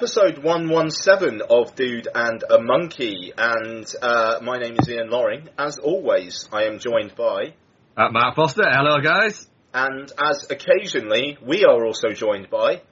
Episode 0.00 0.36
117 0.44 1.40
of 1.48 1.74
Dude 1.74 2.06
and 2.14 2.44
a 2.50 2.60
Monkey, 2.60 3.32
and 3.34 3.86
uh, 4.02 4.38
my 4.42 4.58
name 4.58 4.76
is 4.78 4.86
Ian 4.90 5.08
Loring. 5.08 5.48
As 5.58 5.78
always, 5.78 6.46
I 6.52 6.64
am 6.64 6.78
joined 6.78 7.16
by, 7.16 7.54
Uh, 7.96 8.10
Matt 8.10 8.34
Foster, 8.36 8.64
hello 8.66 9.00
guys. 9.00 9.48
and 9.72 10.12
as 10.18 10.48
occasionally, 10.50 11.38
we 11.42 11.64
are 11.64 11.86
also 11.86 12.08
joined 12.10 12.50
by. 12.50 12.82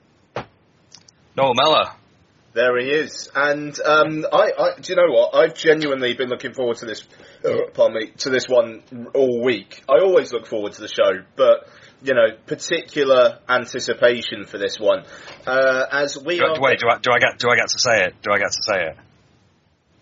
Noel 1.37 1.53
Mellor. 1.55 1.91
There 2.55 2.79
he 2.81 2.89
is, 2.89 3.29
and 3.35 3.79
um, 3.85 4.25
I, 4.33 4.53
I, 4.59 4.81
do 4.81 4.93
you 4.93 4.97
know 4.97 5.13
what? 5.13 5.35
I've 5.35 5.55
genuinely 5.55 6.15
been 6.15 6.31
looking 6.31 6.55
forward 6.55 6.79
to 6.79 6.87
this. 6.87 7.07
Uh, 7.45 7.69
pardon 7.75 7.97
me, 8.01 8.13
to 8.19 8.31
this 8.31 8.47
one 8.49 8.83
all 9.13 9.45
week. 9.45 9.83
I 9.91 9.99
always 10.03 10.33
look 10.33 10.47
forward 10.47 10.73
to 10.73 10.81
the 10.81 10.89
show, 10.89 11.23
but 11.37 11.69
you 12.05 12.15
know, 12.15 12.37
particular 12.47 13.39
anticipation 13.49 14.45
for 14.45 14.59
this 14.59 14.79
one, 14.79 15.05
uh, 15.47 15.87
as 15.91 16.17
we 16.23 16.39
Do, 16.39 16.45
are. 16.45 16.61
wait, 16.61 16.79
do 16.79 16.87
I, 16.89 16.99
do 16.99 17.11
I 17.11 17.19
get 17.19 17.39
do 17.39 17.49
I 17.49 17.57
get 17.57 17.69
to 17.71 17.79
say 17.79 18.05
it? 18.05 18.15
Do 18.23 18.31
I 18.31 18.39
get 18.39 18.53
to 18.53 18.63
say 18.63 18.81
it? 18.89 18.97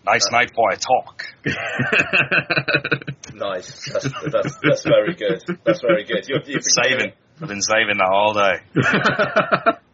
Nice 0.04 0.26
Uh, 0.26 0.30
night 0.36 0.50
for 0.54 0.70
a 0.72 0.76
talk. 0.76 1.24
Nice. 3.34 3.88
That's, 3.90 4.08
that's, 4.30 4.56
that's 4.62 4.82
very 4.84 5.14
good. 5.14 5.42
That's 5.64 5.80
very 5.80 6.04
good. 6.04 6.28
You're, 6.28 6.40
you've 6.44 6.62
been 6.62 6.84
saving. 6.84 7.12
I've 7.40 7.48
been 7.48 7.62
saving 7.62 7.96
that 7.98 8.10
all 8.12 8.34
day. 8.34 8.60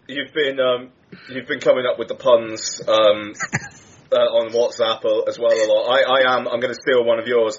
You've 0.11 0.33
been 0.33 0.59
um, 0.59 0.91
you've 1.29 1.47
been 1.47 1.61
coming 1.61 1.85
up 1.87 1.99
with 1.99 2.09
the 2.09 2.15
puns 2.15 2.81
um, 2.89 3.35
uh, 4.11 4.17
on 4.17 4.51
WhatsApp 4.53 5.05
as 5.29 5.39
well 5.39 5.53
a 5.53 5.67
lot. 5.69 5.93
I, 5.93 6.01
I 6.03 6.35
am. 6.37 6.49
I'm 6.49 6.61
going 6.61 6.73
to 6.73 6.81
steal 6.81 7.05
one 7.05 7.19
of 7.19 7.27
yours. 7.27 7.59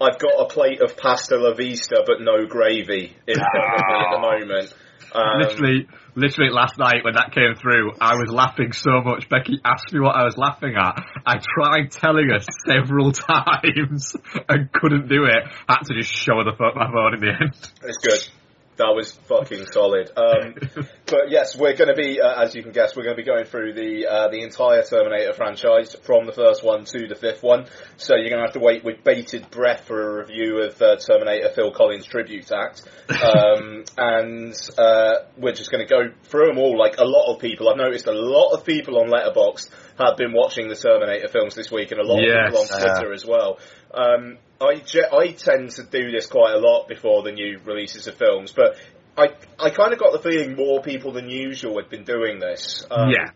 I've 0.00 0.18
got 0.18 0.32
a 0.38 0.46
plate 0.46 0.82
of 0.82 0.96
pasta 0.96 1.36
la 1.36 1.54
vista, 1.54 2.02
but 2.06 2.20
no 2.20 2.46
gravy 2.46 3.16
in 3.26 3.34
front 3.34 3.56
of 3.56 3.80
me 3.88 3.94
at 3.94 4.10
the 4.10 4.18
moment. 4.20 4.74
Um, 5.12 5.40
literally, 5.40 5.88
literally 6.14 6.50
last 6.50 6.78
night 6.78 7.04
when 7.04 7.14
that 7.14 7.32
came 7.32 7.54
through, 7.54 7.92
I 8.00 8.16
was 8.16 8.30
laughing 8.30 8.72
so 8.72 9.00
much. 9.02 9.28
Becky 9.28 9.60
asked 9.64 9.92
me 9.92 10.00
what 10.00 10.16
I 10.16 10.24
was 10.24 10.36
laughing 10.36 10.74
at. 10.76 11.02
I 11.24 11.38
tried 11.38 11.92
telling 11.92 12.28
her 12.28 12.40
several 12.66 13.12
times 13.12 14.16
and 14.48 14.70
couldn't 14.72 15.08
do 15.08 15.24
it. 15.24 15.44
I 15.68 15.74
Had 15.74 15.86
to 15.86 15.94
just 15.94 16.12
show 16.12 16.36
her 16.38 16.44
the 16.44 16.56
pho- 16.56 16.74
my 16.74 16.90
phone 16.92 17.14
in 17.14 17.20
the 17.20 17.32
end. 17.32 17.54
It's 17.82 17.98
good. 17.98 18.28
That 18.76 18.92
was 18.94 19.12
fucking 19.12 19.66
solid. 19.72 20.10
Um, 20.16 20.54
but 21.06 21.30
yes, 21.30 21.56
we're 21.56 21.74
going 21.74 21.88
to 21.88 21.94
be, 21.94 22.20
uh, 22.20 22.42
as 22.42 22.54
you 22.54 22.62
can 22.62 22.72
guess, 22.72 22.94
we're 22.94 23.04
going 23.04 23.16
to 23.16 23.22
be 23.22 23.26
going 23.26 23.46
through 23.46 23.72
the 23.72 24.06
uh, 24.06 24.28
the 24.28 24.42
entire 24.42 24.82
Terminator 24.82 25.32
franchise 25.32 25.96
from 26.02 26.26
the 26.26 26.32
first 26.32 26.62
one 26.62 26.84
to 26.84 27.08
the 27.08 27.14
fifth 27.14 27.42
one. 27.42 27.66
So 27.96 28.14
you're 28.16 28.28
going 28.28 28.40
to 28.40 28.46
have 28.46 28.52
to 28.52 28.60
wait 28.60 28.84
with 28.84 29.02
bated 29.02 29.50
breath 29.50 29.84
for 29.86 30.20
a 30.20 30.22
review 30.26 30.58
of 30.62 30.80
uh, 30.82 30.96
Terminator 30.96 31.48
Phil 31.54 31.70
Collins 31.72 32.04
Tribute 32.04 32.52
Act. 32.52 32.82
Um, 33.08 33.84
and 33.96 34.54
uh, 34.76 35.14
we're 35.38 35.54
just 35.54 35.70
going 35.70 35.86
to 35.86 35.88
go 35.88 36.10
through 36.24 36.48
them 36.48 36.58
all. 36.58 36.78
Like 36.78 36.98
a 36.98 37.04
lot 37.04 37.32
of 37.32 37.40
people, 37.40 37.70
I've 37.70 37.78
noticed 37.78 38.06
a 38.06 38.12
lot 38.12 38.52
of 38.52 38.64
people 38.66 38.98
on 38.98 39.08
Letterboxd 39.08 39.70
have 39.98 40.18
been 40.18 40.34
watching 40.34 40.68
the 40.68 40.76
Terminator 40.76 41.28
films 41.28 41.54
this 41.54 41.70
week, 41.70 41.92
and 41.92 42.00
a 42.00 42.04
lot 42.04 42.20
Yes. 42.20 42.48
of 42.48 42.52
people 42.52 42.60
on 42.76 42.80
Twitter 42.82 43.12
as 43.14 43.24
well. 43.24 43.58
Um, 43.94 44.36
I, 44.60 44.82
I 45.12 45.32
tend 45.32 45.70
to 45.72 45.82
do 45.84 46.10
this 46.10 46.26
quite 46.26 46.54
a 46.54 46.58
lot 46.58 46.88
before 46.88 47.22
the 47.22 47.32
new 47.32 47.60
releases 47.64 48.06
of 48.06 48.16
films, 48.16 48.52
but 48.52 48.76
I 49.16 49.28
I 49.58 49.70
kind 49.70 49.92
of 49.92 49.98
got 49.98 50.12
the 50.12 50.18
feeling 50.18 50.56
more 50.56 50.82
people 50.82 51.12
than 51.12 51.28
usual 51.28 51.76
had 51.76 51.90
been 51.90 52.04
doing 52.04 52.38
this. 52.38 52.86
Um, 52.90 53.10
yeah. 53.10 53.30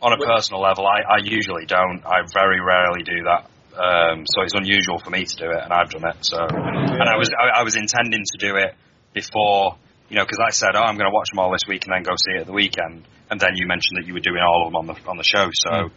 On 0.00 0.12
a 0.12 0.16
personal 0.18 0.60
level, 0.60 0.84
I, 0.86 1.14
I 1.14 1.18
usually 1.22 1.64
don't. 1.64 2.02
I 2.04 2.22
very 2.32 2.60
rarely 2.60 3.04
do 3.04 3.22
that. 3.24 3.46
Um, 3.78 4.24
so 4.26 4.42
it's 4.42 4.54
unusual 4.54 4.98
for 4.98 5.10
me 5.10 5.24
to 5.24 5.36
do 5.36 5.50
it, 5.50 5.62
and 5.62 5.72
I've 5.72 5.90
done 5.90 6.04
it. 6.10 6.16
So, 6.20 6.38
and 6.38 7.08
I 7.08 7.16
was 7.16 7.30
I, 7.38 7.60
I 7.60 7.62
was 7.62 7.76
intending 7.76 8.24
to 8.24 8.38
do 8.38 8.56
it 8.56 8.74
before, 9.14 9.76
you 10.08 10.16
know, 10.16 10.24
because 10.24 10.40
I 10.44 10.50
said, 10.50 10.70
oh, 10.74 10.82
I'm 10.82 10.96
going 10.96 11.08
to 11.08 11.14
watch 11.14 11.30
them 11.30 11.38
all 11.38 11.52
this 11.52 11.66
week 11.68 11.84
and 11.86 11.94
then 11.94 12.02
go 12.02 12.14
see 12.16 12.36
it 12.36 12.40
at 12.42 12.46
the 12.46 12.52
weekend. 12.52 13.04
And 13.30 13.40
then 13.40 13.50
you 13.54 13.66
mentioned 13.66 13.98
that 14.02 14.06
you 14.06 14.14
were 14.14 14.20
doing 14.20 14.42
all 14.42 14.66
of 14.66 14.72
them 14.72 14.76
on 14.76 14.86
the 14.86 14.96
on 15.08 15.16
the 15.16 15.24
show, 15.24 15.48
so 15.52 15.70
Mm. 15.70 15.90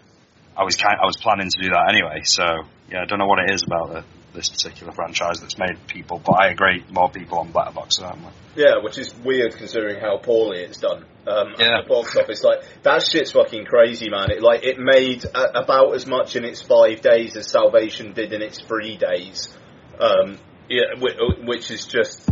I 0.56 0.64
was 0.64 0.78
kind 0.78 0.96
I 1.02 1.06
was 1.06 1.18
planning 1.18 1.50
to 1.50 1.62
do 1.62 1.70
that 1.70 1.90
anyway. 1.90 2.22
So 2.24 2.46
yeah, 2.90 3.02
I 3.02 3.06
don't 3.06 3.20
know 3.20 3.28
what 3.28 3.40
it 3.40 3.54
is 3.54 3.64
about 3.64 3.90
the, 3.92 4.04
this 4.36 4.50
particular 4.50 4.92
franchise 4.94 5.40
that's 5.42 5.58
made 5.58 5.88
people, 5.88 6.20
buy 6.20 6.50
a 6.50 6.56
great 6.56 6.92
more 6.92 7.10
people 7.10 7.40
on 7.40 7.52
Letterboxd 7.52 7.94
certainly. 7.94 8.32
Yeah, 8.56 8.76
which 8.84 8.98
is 8.98 9.14
weird 9.16 9.56
considering 9.56 10.00
how 10.00 10.18
poorly 10.18 10.60
it's 10.60 10.78
done. 10.80 11.06
Um, 11.28 11.56
Yeah. 11.58 11.82
the 11.82 11.88
box 11.88 12.16
office, 12.16 12.44
like 12.44 12.62
that 12.84 13.02
shit's 13.02 13.32
fucking 13.32 13.66
crazy, 13.66 14.10
man. 14.10 14.30
It 14.32 14.42
like 14.42 14.64
it 14.64 14.78
made 14.78 15.26
a- 15.26 15.60
about 15.60 15.96
as 15.96 16.06
much 16.06 16.36
in 16.36 16.46
its 16.46 16.62
five 16.62 17.02
days 17.02 17.36
as 17.36 17.50
Salvation 17.50 18.14
did 18.14 18.32
in 18.32 18.42
its 18.42 18.60
three 18.62 18.98
days. 18.98 19.58
Um, 20.00 20.38
yeah, 20.70 20.94
which, 21.00 21.16
which 21.44 21.72
is 21.72 21.86
just 21.86 22.30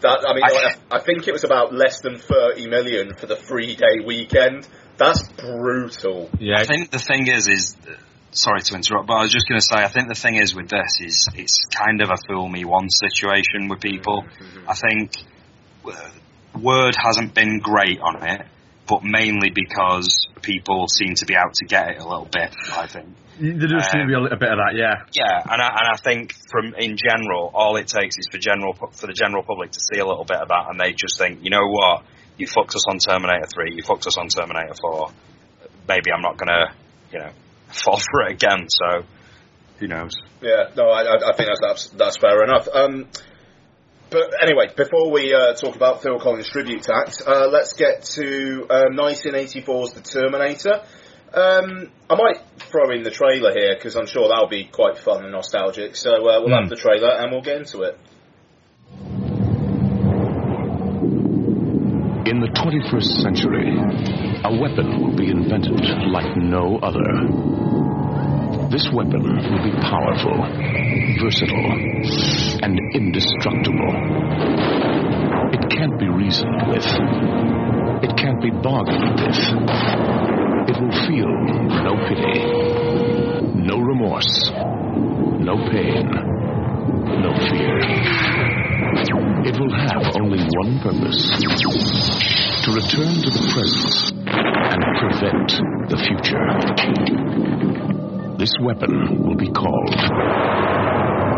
that. 0.00 0.24
I 0.26 0.34
mean, 0.34 0.44
I- 0.44 0.52
like, 0.52 0.78
I, 0.90 0.96
I 0.96 1.00
think 1.00 1.28
it 1.28 1.32
was 1.32 1.44
about 1.44 1.74
less 1.74 2.00
than 2.00 2.16
thirty 2.18 2.66
million 2.68 3.14
for 3.14 3.26
the 3.26 3.36
three 3.36 3.74
day 3.76 4.00
weekend. 4.04 4.66
That's 4.96 5.26
brutal. 5.32 6.30
Yeah. 6.38 6.58
I 6.60 6.64
think 6.64 6.90
the 6.90 7.00
thing 7.00 7.26
is, 7.26 7.48
is 7.48 7.76
sorry 8.34 8.60
to 8.62 8.74
interrupt, 8.74 9.06
but 9.06 9.14
I 9.14 9.22
was 9.22 9.32
just 9.32 9.48
going 9.48 9.60
to 9.60 9.66
say, 9.66 9.76
I 9.76 9.88
think 9.88 10.08
the 10.08 10.14
thing 10.14 10.36
is 10.36 10.54
with 10.54 10.68
this 10.68 10.98
is 11.00 11.28
it's 11.34 11.64
kind 11.66 12.02
of 12.02 12.10
a 12.10 12.16
fool 12.28 12.48
me 12.48 12.64
once 12.64 12.98
situation 12.98 13.68
with 13.68 13.80
people. 13.80 14.24
I 14.66 14.74
think 14.74 15.12
uh, 15.86 16.10
word 16.60 16.94
hasn't 16.96 17.34
been 17.34 17.60
great 17.60 18.00
on 18.00 18.22
it, 18.26 18.46
but 18.86 19.02
mainly 19.02 19.50
because 19.50 20.28
people 20.42 20.88
seem 20.88 21.14
to 21.14 21.26
be 21.26 21.36
out 21.36 21.54
to 21.54 21.66
get 21.66 21.90
it 21.90 21.98
a 21.98 22.06
little 22.06 22.28
bit. 22.30 22.54
I 22.72 22.86
think. 22.86 23.08
There 23.38 23.66
does 23.66 23.90
seem 23.90 24.02
to 24.02 24.06
be 24.06 24.14
a, 24.14 24.20
little 24.20 24.38
bit 24.38 24.50
of 24.52 24.58
that, 24.58 24.74
yeah. 24.76 25.06
Yeah, 25.12 25.42
and 25.42 25.60
I, 25.60 25.68
and 25.68 25.88
I 25.92 25.96
think 25.96 26.34
from 26.50 26.74
in 26.74 26.96
general, 26.96 27.50
all 27.52 27.76
it 27.76 27.88
takes 27.88 28.16
is 28.16 28.28
for 28.30 28.38
general 28.38 28.74
for 28.74 29.06
the 29.06 29.12
general 29.12 29.42
public 29.42 29.72
to 29.72 29.80
see 29.80 29.98
a 29.98 30.06
little 30.06 30.24
bit 30.24 30.38
of 30.38 30.48
that, 30.48 30.66
and 30.70 30.78
they 30.78 30.92
just 30.92 31.18
think, 31.18 31.42
you 31.42 31.50
know 31.50 31.66
what, 31.66 32.04
you 32.36 32.46
fucked 32.46 32.74
us 32.76 32.84
on 32.88 32.98
Terminator 32.98 33.46
Three, 33.52 33.74
you 33.74 33.82
fucked 33.82 34.06
us 34.06 34.16
on 34.18 34.28
Terminator 34.28 34.74
Four. 34.80 35.10
Maybe 35.88 36.12
I'm 36.14 36.22
not 36.22 36.36
gonna, 36.36 36.74
you 37.12 37.18
know, 37.18 37.30
fall 37.74 37.98
for 37.98 38.22
it 38.22 38.32
again. 38.32 38.66
So, 38.68 39.04
who 39.78 39.88
knows? 39.88 40.12
Yeah, 40.40 40.70
no, 40.76 40.88
I, 40.88 41.30
I 41.30 41.36
think 41.36 41.48
that's, 41.48 41.60
that's 41.60 41.88
that's 41.90 42.16
fair 42.18 42.44
enough. 42.44 42.68
Um, 42.72 43.06
but 44.10 44.30
anyway, 44.40 44.70
before 44.76 45.10
we 45.10 45.34
uh, 45.34 45.54
talk 45.54 45.74
about 45.74 46.02
Phil 46.02 46.20
Collins' 46.20 46.48
tribute 46.48 46.88
act, 46.88 47.22
uh, 47.26 47.48
let's 47.50 47.72
get 47.72 48.04
to 48.14 48.66
uh, 48.70 48.84
1984's 48.92 49.94
The 49.94 50.02
Terminator. 50.02 50.82
Um, 51.32 51.90
I 52.08 52.14
might 52.14 52.38
throw 52.58 52.90
in 52.92 53.02
the 53.02 53.10
trailer 53.10 53.52
here 53.52 53.74
because 53.74 53.96
I'm 53.96 54.06
sure 54.06 54.28
that'll 54.28 54.48
be 54.48 54.66
quite 54.66 54.98
fun 54.98 55.24
and 55.24 55.32
nostalgic. 55.32 55.96
So 55.96 56.12
uh, 56.12 56.40
we'll 56.40 56.54
have 56.54 56.68
the 56.68 56.76
trailer 56.76 57.10
and 57.10 57.32
we'll 57.32 57.42
get 57.42 57.56
into 57.56 57.82
it. 57.82 57.98
In 62.26 62.40
the 62.40 62.48
21st 62.48 63.20
century, 63.20 63.68
a 64.44 64.58
weapon 64.58 64.98
will 64.98 65.14
be 65.14 65.28
invented 65.28 65.78
like 66.08 66.34
no 66.38 66.78
other. 66.82 67.04
This 68.70 68.88
weapon 68.90 69.20
will 69.20 69.62
be 69.62 69.76
powerful, 69.84 70.32
versatile, 71.20 71.72
and 72.62 72.80
indestructible. 72.94 73.92
It 75.52 75.68
can't 75.68 75.98
be 76.00 76.08
reasoned 76.08 76.68
with. 76.68 76.86
It 78.02 78.16
can't 78.16 78.40
be 78.40 78.50
bargained 78.50 79.20
with. 79.20 79.36
It 80.70 80.80
will 80.80 80.96
feel 81.04 81.28
no 81.84 81.92
pity, 82.08 82.40
no 83.52 83.76
remorse, 83.76 84.50
no 85.44 85.56
pain, 85.70 86.08
no 87.20 87.36
fear. 87.50 88.63
It 88.96 89.58
will 89.58 89.74
have 89.74 90.14
only 90.20 90.38
one 90.38 90.78
purpose 90.78 91.18
to 92.62 92.70
return 92.70 93.14
to 93.22 93.30
the 93.30 93.42
present 93.52 94.14
and 94.24 94.82
prevent 95.00 95.50
the 95.90 95.98
future. 95.98 96.46
This 98.38 98.52
weapon 98.62 99.26
will 99.26 99.36
be 99.36 99.50
called 99.50 99.98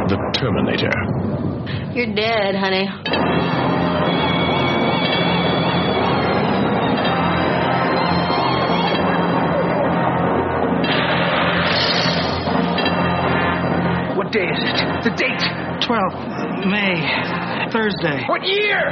the 0.08 0.18
Terminator. 0.34 0.92
You're 1.94 2.14
dead, 2.14 2.54
honey. 2.56 2.86
What 14.16 14.30
day 14.32 14.44
is 14.44 14.62
it? 14.62 15.04
The 15.04 15.10
date? 15.16 15.66
12th 15.86 16.66
May. 16.66 17.45
Thursday. 17.76 18.24
What 18.26 18.42
year? 18.42 18.88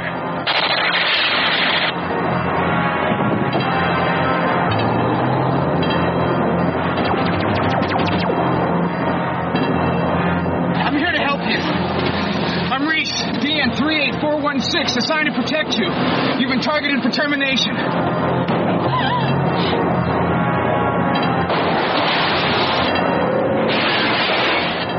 I'm 10.85 10.95
here 10.95 11.11
to 11.11 11.17
help 11.17 11.41
you. 11.49 11.57
I'm 11.57 12.87
Reese, 12.87 13.09
DN 13.41 13.75
38416, 13.75 14.97
assigned 14.99 15.33
to 15.33 15.41
protect 15.41 15.79
you. 15.79 15.89
You've 16.39 16.51
been 16.51 16.61
targeted 16.61 17.01
for 17.01 17.09
termination. 17.09 17.73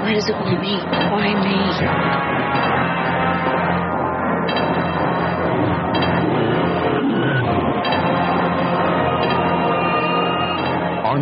What 0.02 0.12
does 0.12 0.28
it 0.28 0.34
want 0.34 0.60
me? 0.60 0.74
be? 0.74 0.82
Why 0.82 1.34
me? 1.44 2.15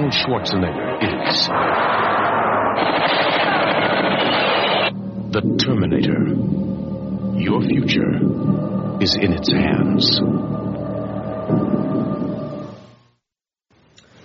Arnold 0.04 0.12
Schwarzenegger 0.12 1.00
is 1.02 1.48
the 5.32 5.40
Terminator. 5.64 6.20
Your 7.40 7.62
future 7.62 9.00
is 9.00 9.14
in 9.16 9.32
its 9.32 9.50
hands. 9.50 10.20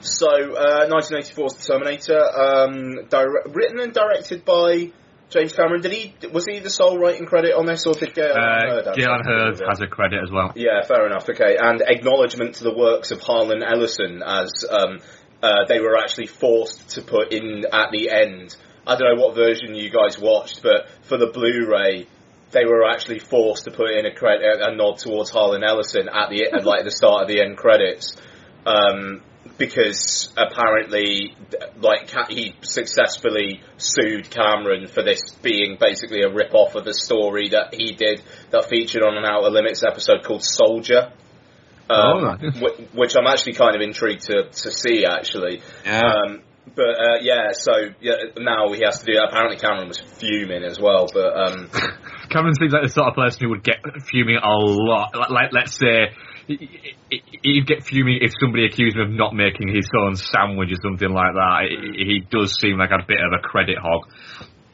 So, 0.01 0.27
uh, 0.27 0.87
1984's 0.89 1.65
The 1.65 1.73
Terminator, 1.73 2.19
um, 2.19 3.05
dire- 3.07 3.43
written 3.45 3.79
and 3.79 3.93
directed 3.93 4.43
by 4.43 4.91
James 5.29 5.53
Cameron. 5.53 5.81
Did 5.81 5.91
he? 5.93 6.13
Was 6.33 6.45
he 6.45 6.59
the 6.59 6.69
sole 6.69 6.97
writing 6.97 7.25
credit 7.25 7.53
on 7.53 7.65
this, 7.67 7.85
or 7.85 7.93
did 7.93 8.13
Gale 8.15 8.35
Anne 8.35 8.37
Uh, 8.37 8.69
Hurd 8.69 8.85
have 8.87 8.95
Gale 8.95 9.11
Anne 9.11 9.23
something 9.23 9.31
to 9.31 9.37
do 9.37 9.63
Hurd 9.63 9.69
has 9.69 9.81
a 9.81 9.87
credit 9.87 10.23
as 10.23 10.31
well. 10.31 10.51
Yeah, 10.55 10.81
fair 10.81 11.05
enough. 11.05 11.29
Okay, 11.29 11.55
and 11.57 11.81
acknowledgement 11.85 12.55
to 12.55 12.63
the 12.63 12.73
works 12.73 13.11
of 13.11 13.21
Harlan 13.21 13.61
Ellison 13.61 14.23
as 14.25 14.49
um, 14.69 14.99
uh, 15.41 15.65
they 15.67 15.79
were 15.79 15.97
actually 15.97 16.27
forced 16.27 16.91
to 16.91 17.01
put 17.01 17.31
in 17.33 17.65
at 17.71 17.91
the 17.91 18.09
end. 18.09 18.55
I 18.85 18.95
don't 18.95 19.15
know 19.15 19.21
what 19.21 19.35
version 19.35 19.75
you 19.75 19.89
guys 19.89 20.19
watched, 20.19 20.63
but 20.63 20.89
for 21.03 21.17
the 21.17 21.27
Blu-ray, 21.27 22.07
they 22.51 22.65
were 22.65 22.89
actually 22.89 23.19
forced 23.19 23.65
to 23.65 23.71
put 23.71 23.91
in 23.91 24.05
a, 24.05 24.11
cred- 24.11 24.41
a 24.43 24.75
nod 24.75 24.97
towards 24.97 25.29
Harlan 25.29 25.63
Ellison 25.63 26.09
at 26.09 26.29
the 26.29 26.49
at 26.51 26.65
like 26.65 26.83
the 26.83 26.91
start 26.91 27.23
of 27.23 27.27
the 27.27 27.41
end 27.41 27.57
credits. 27.57 28.15
Um, 28.65 29.21
because 29.57 30.33
apparently, 30.37 31.35
like 31.77 32.09
he 32.29 32.55
successfully 32.61 33.61
sued 33.77 34.29
Cameron 34.29 34.87
for 34.87 35.03
this 35.03 35.31
being 35.41 35.77
basically 35.79 36.21
a 36.21 36.29
rip-off 36.29 36.75
of 36.75 36.85
the 36.85 36.93
story 36.93 37.49
that 37.49 37.73
he 37.73 37.93
did 37.93 38.21
that 38.51 38.69
featured 38.69 39.03
on 39.03 39.17
an 39.17 39.25
Outer 39.25 39.49
Limits 39.49 39.83
episode 39.83 40.23
called 40.23 40.43
Soldier. 40.43 41.11
Um, 41.89 42.39
Oh, 42.41 42.69
which 42.93 43.15
I'm 43.17 43.25
actually 43.27 43.53
kind 43.53 43.75
of 43.75 43.81
intrigued 43.81 44.21
to, 44.25 44.43
to 44.49 44.71
see 44.71 45.05
actually. 45.05 45.61
Yeah. 45.85 46.01
Um, 46.01 46.41
but 46.75 46.89
uh, 46.89 47.17
yeah, 47.21 47.51
so 47.53 47.71
yeah, 47.99 48.13
now 48.37 48.71
he 48.73 48.83
has 48.85 48.99
to 48.99 49.05
do 49.05 49.13
that. 49.13 49.29
Apparently 49.29 49.57
Cameron 49.57 49.87
was 49.87 49.97
fuming 49.97 50.63
as 50.63 50.79
well, 50.79 51.07
but 51.11 51.35
um, 51.35 51.69
Cameron 52.29 52.53
seems 52.55 52.71
like 52.71 52.83
the 52.83 52.89
sort 52.89 53.07
of 53.07 53.15
person 53.15 53.39
who 53.41 53.49
would 53.49 53.63
get 53.63 53.77
fuming 54.05 54.37
a 54.37 54.47
lot. 54.47 55.15
Like, 55.15 55.29
like 55.31 55.49
let's 55.51 55.75
say, 55.77 56.13
he- 56.47 56.93
he- 57.09 57.23
he'd 57.41 57.65
get 57.65 57.83
fuming 57.83 58.19
if 58.21 58.33
somebody 58.39 58.65
accused 58.65 58.95
him 58.97 59.01
of 59.01 59.09
not 59.09 59.33
making 59.33 59.73
his 59.73 59.89
own 59.97 60.15
sandwich 60.15 60.69
or 60.71 60.77
something 60.83 61.09
like 61.09 61.33
that. 61.33 61.69
He 61.95 62.21
does 62.29 62.59
seem 62.59 62.77
like 62.77 62.91
a 62.91 63.03
bit 63.07 63.17
of 63.19 63.33
a 63.33 63.41
credit 63.41 63.77
hog. 63.79 64.07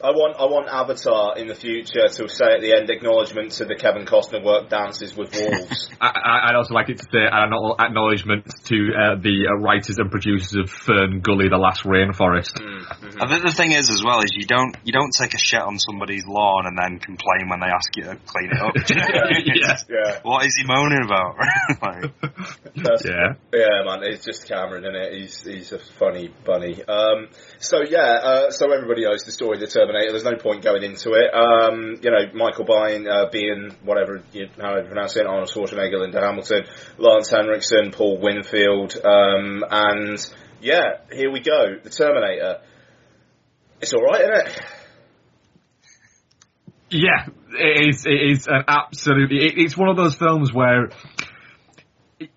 I 0.06 0.12
want 0.12 0.38
I 0.38 0.46
want 0.46 0.68
Avatar 0.70 1.38
in 1.38 1.48
the 1.48 1.56
future 1.56 2.08
to 2.08 2.30
say 2.30 2.46
at 2.54 2.62
the 2.62 2.74
end 2.78 2.90
acknowledgement 2.92 3.54
to 3.54 3.66
the 3.66 3.74
Kevin 3.76 4.06
Costner 4.06 4.44
work 4.44 4.70
dances 4.70 5.18
with 5.18 5.34
wolves. 5.34 5.90
I, 6.02 6.08
I- 6.14 6.50
I'd 6.50 6.56
also 6.56 6.76
like 6.76 6.90
it 6.90 6.98
to 7.00 7.06
say 7.12 7.26
an 7.26 7.52
acknowledgement 7.80 8.46
to 8.66 8.78
uh, 8.94 9.16
the 9.18 9.48
uh, 9.50 9.58
writers 9.58 9.98
and 9.98 10.12
producers 10.12 10.54
of 10.54 10.70
FernGully, 10.70 11.50
The 11.50 11.58
Last 11.58 11.84
Rainforest. 11.86 12.54
I 13.20 13.26
think 13.28 13.44
the 13.46 13.52
thing 13.56 13.72
is 13.72 13.90
as 13.90 14.04
well 14.06 14.20
is 14.22 14.30
you 14.36 14.46
don't 14.46 14.78
you 14.84 14.94
don't 14.94 15.12
take 15.12 15.34
a 15.34 15.40
shit 15.40 15.62
on 15.62 15.80
somebody's 15.80 16.26
lawn 16.28 16.68
and 16.68 16.78
then 16.78 17.00
complain 17.00 17.50
when 17.50 17.60
they 17.62 17.68
ask 17.74 17.90
you 17.98 18.04
to 18.04 18.16
clean 18.30 18.52
it 18.54 18.62
up. 18.62 18.76
yeah. 19.46 19.78
yeah, 19.90 20.20
What 20.22 20.46
is 20.46 20.56
he 20.56 20.66
moaning 20.68 21.04
about? 21.04 21.36
like, 21.82 22.14
Yeah. 23.06 23.34
Yeah, 23.54 23.84
man, 23.86 24.04
it's 24.04 24.24
just 24.26 24.48
Cameron, 24.48 24.86
is 24.86 24.94
it? 24.94 25.14
He's 25.14 25.42
he's 25.44 25.72
a 25.72 25.80
funny 25.80 26.30
bunny. 26.46 26.84
Um, 26.84 27.30
so 27.60 27.82
yeah, 27.82 28.20
uh, 28.22 28.52
so 28.52 28.72
everybody 28.72 29.04
knows 29.06 29.24
the 29.24 29.32
story 29.32 29.56
of 29.58 29.62
the 29.62 29.68
Terminator. 29.96 30.12
There's 30.12 30.24
no 30.24 30.38
point 30.38 30.64
going 30.64 30.84
into 30.84 31.14
it. 31.14 31.34
Um, 31.34 32.00
you 32.02 32.12
know, 32.12 32.32
Michael 32.34 32.66
Biehn 32.66 33.08
uh, 33.08 33.30
being 33.30 33.76
whatever 33.84 34.24
you, 34.34 34.48
how 34.60 34.78
you 34.78 34.84
pronounce 34.84 35.16
it, 35.16 35.26
Arnold 35.26 35.50
Schwarzenegger, 35.50 36.00
Linda 36.00 36.22
Hamilton, 36.22 36.66
Lance 36.98 37.30
Henriksen, 37.30 37.92
Paul 37.92 38.20
Winfield, 38.20 38.96
um, 39.04 39.64
and 39.70 40.34
yeah, 40.62 40.98
here 41.12 41.32
we 41.32 41.40
go, 41.42 41.78
the 41.84 41.90
Terminator. 41.90 42.62
It's 43.82 43.94
all 43.94 44.02
right, 44.02 44.22
isn't 44.22 44.48
it? 44.48 44.62
Yeah, 46.90 47.28
it 47.50 47.90
is. 47.90 48.06
It 48.06 48.32
is 48.32 48.48
an 48.48 48.64
absolutely. 48.68 49.46
It, 49.46 49.58
it's 49.58 49.76
one 49.76 49.90
of 49.90 49.98
those 49.98 50.16
films 50.16 50.54
where 50.54 50.86
it, 52.20 52.30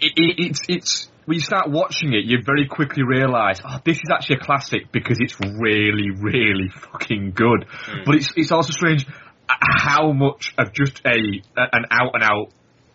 it, 0.00 0.12
it's 0.16 0.60
it's 0.68 1.08
when 1.28 1.34
you 1.34 1.42
start 1.42 1.68
watching 1.68 2.14
it, 2.14 2.24
you 2.24 2.38
very 2.42 2.66
quickly 2.66 3.02
realise, 3.02 3.60
oh, 3.62 3.76
this 3.84 3.98
is 3.98 4.08
actually 4.10 4.36
a 4.36 4.38
classic 4.38 4.90
because 4.90 5.18
it's 5.20 5.38
really, 5.38 6.08
really 6.10 6.70
fucking 6.70 7.32
good. 7.32 7.66
Hmm. 7.68 7.98
But 8.06 8.14
it's 8.14 8.32
it's 8.34 8.50
also 8.50 8.72
strange 8.72 9.06
how 9.46 10.12
much 10.12 10.54
of 10.56 10.72
just 10.72 11.02
a 11.04 11.18
an 11.54 11.84
out 11.90 12.14
and 12.14 12.22
out 12.22 12.48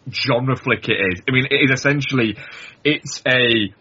genre 0.10 0.56
flick 0.56 0.90
it 0.90 0.98
is. 1.14 1.22
I 1.28 1.32
mean, 1.32 1.46
it 1.52 1.70
is 1.70 1.70
essentially 1.70 2.36
it's 2.84 3.22
a 3.28 3.72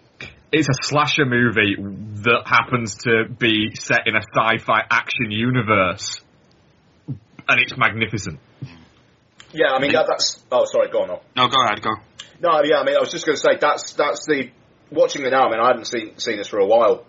it's 0.52 0.68
a 0.68 0.76
slasher 0.82 1.24
movie 1.24 1.76
that 2.24 2.42
happens 2.44 2.96
to 3.04 3.24
be 3.30 3.74
set 3.74 4.00
in 4.06 4.16
a 4.16 4.20
sci-fi 4.20 4.82
action 4.90 5.30
universe, 5.30 6.20
and 7.06 7.58
it's 7.58 7.74
magnificent. 7.78 8.38
Yeah, 9.54 9.72
I 9.72 9.80
mean 9.80 9.92
that, 9.92 10.06
that's. 10.06 10.44
Oh, 10.52 10.66
sorry, 10.66 10.90
go 10.90 11.04
on. 11.04 11.10
On. 11.10 11.20
no, 11.36 11.48
go 11.48 11.56
ahead, 11.64 11.80
go. 11.80 11.92
No, 12.42 12.60
yeah, 12.64 12.80
I 12.80 12.84
mean, 12.84 12.96
I 12.96 13.00
was 13.00 13.12
just 13.12 13.24
going 13.24 13.36
to 13.36 13.40
say 13.40 13.56
that's 13.60 13.92
that's 13.92 14.26
the 14.26 14.50
watching 14.90 15.24
it 15.24 15.30
now. 15.30 15.46
I 15.46 15.50
mean, 15.50 15.60
I 15.60 15.68
hadn't 15.68 15.86
seen 15.86 16.18
seen 16.18 16.38
this 16.38 16.48
for 16.48 16.58
a 16.58 16.66
while, 16.66 17.06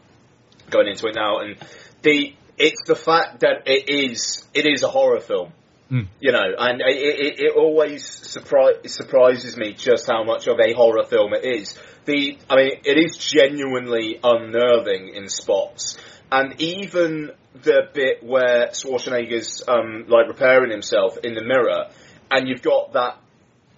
going 0.69 0.87
into 0.87 1.07
it 1.07 1.15
now, 1.15 1.39
and 1.39 1.57
the 2.03 2.35
it's 2.57 2.83
the 2.85 2.95
fact 2.95 3.39
that 3.39 3.63
it 3.65 3.89
is 3.89 4.45
it 4.53 4.67
is 4.67 4.83
a 4.83 4.87
horror 4.87 5.19
film. 5.19 5.51
Mm. 5.91 6.07
You 6.19 6.31
know, 6.31 6.45
and 6.57 6.81
it, 6.81 6.95
it, 6.95 7.39
it 7.39 7.53
always 7.55 8.03
surpri- 8.03 8.87
surprises 8.89 9.57
me 9.57 9.73
just 9.73 10.07
how 10.09 10.23
much 10.23 10.47
of 10.47 10.59
a 10.59 10.73
horror 10.73 11.03
film 11.03 11.33
it 11.33 11.45
is. 11.45 11.77
The, 12.05 12.37
I 12.49 12.55
mean, 12.55 12.71
it 12.83 12.97
is 12.97 13.17
genuinely 13.17 14.19
unnerving 14.23 15.09
in 15.09 15.29
spots, 15.29 15.97
and 16.31 16.59
even 16.61 17.31
the 17.53 17.89
bit 17.93 18.23
where 18.23 18.69
Schwarzenegger's 18.69 19.63
um, 19.67 20.05
like 20.07 20.27
repairing 20.27 20.71
himself 20.71 21.17
in 21.17 21.35
the 21.35 21.43
mirror, 21.43 21.89
and 22.31 22.47
you've 22.47 22.63
got 22.63 22.93
that 22.93 23.17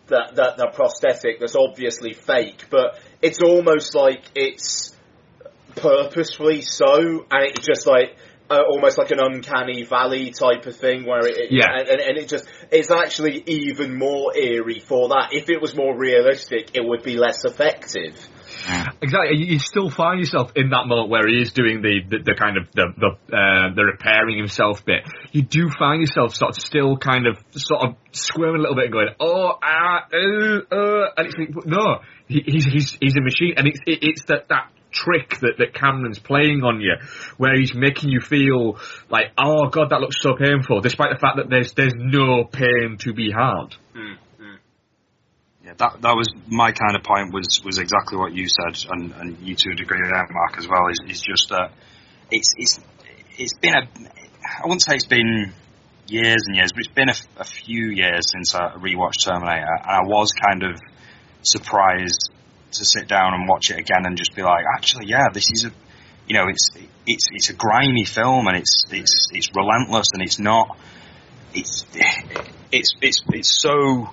that 0.08 0.36
that, 0.36 0.58
that 0.58 0.74
prosthetic 0.74 1.40
that's 1.40 1.56
obviously 1.56 2.14
fake, 2.14 2.66
but 2.70 3.00
it's 3.22 3.42
almost 3.42 3.96
like 3.96 4.22
it's 4.36 4.96
purposefully 5.76 6.62
so, 6.62 7.26
and 7.32 7.44
it's 7.46 7.66
just 7.66 7.86
like 7.88 8.16
uh, 8.50 8.60
almost 8.70 8.98
like 8.98 9.12
an 9.12 9.20
uncanny 9.20 9.84
valley 9.84 10.32
type 10.32 10.66
of 10.68 10.76
thing 10.76 11.06
where 11.06 11.26
it, 11.26 11.36
it- 11.38 11.52
Yeah. 11.52 11.66
and, 11.80 11.90
and, 11.90 12.00
and 12.00 12.18
it 12.18 12.30
just 12.30 12.48
it's 12.72 12.92
actually 12.92 13.44
even 13.48 13.98
more 13.98 14.36
eerie 14.38 14.80
for 14.80 15.10
that. 15.10 15.30
If 15.32 15.50
it 15.50 15.62
was 15.62 15.76
more 15.76 15.98
realistic, 15.98 16.72
it 16.76 16.82
would 16.86 17.04
be 17.04 17.18
less 17.18 17.44
effective. 17.44 18.16
Exactly. 19.02 19.38
You, 19.38 19.60
still 19.60 19.90
find 19.90 20.20
yourself 20.20 20.52
in 20.56 20.70
that 20.70 20.88
moment 20.88 21.10
where 21.10 21.28
he 21.28 21.42
is 21.42 21.52
doing 21.52 21.82
the, 21.82 22.02
the, 22.08 22.24
the 22.24 22.36
kind 22.36 22.58
of 22.58 22.68
the 22.74 22.94
the, 22.98 23.36
uh, 23.36 23.74
the 23.76 23.84
repairing 23.84 24.38
himself 24.38 24.86
bit. 24.86 25.04
You 25.32 25.44
do 25.44 25.70
find 25.78 26.02
yourself 26.02 26.36
sort 26.36 26.58
of 26.58 26.64
still 26.64 26.98
kind 26.98 27.28
of 27.28 27.38
sort 27.52 27.84
of 27.84 27.96
squirming 28.12 28.58
a 28.58 28.62
little 28.62 28.76
bit 28.76 28.86
and 28.86 28.94
going, 28.94 29.10
oh 29.20 29.54
ah 29.62 30.08
uh, 30.12 30.76
uh, 30.76 31.10
and 31.18 31.28
it's 31.28 31.36
like, 31.38 31.66
no, 31.66 32.00
he, 32.28 32.44
he's 32.46 32.66
he's 32.66 32.98
he's 33.00 33.16
a 33.16 33.22
machine, 33.22 33.54
and 33.58 33.68
it's 33.68 33.80
it, 33.86 34.00
it's 34.02 34.24
that 34.26 34.50
that 34.50 34.72
trick 34.92 35.38
that, 35.42 35.56
that 35.60 35.74
Cameron's 35.74 36.20
playing 36.20 36.64
on 36.64 36.80
you, 36.82 36.96
where 37.38 37.56
he's 37.56 37.76
making 37.76 38.10
you 38.10 38.22
feel 38.22 38.80
like, 39.10 39.28
oh 39.38 39.68
god, 39.70 39.90
that 39.90 40.00
looks 40.00 40.22
so 40.22 40.36
painful, 40.36 40.82
despite 40.82 41.12
the 41.12 41.20
fact 41.20 41.38
that 41.38 41.50
there's 41.50 41.74
there's 41.74 41.94
no 41.96 42.46
pain 42.46 42.98
to 43.00 43.14
be 43.14 43.32
had. 43.32 43.76
Yeah, 45.66 45.74
that 45.78 46.02
that 46.02 46.16
was 46.16 46.32
my 46.48 46.72
kind 46.72 46.96
of 46.96 47.02
point. 47.02 47.34
Was 47.34 47.62
was 47.66 47.80
exactly 47.80 48.20
what 48.20 48.34
you 48.34 48.48
said, 48.48 48.78
and, 48.92 49.12
and 49.14 49.40
you 49.40 49.56
to 49.56 49.72
a 49.72 49.76
degree 49.76 50.00
there, 50.04 50.28
Mark, 50.30 50.60
as 50.60 50.68
well. 50.68 50.88
Is, 50.90 51.00
is 51.10 51.22
just 51.22 51.50
that 51.50 51.72
it's 52.30 52.54
it's 52.56 52.80
it's 53.38 53.58
been 53.58 53.74
a 53.74 53.82
I 53.82 54.64
wouldn't 54.64 54.84
say 54.84 54.94
it's 54.94 55.08
been 55.08 55.52
years 56.08 56.44
and 56.46 56.56
years, 56.56 56.72
but 56.72 56.82
it's 56.82 56.94
been 56.94 57.10
a 57.10 57.44
few 57.44 57.88
years 57.88 58.32
since 58.32 58.54
I 58.54 58.76
rewatched 58.76 59.26
Terminator, 59.26 59.66
and 59.66 59.90
I 59.90 60.02
was 60.04 60.34
kind 60.34 60.62
of 60.62 60.80
surprised 61.42 62.30
to 62.74 62.86
sit 62.86 63.08
down 63.08 63.34
and 63.34 63.48
watch 63.48 63.72
it 63.72 63.80
again 63.80 64.06
and 64.06 64.18
just 64.18 64.36
be 64.36 64.44
like, 64.44 64.66
actually, 64.78 65.08
yeah, 65.08 65.30
this 65.34 65.50
is 65.52 65.66
a 65.66 65.72
you 66.28 66.36
know, 66.36 66.48
it's 66.48 66.70
it's 67.08 67.28
it's 67.32 67.50
a 67.50 67.54
grimy 67.54 68.06
film 68.06 68.48
and 68.48 68.58
it's 68.58 68.84
it's 68.92 69.30
it's 69.32 69.56
relentless 69.56 70.08
and 70.14 70.22
it's 70.22 70.38
not 70.38 70.78
it's 71.56 71.86
it's 72.72 72.94
it's 73.02 73.24
it's 73.30 73.62
so 73.62 74.10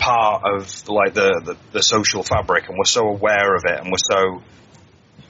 part 0.00 0.42
of 0.44 0.88
like 0.88 1.14
the, 1.14 1.40
the 1.44 1.56
the 1.72 1.82
social 1.82 2.22
fabric 2.22 2.68
and 2.68 2.76
we're 2.76 2.84
so 2.84 3.06
aware 3.08 3.54
of 3.54 3.64
it 3.64 3.78
and 3.78 3.92
we're 3.92 4.10
so 4.10 4.42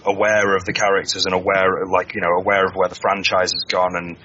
aware 0.06 0.56
of 0.56 0.64
the 0.64 0.72
characters 0.72 1.26
and 1.26 1.34
aware 1.34 1.82
of, 1.82 1.90
like 1.90 2.14
you 2.14 2.20
know 2.20 2.38
aware 2.38 2.64
of 2.64 2.74
where 2.74 2.88
the 2.88 2.94
franchise 2.94 3.52
has 3.52 3.64
gone 3.68 3.96
and 3.96 4.16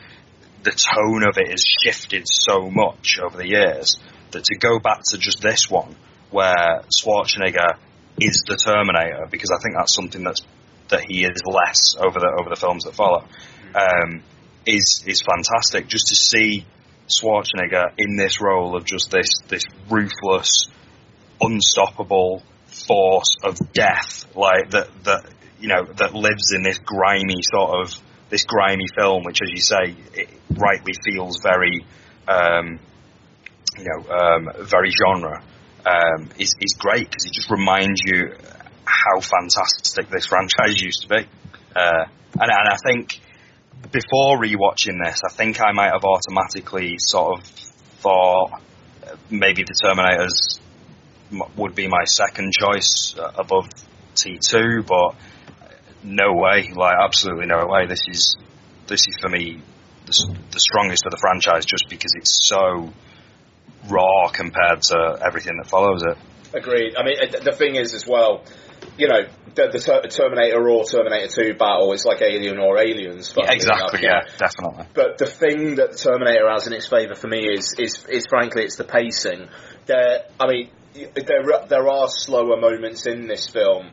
the 0.64 0.72
tone 0.72 1.28
of 1.28 1.38
it 1.38 1.50
has 1.50 1.64
shifted 1.84 2.24
so 2.28 2.70
much 2.70 3.20
over 3.20 3.38
the 3.38 3.48
years 3.48 3.98
that 4.32 4.44
to 4.44 4.56
go 4.56 4.80
back 4.80 5.02
to 5.04 5.18
just 5.18 5.42
this 5.42 5.70
one 5.70 5.96
where 6.32 6.82
Schwarzenegger 6.96 7.78
is 8.20 8.44
the 8.48 8.56
Terminator 8.56 9.28
because 9.30 9.52
I 9.52 9.62
think 9.62 9.76
that's 9.76 9.94
something 9.94 10.24
that's 10.24 10.42
that 10.90 11.04
he 11.08 11.26
is 11.26 11.42
less 11.46 11.96
over 11.98 12.20
the 12.20 12.38
over 12.40 12.50
the 12.50 12.56
films 12.56 12.84
that 12.84 12.94
follow 12.94 13.26
um, 13.74 14.24
is 14.66 15.04
is 15.06 15.22
fantastic. 15.22 15.88
Just 15.88 16.08
to 16.08 16.16
see 16.16 16.66
Schwarzenegger 17.08 17.92
in 17.98 18.18
this 18.18 18.42
role 18.42 18.76
of 18.76 18.86
just 18.86 19.12
this 19.12 19.28
this 19.48 19.64
ruthless 19.90 20.68
unstoppable 21.42 22.44
force 22.66 23.36
of 23.44 23.58
death 23.74 24.26
like 24.36 24.72
that 24.72 24.88
that 25.04 25.26
you 25.60 25.68
know 25.68 25.84
that 25.84 26.14
lives 26.14 26.54
in 26.54 26.64
this 26.64 26.80
grimy 26.80 27.42
sort 27.54 27.82
of 27.82 28.02
this 28.30 28.44
grimy 28.46 28.88
film 28.98 29.24
which 29.24 29.40
as 29.42 29.50
you 29.52 29.62
say 29.62 29.96
it 30.14 30.30
rightly 30.58 30.94
feels 31.04 31.40
very 31.42 31.86
um, 32.28 32.80
you 33.78 33.86
know 33.86 34.10
um, 34.10 34.50
very 34.62 34.90
genre 34.90 35.44
um, 35.86 36.30
is, 36.40 36.56
is 36.60 36.74
great 36.78 37.10
because 37.10 37.26
it 37.26 37.34
just 37.34 37.52
reminds 37.52 38.02
you 38.04 38.34
how 38.86 39.20
fantastic 39.20 40.10
this 40.10 40.26
franchise 40.26 40.82
used 40.82 41.04
to 41.04 41.10
be. 41.10 41.28
Uh, 41.76 42.06
and, 42.40 42.52
and 42.52 42.70
I 42.70 42.78
think 42.78 43.20
before 43.92 44.38
rewatching 44.38 45.04
this 45.04 45.22
I 45.26 45.32
think 45.32 45.62
I 45.62 45.72
might 45.72 45.92
have 45.92 46.04
automatically 46.04 46.96
sort 46.98 47.40
of 47.40 47.46
thought 47.46 48.62
maybe 49.30 49.64
the 49.64 49.74
Terminators 49.74 50.60
would 51.56 51.76
be 51.76 51.88
my 51.88 52.04
second 52.06 52.54
choice 52.54 53.16
uh, 53.18 53.32
above 53.38 53.68
T2, 54.16 54.86
but 54.86 55.16
no 56.04 56.34
way, 56.34 56.72
like 56.74 56.96
absolutely 57.02 57.48
no 57.48 57.66
way. 57.68 57.88
This 57.88 58.04
is 58.08 58.38
this 58.88 59.08
is 59.08 59.18
for 59.20 59.30
me 59.30 59.62
the, 60.06 60.38
the 60.52 60.60
strongest 60.60 61.06
of 61.06 61.12
the 61.12 61.18
franchise, 61.18 61.66
just 61.66 61.90
because 61.90 62.12
it's 62.16 62.48
so 62.48 62.94
raw 63.90 64.30
compared 64.30 64.84
to 64.84 65.20
everything 65.26 65.58
that 65.58 65.68
follows 65.68 66.04
it. 66.04 66.18
Agreed. 66.54 66.96
I 66.96 67.04
mean, 67.04 67.18
uh, 67.22 67.40
the 67.40 67.52
thing 67.52 67.76
is 67.76 67.94
as 67.94 68.08
well, 68.08 68.44
you 68.98 69.08
know, 69.08 69.28
the, 69.56 69.70
the 69.72 69.80
Ter- 69.80 70.08
Terminator 70.08 70.70
or 70.70 70.84
Terminator 70.86 71.28
2 71.28 71.54
battle 71.56 71.94
is 71.94 72.06
like 72.06 72.22
Alien 72.22 72.60
or 72.60 72.78
Aliens. 72.78 73.34
enough, 73.64 74.02
you 74.02 74.10
know. 74.10 74.22
definitely. 74.38 74.86
But 74.94 75.18
the 75.18 75.26
thing 75.28 75.76
that 75.76 75.92
the 75.94 75.98
Terminator 75.98 76.50
has 76.50 76.68
in 76.68 76.74
its 76.74 76.88
favour 76.88 77.16
for 77.16 77.28
me 77.28 77.48
is, 77.48 77.76
is, 77.78 78.06
is 78.06 78.26
frankly, 78.30 78.64
it's 78.64 78.76
the 78.76 78.84
pacing. 78.84 79.50
There, 79.86 80.26
I 80.40 80.48
mean, 80.48 80.70
there 80.96 81.68
there 81.68 81.88
are 81.90 82.08
slower 82.10 82.58
moments 82.58 83.06
in 83.06 83.28
this 83.28 83.48
film, 83.48 83.92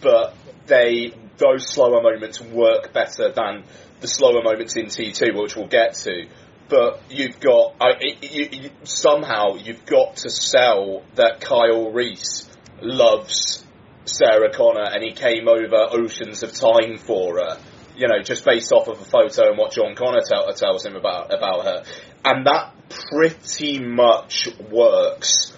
but 0.00 0.34
they 0.66 1.14
those 1.38 1.68
slower 1.68 2.02
moments 2.02 2.40
work 2.40 2.92
better 2.92 3.32
than 3.32 3.64
the 4.00 4.06
slower 4.06 4.42
moments 4.42 4.76
in 4.76 4.86
T2, 4.86 5.40
which 5.40 5.56
we'll 5.56 5.66
get 5.66 5.94
to. 5.94 6.26
But 6.68 7.02
you've 7.10 7.40
got 7.40 7.74
I, 7.80 7.92
it, 8.00 8.32
you, 8.32 8.48
you, 8.62 8.70
somehow 8.84 9.54
you've 9.54 9.86
got 9.86 10.16
to 10.16 10.30
sell 10.30 11.02
that 11.14 11.40
Kyle 11.40 11.90
Reese 11.92 12.48
loves 12.80 13.63
Sarah 14.04 14.52
Connor 14.52 14.84
and 14.84 15.02
he 15.02 15.12
came 15.12 15.48
over 15.48 15.76
oceans 15.90 16.42
of 16.42 16.52
time 16.52 16.98
for 16.98 17.38
her. 17.38 17.58
You 17.96 18.08
know, 18.08 18.22
just 18.22 18.44
based 18.44 18.72
off 18.72 18.88
of 18.88 19.00
a 19.00 19.04
photo 19.04 19.50
and 19.50 19.58
what 19.58 19.72
John 19.72 19.94
Connor 19.94 20.20
tell, 20.28 20.52
tells 20.52 20.84
him 20.84 20.96
about 20.96 21.32
about 21.32 21.64
her, 21.64 21.84
and 22.24 22.44
that 22.46 22.74
pretty 22.88 23.78
much 23.78 24.48
works, 24.70 25.56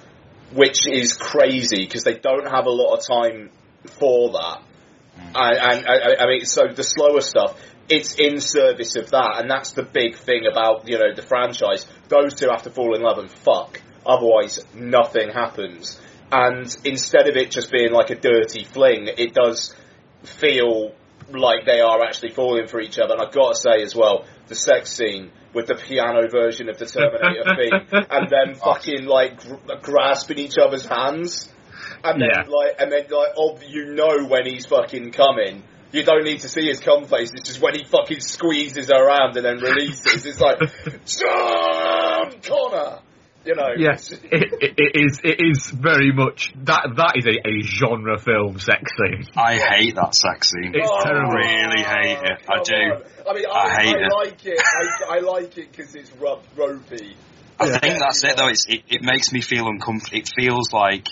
which 0.52 0.86
is 0.86 1.14
crazy 1.14 1.84
because 1.84 2.04
they 2.04 2.14
don't 2.14 2.46
have 2.46 2.66
a 2.66 2.70
lot 2.70 2.98
of 2.98 3.06
time 3.06 3.50
for 3.98 4.32
that. 4.32 4.62
Hmm. 5.14 5.32
And, 5.34 5.58
and 5.58 5.86
I, 5.86 6.24
I 6.24 6.26
mean, 6.26 6.44
so 6.44 6.68
the 6.74 6.84
slower 6.84 7.22
stuff, 7.22 7.58
it's 7.88 8.16
in 8.16 8.40
service 8.40 8.96
of 8.96 9.10
that, 9.10 9.36
and 9.38 9.50
that's 9.50 9.72
the 9.72 9.82
big 9.82 10.16
thing 10.16 10.46
about 10.50 10.86
you 10.88 10.98
know 10.98 11.14
the 11.14 11.22
franchise. 11.22 11.86
Those 12.08 12.34
two 12.34 12.48
have 12.50 12.62
to 12.64 12.70
fall 12.70 12.94
in 12.94 13.02
love 13.02 13.18
and 13.18 13.30
fuck, 13.30 13.80
otherwise 14.04 14.60
nothing 14.74 15.30
happens. 15.30 15.98
And 16.30 16.74
instead 16.84 17.28
of 17.28 17.36
it 17.36 17.50
just 17.50 17.70
being 17.70 17.92
like 17.92 18.10
a 18.10 18.16
dirty 18.16 18.64
fling, 18.64 19.08
it 19.16 19.34
does 19.34 19.74
feel 20.24 20.92
like 21.32 21.64
they 21.64 21.80
are 21.80 22.02
actually 22.04 22.30
falling 22.32 22.66
for 22.66 22.80
each 22.80 22.98
other. 22.98 23.14
And 23.14 23.22
I've 23.22 23.32
got 23.32 23.54
to 23.54 23.56
say 23.56 23.82
as 23.82 23.94
well, 23.94 24.24
the 24.48 24.54
sex 24.54 24.90
scene 24.90 25.30
with 25.52 25.66
the 25.66 25.74
piano 25.74 26.28
version 26.28 26.68
of 26.68 26.78
the 26.78 26.86
Terminator 26.86 27.44
theme, 27.56 28.04
and 28.10 28.28
them 28.28 28.60
oh. 28.62 28.74
fucking 28.74 29.06
like 29.06 29.40
gr- 29.40 29.74
grasping 29.82 30.38
each 30.38 30.58
other's 30.58 30.84
hands, 30.84 31.50
and 32.04 32.20
then 32.20 32.28
Yeah. 32.30 32.42
like, 32.48 32.74
and 32.78 32.92
then 32.92 33.06
like, 33.10 33.32
oh, 33.36 33.58
you 33.66 33.86
know 33.94 34.26
when 34.26 34.46
he's 34.46 34.66
fucking 34.66 35.12
coming. 35.12 35.62
You 35.92 36.02
don't 36.02 36.24
need 36.24 36.40
to 36.40 36.48
see 36.48 36.66
his 36.66 36.80
cum 36.80 37.04
face. 37.04 37.30
It's 37.32 37.48
just 37.48 37.62
when 37.62 37.74
he 37.74 37.84
fucking 37.84 38.20
squeezes 38.20 38.88
her 38.88 39.02
around 39.02 39.36
and 39.36 39.46
then 39.46 39.58
releases. 39.58 40.26
It's 40.26 40.40
like, 40.40 40.58
John 41.06 42.32
Connor. 42.42 42.98
You 43.46 43.54
know. 43.54 43.68
Yes, 43.76 44.10
it, 44.10 44.20
it, 44.32 44.74
it 44.76 44.92
is. 45.00 45.20
It 45.22 45.38
is 45.40 45.70
very 45.70 46.12
much 46.12 46.52
that. 46.64 46.88
That 46.96 47.12
is 47.16 47.26
a, 47.26 47.46
a 47.46 47.62
genre 47.62 48.18
film 48.18 48.58
sex 48.58 48.82
scene. 48.98 49.24
I 49.36 49.54
hate 49.56 49.94
that 49.94 50.14
sex 50.14 50.50
scene. 50.50 50.72
It's 50.74 50.88
Oh, 50.90 51.04
terrible. 51.04 51.30
really 51.30 51.82
hate 51.82 52.18
it. 52.22 52.42
I 52.48 52.58
oh, 52.58 52.64
do. 52.64 53.30
I 53.30 53.34
mean, 53.34 53.44
I, 53.46 53.58
I 53.58 53.82
hate 53.82 53.94
I 53.96 54.06
it. 54.06 54.12
like 54.12 54.46
it. 54.46 54.58
I, 55.08 55.16
I 55.16 55.18
like 55.20 55.56
it 55.58 55.70
because 55.70 55.94
it's 55.94 56.10
rough, 56.16 56.42
ropey. 56.56 57.16
I 57.60 57.66
Yeah. 57.68 57.78
think 57.78 57.98
that's 58.00 58.24
it 58.24 58.36
though. 58.36 58.48
It's, 58.48 58.66
it, 58.68 58.82
it 58.88 59.02
makes 59.02 59.32
me 59.32 59.40
feel 59.40 59.68
uncomfortable. 59.68 60.18
It 60.18 60.28
feels 60.36 60.72
like 60.72 61.06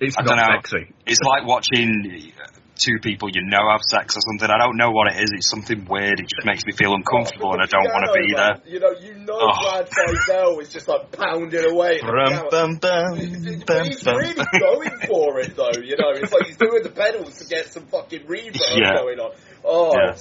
It's 0.00 0.16
I 0.18 0.22
not 0.22 0.28
don't 0.28 0.36
know. 0.36 0.60
sexy. 0.62 0.94
it's 1.06 1.20
like 1.22 1.46
watching 1.46 2.32
two 2.80 2.98
people 3.02 3.28
you 3.30 3.42
know 3.44 3.68
have 3.70 3.80
sex 3.88 4.16
or 4.16 4.20
something. 4.20 4.48
I 4.50 4.58
don't 4.58 4.76
know 4.76 4.90
what 4.90 5.12
it 5.12 5.20
is. 5.22 5.30
It's 5.32 5.50
something 5.50 5.84
weird. 5.84 6.18
It 6.20 6.28
just 6.28 6.46
makes 6.46 6.64
me 6.64 6.72
feel 6.72 6.94
uncomfortable, 6.94 7.52
and 7.52 7.60
I 7.62 7.66
don't 7.66 7.84
want 7.92 8.06
to 8.06 8.12
be 8.18 8.34
there. 8.34 8.56
You 8.66 8.80
know, 8.80 8.90
you 9.00 9.14
know, 9.14 9.38
Oh. 9.40 9.82
Brad 10.26 10.62
is 10.62 10.68
just 10.68 10.88
like 10.88 11.12
pounding 11.12 11.64
away. 11.70 12.00
Brum, 12.00 12.48
bum, 12.50 12.76
bum, 12.76 13.16
He's 13.16 13.64
bum, 13.64 13.84
he's 13.84 14.02
bum. 14.02 14.16
really 14.16 14.44
going 14.58 14.96
for 15.06 15.38
it 15.40 15.54
though, 15.56 15.80
you 15.82 15.96
know. 15.96 16.10
It's 16.16 16.32
like 16.32 16.46
he's 16.46 16.56
doing 16.56 16.82
the 16.82 16.90
pedals 16.90 17.38
to 17.38 17.44
get 17.46 17.72
some 17.72 17.86
fucking 17.86 18.26
reverb 18.26 18.58
Yeah. 18.76 18.94
going 18.94 19.18
on. 19.20 19.32
Oh, 19.64 19.92
Yeah. 19.96 20.16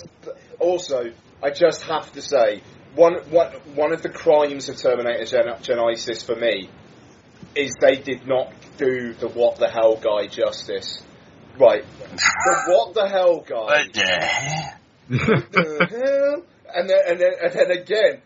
also, 0.59 1.11
I 1.41 1.51
just 1.51 1.83
have 1.83 2.11
to 2.13 2.21
say, 2.21 2.61
one 2.95 3.15
one 3.29 3.51
one 3.75 3.93
of 3.93 4.01
the 4.01 4.09
crimes 4.09 4.67
of 4.69 4.77
Terminator 4.77 5.25
Gen- 5.25 5.61
Genisys 5.61 6.25
for 6.25 6.35
me 6.35 6.69
is 7.55 7.71
they 7.79 7.95
did 7.97 8.27
not 8.27 8.51
do 8.77 9.13
the 9.13 9.27
what 9.27 9.57
the 9.57 9.69
hell 9.69 9.95
guy 9.95 10.27
justice. 10.27 11.01
Right, 11.57 11.83
the 11.83 12.63
what 12.67 12.93
the 12.93 13.07
hell 13.07 13.39
guy. 13.41 13.55
What 13.55 13.93
the 13.93 14.05
hell? 14.05 14.73
the 15.09 15.87
hell? 15.89 16.43
And 16.75 16.89
then 16.89 16.99
and 17.07 17.19
then 17.19 17.31
and 17.41 17.53
then 17.53 17.71
again. 17.71 18.21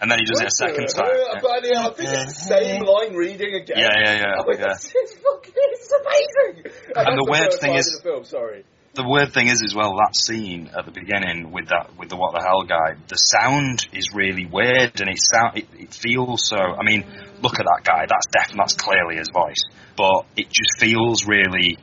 And 0.00 0.08
then 0.10 0.18
he 0.20 0.24
does 0.24 0.40
it 0.40 0.46
a 0.46 0.50
second 0.52 0.86
time. 0.88 1.06
hell? 1.06 1.38
But 1.42 1.64
yeah, 1.66 1.88
I 1.88 1.90
think 1.92 2.08
it's 2.10 2.26
the 2.26 2.54
same 2.54 2.84
line 2.86 3.14
reading 3.14 3.54
again. 3.56 3.76
Yeah, 3.76 3.90
yeah, 3.98 4.14
yeah, 4.20 4.34
Oh, 4.38 4.52
yeah. 4.56 4.70
It's, 4.70 4.92
it's 4.94 5.14
fucking, 5.16 5.52
it's 5.56 5.92
amazing. 5.92 6.72
And, 6.94 7.06
that's 7.06 7.16
the 7.16 7.26
weird 7.28 7.52
thing 7.54 7.74
is- 7.74 8.00
the 8.00 8.02
film. 8.08 8.24
Sorry. 8.24 8.64
the 8.94 9.02
weird 9.04 9.32
thing 9.32 9.48
is 9.48 9.62
as 9.66 9.74
well 9.74 9.96
that 9.96 10.14
scene 10.14 10.70
at 10.78 10.84
the 10.84 10.92
beginning 10.92 11.50
with 11.50 11.68
that 11.68 11.90
with 11.98 12.08
the 12.08 12.16
what 12.16 12.32
the 12.34 12.40
hell 12.40 12.62
guy 12.62 12.94
the 13.08 13.16
sound 13.16 13.86
is 13.92 14.14
really 14.14 14.46
weird 14.46 15.00
and 15.00 15.08
it 15.10 15.18
sound 15.18 15.58
it, 15.58 15.66
it 15.78 15.94
feels 15.94 16.48
so 16.48 16.56
i 16.58 16.82
mean 16.82 17.04
look 17.40 17.60
at 17.60 17.66
that 17.66 17.82
guy 17.84 18.04
that's 18.08 18.26
definitely 18.32 18.58
that's 18.62 18.74
clearly 18.74 19.14
his 19.16 19.28
voice 19.32 19.62
but 19.96 20.26
it 20.36 20.48
just 20.50 20.78
feels 20.80 21.24
really 21.24 21.78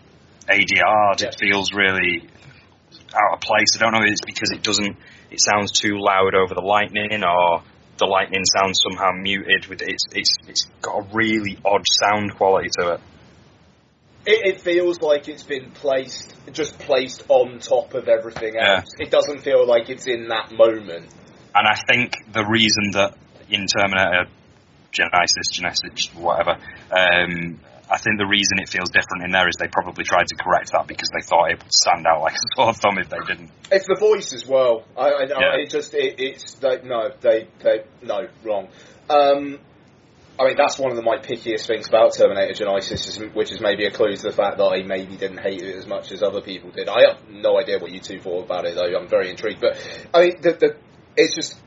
adr'd 0.50 1.22
Yeah. 1.22 1.28
it 1.28 1.36
feels 1.40 1.74
really 1.74 2.28
out 3.14 3.34
of 3.36 3.40
place 3.42 3.76
i 3.76 3.80
don't 3.80 3.94
know 3.94 4.02
if 4.04 4.12
it's 4.12 4.22
because 4.26 4.52
it 4.52 4.64
doesn't 4.64 4.98
it 5.32 5.42
sounds 5.42 5.72
too 5.72 5.98
loud 6.00 6.36
over 6.36 6.54
the 6.54 6.62
lightning 6.62 7.24
or 7.24 7.62
the 7.98 8.06
lightning 8.06 8.44
sounds 8.46 8.80
somehow 8.88 9.12
muted 9.12 9.68
with 9.68 9.82
it's 9.82 10.04
it's 10.14 10.36
it's 10.48 10.68
got 10.82 11.00
a 11.00 11.08
really 11.14 11.58
odd 11.66 11.84
sound 11.90 12.36
quality 12.36 12.70
to 12.80 12.94
it 12.94 13.00
It, 14.26 14.56
it 14.56 14.62
feels 14.62 15.00
like 15.02 15.30
it's 15.30 15.44
been 15.44 15.72
placed, 15.72 16.36
just 16.52 16.78
placed 16.80 17.24
on 17.30 17.60
top 17.60 17.94
of 17.94 18.10
everything 18.10 18.56
Yeah. 18.56 18.80
else. 18.80 18.90
It 19.00 19.10
doesn't 19.10 19.40
feel 19.40 19.66
like 19.66 19.90
it's 19.90 20.06
in 20.06 20.28
that 20.28 20.52
moment. 20.52 21.08
And 21.56 21.66
I 21.66 21.76
think 21.90 22.12
the 22.34 22.44
reason 22.46 22.92
that 22.92 23.16
in 23.50 23.66
Terminator 23.68 24.26
Genisys, 24.92 25.48
Genisys, 25.54 26.14
whatever, 26.14 26.58
um, 26.92 27.60
I 27.90 27.98
think 27.98 28.18
the 28.18 28.28
reason 28.28 28.60
it 28.60 28.68
feels 28.70 28.90
different 28.90 29.24
in 29.24 29.32
there 29.32 29.48
is 29.48 29.56
they 29.60 29.68
probably 29.68 30.04
tried 30.04 30.28
to 30.28 30.36
correct 30.36 30.72
that 30.74 30.88
because 30.88 31.10
they 31.10 31.22
thought 31.22 31.52
it 31.52 31.64
would 31.64 31.74
stand 31.74 32.06
out 32.06 32.22
like 32.22 32.34
a 32.36 32.56
sore 32.56 32.74
thumb 32.74 32.98
if 32.98 33.10
they 33.10 33.20
didn't. 33.26 33.50
It's 33.72 33.88
the 33.88 33.98
voice 34.00 34.34
as 34.34 34.46
well. 34.46 34.84
I, 34.98 35.10
I, 35.10 35.24
Yeah. 35.24 35.36
I 35.38 35.56
it 35.64 35.70
just 35.70 35.94
it, 35.94 36.20
it's 36.20 36.62
like 36.62 36.84
no, 36.84 37.10
they 37.22 37.48
they 37.60 37.84
no 38.02 38.28
wrong. 38.44 38.68
Um, 39.10 39.60
I 40.40 40.46
mean 40.46 40.56
that's 40.58 40.78
one 40.78 40.92
of 40.92 40.98
the, 40.98 41.04
my 41.04 41.18
pickiest 41.18 41.66
things 41.66 41.88
about 41.88 42.14
Terminator 42.14 42.54
Genisys, 42.54 43.08
is, 43.08 43.18
which 43.34 43.52
is 43.52 43.62
maybe 43.62 43.86
a 43.86 43.92
clue 43.92 44.16
to 44.16 44.22
the 44.22 44.34
fact 44.34 44.58
that 44.58 44.66
I 44.66 44.84
maybe 44.84 45.16
didn't 45.16 45.40
hate 45.40 45.62
it 45.62 45.76
as 45.76 45.88
much 45.88 46.12
as 46.12 46.22
other 46.22 46.42
people 46.42 46.72
did. 46.72 46.90
I 46.90 47.08
have 47.08 47.30
no 47.30 47.58
idea 47.58 47.80
what 47.80 47.92
you 47.92 48.02
two 48.02 48.20
thought 48.20 48.44
about 48.46 48.66
it 48.66 48.76
though. 48.76 48.98
I'm 48.98 49.08
very 49.08 49.30
intrigued, 49.30 49.62
but 49.62 49.78
I 50.14 50.22
mean 50.22 50.42
the, 50.42 50.52
the 50.52 50.78
it's 51.16 51.36
just 51.36 51.58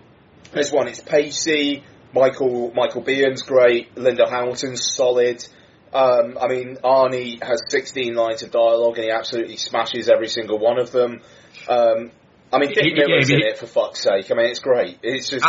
this 0.52 0.70
one. 0.70 0.86
It's 0.86 1.00
pacey. 1.00 1.84
Michael 2.12 2.72
Michael 2.74 3.02
Biehn's 3.02 3.42
great. 3.42 3.96
Linda 3.96 4.28
Hamilton's 4.28 4.94
solid. 4.94 5.46
Um, 5.92 6.38
I 6.40 6.46
mean, 6.48 6.76
Arnie 6.84 7.42
has 7.42 7.62
16 7.68 8.14
lines 8.14 8.42
of 8.42 8.50
dialogue 8.52 8.96
and 8.96 9.04
he 9.06 9.10
absolutely 9.10 9.56
smashes 9.56 10.08
every 10.08 10.28
single 10.28 10.58
one 10.58 10.78
of 10.78 10.92
them. 10.92 11.20
Um, 11.68 12.10
I 12.52 12.58
mean, 12.58 12.68
Dick 12.68 12.84
He- 12.84 12.90
he- 12.90 12.94
Miller's 12.94 13.28
he- 13.28 13.34
in 13.34 13.42
it 13.42 13.58
for 13.58 13.66
fuck's 13.66 14.00
sake. 14.02 14.30
I 14.30 14.34
mean, 14.34 14.46
it's 14.46 14.60
great. 14.60 14.98
It's 15.02 15.28
just. 15.30 15.44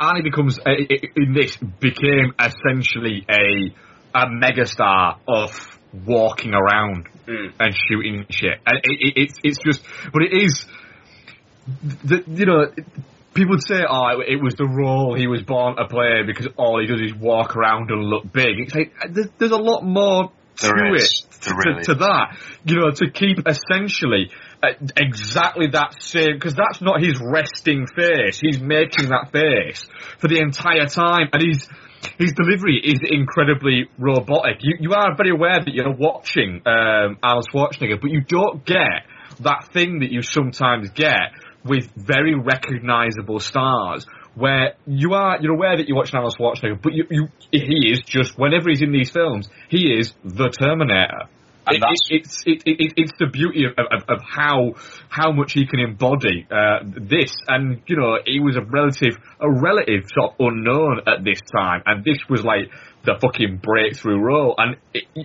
Arnie 0.00 0.24
becomes 0.24 0.58
uh, 0.58 0.70
in 1.16 1.32
this 1.34 1.56
became 1.56 2.34
essentially 2.40 3.24
a 3.30 3.72
a 4.16 4.26
megastar 4.26 5.18
of 5.28 5.78
walking 6.04 6.52
around 6.54 7.08
Mm. 7.26 7.52
and 7.58 7.74
shooting 7.88 8.26
shit, 8.30 8.58
and 8.66 8.78
it, 8.82 8.98
it, 9.00 9.12
it's 9.16 9.40
it's 9.42 9.58
just, 9.64 9.82
but 10.12 10.22
it 10.22 10.32
is, 10.34 10.66
the, 12.04 12.22
you 12.26 12.44
know. 12.46 12.66
People 13.34 13.56
would 13.56 13.66
say, 13.66 13.84
"Oh, 13.88 14.20
it 14.20 14.40
was 14.42 14.54
the 14.54 14.66
role 14.66 15.14
he 15.14 15.26
was 15.26 15.42
born 15.42 15.76
to 15.76 15.86
play 15.86 16.22
because 16.24 16.46
all 16.56 16.80
he 16.80 16.86
does 16.86 17.00
is 17.00 17.14
walk 17.14 17.56
around 17.56 17.90
and 17.90 18.04
look 18.04 18.32
big." 18.32 18.60
It's 18.60 18.74
like 18.74 18.92
there's, 19.10 19.28
there's 19.38 19.50
a 19.50 19.56
lot 19.56 19.82
more 19.82 20.30
to 20.56 20.66
There 20.68 20.94
it 20.94 21.10
to, 21.40 21.54
really 21.54 21.82
to 21.84 21.94
that. 21.94 22.38
You 22.64 22.76
know, 22.76 22.90
to 22.90 23.10
keep 23.10 23.38
essentially 23.46 24.30
uh, 24.62 24.68
exactly 24.96 25.66
that 25.72 26.00
same 26.00 26.34
because 26.34 26.54
that's 26.54 26.80
not 26.80 27.02
his 27.02 27.20
resting 27.20 27.86
face. 27.86 28.38
He's 28.38 28.60
making 28.60 29.08
that 29.08 29.30
face 29.32 29.86
for 30.18 30.28
the 30.28 30.38
entire 30.38 30.86
time, 30.86 31.28
and 31.32 31.42
he's. 31.42 31.68
His 32.18 32.34
delivery 32.34 32.78
is 32.84 33.00
incredibly 33.02 33.88
robotic. 33.96 34.58
You, 34.60 34.76
you 34.78 34.92
are 34.92 35.16
very 35.16 35.30
aware 35.30 35.64
that 35.64 35.72
you're 35.72 35.96
watching 35.96 36.60
um, 36.66 37.16
Arnold 37.22 37.46
Schwarzenegger, 37.50 37.98
but 37.98 38.10
you 38.10 38.20
don't 38.20 38.62
get 38.66 39.08
that 39.40 39.70
thing 39.72 40.00
that 40.00 40.12
you 40.12 40.20
sometimes 40.20 40.90
get 40.90 41.32
with 41.64 41.90
very 41.96 42.34
recognizable 42.34 43.40
stars 43.40 44.06
where 44.34 44.74
you 44.86 45.14
are 45.14 45.38
you're 45.40 45.54
aware 45.54 45.76
that 45.76 45.86
you're 45.88 45.96
watching 45.96 46.16
Arnold 46.16 46.36
Schwarzenegger, 46.38 46.80
but 46.82 46.92
you, 46.92 47.04
you 47.10 47.28
he 47.50 47.90
is 47.92 48.00
just 48.02 48.38
whenever 48.38 48.68
he's 48.68 48.82
in 48.82 48.92
these 48.92 49.10
films, 49.10 49.48
he 49.68 49.92
is 49.98 50.12
the 50.24 50.48
Terminator. 50.50 51.28
And 51.66 51.76
It- 51.76 51.80
that's- 51.80 52.10
it, 52.10 52.14
it's 52.20 52.42
it, 52.44 52.62
it, 52.66 52.92
it's 52.96 53.12
the 53.18 53.26
beauty 53.26 53.64
of, 53.64 53.72
of, 53.78 54.02
of 54.08 54.20
how 54.22 54.74
how 55.08 55.32
much 55.32 55.52
he 55.52 55.66
can 55.66 55.80
embody 55.80 56.46
uh, 56.50 56.80
this, 56.84 57.34
and 57.48 57.80
you 57.86 57.96
know 57.96 58.18
he 58.26 58.40
was 58.40 58.56
a 58.56 58.60
relative 58.62 59.16
a 59.40 59.50
relative 59.50 60.02
sort 60.14 60.32
of 60.32 60.46
unknown 60.46 61.00
at 61.06 61.24
this 61.24 61.40
time, 61.56 61.82
and 61.86 62.04
this 62.04 62.18
was 62.28 62.44
like 62.44 62.70
the 63.04 63.14
fucking 63.20 63.60
breakthrough 63.62 64.18
role, 64.18 64.54
and 64.58 64.76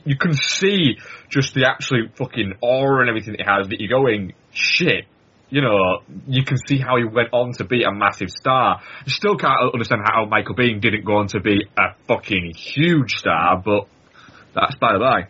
you 0.06 0.16
can 0.18 0.34
see 0.34 0.98
just 1.30 1.54
the 1.56 1.66
absolute 1.68 2.16
fucking 2.16 2.54
aura 2.62 3.02
and 3.02 3.10
everything 3.10 3.34
it 3.36 3.46
has 3.46 3.68
that 3.70 3.80
you're 3.82 3.90
going 3.90 4.34
shit. 4.54 5.06
You 5.50 5.62
know, 5.62 6.00
you 6.28 6.44
can 6.44 6.58
see 6.68 6.78
how 6.78 6.98
he 6.98 7.06
went 7.06 7.30
on 7.34 7.54
to 7.54 7.64
be 7.64 7.84
a 7.84 7.92
massive 7.92 8.30
star. 8.30 8.82
I 8.82 9.10
still 9.10 9.36
can't 9.36 9.74
understand 9.74 10.02
how 10.06 10.26
Michael 10.26 10.56
Biehn 10.56 10.80
didn't 10.80 11.06
go 11.06 11.18
on 11.18 11.28
to 11.30 11.40
be 11.40 11.58
a 11.78 11.96
fucking 12.08 12.54
huge 12.56 13.16
star, 13.16 13.62
but 13.64 13.88
that's 14.54 14.76
by 14.76 14.94
the 14.94 15.00
by. 15.00 15.28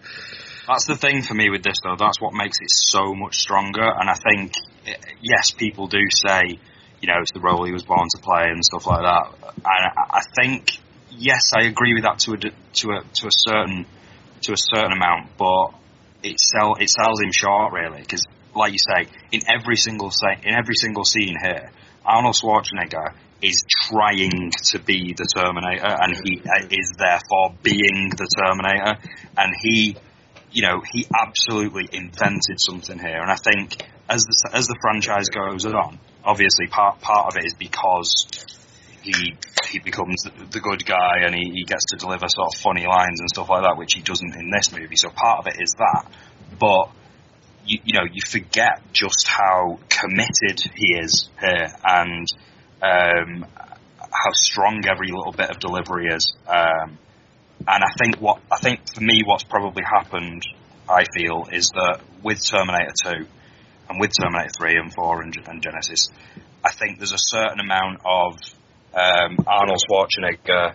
That's 0.67 0.86
the 0.86 0.95
thing 0.95 1.23
for 1.23 1.34
me 1.34 1.49
with 1.49 1.63
this, 1.63 1.77
though. 1.84 1.95
That's 1.97 2.21
what 2.21 2.34
makes 2.34 2.58
it 2.62 2.69
so 2.69 3.15
much 3.15 3.38
stronger. 3.38 3.82
And 3.82 4.10
I 4.10 4.13
think, 4.13 4.53
eh, 4.86 4.95
yes, 5.21 5.51
people 5.51 5.88
do 5.88 5.99
say, 6.13 6.60
you 7.01 7.08
know, 7.08 7.21
it's 7.21 7.32
the 7.32 7.39
role 7.39 7.65
he 7.65 7.71
was 7.71 7.84
born 7.84 8.08
to 8.15 8.21
play 8.21 8.49
and 8.49 8.63
stuff 8.63 8.86
like 8.86 9.01
that. 9.01 9.53
And 9.65 9.91
I 10.12 10.21
think, 10.36 10.69
yes, 11.10 11.51
I 11.55 11.65
agree 11.65 11.93
with 11.93 12.03
that 12.03 12.19
to 12.19 12.34
a 12.34 12.38
to 12.38 12.91
a 12.91 13.03
to 13.15 13.27
a 13.27 13.32
certain 13.32 13.86
to 14.41 14.53
a 14.53 14.58
certain 14.58 14.91
amount, 14.91 15.38
but 15.38 15.73
it 16.23 16.39
sell 16.39 16.75
it 16.75 16.89
sells 16.89 17.21
him 17.21 17.32
short 17.32 17.73
really 17.73 18.01
because, 18.01 18.25
like 18.59 18.73
you 18.73 18.79
say, 18.79 19.09
in 19.31 19.41
every 19.47 19.77
single 19.77 20.11
sa- 20.11 20.41
in 20.43 20.53
every 20.53 20.75
single 20.75 21.05
scene 21.05 21.35
here, 21.41 21.71
Arnold 22.05 22.35
Schwarzenegger 22.35 23.13
is 23.41 23.63
trying 23.87 24.51
to 24.65 24.79
be 24.79 25.13
the 25.13 25.25
Terminator, 25.33 25.95
and 26.01 26.15
he 26.15 26.41
uh, 26.41 26.67
is 26.69 26.93
therefore 26.97 27.55
being 27.63 28.09
the 28.09 28.27
Terminator, 28.37 28.99
and 29.37 29.53
he 29.63 29.95
you 30.51 30.63
know, 30.63 30.81
he 30.91 31.05
absolutely 31.15 31.87
invented 31.91 32.59
something 32.59 32.97
here. 32.97 33.21
And 33.21 33.31
I 33.31 33.35
think 33.35 33.83
as 34.09 34.23
the 34.23 34.49
as 34.53 34.67
the 34.67 34.77
franchise 34.81 35.29
goes 35.29 35.65
on, 35.65 35.99
obviously 36.23 36.67
part 36.67 37.01
part 37.01 37.27
of 37.27 37.37
it 37.37 37.45
is 37.45 37.53
because 37.53 38.27
he 39.01 39.35
he 39.69 39.79
becomes 39.79 40.23
the, 40.23 40.31
the 40.49 40.59
good 40.59 40.85
guy 40.85 41.19
and 41.23 41.35
he, 41.35 41.51
he 41.53 41.63
gets 41.63 41.85
to 41.91 41.97
deliver 41.97 42.27
sort 42.27 42.53
of 42.53 42.59
funny 42.59 42.85
lines 42.87 43.19
and 43.19 43.29
stuff 43.29 43.49
like 43.49 43.63
that, 43.63 43.77
which 43.77 43.93
he 43.93 44.01
doesn't 44.01 44.35
in 44.35 44.49
this 44.49 44.71
movie. 44.71 44.95
So 44.95 45.09
part 45.09 45.39
of 45.39 45.47
it 45.47 45.61
is 45.61 45.73
that, 45.77 46.11
but. 46.59 46.91
You, 47.65 47.79
you 47.83 47.93
know, 47.93 48.05
you 48.11 48.21
forget 48.25 48.81
just 48.93 49.27
how 49.27 49.79
committed 49.89 50.61
he 50.75 50.93
is 50.93 51.29
here, 51.39 51.67
and 51.83 52.27
um, 52.81 53.45
how 53.97 54.31
strong 54.33 54.83
every 54.89 55.07
little 55.11 55.33
bit 55.33 55.49
of 55.49 55.59
delivery 55.59 56.07
is. 56.07 56.33
Um, 56.47 56.97
and 57.67 57.83
I 57.83 57.91
think 57.97 58.17
what 58.17 58.41
I 58.51 58.57
think 58.57 58.79
for 58.93 59.01
me, 59.01 59.21
what's 59.25 59.43
probably 59.43 59.83
happened, 59.83 60.43
I 60.89 61.03
feel, 61.13 61.47
is 61.51 61.69
that 61.75 61.99
with 62.23 62.43
Terminator 62.43 62.93
Two 63.03 63.27
and 63.89 63.99
with 63.99 64.11
Terminator 64.19 64.51
Three 64.57 64.77
and 64.77 64.93
Four 64.93 65.21
and, 65.21 65.35
and 65.47 65.61
Genisys, 65.61 66.09
I 66.63 66.71
think 66.71 66.97
there's 66.97 67.13
a 67.13 67.17
certain 67.17 67.59
amount 67.59 68.01
of 68.05 68.39
um, 68.93 69.37
Arnold 69.45 69.79
Schwarzenegger, 69.89 70.73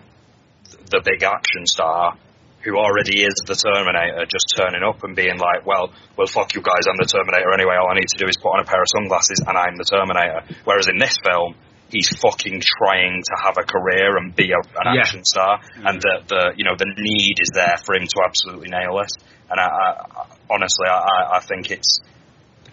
the 0.89 1.01
big 1.03 1.23
action 1.23 1.65
star, 1.65 2.17
who 2.65 2.75
already 2.81 3.21
is 3.21 3.37
the 3.45 3.53
Terminator, 3.53 4.25
just 4.25 4.49
turning 4.57 4.81
up 4.81 5.03
and 5.05 5.15
being 5.15 5.37
like, 5.37 5.65
"Well, 5.65 5.93
well, 6.17 6.25
fuck 6.25 6.55
you 6.57 6.61
guys, 6.65 6.89
I'm 6.89 6.97
the 6.97 7.05
Terminator 7.05 7.53
anyway. 7.53 7.77
All 7.77 7.91
I 7.93 7.95
need 7.95 8.09
to 8.09 8.17
do 8.17 8.25
is 8.27 8.35
put 8.41 8.57
on 8.57 8.59
a 8.59 8.65
pair 8.65 8.81
of 8.81 8.89
sunglasses 8.89 9.39
and 9.45 9.53
I'm 9.55 9.77
the 9.77 9.85
Terminator." 9.85 10.41
Whereas 10.65 10.87
in 10.89 10.97
this 10.97 11.15
film, 11.23 11.53
he's 11.93 12.09
fucking 12.17 12.59
trying 12.65 13.21
to 13.21 13.35
have 13.45 13.55
a 13.61 13.63
career 13.63 14.17
and 14.17 14.35
be 14.35 14.49
a, 14.51 14.57
an 14.81 14.95
Yeah. 14.97 15.01
action 15.05 15.23
star, 15.23 15.61
mm. 15.61 15.85
and 15.85 16.01
the 16.01 16.15
the 16.27 16.41
you 16.57 16.65
know 16.65 16.75
the 16.75 16.89
need 16.97 17.37
is 17.39 17.51
there 17.53 17.77
for 17.85 17.93
him 17.95 18.07
to 18.09 18.17
absolutely 18.25 18.69
nail 18.73 18.97
this. 18.97 19.13
And 19.47 19.59
I, 19.61 19.67
I, 19.69 20.25
honestly, 20.49 20.87
I, 20.89 20.97
I- 20.97 21.29
I 21.37 21.39
think 21.45 21.69
it's 21.69 22.01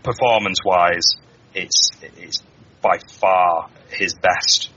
performance 0.03 0.59
wise, 0.65 1.05
it's 1.55 1.91
it's 2.17 2.43
by 2.81 2.99
far 3.21 3.69
his 3.91 4.15
best 4.15 4.71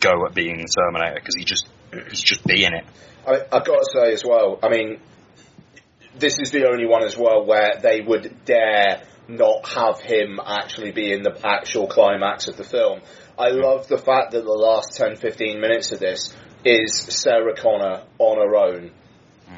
go 0.00 0.26
at 0.26 0.34
being 0.34 0.58
the 0.58 0.68
Terminator 0.68 1.14
because 1.16 1.34
he 1.36 1.44
just 1.44 1.66
he's 2.10 2.20
just 2.20 2.44
being 2.44 2.72
it. 2.74 2.84
I, 3.28 3.56
I've 3.56 3.64
got 3.64 3.78
to 3.78 3.88
say 3.92 4.12
as 4.12 4.24
well. 4.24 4.58
I 4.62 4.68
mean, 4.68 5.00
this 6.18 6.38
is 6.38 6.50
the 6.50 6.66
only 6.68 6.86
one 6.86 7.02
as 7.04 7.16
well 7.16 7.44
where 7.44 7.78
they 7.80 8.00
would 8.00 8.44
dare 8.44 9.02
not 9.28 9.68
have 9.68 10.00
him 10.00 10.40
actually 10.44 10.90
be 10.90 11.12
in 11.12 11.22
the 11.22 11.38
actual 11.44 11.86
climax 11.86 12.48
of 12.48 12.56
the 12.56 12.64
film. 12.64 13.00
I 13.38 13.50
love 13.50 13.86
the 13.88 13.98
fact 13.98 14.32
that 14.32 14.42
the 14.44 14.50
last 14.50 14.96
10, 14.96 15.16
15 15.16 15.60
minutes 15.60 15.92
of 15.92 16.00
this 16.00 16.34
is 16.64 16.92
Sarah 16.96 17.54
Connor 17.54 18.02
on 18.18 18.38
her 18.38 18.56
own 18.56 18.90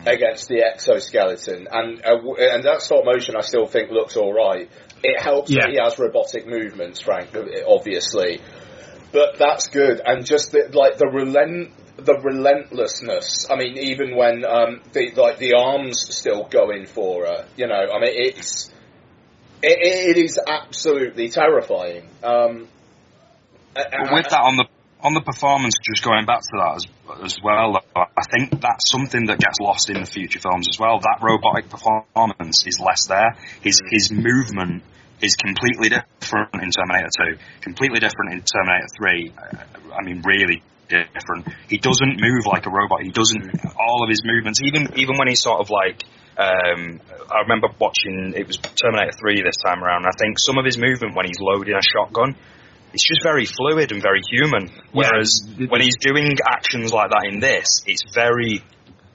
against 0.07 0.49
the 0.49 0.63
exoskeleton, 0.65 1.67
and 1.71 2.01
uh, 2.05 2.17
and 2.39 2.63
that 2.65 2.81
stop 2.81 3.05
motion 3.05 3.35
I 3.37 3.41
still 3.41 3.67
think 3.67 3.91
looks 3.91 4.17
all 4.17 4.33
right. 4.33 4.71
It 5.03 5.21
helps 5.21 5.51
Yeah. 5.51 5.63
that 5.63 5.71
he 5.71 5.79
has 5.83 5.99
robotic 5.99 6.47
movements, 6.47 7.01
Frank, 7.01 7.31
obviously, 7.67 8.41
but 9.13 9.39
that's 9.39 9.69
good. 9.69 10.01
And 10.05 10.25
just 10.25 10.53
the, 10.53 10.71
like 10.73 10.99
the 10.99 11.09
relent, 11.09 11.73
the 12.05 12.19
relentlessness. 12.19 13.47
I 13.51 13.57
mean, 13.57 13.79
even 13.79 14.17
when 14.17 14.45
um, 14.45 14.81
the 14.93 15.13
like 15.17 15.39
the 15.39 15.55
arms 15.55 16.15
still 16.15 16.45
going 16.45 16.87
for 16.87 17.27
her, 17.27 17.47
you 17.57 17.67
know. 17.67 17.75
I 17.93 18.01
mean, 18.01 18.13
it's 18.15 18.71
it, 19.63 20.17
it 20.17 20.19
is 20.19 20.39
absolutely 20.45 21.29
terrifying. 21.29 22.09
Um, 22.23 22.69
But 23.75 24.13
with 24.13 24.29
that 24.31 24.41
on 24.41 24.57
the 24.57 24.67
on 25.03 25.15
the 25.15 25.23
performance, 25.23 25.75
just 25.83 26.05
going 26.05 26.27
back 26.27 26.41
to 26.41 26.57
that 26.59 26.75
as, 26.77 26.87
as 27.25 27.39
well, 27.43 27.81
I 27.97 28.23
think 28.31 28.61
that's 28.61 28.91
something 28.91 29.27
that 29.27 29.39
gets 29.39 29.59
lost 29.61 29.89
in 29.89 30.01
the 30.01 30.07
future 30.07 30.41
films 30.41 30.69
as 30.69 30.79
well. 30.79 31.01
That 31.01 31.19
robotic 31.23 31.71
performance 31.71 32.67
is 32.67 32.81
less 32.81 33.07
there. 33.07 33.37
His 33.63 33.81
his 33.91 34.11
movement 34.13 34.83
is 35.23 35.37
completely 35.37 35.91
different 35.91 36.55
in 36.55 36.71
Terminator 36.71 37.37
2, 37.37 37.39
completely 37.61 38.01
different 38.01 38.33
in 38.33 38.43
Terminator 38.43 38.89
3. 38.97 39.33
uh, 39.37 39.95
I 39.95 40.03
mean, 40.03 40.23
really 40.25 40.63
different. 40.91 41.49
He 41.69 41.79
doesn't 41.79 42.21
move 42.21 42.47
like 42.47 42.67
a 42.67 42.71
robot. 42.71 43.03
He 43.03 43.11
doesn't. 43.11 43.65
All 43.79 44.03
of 44.03 44.09
his 44.09 44.23
movements, 44.25 44.61
even 44.63 44.99
even 44.99 45.17
when 45.17 45.29
he's 45.29 45.43
sort 45.43 45.61
of 45.61 45.71
like. 45.71 46.05
Um, 46.37 47.01
I 47.31 47.43
remember 47.43 47.69
watching 47.79 48.33
it 48.35 48.47
was 48.47 48.57
Terminator 48.57 49.13
3 49.13 49.43
this 49.43 49.57
time 49.65 49.85
around. 49.85 50.07
I 50.07 50.17
think 50.19 50.39
some 50.39 50.57
of 50.57 50.65
his 50.65 50.79
movement 50.79 51.15
when 51.15 51.27
he's 51.27 51.39
loading 51.39 51.75
a 51.75 51.83
shotgun, 51.83 52.35
it's 52.95 53.05
just 53.07 53.23
very 53.23 53.45
fluid 53.45 53.93
and 53.93 54.01
very 54.01 54.23
human. 54.31 54.71
Whereas 54.93 55.43
when 55.69 55.83
he's 55.83 55.97
doing 56.01 56.37
actions 56.49 56.93
like 56.93 57.11
that 57.11 57.29
in 57.31 57.41
this, 57.41 57.83
it's 57.87 58.05
very 58.15 58.63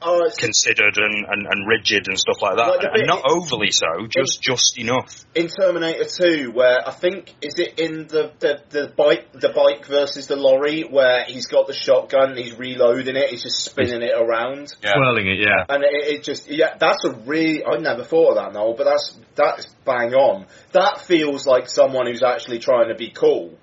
oh, 0.06 0.30
considered 0.38 0.98
and, 0.98 1.26
and, 1.28 1.48
and 1.48 1.68
rigid 1.68 2.08
and 2.08 2.18
stuff 2.18 2.41
like 2.41 2.58
that, 2.58 2.68
Like 2.68 2.82
the 2.82 2.91
and 2.94 3.08
not 3.08 3.24
overly 3.30 3.72
so, 3.72 4.08
just 4.08 4.41
just 4.41 4.78
enough. 4.78 5.26
in 5.36 5.48
Terminator 5.48 6.06
2, 6.06 6.52
where 6.52 6.88
I 6.88 6.91
think 6.91 7.34
is 7.41 7.56
it 7.58 7.80
in 7.80 8.08
the, 8.08 8.32
the, 8.39 8.62
the 8.70 8.94
bike 8.96 9.32
the 9.34 9.50
bike 9.50 9.86
versus 9.88 10.28
the 10.28 10.36
lorry 10.36 10.84
where 10.84 11.26
he's 11.26 11.48
got 11.48 11.68
the 11.68 11.74
shotgun 11.74 12.32
and 12.32 12.38
he's 12.38 12.58
reloading 12.58 13.15
it, 13.15 13.30
he's 13.30 13.44
just 13.44 13.63
spinning 13.63 14.02
it 14.02 14.13
around. 14.15 14.74
Yeah. 14.84 14.94
Twirling 14.94 15.28
it, 15.28 15.39
yeah. 15.39 15.65
And 15.68 15.84
it, 15.84 16.15
it 16.15 16.24
just 16.24 16.50
yeah, 16.50 16.78
that's 16.78 17.04
a 17.06 17.12
really 17.12 17.65
I 17.65 17.78
never 17.78 18.04
thought 18.04 18.30
of 18.30 18.36
that 18.36 18.54
Noel, 18.54 18.76
but 18.78 18.86
that's 18.86 19.18
that's 19.36 19.65
bang 19.86 20.13
on. 20.13 20.46
That 20.72 21.02
feels 21.02 21.46
like 21.46 21.70
someone 21.70 22.08
who's 22.08 22.24
actually 22.24 22.60
trying 22.60 22.89
to 22.89 22.96
be 22.96 23.10
cool. 23.10 23.58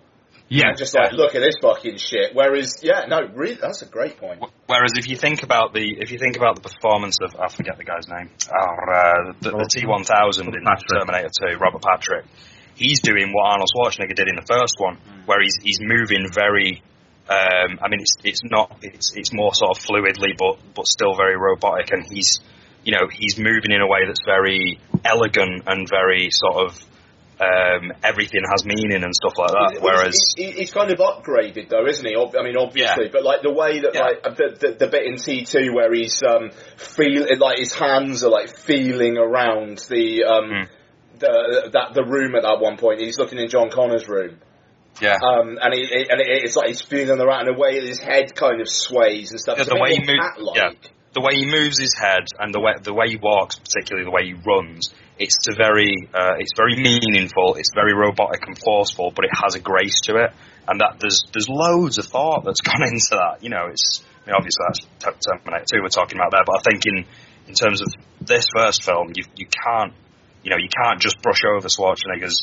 Yeah, 0.53 0.69
And 0.69 0.77
just 0.77 0.95
like 0.95 1.13
look 1.13 1.35
at 1.35 1.41
this 1.41 1.57
fucking 1.63 1.97
shit. 1.97 2.35
Whereas 2.35 2.77
yeah, 2.83 3.07
no, 3.09 3.21
really 3.35 3.55
that's 3.55 3.81
a 3.81 3.87
great 3.87 4.19
point. 4.19 4.45
Whereas 4.67 4.93
if 4.97 5.09
you 5.09 5.17
think 5.17 5.43
about 5.43 5.73
the 5.73 5.97
if 5.99 6.13
you 6.13 6.19
think 6.19 6.37
about 6.37 6.57
the 6.57 6.69
performance 6.69 7.17
of 7.23 7.35
I 7.41 7.49
forget 7.49 7.79
the 7.79 7.85
guy's 7.85 8.07
name, 8.07 8.29
uh, 8.53 9.33
the, 9.41 9.51
the 9.51 9.69
T 9.73 9.87
one 9.87 10.05
thousand 10.05 10.49
in 10.49 10.63
Patrick. 10.63 10.89
Terminator 10.93 11.31
Two, 11.33 11.57
Robert 11.57 11.81
Patrick, 11.81 12.27
he's 12.75 13.01
doing 13.01 13.33
what 13.33 13.49
Arnold 13.49 13.71
Schwarzenegger 13.75 14.15
did 14.15 14.29
in 14.29 14.37
the 14.37 14.45
first 14.47 14.75
one, 14.77 14.99
where 15.25 15.41
he's 15.41 15.57
he's 15.63 15.81
moving 15.81 16.29
very. 16.31 16.83
Um, 17.31 17.79
I 17.81 17.89
mean, 17.89 18.01
it's 18.01 18.17
it's 18.23 18.43
not 18.45 18.77
it's 18.83 19.17
it's 19.17 19.33
more 19.33 19.55
sort 19.55 19.75
of 19.75 19.83
fluidly, 19.83 20.37
but 20.37 20.59
but 20.75 20.87
still 20.87 21.15
very 21.15 21.37
robotic, 21.37 21.93
and 21.93 22.05
he's 22.05 22.41
you 22.85 22.93
know 22.93 23.09
he's 23.11 23.39
moving 23.39 23.73
in 23.73 23.81
a 23.81 23.87
way 23.87 24.05
that's 24.07 24.21
very 24.27 24.81
elegant 25.03 25.63
and 25.67 25.89
very 25.89 26.29
sort 26.31 26.67
of 26.67 26.92
um, 27.41 27.93
everything 28.05 28.43
has 28.51 28.65
meaning 28.65 29.03
and 29.03 29.15
stuff 29.15 29.33
like 29.39 29.51
that. 29.51 29.79
Whereas 29.81 30.17
he, 30.37 30.45
he- 30.45 30.53
he's 30.53 30.71
kind 30.73 30.91
of 30.91 30.99
upgraded 30.99 31.69
though, 31.69 31.87
isn't 31.87 32.07
he? 32.07 32.15
I 32.15 32.43
mean, 32.43 32.57
obviously, 32.57 33.09
but 33.09 33.25
like 33.25 33.43
the 33.43 33.53
way 33.53 33.81
that 33.81 33.95
Yeah. 33.95 34.01
like 34.03 34.23
the, 34.37 34.57
the 34.61 34.73
the 34.79 34.87
bit 34.87 35.07
in 35.07 35.17
T 35.17 35.45
two 35.45 35.73
where 35.75 35.93
he's 35.93 36.23
um 36.23 36.51
feel 36.77 37.27
like 37.39 37.59
his 37.59 37.73
hands 37.75 38.23
are 38.23 38.31
like 38.31 38.57
feeling 38.57 39.17
around 39.19 39.79
the 39.89 40.25
um 40.25 40.51
Mm. 40.51 40.69
the 41.19 41.71
that 41.73 41.95
the 41.95 42.05
room 42.05 42.35
at 42.35 42.43
that 42.43 42.61
one 42.61 42.77
point. 42.77 43.01
He's 43.01 43.19
looking 43.19 43.39
in 43.39 43.49
John 43.49 43.71
Connor's 43.71 44.09
room. 44.09 44.39
yeah, 45.01 45.17
Um, 45.17 45.59
and 45.61 45.73
he, 45.75 45.83
and 46.11 46.21
it, 46.21 46.27
it's 46.45 46.55
like 46.55 46.69
he's 46.69 46.83
feeling 46.83 47.19
around 47.19 47.49
in 47.49 47.55
a 47.55 47.59
way 47.59 47.81
his 47.81 47.99
head 47.99 48.35
kind 48.35 48.61
of 48.61 48.69
sways 48.69 49.31
and 49.31 49.41
stuff. 49.41 49.57
Yeah, 49.59 49.65
the 49.65 49.77
way 49.81 49.95
he 49.95 50.01
moves, 50.01 50.53
yeah, 50.55 50.71
the 51.15 51.21
way 51.23 51.35
he 51.35 51.47
moves 51.47 51.79
his 51.81 51.95
head 51.99 52.25
and 52.39 52.53
the 52.55 52.61
way 52.61 52.75
the 52.83 52.93
way 52.93 53.09
he 53.09 53.17
walks, 53.17 53.57
particularly 53.57 54.05
the 54.05 54.11
way 54.11 54.25
he 54.27 54.35
runs, 54.35 54.93
it's 55.23 55.47
very 55.57 56.09
uh, 56.13 56.35
it's 56.39 56.53
very 56.57 56.77
meaningful. 56.77 57.55
It's 57.55 57.71
very 57.75 57.95
robotic 57.95 58.47
and 58.47 58.59
forceful, 58.59 59.13
but 59.15 59.25
it 59.25 59.31
has 59.33 59.55
a 59.55 59.61
grace 59.61 60.01
to 60.05 60.17
it, 60.17 60.33
and 60.67 60.81
that 60.81 60.99
there's 61.01 61.25
there's 61.33 61.49
loads 61.49 61.99
of 61.99 62.07
thought 62.07 62.45
that's 62.45 62.61
gone 62.71 62.83
into 62.83 63.13
that. 63.13 63.43
You 63.43 63.51
know, 63.51 63.67
it's 63.71 64.03
I 64.25 64.31
mean, 64.31 64.37
obviously 64.37 64.65
that's 64.67 65.27
Terminator 65.27 65.65
Two 65.71 65.83
we're 65.83 65.89
talking 65.89 66.19
about 66.19 66.33
there, 66.33 66.45
but 66.45 66.59
I 66.59 66.63
think 66.63 66.87
in 66.87 67.05
in 67.49 67.55
terms 67.55 67.81
of 67.83 67.89
this 68.21 68.47
first 68.55 68.85
film, 68.85 69.13
you 69.15 69.25
you 69.37 69.47
can't 69.47 69.93
you 70.43 70.51
know 70.51 70.59
you 70.59 70.69
can't 70.69 71.01
just 71.01 71.23
brush 71.23 71.43
over 71.45 71.69
Schwarzenegger's 71.69 72.43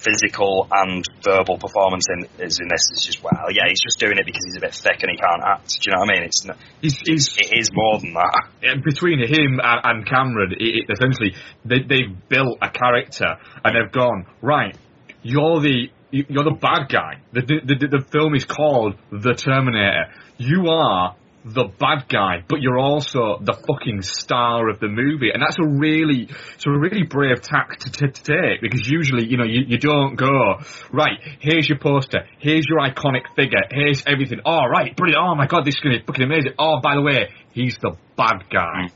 physical 0.00 0.66
and 0.70 1.04
verbal 1.22 1.58
performance 1.58 2.06
in 2.08 2.44
is 2.44 2.58
in 2.58 2.68
this 2.68 2.88
is 2.96 3.04
just 3.04 3.22
well 3.22 3.46
yeah 3.52 3.68
he's 3.68 3.80
just 3.80 3.98
doing 3.98 4.16
it 4.16 4.24
because 4.24 4.44
he's 4.46 4.56
a 4.56 4.60
bit 4.60 4.74
thick 4.74 5.02
and 5.02 5.10
he 5.10 5.16
can't 5.16 5.42
act 5.44 5.68
do 5.68 5.90
you 5.90 5.92
know 5.92 6.00
what 6.00 6.10
I 6.10 6.14
mean 6.14 6.22
it's 6.24 6.44
not, 6.44 6.56
He's, 6.80 6.96
he's 7.04 7.36
it 7.36 7.58
is 7.58 7.70
more 7.72 8.00
than 8.00 8.14
that 8.14 8.50
between 8.84 9.20
him 9.20 9.60
and, 9.62 9.80
and 9.84 10.06
Cameron, 10.06 10.52
it, 10.52 10.60
it, 10.60 10.92
essentially 10.92 11.34
they, 11.64 11.80
they've 11.80 12.28
built 12.28 12.58
a 12.62 12.70
character 12.70 13.36
and 13.64 13.76
they've 13.76 13.92
gone 13.92 14.26
right. 14.42 14.76
You're 15.22 15.60
the 15.60 15.88
you're 16.10 16.44
the 16.44 16.58
bad 16.60 16.88
guy. 16.88 17.20
The, 17.32 17.42
the, 17.42 17.60
the, 17.64 17.98
the 17.98 18.04
film 18.10 18.34
is 18.34 18.44
called 18.44 18.96
The 19.12 19.34
Terminator. 19.34 20.06
You 20.38 20.68
are 20.68 21.14
the 21.44 21.64
bad 21.78 22.06
guy, 22.08 22.44
but 22.46 22.60
you're 22.60 22.78
also 22.78 23.38
the 23.40 23.54
fucking 23.54 24.02
star 24.02 24.68
of 24.68 24.78
the 24.78 24.88
movie, 24.88 25.30
and 25.32 25.42
that's 25.42 25.56
a 25.58 25.66
really, 25.66 26.28
it's 26.54 26.66
a 26.66 26.70
really 26.70 27.04
brave 27.04 27.40
tack 27.40 27.78
to, 27.78 27.90
to, 27.90 28.08
to 28.08 28.22
take 28.22 28.60
because 28.60 28.86
usually, 28.86 29.26
you 29.26 29.38
know, 29.38 29.44
you, 29.44 29.62
you 29.66 29.78
don't 29.78 30.16
go 30.16 30.60
right. 30.92 31.18
Here's 31.40 31.66
your 31.68 31.78
poster. 31.78 32.26
Here's 32.38 32.66
your 32.68 32.78
iconic 32.80 33.24
figure. 33.34 33.62
Here's 33.70 34.02
everything. 34.06 34.40
Oh 34.44 34.66
right, 34.66 34.94
brilliant. 34.94 35.22
Oh 35.22 35.34
my 35.34 35.46
god, 35.46 35.64
this 35.64 35.74
is 35.76 35.80
gonna 35.80 35.98
be 35.98 36.04
fucking 36.04 36.24
amazing. 36.24 36.52
Oh, 36.58 36.80
by 36.82 36.94
the 36.94 37.02
way, 37.02 37.30
he's 37.52 37.78
the 37.78 37.92
bad 38.16 38.44
guy. 38.50 38.88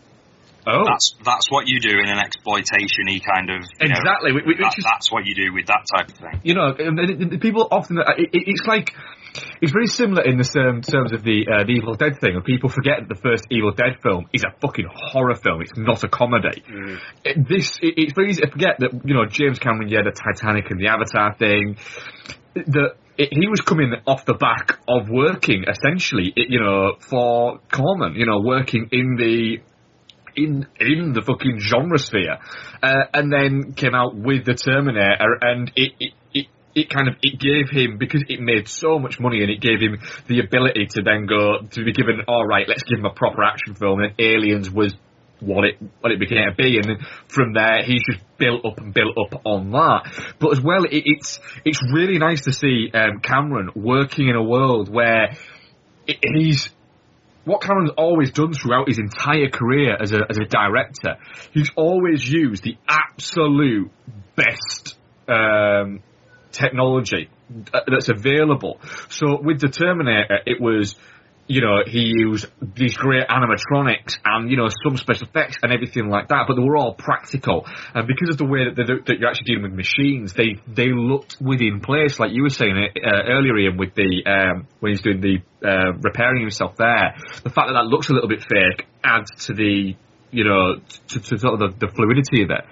Oh, 0.67 0.85
that's 0.87 1.15
that's 1.25 1.51
what 1.51 1.69
you 1.69 1.79
do 1.81 1.91
in 1.99 2.09
an 2.09 2.19
exploitation-y 2.19 3.21
kind 3.21 3.51
of 3.51 3.65
you 3.81 3.89
know, 3.89 3.97
exactly. 3.97 4.33
Which, 4.33 4.45
which 4.47 4.59
that- 4.59 4.75
is 4.79 4.85
that's 4.85 5.11
what 5.13 5.27
you 5.27 5.35
do 5.35 5.53
with 5.53 5.67
that 5.67 5.85
type 5.95 6.09
of 6.09 6.15
thing 6.17 6.41
you 6.43 6.55
know, 6.55 6.73
people 7.41 7.69
often 7.71 7.99
uh, 7.99 8.13
it- 8.17 8.31
it's 8.33 8.67
like 8.67 8.95
it's 9.61 9.73
very 9.73 9.87
similar 9.87 10.23
in 10.23 10.37
the 10.39 10.45
same 10.45 10.83
terms 10.83 11.13
of 11.13 11.23
the 11.25 11.47
uh, 11.51 11.65
the 11.65 11.73
Evil 11.73 11.95
Dead 11.95 12.21
thing. 12.21 12.41
People 12.45 12.69
forget 12.69 13.01
that 13.01 13.09
the 13.09 13.21
first 13.21 13.47
Evil 13.51 13.73
Dead 13.73 13.99
film 14.03 14.27
is 14.33 14.45
a 14.45 14.53
fucking 14.61 14.87
horror 14.93 15.35
film. 15.35 15.63
It's 15.63 15.77
not 15.77 16.05
a 16.05 16.09
comedy. 16.09 16.63
It- 17.25 17.49
this 17.49 17.79
it, 17.83 17.95
it's 17.97 18.13
very 18.15 18.31
easy 18.31 18.43
to 18.43 18.51
forget 18.51 18.79
that 18.79 18.93
you 19.05 19.15
know 19.15 19.27
James 19.27 19.59
Cameron, 19.59 19.89
yeah, 19.89 20.03
the 20.03 20.13
Titanic 20.13 20.71
and 20.71 20.81
the 20.81 20.89
Avatar 20.89 21.35
thing. 21.35 21.77
That 22.55 22.95
it, 23.19 23.29
he 23.33 23.47
was 23.49 23.61
coming 23.61 23.93
off 24.07 24.25
the 24.25 24.35
back 24.35 24.79
of 24.89 25.09
working 25.09 25.65
essentially, 25.69 26.33
you 26.37 26.61
know, 26.61 26.95
for 26.99 27.59
Corman, 27.73 28.15
you 28.15 28.27
know, 28.27 28.41
working 28.41 28.89
in 28.93 29.17
the 29.17 29.59
in 30.37 30.67
in 30.81 31.13
the 31.13 31.23
fucking 31.23 31.59
genre 31.61 31.99
sphere, 31.99 32.39
uh, 32.83 33.05
and 33.13 33.33
then 33.33 33.73
came 33.75 33.95
out 33.95 34.15
with 34.17 34.45
the 34.45 34.55
Terminator, 34.55 35.39
and 35.41 35.71
it, 35.77 35.93
it 36.01 36.13
it 36.35 36.47
it 36.75 36.91
kind 36.91 37.09
of 37.09 37.15
it 37.23 37.39
gave 37.39 37.71
him 37.71 37.99
because 37.99 38.25
it 38.29 38.41
made 38.41 38.69
so 38.69 38.99
much 38.99 39.21
money, 39.21 39.43
and 39.43 39.51
it 39.51 39.61
gave 39.61 39.81
him 39.81 39.99
the 40.27 40.41
ability 40.41 40.87
to 40.91 41.03
then 41.03 41.27
go 41.27 41.59
to 41.71 41.85
be 41.85 41.93
given 41.93 42.23
all 42.29 42.47
right, 42.47 42.69
let's 42.69 42.83
give 42.83 42.99
him 42.99 43.05
a 43.05 43.13
proper 43.15 43.43
action 43.43 43.75
film, 43.75 44.01
and 44.01 44.15
Aliens 44.19 44.71
was 44.71 44.95
what 45.41 45.65
it 45.65 45.79
what 46.01 46.13
it 46.13 46.19
became 46.19 46.49
to 46.49 46.55
be, 46.57 46.79
and 46.79 46.99
from 47.29 47.53
there 47.53 47.83
he's 47.83 48.03
just 48.05 48.21
built 48.39 48.65
up 48.65 48.79
and 48.79 48.93
built 48.93 49.17
up 49.19 49.41
on 49.45 49.71
that. 49.73 50.35
But 50.39 50.53
as 50.53 50.61
well, 50.61 50.85
it, 50.85 51.03
it's 51.05 51.41
it's 51.65 51.81
really 51.93 52.19
nice 52.19 52.43
to 52.43 52.53
see 52.53 52.91
um, 52.93 53.21
Cameron 53.21 53.71
working 53.75 54.29
in 54.29 54.37
a 54.37 54.43
world 54.43 54.89
where 54.89 55.37
it, 56.07 56.19
he's 56.23 56.69
what 57.45 57.61
Cameron's 57.61 57.91
always 57.97 58.33
done 58.33 58.55
throughout 58.55 58.89
his 58.89 58.99
entire 58.99 59.49
career 59.49 59.97
as 60.01 60.13
a 60.13 60.21
as 60.29 60.39
a 60.39 60.45
director, 60.45 61.17
he's 61.53 61.71
always 61.77 62.27
used 62.27 62.63
the 62.65 62.77
absolute 62.89 63.91
best 64.35 64.97
um, 65.29 66.03
technology 66.55 67.29
uh, 67.73 67.81
that's 67.87 68.09
available. 68.09 68.81
So 69.09 69.41
with 69.41 69.61
the 69.61 69.69
Terminator, 69.69 70.39
it 70.47 70.61
was 70.61 70.95
you 71.47 71.61
know, 71.61 71.81
he 71.87 72.13
used 72.17 72.47
these 72.75 72.97
great 72.97 73.29
animatronics 73.29 74.17
and, 74.25 74.51
you 74.51 74.57
know, 74.57 74.69
some 74.83 74.97
special 74.97 75.29
effects 75.29 75.59
and 75.63 75.73
everything 75.73 76.09
like 76.09 76.29
that, 76.29 76.45
but 76.49 76.55
they 76.55 76.63
were 76.63 76.77
all 76.77 76.95
practical. 76.95 77.67
And 77.95 78.07
because 78.07 78.31
of 78.31 78.39
the 78.39 78.47
way 78.47 78.65
that, 78.65 79.03
that 79.07 79.19
you're 79.19 79.29
actually 79.29 79.45
dealing 79.45 79.63
with 79.65 79.73
machines, 79.73 80.33
they, 80.33 80.57
they 80.67 80.89
looked 80.89 81.37
within 81.41 81.81
place, 81.81 82.19
like 82.19 82.33
you 82.33 82.43
were 82.43 82.51
saying 82.51 82.77
uh, 82.77 83.23
earlier, 83.29 83.59
Ian, 83.59 83.77
with 83.77 83.95
the, 83.95 84.25
um, 84.27 84.67
when 84.81 84.93
he's 84.93 85.03
doing 85.03 85.21
the, 85.21 85.39
uh, 85.67 85.93
repairing 86.01 86.41
himself 86.41 86.77
there. 86.77 87.15
The 87.43 87.51
fact 87.51 87.69
that 87.69 87.75
that 87.75 87.87
looks 87.87 88.09
a 88.09 88.15
little 88.15 88.29
bit 88.29 88.41
fake 88.41 88.87
adds 89.03 89.31
to 89.47 89.55
the, 89.55 89.95
you 90.31 90.45
know, 90.45 90.77
to, 91.09 91.21
to 91.21 91.39
sort 91.39 91.61
of 91.61 91.79
the, 91.79 91.87
the 91.87 91.93
fluidity 91.93 92.43
of 92.43 92.51
it. 92.51 92.65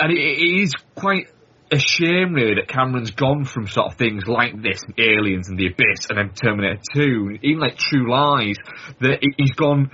And 0.00 0.10
it, 0.10 0.18
it 0.18 0.62
is 0.62 0.72
quite 0.96 1.28
a 1.74 1.78
shame 1.78 2.34
really 2.34 2.54
that 2.54 2.68
Cameron's 2.68 3.10
gone 3.10 3.44
from 3.44 3.66
sort 3.66 3.92
of 3.92 3.98
things 3.98 4.26
like 4.26 4.60
this, 4.62 4.82
Aliens 4.96 5.48
and 5.48 5.58
The 5.58 5.66
Abyss, 5.66 6.08
and 6.08 6.18
then 6.18 6.30
Terminator 6.30 6.80
2, 6.94 7.38
even 7.42 7.60
like 7.60 7.76
True 7.76 8.10
Lies, 8.10 8.56
that 9.00 9.18
he- 9.22 9.34
he's 9.36 9.52
gone, 9.52 9.90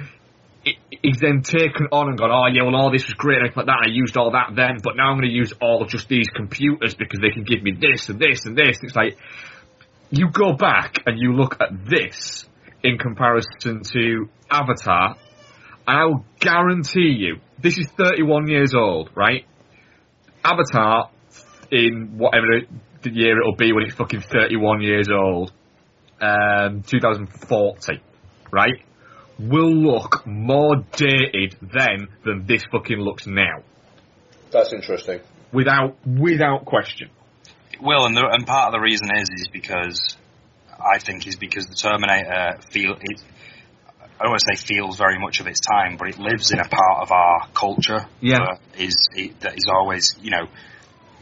he's 0.63 1.19
then 1.21 1.43
taken 1.43 1.89
on 1.91 2.09
and 2.09 2.19
gone, 2.19 2.31
oh 2.31 2.47
yeah, 2.53 2.63
well 2.65 2.77
all 2.77 2.91
this 2.91 3.07
was 3.07 3.15
great 3.15 3.39
everything 3.39 3.57
like 3.57 3.67
that, 3.67 3.87
I 3.87 3.89
used 3.89 4.17
all 4.17 4.33
that 4.33 4.55
then, 4.55 4.79
but 4.83 4.97
now 4.97 5.11
I'm 5.11 5.19
going 5.19 5.29
to 5.31 5.35
use 5.35 5.53
all 5.61 5.85
just 5.87 6.09
these 6.09 6.29
computers 6.29 6.95
because 6.95 7.21
they 7.21 7.31
can 7.31 7.45
give 7.45 7.63
me 7.63 7.73
this 7.73 8.09
and 8.09 8.19
this 8.21 8.45
and 8.45 8.57
this. 8.57 8.79
It's 8.83 8.95
like, 8.95 9.17
you 10.11 10.29
go 10.31 10.53
back 10.53 11.03
and 11.07 11.19
you 11.19 11.33
look 11.35 11.57
at 11.61 11.71
this 11.89 12.47
in 12.83 12.99
comparison 12.99 13.83
to 13.85 14.29
Avatar, 14.51 15.17
and 15.87 15.99
I 15.99 16.05
will 16.05 16.25
guarantee 16.39 17.15
you, 17.17 17.39
this 17.59 17.79
is 17.79 17.89
31 17.97 18.49
years 18.49 18.75
old, 18.75 19.11
right? 19.15 19.47
Avatar, 20.45 21.11
in 21.71 22.19
whatever 22.19 22.47
the 23.03 23.11
year 23.11 23.41
it'll 23.41 23.57
be 23.57 23.73
when 23.73 23.85
it's 23.85 23.95
fucking 23.95 24.21
31 24.21 24.83
years 24.83 25.09
old, 25.09 25.53
um, 26.21 26.83
2040, 26.83 28.01
right? 28.53 28.75
Will 29.39 29.73
look 29.73 30.27
more 30.27 30.77
dated 30.93 31.57
then 31.63 32.09
than 32.25 32.47
this 32.47 32.63
fucking 32.71 32.99
looks 32.99 33.27
now. 33.27 33.63
That's 34.53 34.73
interesting. 34.73 35.21
Without, 35.53 35.97
without 36.07 36.65
question. 36.67 37.11
Will, 37.81 38.05
and, 38.05 38.17
the, 38.17 38.27
and 38.31 38.47
part 38.47 38.67
of 38.69 38.73
the 38.73 38.81
reason 38.81 39.09
is 39.17 39.31
is 39.31 39.49
because 39.49 40.17
I 40.79 40.99
think 40.99 41.27
is 41.27 41.37
because 41.37 41.67
the 41.67 41.75
Terminator 41.75 42.59
feel 42.71 42.93
it. 42.93 43.23
I 43.99 44.25
don't 44.25 44.33
want 44.33 44.43
to 44.47 44.57
say 44.57 44.67
feels 44.67 44.99
very 44.99 45.19
much 45.19 45.41
of 45.41 45.47
its 45.47 45.61
time, 45.61 45.97
but 45.97 46.09
it 46.09 46.19
lives 46.19 46.53
in 46.53 46.59
a 46.59 46.69
part 46.69 47.01
of 47.01 47.11
our 47.11 47.49
culture 47.55 48.07
Yeah. 48.21 48.39
that 48.39 48.61
is 48.79 49.09
it, 49.15 49.41
that 49.41 49.55
is 49.57 49.65
always 49.73 50.15
you 50.21 50.31
know 50.31 50.47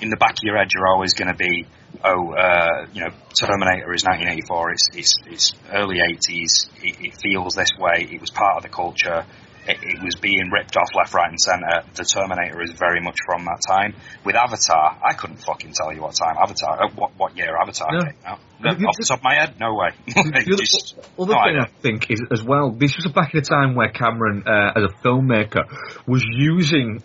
in 0.00 0.10
the 0.10 0.16
back 0.16 0.32
of 0.32 0.42
your 0.42 0.56
head. 0.56 0.68
You're 0.74 0.88
always 0.88 1.14
going 1.14 1.28
to 1.28 1.36
be 1.36 1.66
oh 2.04 2.32
uh, 2.32 2.86
you 2.92 3.00
know 3.02 3.10
Terminator 3.38 3.92
is 3.94 4.04
1984. 4.04 4.70
It's 4.72 4.88
it's, 4.94 5.14
it's 5.26 5.54
early 5.72 5.96
80s. 5.98 6.68
It, 6.82 6.96
it 7.00 7.14
feels 7.20 7.54
this 7.54 7.70
way. 7.78 8.08
It 8.10 8.20
was 8.20 8.30
part 8.30 8.56
of 8.58 8.62
the 8.62 8.68
culture. 8.68 9.24
It, 9.66 9.76
it 9.82 10.02
was 10.02 10.14
being 10.16 10.48
ripped 10.50 10.78
off 10.78 10.88
left, 10.96 11.12
right, 11.12 11.28
and 11.28 11.38
centre. 11.38 11.82
The 11.94 12.04
Terminator 12.04 12.62
is 12.62 12.72
very 12.72 13.02
much 13.02 13.18
from 13.26 13.44
that 13.44 13.60
time. 13.68 13.94
With 14.24 14.34
Avatar, 14.34 14.96
I 15.06 15.12
couldn't 15.12 15.44
fucking 15.44 15.72
tell 15.74 15.92
you 15.92 16.00
what 16.00 16.14
time 16.14 16.36
Avatar, 16.40 16.84
uh, 16.84 16.88
what 16.94 17.10
what 17.18 17.36
year 17.36 17.54
Avatar 17.60 17.88
No. 17.92 18.04
came 18.04 18.14
out. 18.24 18.38
No, 18.60 18.70
off 18.70 18.96
the 18.96 19.04
top 19.06 19.18
of 19.18 19.24
my 19.24 19.34
head, 19.34 19.60
no 19.60 19.74
way. 19.74 19.90
The 20.06 20.54
other, 20.54 20.56
Just- 20.64 20.94
other 21.18 21.34
no 21.34 21.40
thing 21.44 21.56
idea. 21.58 21.60
I 21.62 21.80
think 21.82 22.10
is 22.10 22.22
as 22.32 22.42
well, 22.42 22.70
this 22.70 22.96
was 22.96 23.12
back 23.12 23.34
in 23.34 23.40
a 23.40 23.42
time 23.42 23.74
where 23.74 23.90
Cameron, 23.90 24.44
uh, 24.46 24.72
as 24.74 24.84
a 24.84 25.06
filmmaker, 25.06 25.64
was 26.06 26.24
using 26.24 27.02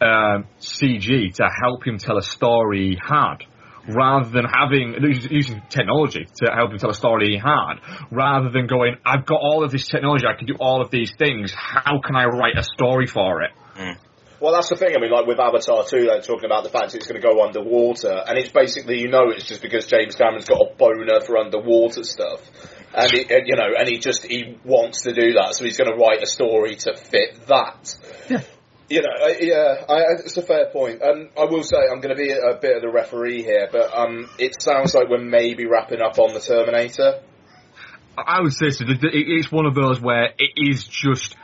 um, 0.00 0.46
CG 0.60 1.34
to 1.34 1.48
help 1.62 1.86
him 1.86 1.98
tell 1.98 2.18
a 2.18 2.22
story 2.22 2.90
he 2.90 2.98
had. 3.00 3.38
Rather 3.90 4.28
than 4.28 4.44
having 4.44 4.96
using 5.30 5.62
technology 5.70 6.26
to 6.42 6.52
help 6.54 6.72
him 6.72 6.78
tell 6.78 6.90
a 6.90 6.94
story 6.94 7.30
he 7.30 7.38
had, 7.38 7.76
rather 8.10 8.50
than 8.50 8.66
going, 8.66 8.96
I've 9.06 9.24
got 9.24 9.40
all 9.40 9.64
of 9.64 9.70
this 9.70 9.88
technology, 9.88 10.26
I 10.26 10.36
can 10.36 10.46
do 10.46 10.56
all 10.60 10.82
of 10.82 10.90
these 10.90 11.10
things. 11.16 11.54
How 11.56 11.98
can 12.04 12.14
I 12.14 12.26
write 12.26 12.58
a 12.58 12.62
story 12.62 13.06
for 13.06 13.42
it? 13.42 13.50
Well, 14.40 14.52
that's 14.52 14.68
the 14.68 14.76
thing. 14.76 14.94
I 14.96 15.00
mean, 15.00 15.10
like 15.10 15.26
with 15.26 15.40
Avatar 15.40 15.84
2, 15.84 16.06
they're 16.06 16.20
talking 16.20 16.44
about 16.44 16.62
the 16.62 16.70
fact 16.70 16.94
it's 16.94 17.08
going 17.08 17.20
to 17.20 17.26
go 17.26 17.42
underwater, 17.42 18.22
and 18.26 18.38
it's 18.38 18.50
basically, 18.50 19.00
you 19.00 19.08
know, 19.08 19.30
it's 19.30 19.44
just 19.44 19.62
because 19.62 19.86
James 19.86 20.14
Cameron's 20.14 20.44
got 20.44 20.60
a 20.60 20.74
boner 20.76 21.20
for 21.26 21.38
underwater 21.38 22.04
stuff, 22.04 22.40
and, 22.94 23.10
he, 23.10 23.22
and 23.22 23.48
you 23.48 23.56
know, 23.56 23.72
and 23.76 23.88
he 23.88 23.98
just 23.98 24.24
he 24.24 24.56
wants 24.64 25.02
to 25.02 25.12
do 25.12 25.32
that, 25.32 25.54
so 25.54 25.64
he's 25.64 25.76
going 25.76 25.90
to 25.90 25.96
write 25.96 26.22
a 26.22 26.26
story 26.26 26.76
to 26.76 26.94
fit 26.96 27.46
that. 27.48 27.96
You 28.88 29.02
know, 29.02 29.08
I, 29.22 29.36
yeah, 29.40 29.84
I, 29.88 29.92
I- 29.94 30.20
it's 30.24 30.36
a 30.36 30.42
fair 30.42 30.66
point. 30.70 31.02
And 31.02 31.28
I 31.38 31.44
will 31.44 31.62
say, 31.62 31.76
I'm 31.90 32.00
going 32.00 32.16
to 32.16 32.20
be 32.20 32.30
a, 32.30 32.40
a 32.56 32.58
bit 32.58 32.76
of 32.76 32.82
the 32.82 32.88
referee 32.90 33.42
here, 33.42 33.68
but 33.70 33.92
um, 33.94 34.28
it 34.38 34.60
sounds 34.60 34.94
like 34.94 35.08
we're 35.08 35.18
maybe 35.18 35.66
wrapping 35.66 36.00
up 36.00 36.18
on 36.18 36.32
the 36.32 36.40
Terminator. 36.40 37.20
I 38.16 38.40
would 38.40 38.52
say 38.52 38.70
so. 38.70 38.84
that 38.84 38.98
It's 39.12 39.52
one 39.52 39.66
of 39.66 39.74
those 39.74 40.00
where 40.00 40.30
it 40.38 40.50
is 40.56 40.84
just. 40.84 41.36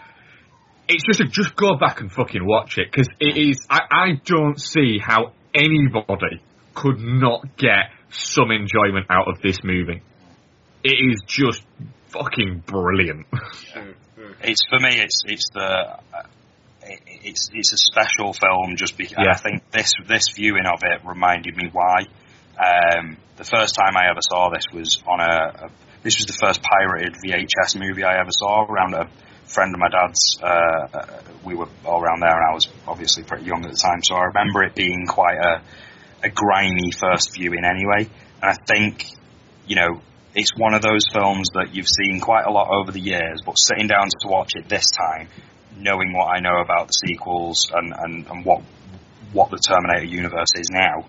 It's 0.87 1.05
just 1.05 1.21
a, 1.21 1.25
just 1.25 1.57
go 1.57 1.77
back 1.79 2.01
and 2.01 2.13
fucking 2.13 2.45
watch 2.45 2.77
it 2.79 2.91
because 2.91 3.09
it 3.21 3.37
is. 3.39 3.67
I, 3.71 3.81
I 3.91 4.09
don't 4.25 4.61
see 4.61 4.99
how 4.99 5.33
anybody 5.55 6.43
could 6.75 6.99
not 6.99 7.57
get 7.57 7.91
some 8.11 8.51
enjoyment 8.51 9.07
out 9.09 9.29
of 9.29 9.41
this 9.41 9.63
movie. 9.65 10.03
It 10.83 10.97
is 11.11 11.23
just 11.27 11.63
fucking 12.09 12.65
brilliant. 12.67 13.27
it's 14.43 14.67
for 14.69 14.79
me. 14.79 15.01
It's 15.01 15.23
it's 15.27 15.49
the 15.55 15.61
uh, 15.61 16.23
it, 16.87 17.01
it's 17.07 17.51
it's 17.53 17.73
a 17.73 17.79
special 17.79 18.33
film 18.33 18.77
just 18.77 18.97
because 18.97 19.17
Yeah. 19.19 19.33
I 19.33 19.37
think 19.37 19.71
this 19.71 19.93
this 20.07 20.25
viewing 20.35 20.67
of 20.67 20.81
it 20.83 21.07
reminded 21.07 21.57
me 21.57 21.71
why. 21.73 22.07
Um, 22.57 23.17
the 23.37 23.45
first 23.45 23.75
time 23.75 23.97
I 23.97 24.11
ever 24.11 24.21
saw 24.21 24.51
this 24.51 24.65
was 24.73 25.03
on 25.07 25.21
a, 25.21 25.67
a 25.67 25.71
this 26.03 26.19
was 26.19 26.27
the 26.27 26.35
first 26.35 26.63
pirated 26.63 27.15
VHS 27.15 27.79
movie 27.79 28.05
I 28.05 28.21
ever 28.21 28.31
saw 28.31 28.65
around 28.65 28.95
a 28.95 29.09
friend 29.47 29.75
of 29.75 29.81
my 29.81 29.89
dad's. 29.89 30.39
Uh, 30.43 30.47
uh, 30.47 31.07
we 31.45 31.55
were 31.55 31.69
all 31.85 32.01
around 32.01 32.21
there, 32.21 32.31
and 32.31 32.51
I 32.51 32.55
was 32.55 32.69
obviously 32.87 33.25
pretty 33.25 33.45
young 33.45 33.65
at 33.65 33.71
the 33.71 33.77
time, 33.77 34.03
so 34.03 34.15
I 34.15 34.25
remember 34.25 34.63
it 34.63 34.75
being 34.75 35.07
quite 35.07 35.39
a 35.39 35.63
a 36.23 36.31
grimy 36.31 36.91
first 36.93 37.35
viewing 37.35 37.65
anyway. 37.65 38.09
And 38.43 38.51
I 38.51 38.57
think 38.67 39.05
you 39.67 39.77
know, 39.77 40.01
it's 40.35 40.51
one 40.57 40.75
of 40.75 40.83
those 40.83 41.07
films 41.13 41.49
that 41.55 41.75
you've 41.75 41.89
seen 41.89 42.21
quite 42.21 42.45
a 42.47 42.51
lot 42.51 42.69
over 42.71 42.93
the 42.93 43.01
years, 43.01 43.41
but 43.45 43.59
sitting 43.59 43.87
down 43.87 44.09
to 44.09 44.29
watch 44.29 44.53
it 44.55 44.69
this 44.69 44.91
time, 44.91 45.29
knowing 45.77 46.13
what 46.13 46.27
I 46.37 46.41
know 46.41 46.61
about 46.61 46.89
the 46.89 46.93
sequels 46.93 47.71
and, 47.75 47.93
and, 47.97 48.27
and 48.27 48.45
what 48.45 48.63
what 49.33 49.51
the 49.51 49.59
Terminator 49.59 50.07
universe 50.07 50.55
is 50.55 50.71
now, 50.71 51.09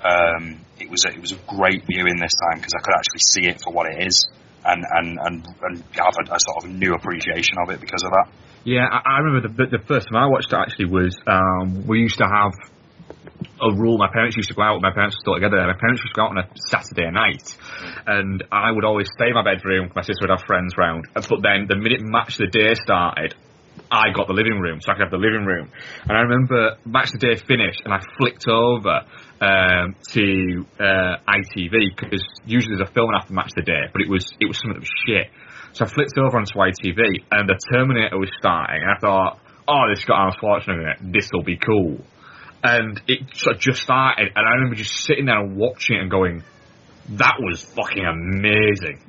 um, 0.00 0.64
it 0.80 0.88
was 0.88 1.04
a, 1.04 1.08
it 1.08 1.20
was 1.20 1.32
a 1.32 1.38
great 1.46 1.84
viewing 1.86 2.16
this 2.16 2.32
time 2.48 2.58
because 2.58 2.72
I 2.74 2.80
could 2.80 2.94
actually 2.96 3.20
see 3.20 3.46
it 3.48 3.60
for 3.60 3.72
what 3.72 3.92
it 3.92 4.06
is 4.06 4.26
and 4.64 4.84
and 4.88 5.18
and, 5.20 5.46
and 5.62 5.84
have 5.92 6.16
a, 6.16 6.34
a 6.34 6.38
sort 6.40 6.64
of 6.64 6.70
new 6.70 6.94
appreciation 6.94 7.56
of 7.62 7.70
it 7.70 7.80
because 7.80 8.02
of 8.02 8.10
that. 8.10 8.28
Yeah, 8.64 8.86
I, 8.90 8.98
I 9.04 9.18
remember 9.20 9.48
the, 9.48 9.78
the 9.78 9.84
first 9.86 10.08
time 10.10 10.16
I 10.16 10.26
watched 10.26 10.52
it 10.52 10.56
actually 10.56 10.86
was 10.86 11.16
um, 11.26 11.86
we 11.86 12.00
used 12.00 12.18
to 12.18 12.26
have 12.26 12.52
a 13.62 13.72
rule. 13.72 13.96
My 13.96 14.10
parents 14.12 14.36
used 14.36 14.48
to 14.48 14.54
go 14.54 14.62
out. 14.62 14.82
My 14.82 14.92
parents 14.92 15.16
were 15.16 15.22
still 15.22 15.34
together. 15.34 15.62
My 15.62 15.78
parents 15.78 16.02
used 16.02 16.14
to 16.14 16.18
go 16.18 16.24
out 16.26 16.30
on 16.36 16.38
a 16.38 16.48
Saturday 16.68 17.10
night, 17.10 17.46
and 18.06 18.42
I 18.50 18.72
would 18.72 18.84
always 18.84 19.08
stay 19.14 19.28
in 19.28 19.34
my 19.34 19.44
bedroom. 19.44 19.92
My 19.94 20.02
sister 20.02 20.26
would 20.26 20.30
have 20.30 20.46
friends 20.46 20.74
round. 20.76 21.06
But 21.14 21.42
then 21.42 21.66
the 21.68 21.76
minute 21.76 22.02
match 22.02 22.36
the 22.36 22.48
day 22.48 22.74
started, 22.74 23.34
I 23.90 24.10
got 24.14 24.26
the 24.26 24.32
living 24.32 24.58
room, 24.58 24.80
so 24.80 24.90
I 24.90 24.94
could 24.94 25.02
have 25.02 25.10
the 25.10 25.18
living 25.18 25.44
room. 25.46 25.70
And 26.08 26.16
I 26.16 26.20
remember 26.22 26.76
match 26.84 27.12
the 27.12 27.18
day 27.18 27.36
finished, 27.36 27.82
and 27.84 27.92
I 27.94 28.00
flicked 28.18 28.48
over 28.48 29.06
um, 29.40 29.94
to 30.12 30.66
uh, 30.80 31.16
ITV 31.28 31.96
because 31.96 32.24
usually 32.44 32.76
there's 32.76 32.88
a 32.88 32.92
film 32.92 33.10
after 33.14 33.32
match 33.32 33.52
the 33.54 33.62
day, 33.62 33.86
but 33.92 34.02
it 34.02 34.08
was 34.08 34.26
it 34.40 34.46
was 34.46 34.58
something 34.58 34.74
that 34.74 34.80
was 34.80 34.94
shit. 35.06 35.30
So 35.72 35.84
I 35.84 35.88
flipped 35.88 36.16
over 36.18 36.38
onto 36.38 36.54
ITV, 36.54 37.26
and 37.30 37.48
the 37.48 37.58
Terminator 37.70 38.18
was 38.18 38.30
starting, 38.38 38.82
and 38.82 38.90
I 38.90 38.98
thought, 38.98 39.38
"Oh, 39.68 39.84
this 39.88 40.04
got 40.04 40.14
Arnold 40.14 40.36
Schwarzenegger 40.40 40.82
in 40.82 40.88
it. 40.88 41.12
This 41.12 41.30
will 41.32 41.44
be 41.44 41.56
cool." 41.56 41.98
And 42.64 43.00
it 43.06 43.36
sort 43.36 43.56
of 43.56 43.62
just 43.62 43.82
started, 43.82 44.32
and 44.34 44.48
I 44.48 44.54
remember 44.54 44.74
just 44.74 45.04
sitting 45.04 45.26
there 45.26 45.38
and 45.38 45.56
watching 45.56 45.96
it 45.96 46.02
and 46.02 46.10
going, 46.10 46.42
"That 47.10 47.36
was 47.38 47.62
fucking 47.62 48.04
amazing." 48.04 49.00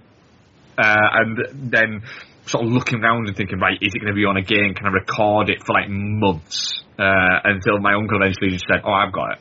Uh, 0.77 0.95
and 1.11 1.71
then 1.71 2.03
sort 2.47 2.65
of 2.65 2.71
looking 2.71 3.03
around 3.03 3.27
and 3.27 3.35
thinking, 3.35 3.59
right, 3.59 3.77
is 3.81 3.93
it 3.93 3.99
going 3.99 4.13
to 4.13 4.15
be 4.15 4.25
on 4.25 4.37
again? 4.37 4.73
Can 4.73 4.87
I 4.87 4.89
record 4.89 5.49
it 5.49 5.63
for 5.63 5.73
like 5.73 5.89
months? 5.89 6.83
Uh, 6.97 7.39
until 7.43 7.79
my 7.79 7.93
uncle 7.93 8.17
eventually 8.17 8.49
just 8.49 8.65
said, 8.65 8.81
oh, 8.83 8.91
I've 8.91 9.13
got 9.13 9.33
it. 9.33 9.39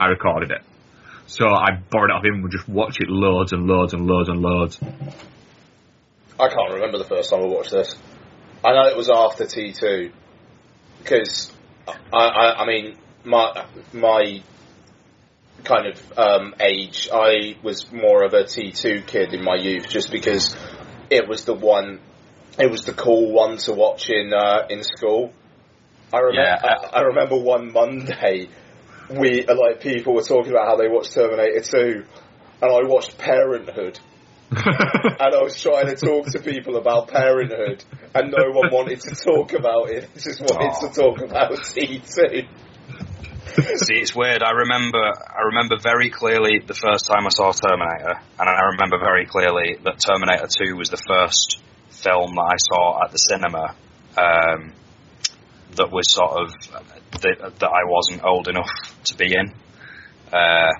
I 0.00 0.06
recorded 0.06 0.50
it. 0.50 0.62
So 1.26 1.46
I 1.46 1.78
borrowed 1.90 2.10
it 2.10 2.14
off 2.14 2.24
him 2.24 2.34
and 2.34 2.42
would 2.42 2.52
just 2.52 2.68
watch 2.68 2.96
it 3.00 3.08
loads 3.08 3.52
and 3.52 3.66
loads 3.66 3.94
and 3.94 4.06
loads 4.06 4.28
and 4.28 4.40
loads. 4.40 4.80
I 6.38 6.48
can't 6.48 6.72
remember 6.74 6.98
the 6.98 7.04
first 7.04 7.30
time 7.30 7.42
I 7.42 7.46
watched 7.46 7.70
this. 7.70 7.94
I 8.64 8.72
know 8.72 8.88
it 8.88 8.96
was 8.96 9.08
after 9.08 9.44
T2 9.44 10.10
because 10.98 11.52
I, 12.12 12.18
I, 12.18 12.62
I 12.62 12.66
mean 12.66 12.96
my 13.24 13.66
my 13.92 14.42
kind 15.64 15.86
of 15.86 16.18
um, 16.18 16.54
age. 16.60 17.08
I 17.12 17.56
was 17.62 17.90
more 17.92 18.24
of 18.24 18.34
a 18.34 18.44
T2 18.44 19.06
kid 19.06 19.32
in 19.32 19.42
my 19.42 19.56
youth, 19.56 19.88
just 19.88 20.10
because 20.10 20.56
it 21.10 21.28
was 21.28 21.44
the 21.44 21.54
one, 21.54 22.00
it 22.58 22.70
was 22.70 22.84
the 22.84 22.92
cool 22.92 23.32
one 23.32 23.56
to 23.58 23.72
watch 23.72 24.10
in 24.10 24.32
uh, 24.32 24.66
in 24.70 24.82
school. 24.82 25.32
I 26.12 26.18
remember. 26.18 26.42
Yeah, 26.42 26.88
I, 26.92 26.98
I 26.98 27.02
remember 27.02 27.36
one 27.36 27.72
Monday, 27.72 28.48
we 29.10 29.44
like 29.46 29.80
people 29.80 30.14
were 30.14 30.22
talking 30.22 30.52
about 30.52 30.66
how 30.66 30.76
they 30.76 30.88
watched 30.88 31.12
Terminator 31.12 31.60
2, 31.60 32.04
and 32.62 32.72
I 32.72 32.88
watched 32.88 33.18
Parenthood. 33.18 33.98
and 34.50 35.34
I 35.34 35.42
was 35.42 35.60
trying 35.60 35.86
to 35.86 35.96
talk 35.96 36.26
to 36.26 36.38
people 36.38 36.76
about 36.76 37.08
parenthood, 37.08 37.82
and 38.14 38.30
no 38.30 38.52
one 38.52 38.70
wanted 38.70 39.00
to 39.00 39.14
talk 39.16 39.52
about 39.52 39.90
it. 39.90 40.08
They 40.14 40.20
just 40.20 40.40
wanted 40.42 40.86
to 40.86 41.00
talk 41.00 41.20
about 41.22 41.52
T2. 41.52 42.46
See, 43.56 43.98
it's 43.98 44.14
weird. 44.14 44.42
I 44.42 44.52
remember, 44.52 45.00
I 45.00 45.46
remember 45.46 45.76
very 45.82 46.10
clearly 46.10 46.60
the 46.64 46.74
first 46.74 47.06
time 47.06 47.26
I 47.26 47.30
saw 47.30 47.50
Terminator, 47.52 48.20
and 48.38 48.48
I 48.48 48.70
remember 48.72 48.98
very 48.98 49.26
clearly 49.26 49.76
that 49.82 49.98
Terminator 49.98 50.46
2 50.46 50.76
was 50.76 50.90
the 50.90 51.02
first 51.08 51.60
film 52.04 52.34
that 52.34 52.48
I 52.54 52.56
saw 52.58 53.02
at 53.04 53.10
the 53.12 53.18
cinema 53.18 53.74
um, 54.16 54.72
that 55.76 55.90
was 55.90 56.12
sort 56.12 56.32
of 56.42 56.52
that, 57.22 57.58
that 57.58 57.70
I 57.70 57.84
wasn't 57.86 58.22
old 58.24 58.48
enough 58.48 58.70
to 59.04 59.16
be 59.16 59.34
in. 59.34 59.52
Uh, 60.32 60.72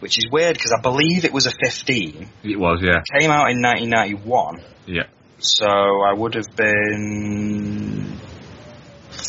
which 0.00 0.18
is 0.18 0.26
weird 0.30 0.54
because 0.54 0.72
I 0.78 0.80
believe 0.82 1.24
it 1.24 1.32
was 1.32 1.46
a 1.46 1.50
15. 1.50 2.28
It 2.44 2.58
was, 2.58 2.80
yeah. 2.82 3.00
Came 3.18 3.30
out 3.30 3.50
in 3.50 3.62
1991, 3.62 4.62
Yeah. 4.86 5.04
so 5.38 5.66
I 5.66 6.12
would 6.12 6.34
have 6.34 6.54
been 6.54 8.18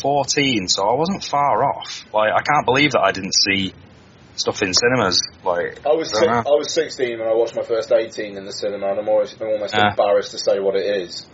14. 0.02 0.68
So 0.68 0.82
I 0.88 0.94
wasn't 0.94 1.24
far 1.24 1.64
off. 1.64 2.04
Like 2.12 2.32
I 2.32 2.42
can't 2.42 2.66
believe 2.66 2.92
that 2.92 3.00
I 3.00 3.12
didn't 3.12 3.34
see 3.34 3.72
stuff 4.36 4.62
in 4.62 4.72
cinemas. 4.74 5.20
Like 5.44 5.84
I 5.86 5.92
was 5.94 6.12
I 6.14 6.20
si- 6.20 6.28
I 6.28 6.42
was 6.42 6.72
16 6.74 7.18
when 7.18 7.28
I 7.28 7.34
watched 7.34 7.56
my 7.56 7.62
first 7.62 7.90
18 7.90 8.36
in 8.36 8.44
the 8.44 8.52
cinema, 8.52 8.90
and 8.90 9.00
I'm 9.00 9.08
almost, 9.08 9.40
I'm 9.40 9.48
almost 9.48 9.74
Ah. 9.74 9.90
embarrassed 9.90 10.32
to 10.32 10.38
say 10.38 10.60
what 10.60 10.76
it 10.76 10.84
is. 11.02 11.26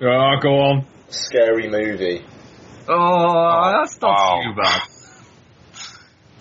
Oh, 0.00 0.36
go 0.40 0.58
on. 0.60 0.86
Scary 1.08 1.68
movie. 1.68 2.24
Oh, 2.88 3.72
that's 3.80 4.00
not 4.00 4.10
Wow. 4.10 4.42
too 4.44 4.60
bad. 4.60 4.82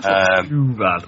Um, 0.05 0.47
Too 0.47 0.73
bad. 0.77 1.05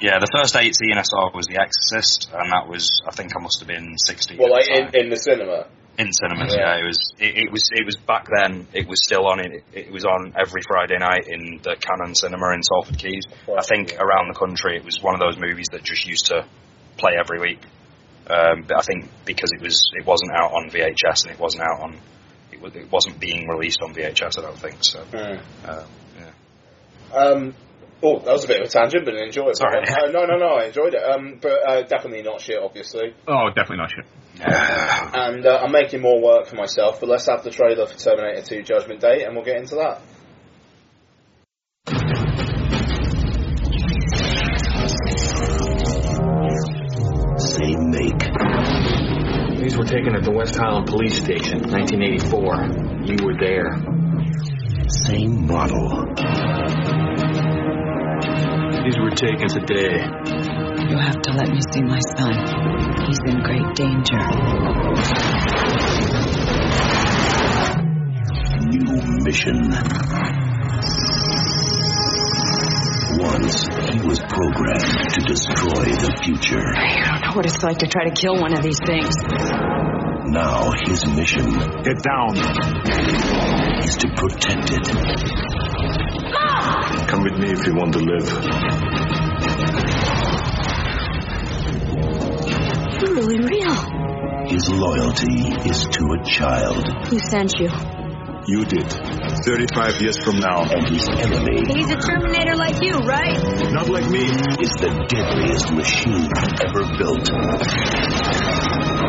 yeah, 0.00 0.18
the 0.18 0.28
first 0.34 0.56
18 0.56 0.72
I 0.96 1.02
saw 1.02 1.30
was 1.34 1.44
The 1.46 1.60
Exorcist, 1.60 2.30
and 2.32 2.50
that 2.52 2.66
was 2.66 2.88
I 3.06 3.10
think 3.10 3.32
I 3.36 3.42
must 3.42 3.58
have 3.60 3.68
been 3.68 3.96
16. 4.06 4.38
Well, 4.38 4.46
at 4.56 4.66
like 4.66 4.94
in, 4.94 5.04
in 5.04 5.10
the 5.10 5.16
cinema. 5.16 5.66
in 5.98 6.10
cinemas. 6.14 6.54
Yeah. 6.54 6.74
Yeah, 6.76 6.80
it 6.80 6.86
was. 6.86 7.12
It, 7.18 7.36
it 7.36 7.52
was. 7.52 7.68
It 7.70 7.84
was 7.84 7.96
back 7.96 8.26
then. 8.34 8.66
It 8.72 8.88
was 8.88 9.04
still 9.04 9.26
on. 9.26 9.40
It, 9.40 9.62
it 9.74 9.92
was 9.92 10.06
on 10.06 10.32
every 10.40 10.62
Friday 10.66 10.96
night 10.96 11.28
in 11.28 11.60
the 11.62 11.76
Cannon 11.76 12.14
Cinema 12.14 12.54
in 12.54 12.62
Salford 12.62 12.98
Quays. 12.98 13.24
I 13.46 13.60
think 13.62 13.92
around 14.00 14.32
the 14.32 14.38
country, 14.38 14.78
it 14.78 14.86
was 14.86 15.02
one 15.02 15.12
of 15.12 15.20
those 15.20 15.36
movies 15.38 15.66
that 15.72 15.82
just 15.84 16.06
used 16.06 16.26
to 16.32 16.46
play 16.96 17.12
every 17.20 17.40
week. 17.40 17.60
Um, 18.28 18.64
but 18.66 18.78
I 18.78 18.82
think 18.82 19.08
because 19.24 19.50
it 19.52 19.62
was, 19.62 19.90
it 19.94 20.06
wasn't 20.06 20.32
out 20.32 20.52
on 20.52 20.68
VHS 20.70 21.24
and 21.24 21.32
it 21.32 21.40
wasn't 21.40 21.62
out 21.62 21.80
on. 21.80 21.98
It, 22.52 22.60
was, 22.60 22.74
it 22.74 22.90
wasn't 22.90 23.18
being 23.20 23.48
released 23.48 23.80
on 23.82 23.94
VHS. 23.94 24.38
I 24.38 24.42
don't 24.42 24.58
think 24.58 24.84
so. 24.84 25.00
Hmm. 25.04 25.38
Uh, 25.64 25.84
yeah. 26.18 27.16
Um, 27.16 27.54
oh, 28.02 28.18
that 28.18 28.32
was 28.32 28.44
a 28.44 28.48
bit 28.48 28.60
of 28.60 28.66
a 28.66 28.70
tangent, 28.70 29.04
but 29.04 29.14
an 29.14 29.24
enjoyable 29.24 29.54
Sorry. 29.54 29.80
Uh, 29.80 30.10
no, 30.10 30.24
no, 30.24 30.36
no, 30.36 30.54
I 30.54 30.66
enjoyed 30.66 30.94
it. 30.94 31.02
Um, 31.02 31.38
but 31.40 31.52
uh, 31.66 31.82
definitely 31.82 32.22
not 32.22 32.40
shit, 32.40 32.58
obviously. 32.62 33.14
Oh, 33.26 33.48
definitely 33.48 33.78
not 33.78 33.90
shit. 33.90 34.04
And 34.40 35.46
uh, 35.46 35.60
I'm 35.62 35.72
making 35.72 36.00
more 36.00 36.20
work 36.22 36.46
for 36.46 36.56
myself, 36.56 37.00
but 37.00 37.08
let's 37.08 37.26
have 37.26 37.44
the 37.44 37.50
trailer 37.50 37.86
for 37.86 37.96
Terminator 37.98 38.42
2 38.42 38.62
Judgment 38.62 39.00
Day, 39.00 39.24
and 39.24 39.34
we'll 39.34 39.44
get 39.44 39.56
into 39.56 39.76
that. 39.76 40.00
Were 49.78 49.84
taken 49.84 50.16
at 50.16 50.24
the 50.24 50.30
West 50.32 50.56
Highland 50.56 50.86
Police 50.88 51.18
Station, 51.18 51.62
1984. 51.62 53.06
You 53.06 53.16
were 53.22 53.38
there. 53.38 53.78
Same 55.06 55.46
model. 55.46 56.02
These 58.82 58.98
were 58.98 59.14
taken 59.14 59.46
today. 59.46 60.02
You'll 60.82 60.98
have 60.98 61.22
to 61.22 61.30
let 61.30 61.48
me 61.50 61.60
see 61.70 61.82
my 61.82 62.00
son. 62.18 62.34
He's 63.06 63.20
in 63.22 63.38
great 63.38 63.70
danger. 63.78 64.18
New 68.66 69.22
mission. 69.22 69.70
Once 73.20 73.77
he 74.00 74.06
was 74.06 74.20
programmed 74.20 75.10
to 75.14 75.20
destroy 75.26 75.90
the 75.90 76.12
future. 76.22 76.62
I 76.76 77.10
don't 77.10 77.20
know 77.22 77.36
what 77.36 77.46
it's 77.46 77.62
like 77.62 77.78
to 77.78 77.86
try 77.86 78.04
to 78.04 78.10
kill 78.14 78.38
one 78.40 78.52
of 78.52 78.62
these 78.62 78.78
things. 78.84 79.10
Now 80.30 80.70
his 80.86 81.06
mission 81.06 81.50
Get 81.82 81.98
down. 82.02 82.36
is 83.82 83.96
to 83.96 84.08
protect 84.14 84.70
it. 84.70 84.86
Come 87.08 87.22
with 87.24 87.38
me 87.38 87.50
if 87.50 87.66
you 87.66 87.74
want 87.74 87.92
to 87.94 88.00
live. 88.00 88.28
You're 93.00 93.14
really 93.14 93.38
real. 93.40 93.74
His 94.46 94.68
loyalty 94.68 95.48
is 95.68 95.86
to 95.90 96.04
a 96.12 96.24
child, 96.24 97.06
Who 97.08 97.18
sent 97.18 97.58
you? 97.58 97.97
You 98.48 98.64
did. 98.64 98.88
35 99.44 100.00
years 100.00 100.16
from 100.24 100.40
now. 100.40 100.62
and 100.62 100.88
his 100.88 101.06
enemy 101.20 101.68
He's 101.68 101.90
a 101.92 102.00
Terminator 102.00 102.56
like 102.56 102.80
you, 102.82 102.96
right? 103.04 103.36
Not 103.74 103.90
like 103.90 104.08
me. 104.08 104.24
is 104.24 104.72
the 104.80 104.88
deadliest 105.04 105.70
machine 105.70 106.32
ever 106.64 106.80
built. 106.96 107.28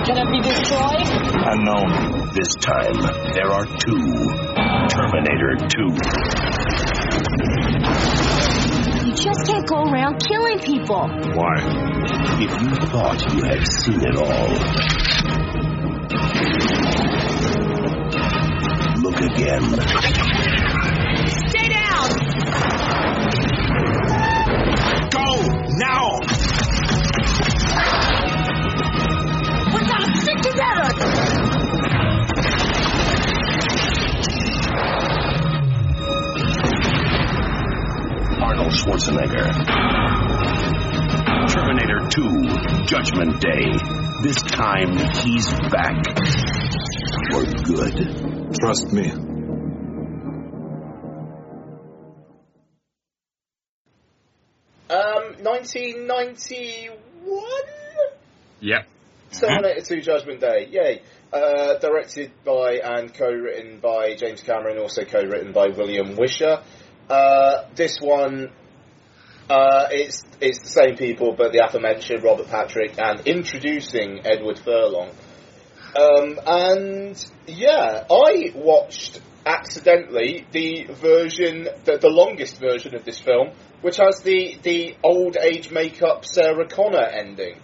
Can 0.04 0.18
it 0.20 0.28
be 0.28 0.42
destroyed? 0.44 1.08
Unknown. 1.56 2.36
This 2.36 2.52
time, 2.60 3.00
there 3.32 3.48
are 3.48 3.64
two. 3.64 4.28
Terminator 4.92 5.56
2. 5.56 5.88
You 9.08 9.16
just 9.16 9.48
can't 9.48 9.66
go 9.66 9.84
around 9.84 10.20
killing 10.20 10.60
people. 10.60 11.08
Why? 11.08 11.64
If 12.44 12.52
you 12.62 12.76
thought 12.92 13.24
you 13.34 13.44
had 13.44 13.66
seen 13.66 14.02
it 14.04 14.18
all, 14.18 15.60
again. 19.24 19.64
Stay 21.50 21.68
down! 21.70 22.10
Go 25.10 25.26
now! 25.78 26.20
We 29.74 29.80
gotta 29.86 30.10
stick 30.22 30.40
together! 30.42 30.90
Arnold 38.42 38.74
Schwarzenegger. 38.74 39.48
Terminator 41.50 42.00
2, 42.10 42.86
Judgment 42.86 43.42
Day. 43.42 43.72
This 44.24 44.42
time, 44.44 44.98
he's 45.24 45.48
back. 45.72 46.49
For 47.32 47.44
good. 47.64 47.96
Trust 48.60 48.92
me. 48.92 49.12
Um, 54.90 55.36
1991? 55.44 57.44
Yep. 58.62 58.88
Terminator 59.32 59.82
2 59.82 60.02
Judgment 60.02 60.40
Day, 60.40 60.68
yay. 60.72 61.04
Uh, 61.32 61.78
directed 61.78 62.32
by 62.44 62.80
and 62.84 63.14
co-written 63.14 63.80
by 63.80 64.16
James 64.16 64.42
Cameron, 64.42 64.80
also 64.80 65.06
co-written 65.06 65.52
by 65.52 65.68
William 65.68 66.16
Wisher. 66.16 66.64
Uh, 67.08 67.66
this 67.76 68.00
one, 68.02 68.50
uh, 69.48 69.86
it's 69.92 70.24
it's 70.42 70.58
the 70.60 70.70
same 70.70 70.96
people, 70.96 71.36
but 71.38 71.52
the 71.52 71.64
aforementioned 71.64 72.24
Robert 72.24 72.48
Patrick 72.48 72.98
and 72.98 73.20
introducing 73.28 74.26
Edward 74.26 74.58
Furlong. 74.58 75.12
Um, 75.96 76.40
and 76.46 77.32
yeah, 77.48 78.06
I 78.10 78.52
watched 78.56 79.22
accidentally 79.46 80.46
the 80.52 80.86
version, 80.94 81.68
the, 81.86 81.98
the 81.98 82.10
longest 82.10 82.60
version 82.60 82.96
of 82.96 83.06
this 83.06 83.20
film, 83.20 83.52
which 83.82 83.98
has 83.98 84.22
the 84.22 84.58
the 84.62 84.96
old 85.04 85.38
age 85.38 85.72
makeup 85.72 86.26
Sarah 86.26 86.68
Connor 86.68 87.04
ending. 87.06 87.60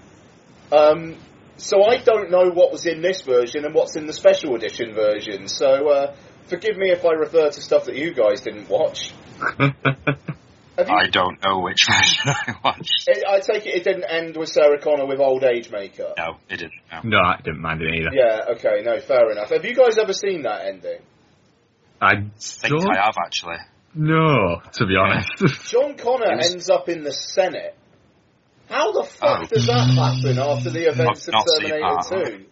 Um, 0.72 1.18
so 1.58 1.84
I 1.84 1.98
don't 1.98 2.32
know 2.32 2.50
what 2.50 2.72
was 2.72 2.86
in 2.86 3.02
this 3.02 3.22
version 3.22 3.66
and 3.66 3.74
what's 3.74 3.96
in 3.96 4.08
the 4.08 4.14
special 4.14 4.56
edition 4.56 4.94
version. 4.94 5.48
So 5.48 5.90
uh, 5.90 6.16
forgive 6.48 6.78
me 6.78 6.92
if 6.92 7.06
I 7.06 7.12
refer 7.12 7.50
to 7.50 7.62
stuff 7.62 7.86
that 7.86 7.96
you 7.96 8.14
guys 8.14 8.42
didn't 8.42 8.70
watch. 8.70 9.14
Have 10.78 10.90
you, 10.90 10.96
I 10.96 11.08
don't 11.08 11.42
know 11.44 11.60
which 11.60 11.86
version 11.90 12.22
I 12.28 12.54
watched. 12.64 13.10
I 13.10 13.36
I 13.36 13.40
take 13.40 13.66
it 13.66 13.76
it 13.76 13.84
didn't 13.84 14.04
end 14.06 14.36
with 14.38 14.50
Sarah 14.50 14.80
Connor 14.80 15.06
with 15.06 15.20
old 15.20 15.44
age 15.44 15.72
makeup. 15.72 16.16
No, 16.18 16.38
it 16.50 16.58
didn't. 16.58 16.74
No. 16.92 17.00
no, 17.04 17.18
I 17.20 17.38
didn't 17.44 17.62
mind 17.62 17.82
it 17.82 17.94
either. 17.94 18.10
Yeah, 18.14 18.54
okay, 18.56 18.82
no, 18.84 19.00
fair 19.00 19.32
enough. 19.32 19.50
Have 19.50 19.64
you 19.66 19.76
guys 19.76 19.98
ever 19.98 20.14
seen 20.14 20.42
that 20.44 20.66
ending? 20.66 21.00
I 22.02 22.08
I 22.08 22.22
think 22.38 22.74
don't 22.74 22.98
I 22.98 23.02
have 23.06 23.16
actually. 23.24 23.58
No, 23.94 24.62
to 24.74 24.86
be 24.86 24.96
honest. 24.98 25.30
John 25.72 25.96
Connor 25.96 26.36
was- 26.36 26.52
ends 26.52 26.70
up 26.70 26.90
in 26.90 27.04
the 27.04 27.14
Senate. 27.14 27.76
How 28.70 28.92
the 28.92 29.04
fuck 29.04 29.44
Oh. 29.44 29.46
does 29.46 29.68
that 29.68 29.92
happen 29.92 30.40
after 30.40 30.72
the 30.72 30.90
events 30.90 31.30
I've 31.30 31.36
of 31.36 31.46
not 31.46 31.50
seen 31.50 31.70
Terminator 31.70 31.96
that. 32.42 32.46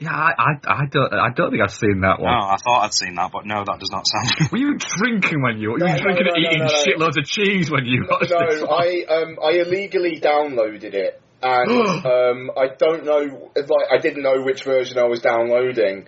2? 0.00 0.04
yeah, 0.04 0.12
I, 0.12 0.30
I, 0.38 0.52
I 0.66 0.86
don't, 0.90 1.12
I 1.12 1.30
don't 1.34 1.50
think 1.50 1.62
I've 1.62 1.72
seen 1.72 2.00
that 2.02 2.20
one. 2.20 2.32
No. 2.32 2.46
I 2.46 2.56
thought 2.62 2.84
I'd 2.84 2.94
seen 2.94 3.14
that, 3.16 3.30
but 3.32 3.46
no, 3.46 3.64
that 3.64 3.78
does 3.78 3.90
not 3.90 4.06
sound. 4.06 4.50
Were 4.52 4.58
you 4.58 4.76
drinking 4.78 5.42
when 5.42 5.58
you? 5.58 5.72
Were 5.72 5.78
No, 5.78 5.86
you 5.86 5.92
no, 5.92 5.98
drinking 6.02 6.26
no, 6.26 6.34
and 6.34 6.44
eating 6.46 6.58
no, 6.58 6.66
no. 6.66 6.84
shitloads 6.84 7.18
of 7.18 7.24
cheese 7.24 7.70
when 7.70 7.84
you 7.86 8.06
watched? 8.08 8.30
No, 8.30 8.66
one? 8.66 8.84
I 8.84 9.04
um 9.08 9.38
I 9.42 9.50
illegally 9.58 10.20
downloaded 10.20 10.94
it 10.94 11.20
and 11.42 11.70
um, 12.06 12.50
I 12.56 12.68
don't 12.78 13.04
know, 13.04 13.50
like 13.54 13.88
I 13.92 13.98
didn't 13.98 14.22
know 14.22 14.42
which 14.42 14.64
version 14.64 14.98
I 14.98 15.04
was 15.04 15.20
downloading, 15.20 16.06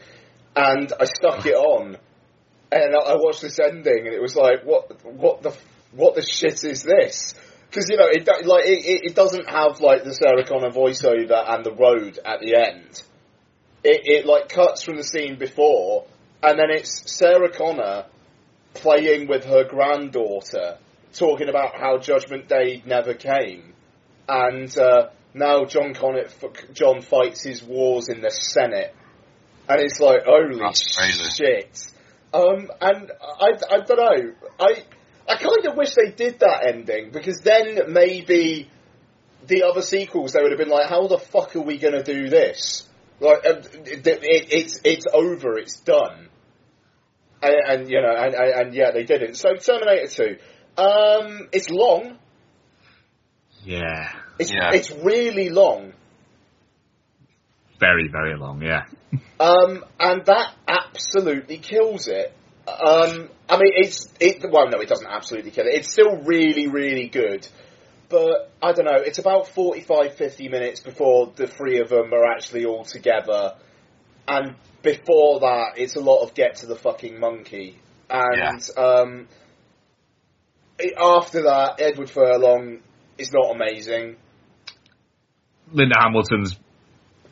and 0.57 0.93
I 0.99 1.05
stuck 1.05 1.47
it 1.47 1.55
on, 1.55 1.97
and 2.73 2.95
I 2.95 2.99
I 2.99 3.15
watched 3.17 3.43
this 3.43 3.59
ending, 3.59 4.07
and 4.07 4.15
it 4.15 4.21
was 4.21 4.35
like, 4.37 4.65
what, 4.65 5.05
what 5.05 5.43
the, 5.43 5.57
what 5.93 6.15
the 6.15 6.23
shit 6.23 6.65
is 6.65 6.83
this? 6.83 7.35
Because 7.69 7.89
you 7.89 7.97
know, 7.97 8.09
it 8.09 8.27
like 8.47 8.67
it, 8.67 8.85
it, 8.85 9.11
it 9.11 9.15
doesn't 9.15 9.49
have 9.49 9.81
like 9.81 10.03
the 10.05 10.15
Sarah 10.15 10.45
Connor 10.45 10.71
voiceover 10.71 11.49
and 11.49 11.65
the 11.65 11.73
road 11.73 12.19
at 12.25 12.41
the 12.41 12.57
end. 12.57 13.03
It, 13.83 14.03
it 14.05 14.27
like 14.27 14.49
cuts 14.49 14.83
from 14.83 14.97
the 14.97 15.05
scene 15.05 15.39
before, 15.39 16.07
and 16.43 16.59
then 16.59 16.71
it's 16.71 17.11
Sarah 17.17 17.51
Connor 17.51 18.07
playing 18.75 19.27
with 19.27 19.45
her 19.45 19.65
granddaughter, 19.65 20.79
talking 21.15 21.49
about 21.49 21.75
how 21.75 21.99
Judgment 21.99 22.49
Day 22.49 22.83
never 22.85 23.15
came, 23.15 23.73
and 24.29 24.77
uh, 24.79 25.09
now 25.35 25.65
John 25.65 25.95
Connor, 25.95 26.27
John 26.73 27.01
fights 27.01 27.43
his 27.43 27.63
wars 27.63 28.09
in 28.09 28.21
the 28.21 28.31
Senate, 28.31 28.95
and 29.69 29.81
it's 29.81 29.99
like 30.01 30.25
holy 30.25 30.59
That's 30.59 30.97
crazy. 30.97 31.31
shit. 31.31 31.93
Um, 32.33 32.71
and 32.81 33.11
I, 33.21 33.49
I 33.71 33.81
don't 33.81 33.97
know, 33.99 34.33
I, 34.61 34.85
I 35.29 35.37
kind 35.37 35.67
of 35.67 35.77
wish 35.77 35.95
they 35.95 36.13
did 36.13 36.39
that 36.41 36.67
ending 36.69 37.11
because 37.11 37.41
then 37.41 37.93
maybe 37.93 38.71
the 39.47 39.65
other 39.65 39.83
sequels 39.83 40.33
they 40.33 40.43
would 40.43 40.53
have 40.53 40.59
been 40.59 40.69
like, 40.69 40.89
how 40.89 41.09
the 41.09 41.19
fuck 41.19 41.57
are 41.57 41.61
we 41.61 41.79
going 41.79 41.95
to 41.95 42.05
do 42.05 42.29
this? 42.29 42.87
Like, 43.21 43.47
um, 43.47 43.59
it, 43.85 44.07
it, 44.07 44.23
it's 44.51 44.81
it's 44.85 45.07
over, 45.13 45.59
it's 45.59 45.79
done. 45.81 46.29
And, 47.43 47.55
and 47.69 47.91
you 47.91 48.01
know, 48.01 48.15
and, 48.17 48.35
and, 48.35 48.53
and 48.55 48.75
yeah, 48.75 48.91
they 48.93 49.05
didn't. 49.05 49.35
So 49.35 49.55
Terminator 49.57 50.09
Two, 50.09 50.37
um, 50.83 51.49
it's 51.53 51.71
long. 51.71 52.19
Yeah. 53.65 54.13
It's 54.39 54.53
Yeah. 54.53 54.71
it's 54.73 54.91
really 54.91 55.51
long. 55.51 55.93
Very, 57.79 58.09
very 58.09 58.37
long, 58.37 58.63
yeah. 58.63 58.85
Um, 59.41 59.87
and 59.99 60.27
that 60.27 60.53
absolutely 60.69 61.57
kills 61.57 62.09
it. 62.09 62.31
Um, 62.69 63.31
I 63.49 63.57
mean, 63.57 63.73
it's 63.75 64.07
it. 64.21 64.45
Well, 64.51 64.69
no, 64.69 64.81
it 64.81 64.89
doesn't 64.89 65.07
absolutely 65.09 65.51
kill 65.51 65.67
it. 65.67 65.75
It's 65.77 65.91
still 65.91 66.19
really, 66.25 66.69
really 66.69 67.09
good. 67.09 67.49
But 68.11 68.51
I 68.61 68.73
don't 68.73 68.87
know. 68.87 68.97
It's 68.97 69.19
about 69.19 69.47
45, 69.49 70.15
50 70.17 70.49
minutes 70.49 70.81
before 70.81 71.33
the 71.37 71.47
three 71.47 71.79
of 71.79 71.89
them 71.89 72.13
are 72.13 72.27
actually 72.27 72.65
all 72.65 72.85
together, 72.85 73.55
and 74.27 74.57
before 74.83 75.41
that, 75.41 75.75
it's 75.77 75.95
a 75.97 76.01
lot 76.01 76.23
of 76.23 76.35
get 76.35 76.57
to 76.57 76.67
the 76.67 76.77
fucking 76.77 77.19
monkey. 77.21 77.79
And 78.11 78.69
um, 78.77 79.29
it- 80.79 80.95
after 80.99 81.43
that, 81.45 81.81
Edward 81.81 82.11
Furlong 82.11 82.81
is 83.17 83.31
not 83.33 83.55
amazing. 83.55 84.17
Linda 85.73 85.95
Hamilton's 86.01 86.59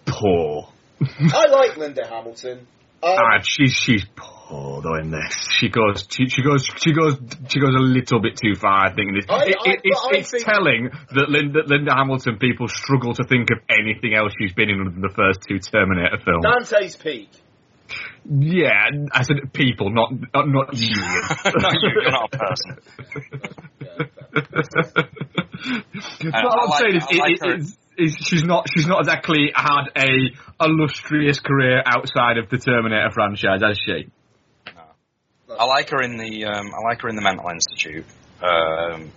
poor. 0.07 0.69
I 1.01 1.49
like 1.51 1.77
Linda 1.77 2.07
Hamilton. 2.07 2.67
Um, 3.03 3.17
Ah, 3.19 3.41
she's 3.43 3.73
she's 3.73 4.05
poor 4.15 4.38
though 4.51 4.95
in 4.97 5.11
this. 5.11 5.35
She 5.59 5.69
goes 5.69 6.07
she, 6.11 6.29
she 6.29 6.43
goes 6.43 6.65
she 6.77 6.93
goes 6.93 7.19
she 7.49 7.61
goes 7.61 7.75
a 7.75 7.79
little 7.83 8.21
bit 8.21 8.37
too 8.43 8.55
far. 8.55 8.87
I 8.87 8.93
think. 8.95 9.09
And 9.09 9.17
it's, 9.19 9.27
I- 9.29 9.45
it, 9.45 9.57
I- 9.65 9.71
it, 9.71 9.81
it's, 9.85 10.01
I 10.01 10.17
it's 10.19 10.31
think- 10.31 10.45
telling 10.45 10.91
that 11.15 11.29
Linda 11.29 11.61
Linda 11.67 11.95
Hamilton 11.95 12.39
people 12.39 12.69
struggle 12.69 13.15
to 13.15 13.25
think 13.25 13.51
of 13.51 13.59
anything 13.69 14.15
else 14.15 14.33
she's 14.41 14.53
been 14.55 14.71
in 14.71 14.81
other 14.81 14.91
than 14.91 15.01
the 15.03 15.13
first 15.15 15.41
two 15.49 15.59
Terminator 15.59 16.19
films. 16.25 16.45
Dante's 16.71 16.97
Peak. 16.97 17.29
yeah, 18.29 18.89
I 19.13 19.23
said 19.23 19.53
people, 19.53 19.91
not 19.91 20.13
not, 20.35 20.49
not 20.49 20.75
you. 20.79 20.89
no, 20.95 21.71
you, 21.73 21.91
you're 22.03 22.11
not 22.11 22.35
a 22.35 22.39
person. 22.39 22.79
Uh, 25.61 26.31
but 26.31 26.35
I 26.35 26.43
all 26.45 26.61
I'm 26.63 26.69
like- 26.71 26.79
saying 26.81 26.97
is, 26.97 27.03
like 27.19 27.31
it- 27.33 27.43
it- 27.43 27.61
is, 27.61 27.77
is 27.99 28.17
she's 28.27 28.45
not 28.45 28.67
she's 28.73 28.87
not 28.87 29.01
exactly 29.01 29.51
had 29.55 29.87
a 29.97 30.31
illustrious 30.65 31.41
career 31.41 31.83
outside 31.85 32.39
of 32.39 32.49
the 32.49 32.59
Terminator 32.59 33.11
franchise, 33.13 33.61
has 33.63 33.77
she? 33.85 34.09
I 35.51 35.65
like 35.65 35.91
her 35.91 36.03
in 36.03 36.17
the 36.17 36.45
um, 36.45 36.67
I 36.75 36.89
like 36.91 37.01
her 37.03 37.09
in 37.09 37.17
the 37.17 37.23
mental 37.23 37.49
institute. 37.49 38.05
Um, 38.43 39.11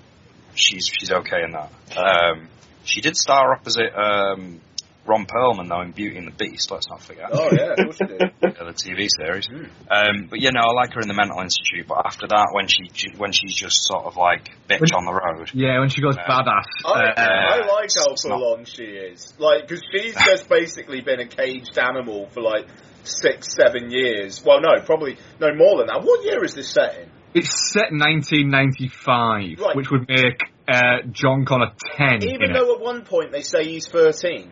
she's 0.56 0.88
she's 0.88 1.12
okay 1.12 1.44
in 1.44 1.52
that. 1.52 1.72
Um, 1.98 2.48
she 2.84 3.02
did 3.02 3.18
star 3.18 3.54
opposite 3.54 3.94
um, 3.96 4.62
Ron 5.06 5.26
Perlman 5.26 5.68
though 5.68 5.82
in 5.82 5.92
Beauty 5.92 6.18
and 6.18 6.28
the 6.28 6.32
Beast. 6.32 6.72
Let's 6.72 6.88
not 6.90 7.02
forget. 7.04 7.30
Oh 7.34 7.50
yeah, 7.52 7.72
of 7.72 7.78
course 7.78 8.00
you 8.00 8.08
did. 8.08 8.32
The 8.62 8.74
TV 8.78 9.08
series. 9.10 9.50
Um, 9.90 10.28
but 10.30 10.40
yeah, 10.40 10.52
no, 10.52 10.62
I 10.62 10.72
like 10.74 10.94
her 10.94 11.02
in 11.02 11.08
the 11.08 11.14
mental 11.16 11.42
institute. 11.42 11.88
But 11.88 12.06
after 12.06 12.28
that, 12.28 12.50
when 12.54 12.68
she 12.68 12.84
when 13.18 13.32
she's 13.34 13.56
just 13.56 13.84
sort 13.84 14.06
of 14.06 14.16
like 14.16 14.50
bitch 14.70 14.94
on 14.96 15.04
the 15.06 15.12
road. 15.12 15.50
Yeah, 15.54 15.80
when 15.80 15.90
she 15.90 16.00
goes 16.02 16.16
Yeah. 16.16 16.28
badass. 16.28 16.64
I, 16.86 16.90
uh, 16.90 17.14
I 17.18 17.58
like 17.66 17.90
how 17.98 18.14
it's 18.14 18.24
not- 18.26 18.40
full 18.40 18.54
on 18.54 18.66
she 18.66 18.84
is. 18.84 19.34
Like, 19.40 19.68
because 19.68 19.84
she's 19.92 20.14
just 20.16 20.48
basically 20.48 21.02
been 21.02 21.20
a 21.20 21.28
caged 21.28 21.78
animal 21.78 22.30
for 22.30 22.42
like 22.42 22.68
six, 23.04 23.54
seven 23.56 23.92
years. 23.92 24.44
Well, 24.46 24.62
no, 24.62 24.80
probably 24.82 25.18
no 25.40 25.54
more 25.56 25.78
than 25.80 25.88
that. 25.88 26.02
What 26.04 26.24
year 26.26 26.44
is 26.44 26.54
this 26.54 26.70
set 26.70 26.98
in? 26.98 27.10
It's 27.34 27.72
set 27.72 27.92
1995, 27.92 29.60
Right. 29.60 29.76
which 29.76 29.90
would 29.92 30.08
make 30.10 30.42
uh, 30.68 31.08
John 31.12 31.46
Connor 31.46 31.72
10. 31.98 32.24
Even 32.24 32.44
in 32.44 32.52
it. 32.52 32.54
though 32.54 32.76
at 32.76 32.82
one 32.82 33.04
point 33.04 33.32
they 33.32 33.42
say 33.42 33.64
he's 33.66 33.88
thirteen. 33.88 34.52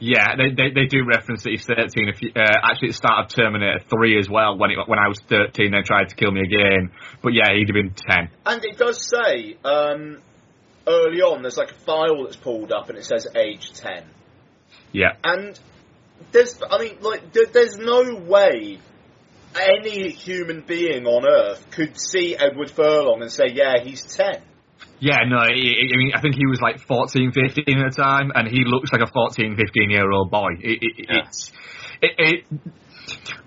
Yeah, 0.00 0.36
they, 0.36 0.50
they 0.54 0.70
they 0.74 0.86
do 0.86 1.04
reference 1.04 1.42
that 1.44 1.50
he's 1.50 1.64
13. 1.64 2.08
If 2.08 2.22
you, 2.22 2.30
uh, 2.36 2.40
actually, 2.62 2.88
at 2.88 2.90
the 2.90 2.96
start 2.96 3.24
of 3.24 3.34
Terminator 3.34 3.80
3 3.90 4.18
as 4.18 4.28
well, 4.28 4.56
when 4.56 4.70
it, 4.70 4.78
when 4.86 4.98
I 4.98 5.08
was 5.08 5.18
13, 5.28 5.72
they 5.72 5.82
tried 5.82 6.10
to 6.10 6.14
kill 6.14 6.30
me 6.30 6.40
again. 6.40 6.90
But 7.22 7.32
yeah, 7.34 7.52
he'd 7.52 7.68
have 7.68 7.74
been 7.74 7.94
10. 7.94 8.28
And 8.46 8.64
it 8.64 8.76
does 8.78 9.08
say 9.08 9.56
um, 9.64 10.18
early 10.86 11.20
on 11.20 11.42
there's 11.42 11.56
like 11.56 11.70
a 11.70 11.74
file 11.74 12.24
that's 12.24 12.36
pulled 12.36 12.72
up 12.72 12.88
and 12.88 12.98
it 12.98 13.04
says 13.04 13.26
age 13.34 13.72
ten. 13.72 14.04
Yeah. 14.92 15.12
And 15.24 15.58
there's, 16.32 16.58
I 16.70 16.78
mean, 16.78 16.98
like, 17.00 17.32
there, 17.32 17.46
there's 17.46 17.76
no 17.78 18.14
way 18.14 18.78
any 19.58 20.10
human 20.10 20.62
being 20.66 21.06
on 21.06 21.26
Earth 21.26 21.70
could 21.70 21.98
see 21.98 22.36
Edward 22.36 22.70
Furlong 22.70 23.22
and 23.22 23.32
say, 23.32 23.46
yeah, 23.52 23.82
he's 23.82 24.02
10. 24.02 24.42
Yeah, 25.00 25.18
no, 25.28 25.36
I, 25.36 25.48
I 25.48 25.96
mean, 25.96 26.12
I 26.14 26.20
think 26.20 26.34
he 26.34 26.46
was 26.46 26.60
like 26.60 26.80
14, 26.80 27.32
15 27.32 27.78
at 27.78 27.94
the 27.94 28.02
time, 28.02 28.32
and 28.34 28.48
he 28.48 28.64
looks 28.64 28.92
like 28.92 29.00
a 29.00 29.06
14, 29.06 29.56
15 29.56 29.90
year 29.90 30.10
old 30.10 30.30
boy. 30.30 30.50
It, 30.60 30.78
it, 30.82 31.06
Yeah. 31.08 31.22
It's 31.26 31.52
it, 32.00 32.12
it, 32.18 32.44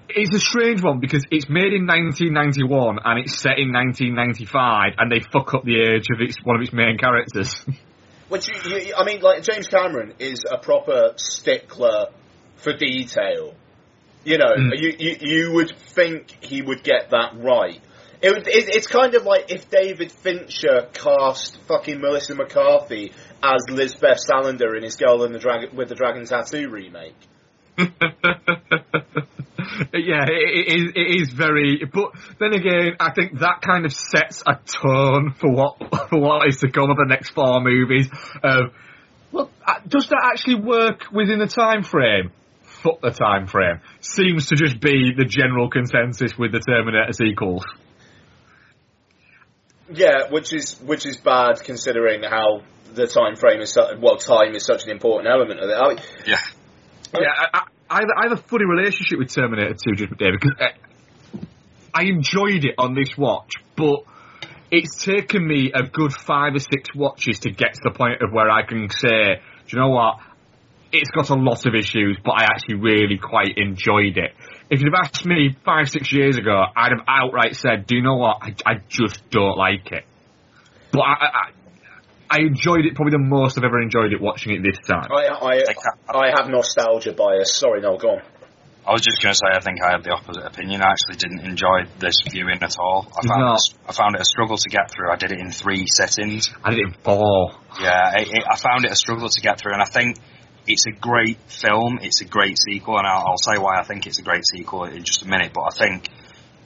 it's 0.09 0.35
a 0.35 0.39
strange 0.39 0.81
one 0.81 0.99
because 0.99 1.25
it's 1.31 1.49
made 1.49 1.73
in 1.73 1.87
1991 1.87 2.99
and 3.03 3.19
it's 3.19 3.37
set 3.37 3.59
in 3.59 3.71
1995, 3.71 4.93
and 4.97 5.11
they 5.11 5.19
fuck 5.19 5.53
up 5.53 5.63
the 5.63 5.79
age 5.79 6.07
of 6.13 6.19
its 6.21 6.37
one 6.43 6.55
of 6.55 6.61
its 6.61 6.73
main 6.73 6.97
characters. 6.97 7.65
Which, 8.29 8.47
you, 8.47 8.77
you, 8.77 8.95
I 8.95 9.03
mean, 9.03 9.21
like, 9.21 9.43
James 9.43 9.67
Cameron 9.67 10.13
is 10.19 10.45
a 10.49 10.57
proper 10.57 11.13
stickler 11.17 12.07
for 12.61 12.73
detail. 12.75 13.53
You 14.23 14.37
know, 14.37 14.53
Mm. 14.55 14.71
you, 14.77 14.93
you, 14.99 15.15
you 15.19 15.51
would 15.53 15.75
think 15.77 16.31
he 16.41 16.61
would 16.61 16.83
get 16.83 17.09
that 17.09 17.33
right. 17.37 17.79
It, 18.21 18.47
it, 18.47 18.75
it's 18.75 18.85
kind 18.85 19.15
of 19.15 19.23
like 19.25 19.51
if 19.51 19.69
David 19.71 20.11
Fincher 20.11 20.87
cast 20.93 21.57
fucking 21.67 21.99
Melissa 21.99 22.35
McCarthy 22.35 23.13
as 23.41 23.65
Lisbeth 23.67 24.19
Salander 24.29 24.77
in 24.77 24.83
his 24.83 24.95
Girl 24.95 25.23
in 25.23 25.31
the 25.33 25.39
Dragon, 25.39 25.75
with 25.75 25.89
the 25.89 25.95
Dragon 25.95 26.25
Tattoo 26.25 26.69
remake. 26.69 27.15
yeah, 27.77 27.87
it, 29.93 30.67
it, 30.67 30.73
is, 30.75 30.91
it 30.95 31.21
is 31.21 31.31
very. 31.31 31.83
But 31.91 32.11
then 32.39 32.53
again, 32.53 32.95
I 32.99 33.11
think 33.13 33.39
that 33.39 33.61
kind 33.65 33.85
of 33.85 33.93
sets 33.93 34.43
a 34.45 34.53
tone 34.67 35.33
for 35.39 35.49
what 35.51 35.77
for 36.09 36.19
what 36.19 36.47
is 36.47 36.57
to 36.59 36.69
come 36.69 36.91
of 36.91 36.97
the 36.97 37.05
next 37.07 37.29
four 37.29 37.59
movies. 37.61 38.07
Well, 39.31 39.49
uh, 39.65 39.79
does 39.87 40.09
that 40.09 40.29
actually 40.31 40.55
work 40.55 41.11
within 41.11 41.39
the 41.39 41.47
time 41.47 41.83
frame? 41.83 42.31
Fuck 42.83 43.01
the 43.01 43.11
time 43.11 43.47
frame. 43.47 43.79
Seems 43.99 44.47
to 44.47 44.55
just 44.55 44.79
be 44.79 45.13
the 45.15 45.25
general 45.25 45.69
consensus 45.69 46.37
with 46.37 46.51
the 46.51 46.59
Terminator 46.59 47.13
sequels. 47.13 47.63
Yeah, 49.93 50.29
which 50.29 50.53
is 50.53 50.79
which 50.81 51.05
is 51.05 51.17
bad 51.17 51.61
considering 51.63 52.23
how 52.23 52.61
the 52.93 53.07
time 53.07 53.35
frame 53.35 53.61
is 53.61 53.73
su- 53.73 53.97
well, 53.99 54.17
time 54.17 54.55
is 54.55 54.65
such 54.65 54.85
an 54.85 54.89
important 54.91 55.31
element 55.31 55.59
of 55.59 55.69
it. 55.69 55.73
I 55.73 55.87
mean, 55.89 55.97
Yeah. 56.25 56.37
Yeah, 57.13 57.27
I, 57.37 57.47
I, 57.53 57.61
I 57.89 57.95
have- 57.99 58.09
I 58.17 58.23
have 58.29 58.31
a 58.39 58.41
funny 58.41 58.65
relationship 58.65 59.19
with 59.19 59.33
Terminator 59.33 59.73
2, 59.73 59.95
Judgment 59.95 60.17
Day, 60.19 60.31
because 60.31 60.53
uh, 60.59 61.39
I 61.93 62.03
enjoyed 62.03 62.63
it 62.63 62.75
on 62.77 62.95
this 62.95 63.17
watch, 63.17 63.55
but 63.75 64.03
it's 64.71 65.03
taken 65.03 65.45
me 65.45 65.71
a 65.75 65.83
good 65.83 66.13
five 66.13 66.55
or 66.55 66.59
six 66.59 66.95
watches 66.95 67.39
to 67.39 67.51
get 67.51 67.73
to 67.73 67.81
the 67.83 67.91
point 67.91 68.21
of 68.21 68.31
where 68.31 68.49
I 68.49 68.63
can 68.63 68.87
say, 68.89 69.41
do 69.67 69.75
you 69.75 69.79
know 69.79 69.89
what? 69.89 70.19
It's 70.91 71.09
got 71.11 71.29
a 71.29 71.35
lot 71.35 71.65
of 71.65 71.73
issues, 71.75 72.17
but 72.23 72.31
I 72.31 72.43
actually 72.45 72.75
really 72.75 73.17
quite 73.17 73.57
enjoyed 73.57 74.17
it. 74.17 74.31
If 74.69 74.81
you'd 74.81 74.91
have 74.93 75.05
asked 75.05 75.25
me 75.25 75.55
five, 75.63 75.89
six 75.89 76.11
years 76.11 76.37
ago, 76.37 76.63
I'd 76.75 76.91
have 76.91 77.05
outright 77.07 77.55
said, 77.55 77.87
do 77.87 77.95
you 77.95 78.01
know 78.01 78.15
what? 78.15 78.37
I, 78.41 78.55
I 78.65 78.73
just 78.89 79.29
don't 79.29 79.57
like 79.57 79.91
it. 79.91 80.03
But 80.91 81.01
I, 81.01 81.13
I, 81.13 81.49
I 82.29 82.37
enjoyed 82.41 82.85
it 82.85 82.95
probably 82.95 83.11
the 83.11 83.23
most 83.23 83.57
I've 83.57 83.63
ever 83.63 83.81
enjoyed 83.81 84.11
it 84.13 84.21
watching 84.21 84.53
it 84.53 84.63
this 84.63 84.79
time. 84.87 85.07
I 85.11 85.27
I, 85.27 86.17
I 86.17 86.31
have 86.35 86.49
nostalgia 86.49 87.13
bias. 87.13 87.55
Sorry, 87.55 87.81
no, 87.81 87.97
go 87.97 88.11
on. 88.11 88.21
I 88.87 88.93
was 88.93 89.01
just 89.01 89.21
going 89.21 89.31
to 89.31 89.37
say, 89.37 89.45
I 89.53 89.61
think 89.61 89.77
I 89.83 89.91
had 89.91 90.03
the 90.03 90.09
opposite 90.11 90.43
opinion. 90.43 90.81
I 90.81 90.91
actually 90.91 91.17
didn't 91.17 91.45
enjoy 91.45 91.85
this 91.99 92.15
viewing 92.31 92.57
at 92.63 92.75
all. 92.79 93.07
I 93.15 93.27
found, 93.27 93.41
No. 93.41 93.53
it, 93.53 93.61
I 93.87 93.93
found 93.93 94.15
it 94.15 94.21
a 94.21 94.25
struggle 94.25 94.57
to 94.57 94.69
get 94.69 94.89
through. 94.89 95.11
I 95.11 95.17
did 95.17 95.31
it 95.31 95.39
in 95.39 95.51
three 95.51 95.85
settings. 95.87 96.49
I 96.63 96.71
did 96.71 96.79
it 96.79 96.87
in 96.87 96.93
four. 97.03 97.51
Yeah, 97.79 98.17
it, 98.17 98.27
it, 98.27 98.43
I 98.49 98.57
found 98.57 98.85
it 98.85 98.91
a 98.91 98.95
struggle 98.95 99.29
to 99.29 99.41
get 99.41 99.59
through, 99.59 99.73
and 99.73 99.81
I 99.83 99.85
think 99.85 100.17
it's 100.67 100.85
a 100.85 100.91
great 100.91 101.37
film. 101.47 101.99
It's 102.01 102.21
a 102.21 102.25
great 102.25 102.57
sequel, 102.59 102.97
and 102.97 103.07
I'll, 103.07 103.29
I'll 103.29 103.37
say 103.37 103.57
why 103.57 103.79
I 103.79 103.83
think 103.83 104.07
it's 104.07 104.19
a 104.19 104.23
great 104.23 104.43
sequel 104.45 104.85
in 104.85 105.03
just 105.03 105.23
a 105.23 105.27
minute. 105.27 105.51
But 105.53 105.73
I 105.73 105.77
think 105.77 106.09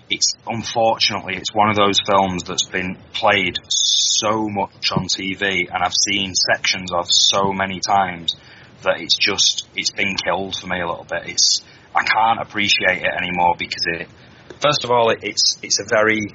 it's 0.10 0.34
unfortunately 0.46 1.36
it's 1.36 1.54
one 1.54 1.70
of 1.70 1.76
those 1.76 2.00
films 2.06 2.44
that's 2.44 2.66
been 2.66 2.98
played 3.14 3.58
so 3.70 4.48
much 4.50 4.92
on 4.92 5.08
TV, 5.08 5.68
and 5.72 5.84
I've 5.84 5.94
seen 5.94 6.34
sections 6.36 6.92
of 6.92 7.06
so 7.10 7.54
many 7.54 7.80
times 7.80 8.36
that 8.84 9.02
it's 9.02 9.18
just 9.18 9.68
it's 9.76 9.92
been 9.92 10.16
killed 10.16 10.56
for 10.56 10.68
me 10.68 10.82
a 10.82 10.88
little 10.88 11.06
bit. 11.10 11.30
It's 11.30 11.64
I 11.96 12.04
can't 12.04 12.42
appreciate 12.42 13.02
it 13.02 13.14
anymore 13.18 13.56
because 13.58 13.84
it. 13.88 14.08
First 14.62 14.84
of 14.84 14.92
all, 14.92 15.10
it, 15.10 15.20
it's 15.24 15.58
it's 15.64 15.80
a 15.80 15.86
very 15.90 16.28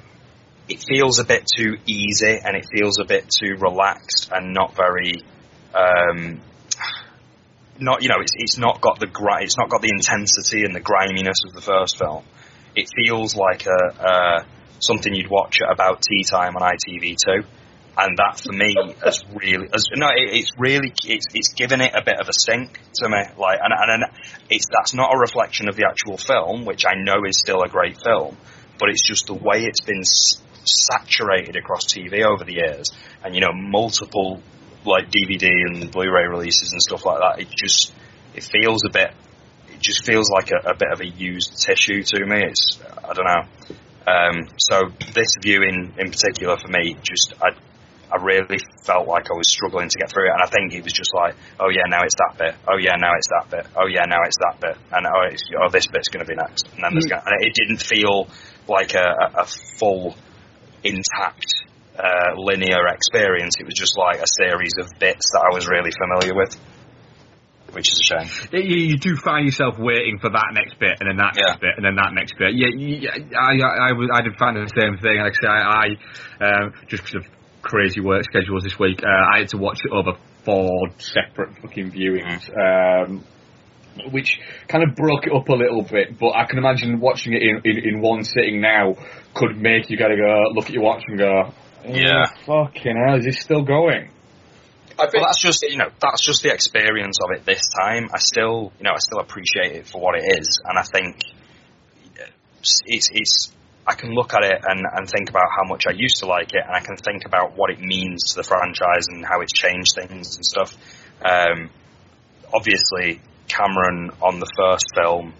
it 0.67 0.83
feels 0.87 1.19
a 1.19 1.25
bit 1.25 1.45
too 1.57 1.77
easy 1.85 2.39
and 2.43 2.55
it 2.55 2.65
feels 2.73 2.99
a 2.99 3.05
bit 3.05 3.29
too 3.29 3.55
relaxed 3.59 4.29
and 4.31 4.53
not 4.53 4.75
very 4.75 5.23
um, 5.73 6.39
not 7.79 8.03
you 8.03 8.09
know 8.09 8.19
it's 8.21 8.33
it's 8.35 8.57
not 8.57 8.81
got 8.81 8.99
the 8.99 9.07
gri- 9.07 9.43
it's 9.43 9.57
not 9.57 9.69
got 9.69 9.81
the 9.81 9.89
intensity 9.89 10.63
and 10.63 10.75
the 10.75 10.79
griminess 10.79 11.37
of 11.47 11.53
the 11.53 11.61
first 11.61 11.97
film. 11.97 12.23
It 12.75 12.87
feels 12.95 13.35
like 13.35 13.65
a, 13.67 14.45
something 14.79 15.13
you'd 15.13 15.29
watch 15.29 15.59
at 15.61 15.71
about 15.71 16.01
tea 16.01 16.23
time 16.23 16.55
on 16.55 16.61
ITV2, 16.61 17.43
and 17.97 18.17
that 18.17 18.39
for 18.39 18.53
me 18.53 18.75
has 19.03 19.21
really 19.33 19.67
has, 19.73 19.85
no 19.95 20.07
it, 20.07 20.33
it's 20.33 20.51
really 20.57 20.93
it's 21.05 21.25
it's 21.33 21.53
given 21.53 21.81
it 21.81 21.93
a 21.93 22.03
bit 22.03 22.19
of 22.19 22.29
a 22.29 22.33
stink 22.33 22.79
to 22.95 23.09
me. 23.09 23.23
Like 23.37 23.59
and, 23.61 23.73
and 23.73 24.03
and 24.03 24.11
it's 24.49 24.67
that's 24.71 24.93
not 24.93 25.13
a 25.13 25.17
reflection 25.17 25.67
of 25.67 25.75
the 25.75 25.85
actual 25.89 26.17
film 26.17 26.65
which 26.65 26.85
I 26.85 26.95
know 26.95 27.23
is 27.27 27.37
still 27.39 27.61
a 27.63 27.67
great 27.67 27.97
film 28.03 28.37
but 28.81 28.89
it's 28.89 29.05
just 29.05 29.27
the 29.27 29.35
way 29.35 29.63
it's 29.63 29.81
been 29.81 30.03
saturated 30.03 31.55
across 31.55 31.85
TV 31.85 32.25
over 32.25 32.43
the 32.43 32.53
years. 32.53 32.91
And 33.23 33.35
you 33.35 33.41
know 33.41 33.53
multiple 33.53 34.41
like 34.85 35.09
DVD 35.09 35.47
and 35.47 35.91
Blu-ray 35.91 36.27
releases 36.27 36.71
and 36.71 36.81
stuff 36.81 37.05
like 37.05 37.19
that 37.19 37.41
it 37.41 37.47
just 37.49 37.93
it 38.33 38.43
feels 38.43 38.83
a 38.85 38.91
bit 38.91 39.13
it 39.69 39.79
just 39.79 40.05
feels 40.05 40.29
like 40.29 40.51
a, 40.51 40.69
a 40.69 40.75
bit 40.75 40.91
of 40.91 41.01
a 41.01 41.07
used 41.07 41.61
tissue 41.61 42.03
to 42.03 42.25
me 42.25 42.43
it's 42.43 42.79
I 43.03 43.13
don't 43.13 43.25
know 43.25 43.43
um, 44.07 44.47
so 44.57 44.89
this 45.13 45.35
viewing 45.41 45.93
in 45.97 46.09
particular 46.09 46.57
for 46.57 46.67
me 46.67 46.97
just 47.03 47.33
I 47.41 47.51
I 48.11 48.21
really 48.21 48.59
felt 48.83 49.07
like 49.07 49.31
I 49.31 49.37
was 49.37 49.47
struggling 49.47 49.87
to 49.87 49.97
get 49.97 50.11
through 50.11 50.27
it, 50.27 50.33
and 50.33 50.41
I 50.41 50.47
think 50.47 50.73
it 50.73 50.83
was 50.83 50.91
just 50.91 51.13
like, 51.13 51.35
oh 51.59 51.69
yeah, 51.69 51.83
now 51.87 52.03
it's 52.03 52.15
that 52.15 52.37
bit. 52.37 52.55
Oh 52.67 52.77
yeah, 52.77 52.95
now 52.97 53.11
it's 53.15 53.27
that 53.29 53.49
bit. 53.49 53.67
Oh 53.75 53.87
yeah, 53.87 54.03
now 54.05 54.19
it's 54.25 54.37
that 54.39 54.59
bit. 54.59 54.77
And 54.91 55.07
oh, 55.07 55.31
it's, 55.31 55.43
oh 55.57 55.69
this 55.69 55.87
bit's 55.87 56.09
going 56.09 56.25
to 56.25 56.29
be 56.29 56.35
next. 56.35 56.67
And 56.75 56.83
then 56.83 56.91
there's 56.91 57.05
gonna, 57.05 57.23
and 57.25 57.45
it 57.45 57.53
didn't 57.53 57.81
feel 57.81 58.27
like 58.67 58.95
a, 58.95 59.31
a 59.39 59.45
full, 59.45 60.15
intact, 60.83 61.60
uh, 62.01 62.35
linear 62.35 62.87
experience. 62.87 63.55
It 63.59 63.65
was 63.65 63.75
just 63.75 63.97
like 63.97 64.19
a 64.19 64.27
series 64.27 64.73
of 64.79 64.89
bits 64.99 65.31
that 65.33 65.41
I 65.51 65.53
was 65.53 65.67
really 65.67 65.91
familiar 65.91 66.33
with, 66.35 66.57
which 67.73 67.91
is 67.91 67.99
a 67.99 68.03
shame. 68.03 68.29
You, 68.51 68.77
you 68.77 68.97
do 68.97 69.15
find 69.15 69.45
yourself 69.45 69.75
waiting 69.77 70.17
for 70.19 70.29
that 70.29 70.49
next 70.53 70.79
bit, 70.79 70.97
and 70.99 71.09
then 71.09 71.17
that 71.17 71.33
Yeah. 71.37 71.45
next 71.47 71.61
bit, 71.61 71.73
and 71.77 71.85
then 71.85 71.95
that 71.95 72.13
next 72.13 72.33
bit. 72.37 72.53
Yeah, 72.55 72.73
yeah 72.75 73.37
I, 73.37 73.53
I, 73.61 73.89
I, 73.91 74.17
I 74.17 74.21
did 74.21 74.35
find 74.37 74.57
the 74.57 74.71
same 74.75 74.97
thing. 74.97 75.17
Like 75.21 75.33
I 75.33 75.41
say, 75.41 75.47
I, 75.47 75.61
I 75.61 76.65
um, 76.65 76.73
just 76.87 77.03
because 77.03 77.25
of 77.25 77.25
crazy 77.61 78.01
work 78.01 78.23
schedules 78.23 78.63
this 78.63 78.79
week, 78.79 79.03
uh, 79.03 79.07
I 79.07 79.39
had 79.39 79.49
to 79.49 79.57
watch 79.57 79.79
it 79.85 79.91
over 79.91 80.17
four 80.43 80.89
separate 80.97 81.57
fucking 81.61 81.91
viewings. 81.91 82.49
Um, 82.49 83.23
which 84.11 84.39
kind 84.67 84.83
of 84.83 84.95
broke 84.95 85.27
it 85.27 85.33
up 85.33 85.49
a 85.49 85.53
little 85.53 85.83
bit, 85.83 86.17
but 86.17 86.29
I 86.29 86.45
can 86.45 86.57
imagine 86.57 86.99
watching 86.99 87.33
it 87.33 87.41
in, 87.41 87.61
in, 87.65 87.95
in 87.95 88.01
one 88.01 88.23
sitting 88.23 88.61
now 88.61 88.95
could 89.33 89.57
make 89.57 89.89
you 89.89 89.97
gotta 89.97 90.15
go 90.15 90.43
look 90.53 90.65
at 90.67 90.71
your 90.71 90.83
watch 90.83 91.03
and 91.07 91.17
go, 91.17 91.53
Yeah. 91.85 92.27
"Oh, 92.47 92.65
fucking 92.65 92.95
hell, 92.95 93.17
is 93.17 93.25
this 93.25 93.39
still 93.39 93.63
going? 93.63 94.09
I 94.99 95.05
think 95.05 95.15
Well, 95.15 95.25
that's 95.25 95.41
just 95.41 95.63
you 95.63 95.77
know 95.77 95.89
that's 95.99 96.21
just 96.21 96.43
the 96.43 96.53
experience 96.53 97.17
of 97.23 97.31
it 97.35 97.45
this 97.45 97.61
time. 97.69 98.09
I 98.13 98.19
still 98.19 98.71
you 98.77 98.83
know 98.83 98.91
I 98.91 98.99
still 98.99 99.19
appreciate 99.19 99.71
it 99.73 99.87
for 99.87 99.99
what 99.99 100.15
it 100.15 100.39
is, 100.39 100.61
and 100.65 100.77
I 100.77 100.83
think 100.83 101.23
it's 102.85 103.09
it's 103.11 103.51
I 103.87 103.95
can 103.95 104.13
look 104.13 104.33
at 104.33 104.43
it 104.43 104.61
and, 104.63 104.85
and 104.93 105.09
think 105.09 105.29
about 105.29 105.49
how 105.49 105.67
much 105.67 105.85
I 105.87 105.91
used 105.95 106.17
to 106.17 106.27
like 106.27 106.53
it, 106.53 106.61
and 106.63 106.75
I 106.75 106.81
can 106.81 106.97
think 106.97 107.25
about 107.25 107.57
what 107.57 107.71
it 107.71 107.79
means 107.79 108.31
to 108.31 108.37
the 108.37 108.43
franchise 108.43 109.07
and 109.09 109.25
how 109.25 109.41
it's 109.41 109.53
changed 109.53 109.95
things 109.95 110.35
and 110.35 110.45
stuff. 110.45 110.77
Um, 111.25 111.69
obviously, 112.53 113.21
Cameron 113.47 114.11
on 114.21 114.39
the 114.39 114.47
first 114.55 114.85
film 114.95 115.33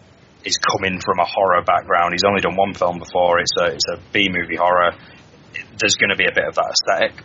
is 0.44 0.58
coming 0.58 1.00
from 1.00 1.20
a 1.20 1.26
horror 1.26 1.62
background. 1.62 2.14
He's 2.14 2.26
only 2.28 2.42
done 2.42 2.56
one 2.56 2.74
film 2.74 2.98
before. 2.98 3.40
It's 3.40 3.54
a 3.60 3.66
it's 3.66 3.86
a 3.94 4.00
B 4.12 4.30
movie 4.30 4.56
horror. 4.56 4.94
There's 5.78 5.96
going 5.96 6.10
to 6.10 6.16
be 6.16 6.26
a 6.26 6.34
bit 6.34 6.48
of 6.48 6.56
that 6.56 6.74
aesthetic, 6.74 7.24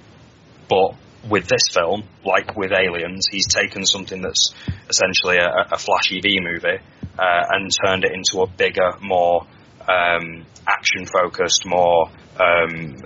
but 0.68 0.94
with 1.28 1.48
this 1.48 1.68
film, 1.72 2.04
like 2.24 2.56
with 2.56 2.72
Aliens, 2.72 3.26
he's 3.30 3.46
taken 3.46 3.84
something 3.84 4.22
that's 4.22 4.54
essentially 4.88 5.38
a, 5.38 5.74
a 5.74 5.78
flashy 5.78 6.20
B 6.20 6.38
movie 6.40 6.78
uh, 7.18 7.42
and 7.50 7.70
turned 7.84 8.04
it 8.04 8.12
into 8.12 8.42
a 8.42 8.46
bigger, 8.46 8.92
more 9.00 9.46
um, 9.88 10.44
action-focused, 10.66 11.64
more 11.66 12.08
um, 12.38 12.96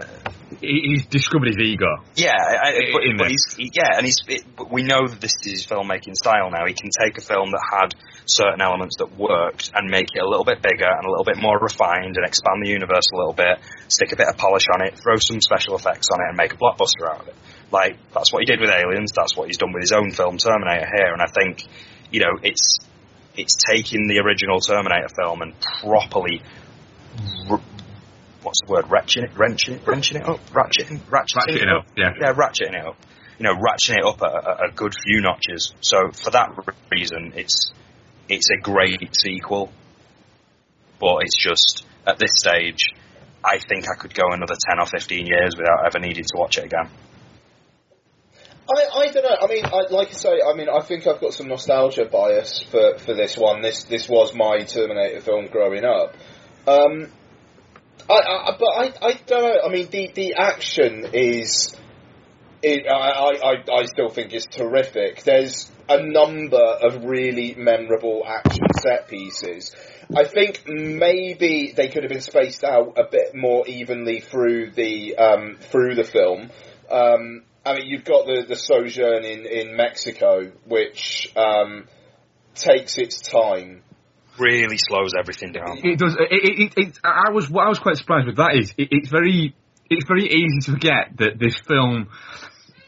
He, 0.60 0.80
he's 0.96 1.06
discovered 1.06 1.46
his 1.48 1.58
ego. 1.58 1.86
yeah, 2.16 2.32
I, 2.34 2.68
I- 2.68 2.90
but, 2.92 3.02
but 3.18 3.28
he's, 3.30 3.54
he, 3.56 3.70
yeah, 3.72 3.96
and 3.96 4.04
he's. 4.04 4.18
It, 4.26 4.44
but 4.56 4.72
we 4.72 4.82
know 4.82 5.06
that 5.06 5.20
this 5.20 5.34
is 5.44 5.52
his 5.52 5.66
filmmaking 5.66 6.16
style 6.16 6.50
now. 6.50 6.66
He 6.66 6.74
can 6.74 6.90
take 7.00 7.16
a 7.18 7.20
film 7.20 7.52
that 7.52 7.62
had 7.70 7.94
certain 8.26 8.60
elements 8.60 8.96
that 8.98 9.16
worked 9.16 9.70
and 9.74 9.88
make 9.90 10.08
it 10.14 10.22
a 10.22 10.28
little 10.28 10.44
bit 10.44 10.60
bigger 10.62 10.86
and 10.90 11.06
a 11.06 11.10
little 11.10 11.24
bit 11.24 11.38
more 11.38 11.58
refined 11.60 12.16
and 12.16 12.26
expand 12.26 12.62
the 12.62 12.70
universe 12.70 13.04
a 13.12 13.16
little 13.16 13.32
bit. 13.32 13.58
Stick 13.88 14.12
a 14.12 14.16
bit 14.16 14.26
of 14.28 14.36
polish 14.36 14.64
on 14.74 14.82
it, 14.84 14.98
throw 14.98 15.16
some 15.16 15.40
special 15.40 15.76
effects 15.76 16.08
on 16.12 16.20
it, 16.20 16.28
and 16.28 16.36
make 16.36 16.52
a 16.52 16.56
blockbuster 16.56 17.08
out 17.08 17.20
of 17.22 17.28
it. 17.28 17.36
Like 17.70 17.96
that's 18.12 18.32
what 18.32 18.40
he 18.42 18.46
did 18.46 18.60
with 18.60 18.70
Aliens. 18.70 19.12
That's 19.14 19.36
what 19.36 19.46
he's 19.46 19.58
done 19.58 19.72
with 19.72 19.82
his 19.82 19.92
own 19.92 20.10
film 20.10 20.38
Terminator 20.38 20.86
here. 20.96 21.12
And 21.12 21.22
I 21.22 21.26
think, 21.26 21.62
you 22.10 22.20
know, 22.20 22.38
it's 22.42 22.78
it's 23.36 23.56
taking 23.70 24.08
the 24.08 24.18
original 24.18 24.58
Terminator 24.60 25.08
film 25.16 25.42
and 25.42 25.54
properly. 25.80 26.42
R- 28.40 28.44
What's 28.44 28.60
the 28.60 28.72
word? 28.72 28.90
Wrenching 28.90 29.24
it, 29.24 29.30
wrenching 29.36 29.74
it, 29.76 29.86
wrenching 29.86 30.18
it 30.18 30.28
up, 30.28 30.40
ratcheting, 30.50 31.00
ratcheting, 31.00 31.58
Ratcheting 31.58 31.78
up, 31.78 31.86
yeah. 31.96 32.12
yeah, 32.20 32.32
ratcheting 32.32 32.74
it 32.74 32.86
up. 32.86 32.96
You 33.38 33.44
know, 33.44 33.54
ratcheting 33.54 33.98
it 33.98 34.04
up 34.04 34.20
a, 34.22 34.26
a, 34.26 34.68
a 34.68 34.72
good 34.74 34.94
few 34.94 35.20
notches. 35.20 35.72
So 35.80 36.10
for 36.12 36.30
that 36.30 36.50
reason, 36.90 37.32
it's 37.36 37.72
it's 38.28 38.48
a 38.50 38.60
great 38.60 39.14
sequel. 39.18 39.72
But 41.00 41.22
it's 41.22 41.42
just 41.42 41.84
at 42.06 42.18
this 42.18 42.32
stage, 42.34 42.94
I 43.44 43.58
think 43.58 43.86
I 43.88 43.96
could 43.98 44.14
go 44.14 44.24
another 44.30 44.56
ten 44.68 44.78
or 44.78 44.86
fifteen 44.86 45.26
years 45.26 45.56
without 45.56 45.86
ever 45.86 45.98
needing 45.98 46.24
to 46.24 46.36
watch 46.36 46.58
it 46.58 46.64
again. 46.64 46.90
I, 48.68 48.98
I 48.98 49.10
don't 49.10 49.24
know. 49.24 49.36
I 49.40 49.46
mean, 49.48 49.64
I, 49.64 49.92
like 49.92 50.08
I 50.08 50.12
say, 50.12 50.40
I 50.46 50.54
mean, 50.54 50.68
I 50.68 50.80
think 50.80 51.06
I've 51.06 51.20
got 51.20 51.32
some 51.32 51.48
nostalgia 51.48 52.04
bias 52.04 52.62
for, 52.70 52.98
for 52.98 53.14
this 53.14 53.36
one. 53.36 53.62
This 53.62 53.84
this 53.84 54.08
was 54.08 54.34
my 54.34 54.62
Terminator 54.64 55.20
film 55.20 55.48
growing 55.48 55.84
up. 55.84 56.14
Um, 56.68 57.10
I, 58.08 58.14
I, 58.14 58.56
but 58.58 58.66
I, 58.66 59.06
I 59.08 59.12
don't 59.26 59.42
know. 59.42 59.60
I 59.64 59.68
mean, 59.70 59.88
the, 59.90 60.10
the 60.14 60.34
action 60.38 61.06
is, 61.12 61.74
it, 62.62 62.86
I, 62.86 63.10
I, 63.54 63.80
I- 63.80 63.84
still 63.86 64.08
think 64.08 64.32
is 64.32 64.46
terrific. 64.46 65.22
There's 65.24 65.70
a 65.88 66.02
number 66.02 66.56
of 66.58 67.04
really 67.04 67.54
memorable 67.56 68.22
action 68.26 68.64
set 68.80 69.08
pieces. 69.08 69.74
I 70.16 70.24
think 70.24 70.62
maybe 70.66 71.72
they 71.76 71.88
could 71.88 72.02
have 72.04 72.10
been 72.10 72.20
spaced 72.20 72.64
out 72.64 72.98
a 72.98 73.04
bit 73.10 73.34
more 73.34 73.66
evenly 73.66 74.20
through 74.20 74.70
the 74.72 75.16
um, 75.16 75.56
through 75.60 75.94
the 75.94 76.04
film. 76.04 76.50
Um, 76.90 77.42
I 77.64 77.74
mean, 77.74 77.86
you've 77.86 78.04
got 78.04 78.26
the, 78.26 78.44
the 78.48 78.56
sojourn 78.56 79.24
in, 79.24 79.46
in 79.46 79.76
Mexico, 79.76 80.50
which 80.66 81.32
um, 81.36 81.86
takes 82.54 82.98
its 82.98 83.20
time. 83.20 83.82
Really 84.40 84.78
slows 84.78 85.12
everything 85.18 85.52
down. 85.52 85.78
It 85.84 85.98
does. 85.98 86.16
It, 86.18 86.28
it, 86.30 86.72
it, 86.76 86.98
I 87.04 87.30
was 87.30 87.50
what 87.50 87.66
I 87.66 87.68
was 87.68 87.78
quite 87.78 87.96
surprised 87.96 88.26
with 88.26 88.36
that 88.36 88.56
is 88.56 88.72
it, 88.78 88.88
it's 88.90 89.10
very 89.10 89.54
it's 89.90 90.06
very 90.06 90.24
easy 90.24 90.60
to 90.62 90.72
forget 90.72 91.16
that 91.18 91.38
this 91.38 91.60
film 91.68 92.08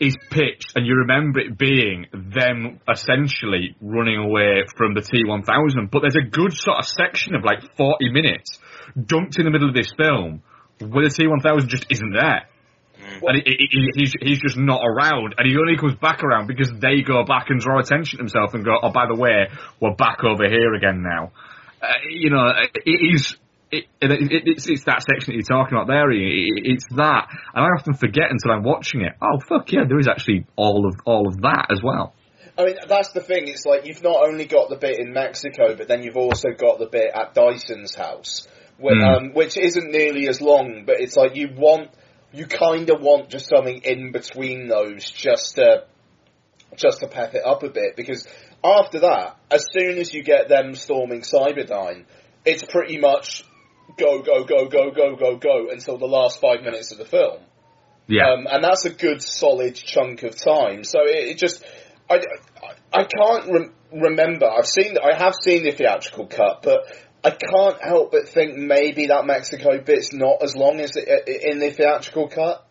is 0.00 0.16
pitched 0.30 0.72
and 0.74 0.86
you 0.86 0.94
remember 0.96 1.38
it 1.40 1.56
being 1.56 2.06
them 2.12 2.80
essentially 2.90 3.76
running 3.80 4.18
away 4.18 4.64
from 4.76 4.94
the 4.94 5.00
T1000. 5.00 5.90
But 5.90 6.00
there's 6.00 6.16
a 6.16 6.28
good 6.28 6.52
sort 6.52 6.78
of 6.78 6.86
section 6.86 7.36
of 7.36 7.44
like 7.44 7.76
40 7.76 8.10
minutes 8.10 8.58
dumped 9.06 9.38
in 9.38 9.44
the 9.44 9.50
middle 9.50 9.68
of 9.68 9.74
this 9.74 9.92
film 9.96 10.42
where 10.80 11.08
the 11.08 11.14
T1000 11.14 11.68
just 11.68 11.86
isn't 11.88 12.12
there. 12.12 12.48
And 13.22 13.36
he, 13.36 13.42
he, 13.44 13.68
he- 13.70 13.90
he's, 13.94 14.12
he's 14.20 14.40
just 14.40 14.56
not 14.56 14.80
around, 14.84 15.34
and 15.38 15.46
he 15.48 15.56
only 15.56 15.76
comes 15.76 15.94
back 15.96 16.22
around 16.22 16.46
because 16.46 16.70
they 16.80 17.02
go 17.02 17.24
back 17.24 17.50
and 17.50 17.60
draw 17.60 17.78
attention 17.78 18.18
to 18.18 18.22
himself 18.22 18.54
and 18.54 18.64
go, 18.64 18.76
"Oh, 18.82 18.90
by 18.90 19.06
the 19.06 19.14
way, 19.16 19.48
we're 19.80 19.94
back 19.94 20.24
over 20.24 20.48
here 20.48 20.74
again 20.74 21.02
now." 21.02 21.32
Uh, 21.80 21.86
you 22.10 22.30
know, 22.30 22.50
it 22.74 23.14
is. 23.14 23.36
It, 23.70 23.86
it, 24.02 24.42
it's, 24.46 24.68
it's 24.68 24.84
that 24.84 25.02
section 25.02 25.32
that 25.32 25.34
you're 25.34 25.42
talking 25.58 25.76
about 25.78 25.86
there. 25.86 26.10
It, 26.10 26.20
it's 26.20 26.84
that, 26.96 27.28
and 27.54 27.64
I 27.64 27.68
often 27.78 27.94
forget 27.94 28.30
until 28.30 28.50
I'm 28.50 28.62
watching 28.64 29.00
it. 29.00 29.12
Oh 29.22 29.38
fuck 29.48 29.72
yeah, 29.72 29.84
there 29.88 29.98
is 29.98 30.08
actually 30.08 30.46
all 30.56 30.86
of 30.86 30.94
all 31.06 31.26
of 31.26 31.40
that 31.42 31.68
as 31.70 31.82
well. 31.82 32.12
I 32.58 32.66
mean, 32.66 32.76
that's 32.86 33.12
the 33.12 33.20
thing. 33.22 33.48
It's 33.48 33.64
like 33.64 33.86
you've 33.86 34.02
not 34.02 34.28
only 34.28 34.44
got 34.44 34.68
the 34.68 34.76
bit 34.76 34.98
in 35.00 35.14
Mexico, 35.14 35.74
but 35.74 35.88
then 35.88 36.02
you've 36.02 36.18
also 36.18 36.50
got 36.50 36.78
the 36.80 36.86
bit 36.86 37.10
at 37.14 37.32
Dyson's 37.34 37.94
house, 37.94 38.46
when, 38.76 38.96
Mm. 38.96 39.16
um, 39.16 39.32
which 39.32 39.56
isn't 39.56 39.90
nearly 39.90 40.28
as 40.28 40.42
long. 40.42 40.82
But 40.84 41.00
it's 41.00 41.16
like 41.16 41.34
you 41.34 41.48
want, 41.56 41.88
you 42.32 42.46
kind 42.46 42.90
of 42.90 43.00
want 43.00 43.28
just 43.28 43.48
something 43.48 43.82
in 43.84 44.12
between 44.12 44.68
those, 44.68 45.10
just 45.10 45.56
to, 45.56 45.84
just 46.76 47.00
to 47.00 47.08
pep 47.08 47.34
it 47.34 47.44
up 47.44 47.62
a 47.62 47.68
bit. 47.68 47.96
Because 47.96 48.26
after 48.64 49.00
that, 49.00 49.36
as 49.50 49.66
soon 49.72 49.98
as 49.98 50.12
you 50.14 50.22
get 50.22 50.48
them 50.48 50.74
storming 50.74 51.22
Cyberdyne, 51.22 52.04
it's 52.44 52.64
pretty 52.64 52.98
much 52.98 53.44
go, 53.98 54.22
go, 54.22 54.44
go, 54.44 54.68
go, 54.68 54.90
go, 54.90 55.16
go, 55.16 55.36
go 55.36 55.68
until 55.70 55.98
the 55.98 56.06
last 56.06 56.40
five 56.40 56.62
minutes 56.62 56.92
of 56.92 56.98
the 56.98 57.04
film. 57.04 57.38
Yeah. 58.06 58.30
Um, 58.30 58.46
and 58.50 58.64
that's 58.64 58.84
a 58.84 58.90
good 58.90 59.22
solid 59.22 59.74
chunk 59.74 60.22
of 60.22 60.36
time. 60.36 60.84
So 60.84 61.00
it, 61.02 61.28
it 61.28 61.38
just, 61.38 61.64
I, 62.10 62.16
I, 62.16 63.00
I 63.00 63.04
can't 63.04 63.52
rem- 63.52 63.74
remember. 63.92 64.46
I've 64.48 64.66
seen, 64.66 64.96
I 64.98 65.16
have 65.16 65.34
seen 65.34 65.64
the 65.64 65.72
theatrical 65.72 66.26
cut, 66.26 66.62
but 66.62 66.86
I 67.24 67.30
can't 67.30 67.80
help 67.82 68.12
but 68.12 68.28
think 68.28 68.56
maybe 68.56 69.06
that 69.06 69.24
Mexico 69.26 69.78
bit's 69.80 70.12
not 70.12 70.42
as 70.42 70.56
long 70.56 70.80
as 70.80 70.96
it, 70.96 71.06
in 71.28 71.58
the 71.60 71.70
theatrical 71.70 72.28
cut. 72.28 72.66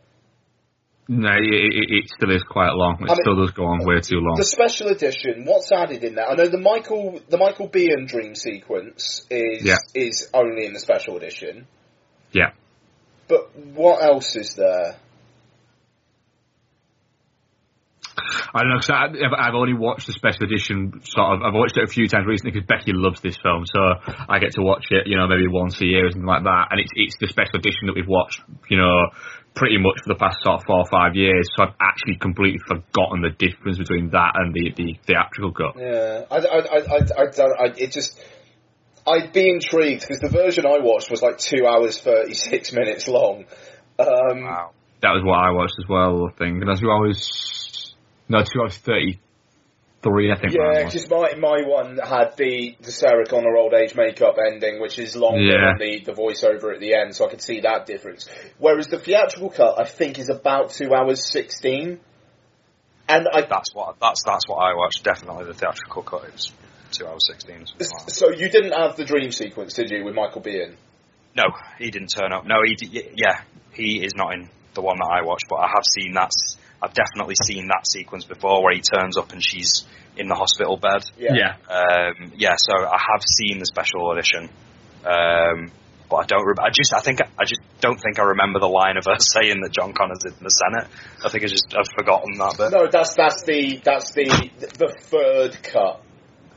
no, 1.07 1.29
it, 1.29 1.73
it, 1.73 1.89
it 1.89 2.09
still 2.15 2.31
is 2.31 2.43
quite 2.43 2.71
long. 2.73 2.97
It 2.99 3.03
I 3.05 3.07
mean- 3.07 3.15
still 3.21 3.35
does 3.37 3.51
go 3.51 3.65
on 3.65 3.85
way 3.85 4.01
too 4.01 4.19
long. 4.19 4.35
The 4.37 4.43
special 4.43 4.87
edition, 4.89 5.45
what's 5.45 5.71
added 5.71 6.03
in 6.03 6.15
that? 6.15 6.29
I 6.29 6.35
know 6.35 6.47
the 6.47 6.57
Michael, 6.59 7.19
the 7.29 7.37
Michael 7.37 7.69
Biehn 7.69 8.07
dream 8.07 8.35
sequence 8.35 9.25
is 9.29 9.63
Yeah. 9.65 9.77
is 9.95 10.29
only 10.33 10.65
in 10.65 10.73
the 10.73 10.79
special 10.79 11.15
edition. 11.17 11.67
Yeah. 12.33 12.51
But 13.27 13.55
what 13.57 14.03
else 14.03 14.35
is 14.35 14.55
there? 14.55 14.97
I 18.53 18.61
don't 18.61 18.69
know, 18.69 18.77
because 18.77 18.89
I've, 18.89 19.33
I've 19.37 19.55
only 19.55 19.73
watched 19.73 20.07
the 20.07 20.13
special 20.13 20.45
edition, 20.45 21.01
sort 21.03 21.35
of, 21.35 21.41
I've 21.41 21.53
watched 21.53 21.77
it 21.77 21.83
a 21.83 21.91
few 21.91 22.07
times 22.07 22.25
recently 22.27 22.51
because 22.51 22.67
Becky 22.67 22.93
loves 22.93 23.21
this 23.21 23.37
film, 23.41 23.65
so 23.65 23.79
I 24.29 24.39
get 24.39 24.53
to 24.55 24.61
watch 24.61 24.85
it, 24.91 25.07
you 25.07 25.17
know, 25.17 25.27
maybe 25.27 25.47
once 25.47 25.79
a 25.81 25.85
year 25.85 26.07
or 26.07 26.11
something 26.11 26.27
like 26.27 26.43
that, 26.43 26.67
and 26.71 26.79
it's, 26.79 26.91
it's 26.95 27.15
the 27.19 27.27
special 27.27 27.57
edition 27.57 27.87
that 27.87 27.95
we've 27.95 28.07
watched, 28.07 28.41
you 28.69 28.77
know, 28.77 29.09
pretty 29.53 29.77
much 29.77 29.99
for 30.03 30.13
the 30.13 30.19
past 30.19 30.37
sort 30.43 30.61
of 30.61 30.65
four 30.65 30.79
or 30.79 30.89
five 30.89 31.15
years, 31.15 31.47
so 31.55 31.63
I've 31.63 31.75
actually 31.81 32.15
completely 32.15 32.59
forgotten 32.67 33.21
the 33.21 33.31
difference 33.31 33.77
between 33.77 34.09
that 34.11 34.31
and 34.35 34.53
the, 34.53 34.71
the 34.75 34.99
theatrical 35.05 35.51
cut. 35.51 35.75
Yeah, 35.77 36.23
I, 36.31 36.37
I, 36.37 36.57
I, 36.57 36.77
I, 36.77 36.97
I 36.97 37.25
don't. 37.35 37.59
I, 37.59 37.65
it 37.77 37.91
just. 37.91 38.19
I'd 39.05 39.33
be 39.33 39.49
intrigued 39.49 40.01
because 40.01 40.19
the 40.19 40.29
version 40.29 40.65
I 40.65 40.77
watched 40.79 41.09
was 41.09 41.21
like 41.23 41.39
two 41.39 41.65
hours 41.65 41.99
thirty 41.99 42.35
six 42.35 42.71
minutes 42.71 43.07
long. 43.07 43.45
Um, 43.99 44.43
Wow. 44.43 44.71
That 45.01 45.13
was 45.13 45.23
what 45.23 45.39
I 45.39 45.49
watched 45.51 45.73
as 45.79 45.89
well, 45.89 46.27
I 46.27 46.37
think, 46.37 46.61
and 46.61 46.69
that's 46.69 46.79
two 46.79 46.91
hours, 46.91 47.70
no, 48.31 48.43
two 48.43 48.61
hours 48.61 48.77
33, 48.77 50.31
I 50.31 50.35
think. 50.39 50.53
yeah, 50.53 50.85
because 50.85 51.09
my 51.09 51.33
my 51.37 51.61
one 51.67 51.97
had 51.97 52.35
the 52.37 52.75
the 52.81 52.91
Sarah 52.91 53.25
Connor 53.25 53.55
old 53.55 53.73
age 53.73 53.95
makeup 53.95 54.37
ending, 54.51 54.81
which 54.81 54.97
is 54.97 55.15
longer 55.15 55.41
Yeah. 55.41 55.73
than 55.77 55.79
the 55.79 56.03
the 56.05 56.13
voiceover 56.13 56.73
at 56.73 56.79
the 56.79 56.95
end, 56.95 57.15
so 57.15 57.27
I 57.27 57.29
could 57.29 57.41
see 57.41 57.59
that 57.61 57.85
difference. 57.85 58.27
Whereas 58.57 58.87
the 58.87 58.97
theatrical 58.97 59.49
cut, 59.49 59.79
I 59.79 59.85
think, 59.85 60.17
is 60.17 60.29
about 60.29 60.71
two 60.71 60.93
hours 60.93 61.29
sixteen. 61.29 61.99
And 63.09 63.27
I 63.31 63.41
That's 63.41 63.73
what 63.73 63.97
that's 63.99 64.23
that's 64.25 64.47
what 64.47 64.57
I 64.57 64.73
watched. 64.73 65.03
Definitely 65.03 65.45
the 65.45 65.53
theatrical 65.53 66.03
cut. 66.03 66.23
It 66.25 66.33
was 66.33 66.51
two 66.91 67.05
hours 67.07 67.27
sixteen. 67.27 67.65
like 67.79 68.09
so 68.09 68.31
you 68.31 68.49
didn't 68.49 68.71
have 68.71 68.95
the 68.95 69.03
dream 69.03 69.31
sequence, 69.31 69.73
did 69.73 69.91
you, 69.91 70.03
with 70.05 70.15
Michael 70.15 70.41
Biehn? 70.41 70.75
No, 71.35 71.43
he 71.77 71.91
didn't 71.91 72.09
turn 72.09 72.31
up. 72.33 72.45
No, 72.45 72.55
he 72.65 72.75
d- 72.75 73.09
yeah, 73.15 73.41
he 73.73 74.03
is 74.03 74.13
not 74.15 74.33
in 74.33 74.49
the 74.73 74.81
one 74.81 74.97
that 74.97 75.09
I 75.11 75.21
watched, 75.25 75.47
but 75.49 75.57
I 75.57 75.67
have 75.67 75.83
seen 75.97 76.13
that. 76.13 76.31
S- 76.81 76.87
I've 76.89 76.93
definitely 76.93 77.35
seen 77.45 77.67
that 77.67 77.85
sequence 77.87 78.25
before 78.25 78.63
where 78.63 78.73
he 78.73 78.81
turns 78.81 79.17
up 79.17 79.31
and 79.33 79.43
she's 79.43 79.85
in 80.17 80.27
the 80.27 80.35
hospital 80.35 80.77
bed. 80.77 81.03
Yeah. 81.17 81.55
Um, 81.69 82.31
yeah, 82.35 82.55
so 82.57 82.73
I 82.85 82.97
have 82.97 83.21
seen 83.25 83.59
the 83.59 83.65
special 83.65 84.11
edition, 84.11 84.49
um, 85.05 85.71
but 86.09 86.15
I 86.17 86.25
don't. 86.25 86.45
Re- 86.45 86.55
I 86.59 86.69
just, 86.69 86.93
I 86.93 86.99
think, 86.99 87.21
I 87.21 87.45
just 87.45 87.61
don't 87.79 87.97
think 87.99 88.19
I 88.19 88.23
remember 88.23 88.59
the 88.59 88.67
line 88.67 88.97
of 88.97 89.05
her 89.05 89.15
saying 89.19 89.61
that 89.61 89.71
John 89.71 89.93
Connor's 89.93 90.25
in 90.25 90.33
the 90.41 90.49
Senate. 90.49 90.87
I 91.23 91.29
think 91.29 91.43
I 91.43 91.47
just, 91.47 91.73
I've 91.77 91.87
forgotten 91.97 92.37
that 92.37 92.57
bit. 92.57 92.71
No, 92.71 92.87
that's 92.91 93.15
that's 93.15 93.43
the 93.43 93.79
that's 93.83 94.11
the 94.11 94.25
the 94.77 94.93
third 94.99 95.63
cut. 95.63 96.01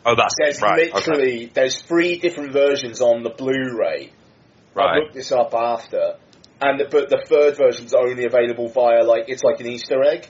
Oh, 0.07 0.15
that's 0.17 0.35
There's 0.39 0.61
right. 0.61 0.91
okay. 0.91 0.93
literally 0.93 1.47
there's 1.47 1.81
three 1.81 2.19
different 2.19 2.53
versions 2.53 3.01
on 3.01 3.23
the 3.23 3.31
Blu-ray. 3.31 4.13
Right. 4.75 4.87
I 4.87 4.99
looked 4.99 5.15
this 5.15 5.33
up 5.33 5.55
after, 5.55 6.17
and 6.69 6.83
but 6.91 7.11
the 7.11 7.23
third 7.27 7.57
version's 7.57 7.95
only 7.95 8.25
available 8.25 8.69
via 8.69 9.05
like 9.05 9.25
it's 9.29 9.43
like 9.43 9.61
an 9.61 9.67
Easter 9.67 10.03
egg. 10.03 10.27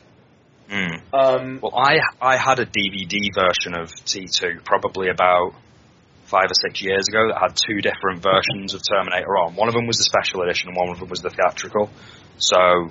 Mm. 0.70 1.00
Um, 1.12 1.58
Well, 1.62 1.74
I 1.76 1.98
I 2.20 2.36
had 2.36 2.58
a 2.58 2.66
DVD 2.66 3.32
version 3.34 3.74
of 3.74 3.90
T2 3.90 4.64
probably 4.64 5.08
about 5.10 5.52
five 6.24 6.46
or 6.50 6.54
six 6.54 6.82
years 6.82 7.06
ago 7.08 7.28
that 7.28 7.38
had 7.38 7.54
two 7.54 7.80
different 7.82 8.22
versions 8.22 8.72
of 8.74 8.80
Terminator 8.88 9.36
on. 9.36 9.54
One 9.56 9.68
of 9.68 9.74
them 9.74 9.86
was 9.86 9.98
the 9.98 10.04
special 10.04 10.42
edition, 10.42 10.68
and 10.70 10.76
one 10.76 10.88
of 10.88 10.98
them 10.98 11.08
was 11.10 11.20
the 11.20 11.28
theatrical. 11.30 11.90
So 12.38 12.88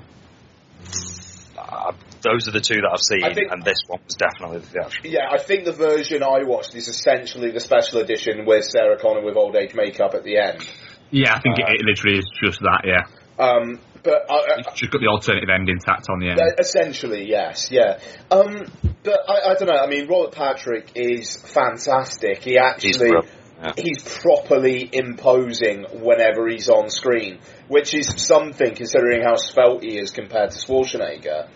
uh, 1.57 1.91
those 2.21 2.47
are 2.47 2.51
the 2.51 2.61
two 2.61 2.75
that 2.75 2.89
I've 2.93 3.01
seen, 3.01 3.21
think- 3.33 3.51
and 3.51 3.63
this 3.63 3.79
one 3.87 3.99
was 4.05 4.15
definitely 4.15 4.59
the 4.59 4.67
theatrical. 4.67 5.09
yeah, 5.11 5.29
I 5.31 5.37
think 5.39 5.65
the 5.65 5.71
version 5.73 6.23
I 6.23 6.43
watched 6.43 6.75
is 6.75 6.87
essentially 6.87 7.51
the 7.51 7.59
special 7.59 7.99
edition 8.01 8.45
with 8.45 8.65
Sarah 8.65 8.97
Connor 8.97 9.21
with 9.25 9.35
old 9.35 9.55
age 9.55 9.73
makeup 9.73 10.13
at 10.13 10.23
the 10.23 10.37
end. 10.37 10.67
Yeah, 11.11 11.33
I 11.35 11.39
think 11.41 11.59
Uh, 11.59 11.71
it, 11.71 11.81
it 11.81 11.85
literally 11.85 12.17
is 12.19 12.29
just 12.43 12.59
that, 12.61 12.81
yeah. 12.85 13.03
Um, 13.39 13.79
but 14.03 14.29
I, 14.29 14.33
I, 14.33 14.55
It's 14.57 14.79
just 14.79 14.91
got 14.91 14.99
the 15.01 15.07
alternative 15.07 15.49
ending 15.49 15.79
tacked 15.79 16.07
on 16.09 16.19
the 16.19 16.29
end. 16.29 16.39
Uh, 16.39 16.55
Essentially, 16.59 17.25
yes, 17.27 17.71
yeah. 17.71 17.99
Um, 18.29 18.65
but 19.03 19.19
I, 19.27 19.51
I 19.51 19.53
don't 19.55 19.67
know. 19.67 19.79
I 19.79 19.87
mean, 19.87 20.07
Robert 20.07 20.33
Patrick 20.33 20.91
is 20.95 21.37
fantastic. 21.37 22.43
He 22.43 22.51
He's 22.51 22.59
actually 22.59 22.97
brilliant, 22.97 23.27
yeah. 23.61 23.73
he's 23.77 24.03
properly 24.03 24.89
imposing 24.91 25.85
whenever 26.01 26.47
he's 26.47 26.69
on 26.69 26.89
screen, 26.89 27.39
which 27.67 27.93
is 27.93 28.13
something 28.17 28.75
considering 28.75 29.23
how 29.23 29.35
svelte 29.35 29.83
he 29.83 29.97
is 29.97 30.11
compared 30.11 30.51
to 30.51 30.57
Schwarzenegger. 30.57 31.47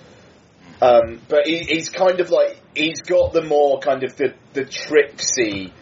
Um, 0.82 1.20
but 1.28 1.48
he, 1.48 1.60
he's 1.60 1.90
kind 1.90 2.20
of 2.20 2.30
like 2.30 2.62
he's 2.76 3.02
got 3.02 3.34
the 3.34 3.42
more 3.44 3.80
kind 3.80 4.04
of 4.04 4.16
the 4.16 4.36
the 4.54 4.64
tricksy 4.64 5.74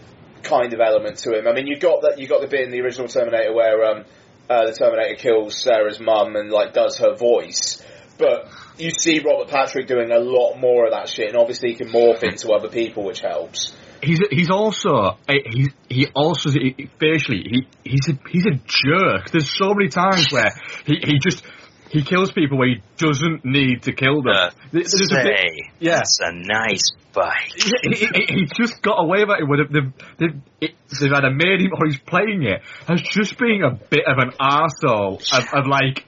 kind 0.41 0.74
of 0.74 0.80
element 0.80 1.18
to 1.18 1.38
him. 1.38 1.48
I 1.48 1.54
mean, 1.54 1.68
you 1.68 1.78
got 1.78 2.02
that 2.04 2.18
you 2.18 2.28
got 2.28 2.41
the 2.41 2.48
bit 2.48 2.62
in 2.62 2.72
the 2.72 2.82
original 2.82 3.08
Terminator 3.08 3.54
where 3.54 3.84
um, 3.84 4.06
uh, 4.50 4.66
the 4.66 4.74
Terminator 4.74 5.16
kills 5.16 5.62
Sarah's 5.62 6.00
mum 6.00 6.36
and 6.36 6.52
like 6.52 6.74
does 6.74 6.98
her 7.00 7.16
voice, 7.16 7.82
but 8.18 8.48
you 8.78 8.91
see 8.91 9.20
Robert 9.20 9.50
Patrick 9.50 9.88
doing 9.88 10.12
a 10.12 10.20
lot 10.20 10.56
more 10.58 10.86
of 10.86 10.91
that 10.91 11.10
shit, 11.10 11.30
and 11.30 11.38
obviously 11.38 11.70
he 11.70 11.76
can 11.76 11.89
morph 11.89 12.24
into 12.24 12.52
other 12.52 12.70
people, 12.70 13.04
which 13.04 13.22
helps. 13.22 13.76
He's 14.04 14.20
he's 14.30 14.50
also 14.52 15.18
he's 15.28 15.70
he 15.89 16.08
also 16.14 16.52
he- 16.52 16.89
facially 17.00 17.43
he 17.50 17.68
he's 17.84 18.08
a 18.10 18.20
he's 18.30 18.46
a 18.46 18.56
jerk. 18.66 19.32
There's 19.32 19.50
so 19.58 19.74
many 19.74 19.89
times 19.89 20.28
where 20.32 20.52
he 20.86 20.96
he 21.04 21.18
just 21.20 21.43
he 21.89 22.04
kills 22.04 22.32
people 22.32 22.58
where 22.58 22.68
he 22.68 22.82
doesn't 22.98 23.46
need 23.46 23.84
to 23.84 23.93
kill 23.93 24.22
them. 24.22 24.34
Uh, 24.36 24.50
There's 24.72 24.93
a 24.93 25.16
bit- 25.16 25.38
say, 25.38 25.60
yeah. 25.80 26.02
it's 26.02 26.20
a 26.22 26.32
nice 26.34 26.91
bite. 27.16 27.53
he, 27.55 27.95
he, 27.95 28.26
he- 28.28 28.45
just 28.55 28.82
got 28.82 29.01
away 29.01 29.24
with 29.26 29.39
it. 29.39 29.47
With. 29.47 29.72
They've, 29.72 29.93
they've, 30.20 30.72
they've 31.01 31.13
either 31.13 31.32
made 31.32 31.61
him 31.61 31.72
or 31.74 31.88
he's 31.88 31.97
playing 31.97 32.43
it 32.43 32.61
as 32.88 33.01
just 33.01 33.39
being 33.39 33.63
a 33.63 33.72
bit 33.72 34.03
of 34.07 34.18
an 34.18 34.32
arsehole 34.39 35.22
of, 35.34 35.53
of 35.53 35.68
like, 35.68 36.05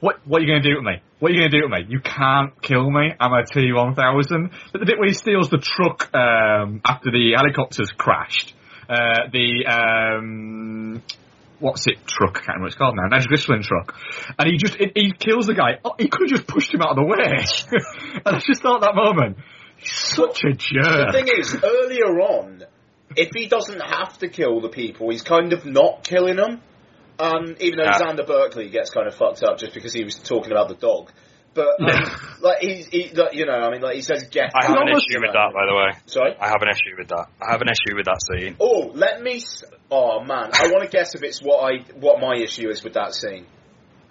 what 0.00 0.26
what 0.26 0.40
are 0.40 0.44
you 0.44 0.50
going 0.50 0.62
to 0.62 0.68
do 0.68 0.74
to 0.76 0.82
me? 0.82 1.02
What 1.18 1.30
are 1.30 1.34
you 1.34 1.40
going 1.40 1.50
to 1.50 1.56
do 1.58 1.62
to 1.62 1.68
me? 1.68 1.86
You 1.88 2.00
can't 2.00 2.60
kill 2.62 2.90
me. 2.90 3.12
I'm 3.18 3.32
a 3.32 3.42
T1000. 3.44 4.50
But 4.72 4.78
the 4.80 4.86
bit 4.86 4.98
where 4.98 5.08
he 5.08 5.14
steals 5.14 5.50
the 5.50 5.58
truck 5.58 6.10
um, 6.14 6.80
after 6.84 7.10
the 7.10 7.34
helicopters 7.36 7.92
crashed, 7.96 8.54
uh, 8.88 9.28
the 9.30 9.66
um, 9.68 11.02
what's 11.58 11.86
it 11.86 11.98
truck? 12.06 12.38
I 12.38 12.40
can't 12.40 12.48
remember 12.48 12.62
what 12.62 12.66
it's 12.68 12.76
called 12.76 12.96
now. 12.96 13.02
Nigel 13.08 13.30
Nitroglycerin 13.30 13.62
truck, 13.62 13.94
and 14.38 14.48
he 14.50 14.56
just 14.56 14.74
he, 14.76 14.90
he 14.94 15.12
kills 15.12 15.46
the 15.46 15.54
guy. 15.54 15.78
Oh, 15.84 15.94
he 15.98 16.08
could 16.08 16.30
have 16.30 16.38
just 16.38 16.48
pushed 16.48 16.72
him 16.72 16.80
out 16.80 16.90
of 16.90 16.96
the 16.96 17.04
way. 17.04 17.44
and 18.24 18.36
I 18.36 18.40
just 18.40 18.62
thought 18.62 18.80
that 18.80 18.94
moment. 18.94 19.36
He's 19.80 19.92
such 19.92 20.44
a 20.44 20.52
jerk. 20.52 20.84
The 20.84 21.12
thing 21.12 21.28
is, 21.38 21.56
earlier 21.62 22.20
on, 22.20 22.64
if 23.16 23.30
he 23.34 23.48
doesn't 23.48 23.80
have 23.80 24.18
to 24.18 24.28
kill 24.28 24.60
the 24.60 24.68
people, 24.68 25.10
he's 25.10 25.22
kind 25.22 25.52
of 25.52 25.64
not 25.66 26.04
killing 26.04 26.36
them. 26.36 26.60
Um, 27.18 27.56
even 27.60 27.78
though 27.78 27.84
Yeah. 27.84 27.98
Xander 27.98 28.26
Berkeley 28.26 28.70
gets 28.70 28.90
kind 28.90 29.06
of 29.06 29.14
fucked 29.14 29.42
up 29.42 29.58
just 29.58 29.74
because 29.74 29.92
he 29.92 30.04
was 30.04 30.14
talking 30.16 30.52
about 30.52 30.68
the 30.68 30.74
dog. 30.74 31.10
But 31.52 31.68
um, 31.80 31.86
Yeah. 31.88 32.16
like 32.40 32.58
he's, 32.60 32.86
he, 32.86 33.10
like, 33.12 33.34
you 33.34 33.44
know, 33.44 33.52
I 33.52 33.70
mean, 33.70 33.82
like 33.82 33.96
he 33.96 34.02
says, 34.02 34.24
"Get." 34.30 34.52
I 34.54 34.64
have 34.66 34.76
an 34.76 34.88
issue 34.88 35.20
with 35.20 35.32
that, 35.32 35.50
by 35.52 35.66
the 35.66 35.74
way. 35.76 35.98
Sorry. 36.06 36.34
I 36.40 36.46
have 36.48 36.62
an 36.62 36.68
issue 36.70 36.96
with 36.96 37.08
that. 37.08 37.26
I 37.42 37.52
have 37.52 37.60
an 37.60 37.68
issue 37.68 37.96
with 37.96 38.06
that 38.06 38.20
scene. 38.22 38.56
Oh, 38.60 38.90
let 38.94 39.20
me. 39.22 39.36
s- 39.36 39.64
Oh 39.90 40.22
man, 40.22 40.50
I 40.54 40.68
want 40.70 40.84
to 40.84 40.88
guess 40.88 41.16
if 41.16 41.24
it's 41.24 41.40
what 41.42 41.64
I 41.64 41.82
what 41.98 42.20
my 42.20 42.36
issue 42.36 42.70
is 42.70 42.84
with 42.84 42.92
that 42.94 43.12
scene. 43.12 43.44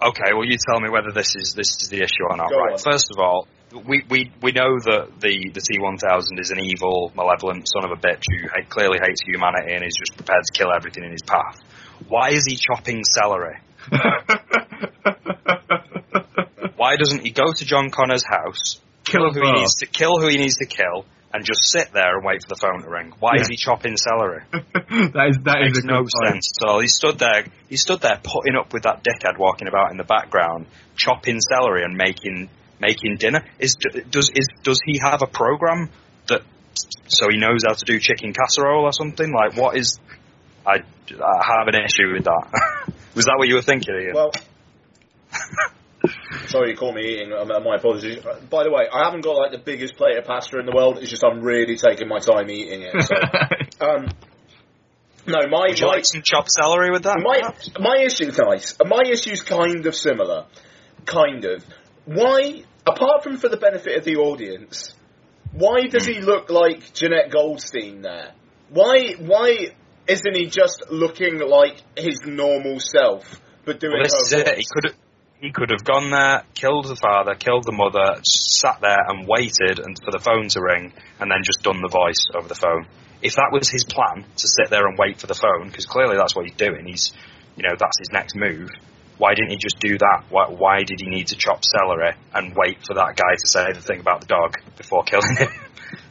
Okay, 0.02 0.32
well, 0.34 0.44
you 0.44 0.58
tell 0.70 0.78
me 0.78 0.90
whether 0.90 1.10
this 1.10 1.34
is 1.34 1.54
this 1.54 1.80
is 1.80 1.88
the 1.88 2.02
issue 2.02 2.24
or 2.28 2.36
not. 2.36 2.50
Go 2.50 2.58
right. 2.58 2.72
on. 2.74 2.78
First 2.78 3.10
of 3.10 3.18
all, 3.18 3.48
we, 3.72 4.02
we 4.08 4.32
we 4.42 4.52
know 4.52 4.78
that 4.78 5.20
the 5.20 5.50
the 5.54 5.60
T 5.60 5.78
one 5.78 5.98
thousand 5.98 6.38
is 6.40 6.50
an 6.50 6.58
evil, 6.60 7.12
malevolent 7.14 7.68
son 7.68 7.84
of 7.84 7.96
a 7.96 8.00
bitch 8.00 8.22
who 8.28 8.48
clearly 8.68 8.98
hates 9.02 9.20
humanity 9.24 9.74
and 9.74 9.84
is 9.84 9.96
just 9.96 10.16
prepared 10.16 10.44
to 10.44 10.52
kill 10.52 10.68
everything 10.74 11.04
in 11.04 11.12
his 11.12 11.22
path. 11.22 11.60
Why 12.08 12.30
is 12.30 12.46
he 12.46 12.56
chopping 12.56 13.04
celery? 13.04 13.58
Why 16.76 16.96
doesn't 16.96 17.20
he 17.20 17.30
go 17.30 17.44
to 17.54 17.64
John 17.64 17.90
Connor's 17.90 18.24
house, 18.24 18.80
Kill 19.04 19.32
who 19.32 19.40
he 19.44 19.52
needs 19.52 19.74
to 19.76 19.86
kill 19.86 20.18
who 20.18 20.28
he 20.28 20.38
needs 20.38 20.56
to 20.56 20.66
kill, 20.66 21.04
and 21.32 21.44
just 21.44 21.70
sit 21.70 21.92
there 21.92 22.16
and 22.16 22.24
wait 22.24 22.42
for 22.42 22.48
the 22.48 22.56
phone 22.60 22.82
to 22.82 22.88
ring? 22.88 23.12
Why 23.20 23.36
is 23.36 23.48
he 23.48 23.56
chopping 23.56 23.96
celery? 23.96 24.42
that 24.52 25.26
is 25.28 25.38
that 25.44 25.62
is 25.62 25.72
makes 25.72 25.80
good 25.80 25.86
no 25.86 26.04
sense 26.26 26.50
at 26.60 26.68
all. 26.68 26.80
He 26.80 26.88
stood 26.88 27.18
there. 27.18 27.44
He 27.68 27.76
stood 27.76 28.00
there 28.00 28.18
putting 28.22 28.56
up 28.56 28.72
with 28.72 28.84
that 28.84 29.04
dickhead 29.04 29.38
walking 29.38 29.68
about 29.68 29.90
in 29.90 29.96
the 29.96 30.04
background, 30.04 30.66
chopping 30.96 31.40
celery 31.40 31.84
and 31.84 31.96
making 31.96 32.48
making 32.80 33.16
dinner. 33.18 33.44
Is 33.58 33.76
does 34.10 34.30
is 34.34 34.46
does 34.62 34.80
he 34.84 34.98
have 34.98 35.22
a 35.22 35.26
program 35.26 35.90
that 36.28 36.42
so 37.08 37.26
he 37.30 37.36
knows 37.38 37.62
how 37.66 37.74
to 37.74 37.84
do 37.84 37.98
chicken 37.98 38.32
casserole 38.32 38.84
or 38.84 38.92
something? 38.92 39.32
Like 39.32 39.56
what 39.56 39.76
is? 39.76 39.98
I, 40.66 40.76
I 40.78 41.44
have 41.58 41.68
an 41.68 41.74
issue 41.74 42.12
with 42.12 42.24
that. 42.24 42.92
Was 43.14 43.24
that 43.24 43.34
what 43.38 43.48
you 43.48 43.54
were 43.56 43.62
thinking, 43.62 43.94
Ian? 43.94 44.14
Well, 44.14 44.30
sorry, 46.46 46.70
you 46.70 46.76
caught 46.76 46.94
me 46.94 47.02
eating. 47.14 47.32
Um, 47.32 47.48
my 47.48 47.76
apologies. 47.76 48.24
Uh, 48.24 48.38
By 48.48 48.64
the 48.64 48.70
way, 48.70 48.86
I 48.92 49.04
haven't 49.04 49.22
got 49.22 49.32
like 49.36 49.52
the 49.52 49.58
biggest 49.58 49.96
plate 49.96 50.16
of 50.18 50.24
pasta 50.24 50.58
in 50.58 50.66
the 50.66 50.72
world. 50.72 50.98
It's 50.98 51.10
just 51.10 51.24
I'm 51.24 51.40
really 51.40 51.76
taking 51.76 52.08
my 52.08 52.18
time 52.18 52.50
eating 52.50 52.82
it. 52.82 52.92
So, 53.02 53.14
um, 53.86 54.06
no, 55.26 55.38
my 55.48 55.68
Would 55.68 55.80
you 55.80 55.86
my 55.86 55.92
like 55.94 56.04
some 56.06 56.22
chopped 56.22 56.50
celery 56.50 56.90
with 56.90 57.02
that? 57.02 57.18
my 57.20 57.40
perhaps? 57.40 57.70
my 57.78 57.96
issue's 57.98 58.38
nice. 58.38 58.76
My 58.84 59.02
issue's 59.10 59.42
kind 59.42 59.84
of 59.86 59.94
similar. 59.94 60.46
Kind 61.06 61.44
of. 61.44 61.64
Why, 62.04 62.62
apart 62.94 63.22
from 63.22 63.36
for 63.36 63.48
the 63.48 63.56
benefit 63.56 63.96
of 63.96 64.04
the 64.04 64.16
audience, 64.16 64.94
why 65.52 65.86
does 65.88 66.06
he 66.06 66.20
look 66.20 66.50
like 66.50 66.80
Jenette 66.92 67.30
Goldstein 67.30 68.02
there? 68.02 68.32
Why 68.68 69.14
why 69.18 69.74
isn't 70.06 70.36
he 70.36 70.46
just 70.46 70.84
looking 70.90 71.38
like 71.38 71.82
his 71.96 72.20
normal 72.24 72.80
self, 72.80 73.40
but 73.64 73.80
doing 73.80 73.94
Well, 73.94 74.02
this 74.02 74.14
is 74.26 74.32
it. 74.32 74.58
He 74.58 74.66
could 74.70 74.84
have. 74.90 74.96
He 75.40 75.52
could 75.52 75.70
have 75.70 75.84
gone 75.84 76.10
there, 76.10 76.42
killed 76.52 76.84
the 76.84 76.96
father, 76.96 77.34
killed 77.34 77.64
the 77.64 77.72
mother, 77.72 78.20
sat 78.28 78.82
there 78.82 79.00
and 79.08 79.26
waited 79.26 79.78
and 79.78 79.96
for 79.96 80.10
the 80.10 80.18
phone 80.18 80.48
to 80.48 80.60
ring, 80.60 80.92
and 81.18 81.30
then 81.30 81.38
just 81.42 81.62
done 81.62 81.80
the 81.80 81.88
voice 81.88 82.28
over 82.36 82.46
the 82.46 82.54
phone. 82.54 82.86
If 83.22 83.36
that 83.36 83.48
was 83.50 83.70
his 83.70 83.84
plan 83.84 84.26
to 84.36 84.48
sit 84.48 84.68
there 84.68 84.86
and 84.86 84.98
wait 84.98 85.18
for 85.18 85.26
the 85.26 85.34
phone, 85.34 85.68
because 85.68 85.86
clearly 85.86 86.18
that's 86.18 86.36
what 86.36 86.44
he's 86.44 86.56
doing. 86.56 86.84
He's, 86.84 87.12
you 87.56 87.62
know, 87.62 87.74
that's 87.78 87.98
his 87.98 88.10
next 88.12 88.36
move. 88.36 88.68
Why 89.20 89.34
didn't 89.34 89.50
he 89.50 89.58
just 89.58 89.78
do 89.80 89.98
that? 89.98 90.24
Why, 90.30 90.46
why 90.48 90.78
did 90.78 90.98
he 90.98 91.10
need 91.10 91.26
to 91.28 91.36
chop 91.36 91.60
celery 91.62 92.14
and 92.32 92.56
wait 92.56 92.78
for 92.86 92.94
that 92.94 93.16
guy 93.16 93.34
to 93.36 93.46
say 93.46 93.70
the 93.74 93.82
thing 93.82 94.00
about 94.00 94.22
the 94.22 94.26
dog 94.26 94.56
before 94.78 95.04
killing 95.04 95.36
him? 95.36 95.48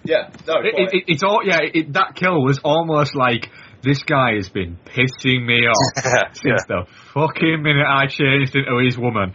Yeah, 0.04 0.30
no, 0.48 0.56
It, 0.60 0.74
it, 0.76 0.90
it, 0.94 1.04
it's 1.08 1.24
all 1.24 1.42
yeah. 1.44 1.60
It, 1.62 1.94
that 1.94 2.16
kill 2.16 2.44
was 2.44 2.60
almost 2.64 3.16
like 3.16 3.50
this 3.82 4.02
guy 4.04 4.36
has 4.36 4.50
been 4.50 4.78
pissing 4.86 5.46
me 5.46 5.68
off 5.68 6.04
since 6.34 6.64
the 6.68 6.86
fucking 7.14 7.62
minute 7.64 7.86
I 7.88 8.08
changed 8.08 8.56
into 8.56 8.78
his 8.84 8.98
woman. 8.98 9.34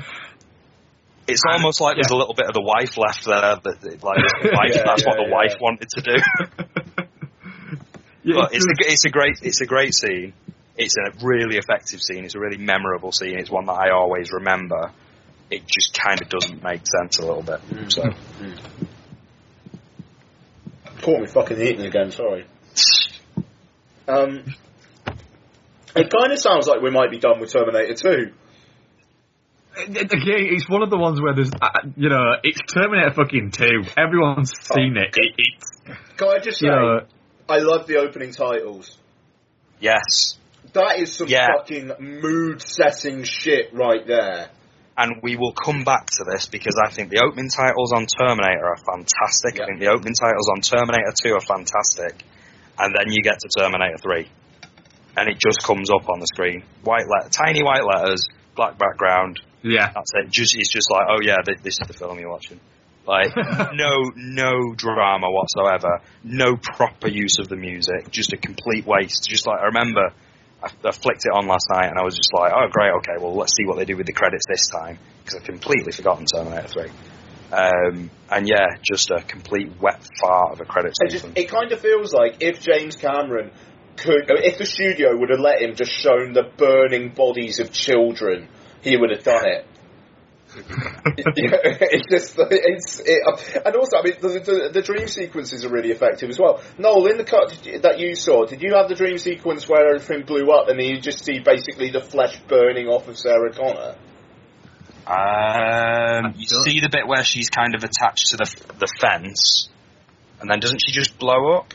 It's 1.28 1.42
almost 1.48 1.80
like 1.80 1.96
there's 1.96 2.10
a 2.10 2.16
little 2.16 2.34
bit 2.34 2.46
of 2.46 2.54
the 2.54 2.62
wife 2.62 2.96
left 2.98 3.24
there. 3.24 3.56
That, 3.56 4.02
like, 4.02 4.18
the 4.42 4.50
wife, 4.56 4.72
Yeah, 4.74 4.82
that's 4.84 5.02
yeah, 5.02 5.08
what 5.08 5.16
the 5.16 5.28
yeah. 5.28 5.34
wife 5.34 5.54
wanted 5.60 5.88
to 5.88 6.00
do. 6.02 6.16
Yeah, 8.24 8.34
But 8.40 8.54
it's 8.54 8.64
a, 8.64 8.74
it's 8.92 9.04
a 9.04 9.10
great 9.10 9.38
it's 9.42 9.60
a 9.60 9.66
great 9.66 9.94
scene. 9.94 10.32
It's 10.76 10.96
a 10.96 11.24
really 11.24 11.56
effective 11.56 12.00
scene. 12.00 12.24
It's 12.24 12.34
a 12.34 12.40
really 12.40 12.58
memorable 12.58 13.12
scene. 13.12 13.38
It's 13.38 13.50
one 13.50 13.66
that 13.66 13.72
I 13.72 13.90
always 13.90 14.32
remember. 14.32 14.90
It 15.50 15.66
just 15.66 15.96
kind 15.96 16.20
of 16.20 16.28
doesn't 16.28 16.62
make 16.62 16.82
sense 16.86 17.18
a 17.18 17.22
little 17.22 17.42
bit. 17.42 17.60
So 17.92 18.02
Caught 21.02 21.20
me 21.20 21.26
fucking 21.26 21.60
eating 21.60 21.86
again, 21.86 22.10
sorry. 22.10 22.46
Um, 24.08 24.44
it 25.96 26.10
kind 26.10 26.32
of 26.32 26.38
sounds 26.38 26.66
like 26.66 26.80
we 26.80 26.90
might 26.90 27.10
be 27.10 27.18
done 27.18 27.40
with 27.40 27.52
Terminator 27.52 27.94
2. 27.94 28.32
Again, 29.76 30.08
it's 30.16 30.68
one 30.68 30.82
of 30.82 30.90
the 30.90 30.96
ones 30.96 31.20
where 31.20 31.34
there's, 31.34 31.50
uh, 31.60 31.68
you 31.96 32.08
know, 32.08 32.32
it's 32.42 32.60
Terminator 32.72 33.12
fucking 33.12 33.50
2. 33.50 33.64
Everyone's 33.98 34.52
seen 34.60 34.96
it. 34.96 35.14
it 35.16 35.34
it's, 35.36 35.98
Can 36.16 36.28
I 36.28 36.38
just 36.38 36.60
say, 36.60 36.66
you 36.66 36.72
know, 36.72 37.00
I 37.48 37.58
love 37.58 37.86
the 37.86 37.96
opening 37.96 38.32
titles. 38.32 38.96
yes, 39.80 40.38
That 40.74 40.98
is 40.98 41.14
some 41.14 41.28
Yeah. 41.28 41.46
fucking 41.56 41.92
mood 42.00 42.60
setting 42.62 43.22
shit 43.24 43.72
right 43.72 44.06
there. 44.06 44.48
and 44.96 45.16
we 45.24 45.34
will 45.34 45.52
come 45.52 45.82
back 45.82 46.06
to 46.06 46.22
this 46.30 46.46
because 46.46 46.76
I 46.78 46.88
think 46.88 47.10
the 47.10 47.18
opening 47.18 47.48
titles 47.50 47.92
on 47.92 48.06
Terminator 48.06 48.64
are 48.64 48.76
fantastic. 48.86 49.56
Yeah. 49.56 49.64
I 49.64 49.66
think 49.66 49.80
the 49.80 49.88
opening 49.88 50.14
titles 50.14 50.48
on 50.54 50.60
Terminator 50.60 51.10
2 51.20 51.34
are 51.34 51.40
fantastic. 51.40 52.22
And 52.78 52.94
then 52.96 53.10
you 53.12 53.20
get 53.24 53.40
to 53.40 53.48
Terminator 53.58 53.98
3. 53.98 54.28
And 55.16 55.28
it 55.28 55.38
just 55.44 55.64
comes 55.64 55.90
up 55.90 56.08
on 56.08 56.20
the 56.20 56.26
screen. 56.26 56.62
White 56.84 57.06
let- 57.10 57.32
tiny 57.32 57.64
white 57.64 57.82
letters, 57.84 58.28
black 58.54 58.78
background. 58.78 59.40
yeah. 59.62 59.90
That's 59.92 60.12
it. 60.14 60.30
Just 60.30 60.54
It's 60.56 60.70
just 60.70 60.88
like, 60.92 61.06
oh 61.10 61.18
yeah, 61.20 61.38
th- 61.44 61.58
this 61.64 61.74
is 61.82 61.88
the 61.88 61.94
film 61.94 62.20
you're 62.20 62.30
watching. 62.30 62.60
Like, 63.04 63.34
no, 63.74 64.12
no 64.14 64.74
drama 64.76 65.26
whatsoever. 65.28 66.02
No 66.22 66.56
proper 66.56 67.08
use 67.08 67.40
of 67.40 67.48
the 67.48 67.56
music. 67.56 68.12
Just 68.12 68.32
a 68.32 68.36
complete 68.36 68.86
waste. 68.86 69.26
Just 69.28 69.44
like, 69.48 69.58
I 69.58 69.64
remember 69.66 70.12
I, 70.64 70.88
I 70.88 70.92
flicked 70.92 71.26
it 71.26 71.32
on 71.32 71.46
last 71.46 71.66
night 71.70 71.88
and 71.88 71.98
I 71.98 72.04
was 72.04 72.16
just 72.16 72.30
like, 72.32 72.52
oh 72.54 72.66
great, 72.70 72.92
okay, 72.98 73.20
well 73.20 73.34
let's 73.34 73.52
see 73.56 73.66
what 73.66 73.76
they 73.76 73.84
do 73.84 73.96
with 73.96 74.06
the 74.06 74.12
credits 74.12 74.44
this 74.48 74.68
time 74.68 74.98
because 75.22 75.40
I've 75.40 75.44
completely 75.44 75.92
forgotten 75.92 76.24
Terminator 76.26 76.68
3. 76.68 76.90
Um, 77.52 78.10
and 78.30 78.48
yeah, 78.48 78.66
just 78.82 79.10
a 79.10 79.22
complete 79.22 79.70
wet 79.80 80.02
fart 80.20 80.52
of 80.52 80.60
a 80.60 80.64
credit 80.64 80.94
It, 81.00 81.10
just, 81.10 81.24
sequence. 81.24 81.38
it 81.38 81.48
kind 81.48 81.70
of 81.72 81.80
feels 81.80 82.12
like 82.12 82.36
if 82.40 82.60
James 82.60 82.96
Cameron 82.96 83.52
could, 83.96 84.24
if 84.28 84.58
the 84.58 84.66
studio 84.66 85.16
would 85.16 85.30
have 85.30 85.38
let 85.38 85.62
him 85.62 85.76
just 85.76 85.92
shown 85.92 86.32
the 86.32 86.42
burning 86.56 87.10
bodies 87.10 87.60
of 87.60 87.70
children, 87.70 88.48
he 88.82 88.96
would 88.96 89.10
have 89.10 89.22
done 89.22 89.46
it. 89.46 89.66
it's 91.16 92.08
just, 92.10 92.36
it's, 92.38 93.00
it, 93.04 93.62
and 93.66 93.76
also, 93.76 93.96
I 93.98 94.02
mean, 94.02 94.14
the, 94.20 94.28
the, 94.40 94.70
the 94.72 94.82
dream 94.82 95.08
sequences 95.08 95.64
are 95.64 95.68
really 95.70 95.90
effective 95.90 96.30
as 96.30 96.38
well. 96.38 96.62
Noel, 96.78 97.06
in 97.06 97.16
the 97.18 97.24
cut 97.24 97.48
did 97.50 97.66
you- 97.66 97.78
that 97.80 97.98
you 97.98 98.14
saw, 98.14 98.44
did 98.46 98.62
you 98.62 98.74
have 98.74 98.88
the 98.88 98.94
dream 98.94 99.18
sequence 99.18 99.68
where 99.68 99.94
everything 99.94 100.24
blew 100.24 100.50
up 100.52 100.68
and 100.68 100.78
then 100.78 100.86
you 100.86 101.00
just 101.00 101.24
see 101.24 101.40
basically 101.40 101.90
the 101.90 102.00
flesh 102.00 102.38
burning 102.48 102.86
off 102.88 103.08
of 103.08 103.18
Sarah 103.18 103.52
Connor? 103.52 103.96
Um, 105.06 106.34
you 106.38 106.46
Sure. 106.48 106.62
see 106.64 106.80
the 106.80 106.88
bit 106.90 107.06
where 107.06 107.24
she's 107.24 107.50
kind 107.50 107.74
of 107.74 107.84
attached 107.84 108.28
to 108.30 108.36
the 108.38 108.46
the 108.78 108.86
fence, 109.00 109.68
and 110.40 110.50
then 110.50 110.60
doesn't 110.60 110.78
she 110.78 110.92
just 110.92 111.18
blow 111.18 111.58
up? 111.58 111.74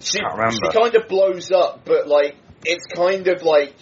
She, 0.00 0.18
Can't 0.18 0.32
remember. 0.34 0.56
she 0.72 0.78
kind 0.78 0.94
of 0.96 1.06
blows 1.08 1.52
up, 1.52 1.82
but 1.84 2.08
like 2.08 2.34
it's 2.64 2.86
kind 2.86 3.28
of 3.28 3.42
like 3.44 3.72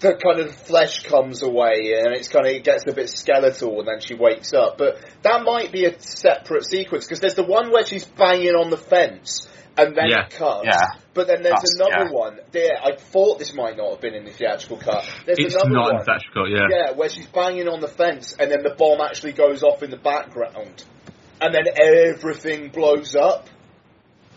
the 0.00 0.14
kind 0.14 0.40
of 0.40 0.54
flesh 0.54 1.02
comes 1.04 1.42
away, 1.42 1.94
and 1.98 2.14
it's 2.14 2.28
kind 2.28 2.46
of 2.46 2.52
it 2.52 2.64
gets 2.64 2.84
a 2.86 2.92
bit 2.92 3.08
skeletal, 3.08 3.78
and 3.80 3.88
then 3.88 4.00
she 4.00 4.14
wakes 4.14 4.52
up. 4.52 4.76
But 4.78 4.98
that 5.22 5.42
might 5.42 5.72
be 5.72 5.86
a 5.86 5.98
separate 6.00 6.64
sequence 6.66 7.04
because 7.04 7.20
there's 7.20 7.34
the 7.34 7.44
one 7.44 7.70
where 7.72 7.84
she's 7.86 8.04
banging 8.04 8.54
on 8.54 8.70
the 8.70 8.76
fence, 8.76 9.48
and 9.78 9.96
then 9.96 10.08
Yeah. 10.08 10.26
it 10.26 10.30
cuts. 10.30 10.66
Yeah. 10.66 10.86
But 11.14 11.28
then 11.28 11.42
there's 11.42 11.54
That's- 11.54 11.76
another 11.80 12.10
yeah. 12.10 12.18
one. 12.18 12.40
There, 12.52 12.78
I 12.82 12.96
thought 12.96 13.38
this 13.38 13.54
might 13.54 13.76
not 13.78 13.90
have 13.90 14.00
been 14.02 14.14
in 14.14 14.24
the 14.26 14.30
theatrical 14.32 14.76
cut. 14.76 15.04
There's 15.24 15.38
It's 15.38 15.54
another 15.54 15.70
not 15.70 15.88
in 15.90 15.96
one. 15.96 16.04
theatrical, 16.04 16.48
yeah. 16.48 16.66
Yeah, 16.70 16.92
where 16.92 17.08
she's 17.08 17.26
banging 17.26 17.68
on 17.68 17.80
the 17.80 17.88
fence, 17.88 18.34
and 18.38 18.50
then 18.50 18.62
the 18.62 18.74
bomb 18.76 19.00
actually 19.00 19.32
goes 19.32 19.62
off 19.62 19.82
in 19.82 19.90
the 19.90 19.96
background, 19.96 20.84
and 21.40 21.54
then 21.54 21.64
everything 21.76 22.68
blows 22.68 23.16
up, 23.16 23.48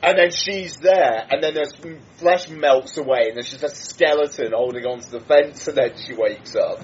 and 0.02 0.18
then 0.18 0.32
she's 0.32 0.78
there, 0.78 1.26
and 1.30 1.44
then 1.44 1.54
there's 1.54 1.74
flesh 2.18 2.50
melts 2.50 2.98
away, 2.98 3.28
and 3.28 3.36
there's 3.36 3.50
just 3.50 3.64
a 3.64 3.70
skeleton 3.70 4.54
holding 4.54 4.86
onto 4.86 5.10
the 5.10 5.20
fence, 5.20 5.68
and 5.68 5.78
then 5.78 5.92
she 5.98 6.14
wakes 6.14 6.56
up, 6.56 6.80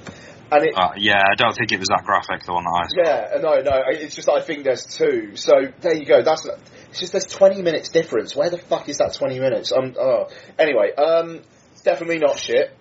and 0.52 0.66
it. 0.66 0.74
Uh, 0.76 0.92
yeah, 0.98 1.22
I 1.32 1.36
don't 1.36 1.56
think 1.56 1.72
it 1.72 1.80
was 1.80 1.88
that 1.90 2.04
graphic. 2.06 2.46
The 2.46 2.54
one 2.54 2.66
that 2.66 2.84
I 2.84 2.88
saw. 2.88 2.96
Yeah, 3.04 3.42
no, 3.42 3.62
no. 3.62 3.84
It's 3.88 4.16
just 4.16 4.30
I 4.30 4.42
think 4.42 4.64
there's 4.64 4.86
two. 4.86 5.36
So 5.36 5.54
there 5.82 5.96
you 5.96 6.06
go. 6.06 6.22
That's 6.22 6.46
it's 6.90 7.00
just 7.00 7.12
there's 7.14 7.26
20 7.26 7.62
minutes 7.62 7.90
difference. 7.90 8.36
Where 8.36 8.50
the 8.50 8.58
fuck 8.58 8.90
is 8.90 8.98
that 8.98 9.14
20 9.14 9.40
minutes? 9.40 9.72
Um. 9.72 9.96
Oh. 10.00 10.30
Anyway, 10.60 10.94
um, 10.94 11.42
definitely 11.84 12.20
not 12.20 12.38
shit. 12.38 12.76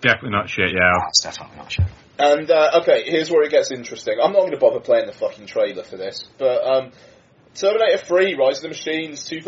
Definitely 0.00 0.30
not 0.30 0.50
shit, 0.50 0.70
yeah. 0.72 0.98
That's 0.98 1.22
definitely 1.22 1.56
not 1.56 1.72
shit. 1.72 1.86
And 2.18 2.50
uh, 2.50 2.80
okay, 2.82 3.04
here's 3.06 3.30
where 3.30 3.42
it 3.42 3.50
gets 3.50 3.70
interesting. 3.70 4.18
I'm 4.22 4.32
not 4.32 4.40
going 4.40 4.52
to 4.52 4.58
bother 4.58 4.80
playing 4.80 5.06
the 5.06 5.12
fucking 5.12 5.46
trailer 5.46 5.82
for 5.82 5.96
this, 5.96 6.28
but 6.38 6.64
um, 6.64 6.92
Terminator 7.54 7.98
3: 7.98 8.34
Rise 8.34 8.58
of 8.58 8.62
the 8.62 8.68
Machines, 8.68 9.24
two, 9.24 9.40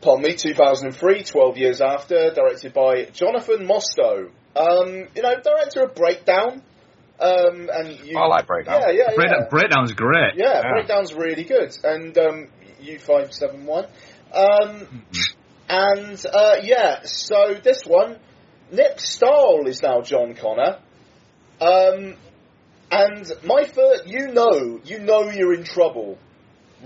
pardon 0.00 0.22
me, 0.22 0.34
2003, 0.34 1.24
12 1.24 1.56
years 1.56 1.80
after, 1.80 2.30
directed 2.32 2.72
by 2.72 3.06
Jonathan 3.06 3.66
Mostow. 3.66 4.30
Um, 4.56 5.08
you 5.14 5.22
know, 5.22 5.34
director 5.40 5.82
of 5.82 5.94
Breakdown. 5.94 6.62
Um, 7.18 7.70
and 7.72 7.98
you, 8.00 8.18
I 8.18 8.26
like 8.26 8.46
Breakdown. 8.46 8.80
Yeah, 8.80 8.90
yeah, 8.90 9.02
yeah. 9.10 9.14
Breakdown, 9.16 9.46
Breakdown's 9.50 9.92
great. 9.92 10.34
Yeah, 10.36 10.62
Yeah. 10.62 10.70
Breakdown's 10.70 11.14
really 11.14 11.44
good. 11.44 11.76
And 11.82 12.16
um, 12.18 12.48
U571. 12.82 13.88
Um, 14.32 15.04
and 15.68 16.26
uh, 16.32 16.56
yeah, 16.62 17.02
so 17.04 17.54
this 17.62 17.82
one, 17.86 18.18
Nick 18.70 19.00
Stahl 19.00 19.66
is 19.66 19.82
now 19.82 20.02
John 20.02 20.34
Connor. 20.34 20.78
Um, 21.60 22.16
and 22.90 23.32
my 23.44 23.64
first, 23.64 24.06
you 24.06 24.28
know, 24.28 24.80
you 24.84 24.98
know 25.00 25.30
you're 25.30 25.54
in 25.54 25.64
trouble 25.64 26.18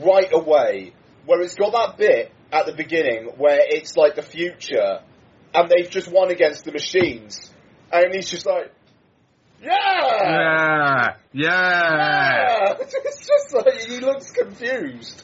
right 0.05 0.33
away. 0.33 0.93
Where 1.27 1.41
it's 1.43 1.55
got 1.55 1.73
that 1.73 1.99
bit 1.99 2.33
at 2.53 2.67
the 2.67 2.73
beginning 2.73 3.33
where 3.37 3.59
it's 3.61 3.97
like 3.97 4.15
the 4.15 4.23
future, 4.23 5.01
and 5.55 5.69
they've 5.69 5.91
just 5.91 6.11
won 6.11 6.31
against 6.31 6.65
the 6.65 6.73
machines, 6.73 7.51
and 7.93 8.15
he's 8.15 8.31
just 8.31 8.47
like, 8.47 8.73
yeah, 9.63 9.73
Yeah, 9.73 11.17
yeah. 11.33 11.33
yeah. 11.33 12.75
it's 12.81 13.27
just 13.27 13.55
like 13.55 13.75
he 13.83 13.99
looks 14.01 14.31
confused. 14.31 15.23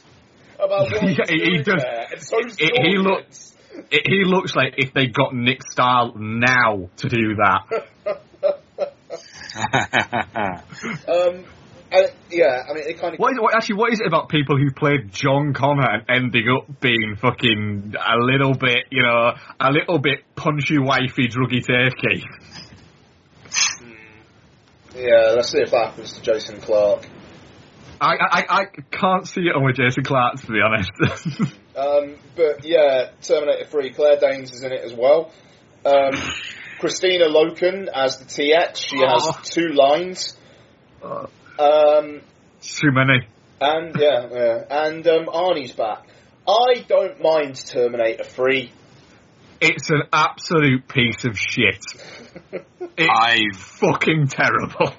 about 0.55 0.91
what 0.91 1.01
he's 1.03 1.17
Yeah, 1.17 1.25
he- 1.27 1.63
does. 1.63 1.81
there, 1.81 2.07
and 2.11 2.21
so's 2.21 2.55
He- 2.57 2.71
he 2.75 2.97
look- 2.97 3.23
Jordan's. 3.23 3.51
It, 3.91 4.07
he 4.07 4.23
looks 4.23 4.55
like 4.55 4.75
if 4.77 4.93
they 4.93 5.07
got 5.07 5.35
Nick 5.35 5.59
Stahl 5.69 6.13
now 6.15 6.89
to 6.97 7.09
do 7.09 7.35
that. 7.35 7.65
Um, 11.07 11.45
yeah, 12.29 12.63
I 12.69 12.73
mean, 12.73 12.83
it 12.87 12.99
kind 12.99 13.13
of. 13.13 13.19
What 13.19 13.33
is, 13.33 13.39
what, 13.39 13.55
actually, 13.55 13.75
what 13.77 13.93
is 13.93 13.99
it 13.99 14.07
about 14.07 14.29
people 14.29 14.57
who 14.57 14.71
played 14.71 15.11
John 15.11 15.53
Connor 15.53 15.89
and 15.89 16.03
ending 16.09 16.45
up 16.49 16.79
being 16.79 17.15
fucking 17.19 17.93
a 17.95 18.17
little 18.17 18.53
bit, 18.55 18.85
you 18.91 19.01
know, 19.03 19.33
a 19.59 19.71
little 19.71 19.99
bit 19.99 20.19
punchy, 20.35 20.77
wifey, 20.79 21.27
druggy, 21.27 21.65
turkey? 21.65 22.23
Yeah, 24.95 25.33
let's 25.35 25.51
see 25.51 25.59
if 25.59 25.71
that 25.71 25.87
happens 25.87 26.13
to 26.13 26.21
Jason 26.21 26.61
Clarke. 26.61 27.07
I, 27.99 28.15
I, 28.15 28.43
I 28.49 28.65
can't 28.91 29.27
see 29.27 29.41
it 29.41 29.55
on 29.55 29.63
with 29.65 29.75
Jason 29.77 30.03
Clarke, 30.03 30.39
to 30.41 30.47
be 30.47 30.59
honest. 30.61 30.91
Um, 31.75 32.15
but 32.37 32.63
yeah, 32.63 33.09
Terminator 33.21 33.65
3, 33.65 33.89
Claire 33.91 34.17
Danes 34.17 34.53
is 34.53 34.63
in 34.63 34.71
it 34.71 34.79
as 34.85 34.93
well. 34.93 35.33
Um, 35.85 36.13
Kristanna 36.79 37.27
Loken 37.27 37.89
as 37.93 38.17
the 38.17 38.23
TX, 38.23 38.77
she 38.77 39.01
Oh. 39.03 39.33
has 39.33 39.49
two 39.49 39.73
lines. 39.73 40.37
Um, 41.59 42.21
Too 42.61 42.91
many. 42.91 43.27
and 43.61 43.95
yeah, 43.99 44.27
yeah. 44.31 44.63
and 44.87 45.07
um, 45.07 45.25
Arnie's 45.27 45.71
back. 45.71 46.05
I 46.47 46.85
don't 46.87 47.21
mind 47.21 47.55
Terminator 47.55 48.23
3. 48.23 48.71
It's 49.61 49.89
an 49.89 50.03
absolute 50.13 50.87
piece 50.87 51.25
of 51.25 51.37
shit. 51.37 51.83
It's 52.97 53.09
I 53.11 53.39
fucking 53.57 54.27
terrible. 54.27 54.93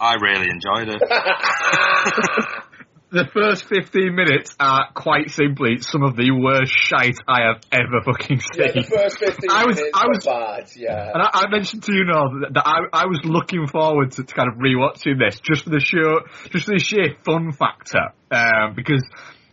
I 0.00 0.14
really 0.14 0.48
enjoyed 0.48 0.88
it. 0.88 1.02
the 3.12 3.26
first 3.32 3.66
15 3.68 4.14
minutes 4.14 4.56
are 4.58 4.88
quite 4.94 5.30
simply 5.30 5.78
some 5.80 6.02
of 6.02 6.16
the 6.16 6.30
worst 6.30 6.72
shite 6.72 7.18
I 7.28 7.42
have 7.42 7.60
ever 7.70 8.00
fucking 8.04 8.40
seen. 8.40 8.62
Yeah, 8.64 8.72
the 8.72 8.82
first 8.84 9.18
15 9.18 9.50
I 9.50 9.66
was- 9.66 9.76
minutes 9.76 9.92
I 9.94 10.06
was- 10.08 10.24
bad, 10.24 10.70
yeah. 10.76 11.10
And 11.12 11.22
I, 11.22 11.28
I 11.34 11.48
mentioned 11.50 11.82
to 11.84 11.92
you 11.94 12.04
now 12.04 12.28
that, 12.40 12.54
that 12.54 12.66
I, 12.66 12.78
I 12.92 13.06
was 13.06 13.20
looking 13.24 13.66
forward 13.66 14.12
to, 14.12 14.24
to 14.24 14.34
kind 14.34 14.48
of 14.48 14.56
rewatching 14.58 15.18
this 15.18 15.40
just 15.40 15.64
for 15.64 15.70
the 15.70 15.80
show, 15.80 16.20
just 16.50 16.64
for 16.66 16.72
the 16.72 16.78
sheer 16.80 17.14
fun 17.24 17.52
factor, 17.52 18.12
um, 18.30 18.74
because 18.74 19.04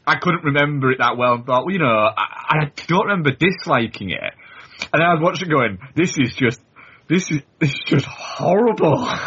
I 0.07 0.16
couldn't 0.20 0.43
remember 0.45 0.91
it 0.91 0.99
that 0.99 1.18
well 1.18 1.34
and 1.34 1.45
thought, 1.45 1.66
well, 1.66 1.74
you 1.74 1.80
know, 1.80 1.86
I, 1.86 2.64
I 2.66 2.72
don't 2.88 3.07
remember 3.07 3.32
disliking 3.32 4.12
it. 4.12 4.34
And 4.93 5.03
I 5.03 5.14
was 5.14 5.20
watching 5.22 5.49
going, 5.49 5.78
this 5.95 6.18
is 6.18 6.34
just, 6.34 6.62
this 7.10 7.30
is, 7.30 7.41
this 7.60 7.74
is 7.74 7.82
just 7.86 8.05
horrible. 8.05 9.05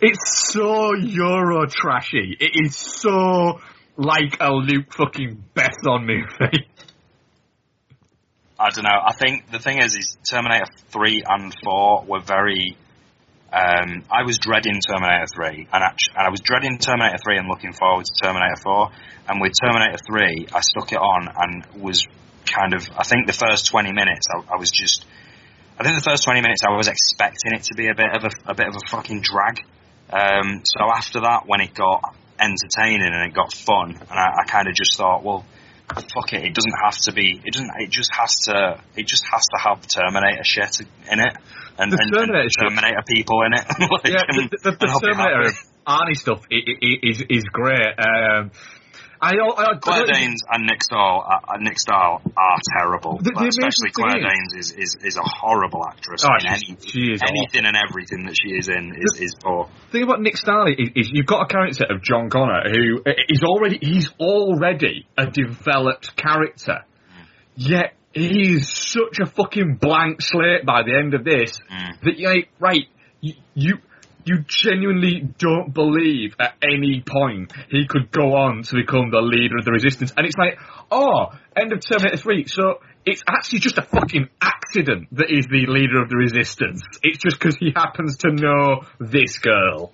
It's 0.00 0.52
so 0.52 0.94
Euro 0.94 1.66
trashy. 1.66 2.36
It 2.38 2.52
is 2.54 2.76
so 2.76 3.60
like 3.96 4.36
a 4.40 4.50
Luc 4.50 4.92
fucking 4.92 5.42
Besson 5.54 6.06
movie. 6.06 6.68
I 8.58 8.70
don't 8.70 8.84
know. 8.84 9.00
I 9.06 9.12
think 9.12 9.50
the 9.50 9.58
thing 9.58 9.82
is, 9.82 9.96
is 9.96 10.16
Terminator 10.30 10.66
three 10.88 11.22
and 11.26 11.52
four 11.62 12.04
were 12.06 12.20
very. 12.20 12.76
Um, 13.52 14.02
I 14.10 14.24
was 14.24 14.38
dreading 14.38 14.80
Terminator 14.80 15.26
three, 15.34 15.68
and 15.72 15.84
actually, 15.84 16.14
and 16.16 16.26
I 16.26 16.30
was 16.30 16.40
dreading 16.40 16.78
Terminator 16.78 17.18
three 17.22 17.38
and 17.38 17.48
looking 17.48 17.72
forward 17.72 18.06
to 18.06 18.12
Terminator 18.22 18.56
four. 18.62 18.90
And 19.28 19.40
with 19.40 19.52
Terminator 19.60 19.98
three, 20.06 20.46
I 20.52 20.60
stuck 20.60 20.92
it 20.92 20.98
on 20.98 21.28
and 21.36 21.82
was 21.82 22.06
kind 22.46 22.74
of. 22.74 22.88
I 22.96 23.04
think 23.04 23.26
the 23.26 23.32
first 23.32 23.66
twenty 23.66 23.92
minutes, 23.92 24.26
I, 24.34 24.54
I 24.54 24.56
was 24.58 24.70
just. 24.70 25.04
I 25.78 25.84
think 25.84 25.96
the 25.96 26.08
first 26.08 26.24
twenty 26.24 26.40
minutes, 26.40 26.62
I 26.66 26.74
was 26.76 26.88
expecting 26.88 27.52
it 27.52 27.64
to 27.64 27.74
be 27.74 27.88
a 27.88 27.94
bit 27.94 28.10
of 28.14 28.24
a, 28.24 28.30
a 28.52 28.54
bit 28.54 28.66
of 28.68 28.76
a 28.76 28.88
fucking 28.88 29.20
drag. 29.20 29.60
Um, 30.10 30.62
so 30.64 30.86
after 30.88 31.20
that, 31.20 31.42
when 31.46 31.60
it 31.60 31.74
got 31.74 32.14
entertaining 32.40 33.12
and 33.12 33.28
it 33.28 33.34
got 33.34 33.52
fun, 33.52 33.92
and 33.92 34.18
I, 34.18 34.42
I 34.42 34.44
kind 34.46 34.68
of 34.68 34.74
just 34.74 34.96
thought, 34.96 35.22
well, 35.24 35.44
fuck 35.88 36.32
it, 36.32 36.44
it 36.44 36.54
doesn't 36.54 36.74
have 36.82 36.96
to 37.04 37.12
be. 37.12 37.40
It 37.44 37.52
doesn't. 37.52 37.70
It 37.78 37.90
just 37.90 38.10
has 38.14 38.34
to. 38.46 38.80
It 38.96 39.06
just 39.06 39.24
has 39.30 39.44
to 39.46 39.58
have 39.62 39.86
Terminator 39.86 40.44
shit 40.44 40.80
in 41.10 41.20
it, 41.20 41.36
and, 41.78 41.92
The 41.92 41.98
and, 42.00 42.12
Terminator 42.12 42.40
and. 42.40 42.50
Terminator 42.58 43.02
people 43.06 43.42
in 43.42 43.52
it. 43.52 43.64
like, 43.80 44.06
yeah, 44.08 44.24
the, 44.28 44.48
the, 44.62 44.70
the 44.70 44.76
and 44.80 44.90
I'll 44.90 45.00
be 45.00 45.12
Terminator. 45.12 45.52
Arnie 45.86 46.16
stuff 46.16 46.42
i 46.50 46.56
i 46.56 46.74
i- 46.82 47.00
is 47.04 47.22
is 47.30 47.44
great. 47.52 47.94
Um, 47.98 48.50
I, 49.20 49.32
I, 49.32 49.72
I 49.72 49.76
Claire 49.80 50.06
Danes 50.06 50.42
and 50.50 50.66
Nick 50.66 50.82
Stahl, 50.82 51.24
uh, 51.26 51.56
Nick 51.58 51.78
Stahl 51.78 52.20
are 52.36 52.58
terrible. 52.78 53.18
The- 53.18 53.32
the 53.32 53.48
especially 53.48 53.90
Claire 53.92 54.20
Danes 54.20 54.54
is, 54.54 54.72
is, 54.72 54.96
is 55.02 55.16
a 55.16 55.22
horrible 55.24 55.84
actress. 55.86 56.24
Oh, 56.24 56.34
in 56.40 56.46
any, 56.46 56.76
she 56.84 57.12
is 57.12 57.20
anything 57.22 57.64
and 57.66 57.76
everything 57.76 58.26
that 58.26 58.36
she 58.40 58.50
is 58.50 58.68
in 58.68 58.94
is, 58.96 59.20
is 59.20 59.34
poor. 59.42 59.68
The 59.86 59.92
thing 59.92 60.02
about 60.04 60.20
Nick 60.20 60.36
Stahl 60.36 60.66
is, 60.68 60.90
is 60.94 61.10
you've 61.12 61.26
got 61.26 61.42
a 61.42 61.46
character 61.48 61.84
of 61.88 62.02
John 62.02 62.30
Connor 62.30 62.68
who 62.70 63.02
is 63.28 63.42
already 63.42 63.78
he's 63.80 64.10
already 64.20 65.06
a 65.16 65.26
developed 65.26 66.16
character, 66.16 66.84
yet 67.54 67.94
he's 68.12 68.68
such 68.70 69.18
a 69.22 69.26
fucking 69.26 69.76
blank 69.80 70.20
slate 70.22 70.64
by 70.64 70.82
the 70.82 70.96
end 70.96 71.14
of 71.14 71.24
this 71.24 71.58
Mm. 71.70 72.00
that 72.02 72.18
you're 72.18 72.34
like, 72.34 72.48
right, 72.58 72.86
you, 73.20 73.34
you 73.54 73.78
you 74.26 74.44
genuinely 74.46 75.28
don't 75.38 75.72
believe 75.72 76.34
at 76.38 76.54
any 76.62 77.02
point 77.06 77.52
he 77.70 77.86
could 77.86 78.10
go 78.10 78.34
on 78.34 78.62
to 78.64 78.74
become 78.74 79.10
the 79.10 79.20
leader 79.22 79.56
of 79.58 79.64
the 79.64 79.72
resistance, 79.72 80.12
and 80.16 80.26
it's 80.26 80.36
like, 80.36 80.58
oh, 80.90 81.32
end 81.56 81.72
of 81.72 81.80
Terminator 81.80 82.18
Three, 82.18 82.46
so. 82.46 82.80
It's 83.08 83.22
actually 83.28 83.60
just 83.60 83.78
a 83.78 83.82
fucking 83.82 84.28
accident 84.42 85.06
that 85.12 85.30
he's 85.30 85.46
the 85.46 85.66
leader 85.68 86.02
of 86.02 86.08
the 86.08 86.16
resistance. 86.16 86.82
It's 87.04 87.18
just 87.18 87.38
because 87.38 87.56
he 87.56 87.70
happens 87.70 88.16
to 88.16 88.32
know 88.32 88.82
this 88.98 89.38
girl. 89.38 89.92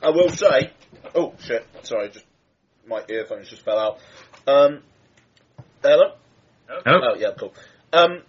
I 0.00 0.10
will 0.10 0.28
say, 0.28 0.70
oh 1.12 1.34
shit, 1.40 1.66
sorry, 1.82 2.10
just 2.10 2.24
my 2.86 3.02
earphones 3.08 3.48
just 3.48 3.64
fell 3.64 3.78
out. 3.80 3.98
Um, 4.46 4.82
hello. 5.82 6.12
Oh. 6.70 6.82
Oh 6.86 7.16
yeah, 7.18 7.30
cool. 7.36 7.52
Um, 7.92 8.22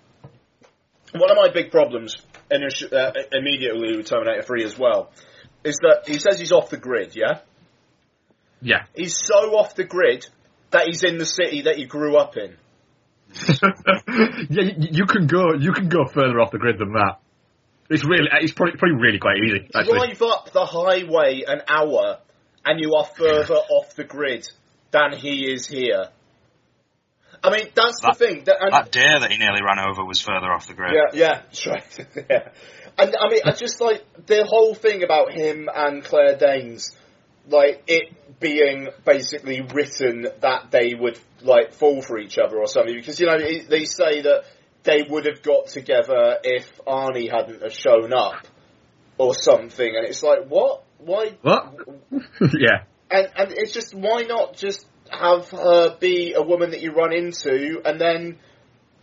one 1.14 1.30
of 1.30 1.38
my 1.38 1.50
big 1.54 1.70
problems 1.70 2.16
initi- 2.52 2.92
uh, 2.92 3.12
immediately 3.32 3.98
with 3.98 4.08
Terminator 4.08 4.42
3 4.44 4.64
as 4.64 4.78
well 4.78 5.12
is 5.64 5.78
that 5.82 6.04
he 6.08 6.20
says 6.20 6.40
he's 6.40 6.52
off 6.52 6.70
the 6.70 6.78
grid. 6.78 7.16
Yeah, 7.16 7.40
Yeah. 8.62 8.84
he's 8.96 9.18
so 9.18 9.56
off 9.58 9.76
the 9.76 9.84
grid 9.84 10.26
that 10.72 10.88
he's 10.88 11.04
in 11.04 11.18
the 11.18 11.26
city 11.26 11.62
that 11.64 11.78
he 11.78 11.86
grew 11.86 12.18
up 12.18 12.38
in. 12.38 12.56
yeah, 14.50 14.64
you, 14.78 14.88
you 14.92 15.06
can 15.06 15.28
go. 15.28 15.54
You 15.54 15.74
can 15.74 15.90
go 15.90 16.06
further 16.06 16.40
off 16.40 16.52
the 16.52 16.60
grid 16.60 16.78
than 16.78 16.94
that. 16.94 17.18
It's 17.90 18.06
really. 18.06 18.30
It's 18.42 18.54
probably, 18.54 18.78
probably 18.78 18.98
really 18.98 19.20
quite 19.20 19.38
easy. 19.38 19.68
Actually, 19.76 20.14
Drive 20.16 20.22
up 20.22 20.52
the 20.52 20.66
highway 20.66 21.44
an 21.48 21.62
hour, 21.68 22.20
and 22.66 22.80
you 22.80 22.94
are 22.96 23.04
further 23.06 23.56
off 23.56 23.96
the 23.96 24.04
grid 24.04 24.48
than 24.92 25.14
he 25.14 25.52
is 25.52 25.68
here. 25.68 26.10
I 27.44 27.50
mean, 27.52 27.68
that's 27.76 28.02
That- 28.02 28.18
the 28.18 28.26
thing. 28.26 28.44
That, 28.46 28.58
and, 28.62 28.74
That 28.74 28.92
deer 28.92 29.20
that 29.20 29.32
he 29.32 29.38
nearly 29.38 29.62
ran 29.64 29.80
over 29.80 30.04
was 30.06 30.20
further 30.22 30.52
off 30.52 30.68
the 30.68 30.74
grid. 30.74 30.94
Yeah, 30.94 31.10
yeah, 31.14 31.42
that's 31.44 31.68
right. 31.68 32.08
yeah. 32.30 32.50
And 32.98 33.16
I 33.20 33.30
mean, 33.30 33.42
I 33.46 33.52
just 33.52 33.82
like 33.82 34.04
the 34.26 34.46
whole 34.46 34.74
thing 34.74 35.04
about 35.04 35.32
him 35.32 35.70
and 35.74 36.04
Claire 36.04 36.38
Danes, 36.38 36.96
like 37.50 37.84
it 37.88 38.40
being 38.40 38.90
basically 39.06 39.62
written 39.62 40.28
that 40.42 40.72
they 40.72 40.94
would 40.94 41.20
like 41.42 41.74
fall 41.74 42.02
for 42.02 42.18
each 42.18 42.38
other 42.38 42.58
or 42.58 42.68
something. 42.68 42.96
Because 42.96 43.20
you 43.20 43.26
know 43.26 43.38
they- 43.38 43.60
they 43.60 43.86
say 43.86 44.22
that 44.22 44.46
they 44.84 45.04
would 45.10 45.26
have 45.26 45.42
got 45.42 45.68
together 45.68 46.38
if 46.44 46.80
Arnie 46.86 47.30
hadn't 47.32 47.62
have 47.64 47.74
shown 47.74 48.14
up 48.14 48.46
or 49.18 49.34
something, 49.34 49.96
and 49.96 50.06
it's 50.08 50.24
like 50.24 50.46
what? 50.48 50.84
Why? 51.00 51.32
What? 51.42 51.76
yeah. 52.58 52.84
And 53.12 53.28
and 53.36 53.52
it's 53.52 53.74
just 53.74 53.94
why 53.94 54.22
not 54.24 54.56
just 54.56 54.86
have 55.16 55.50
her 55.50 55.98
be 55.98 56.34
a 56.34 56.42
woman 56.42 56.72
that 56.72 56.82
you 56.82 56.92
run 56.92 57.14
into, 57.14 57.82
and 57.86 58.00
then 58.00 58.38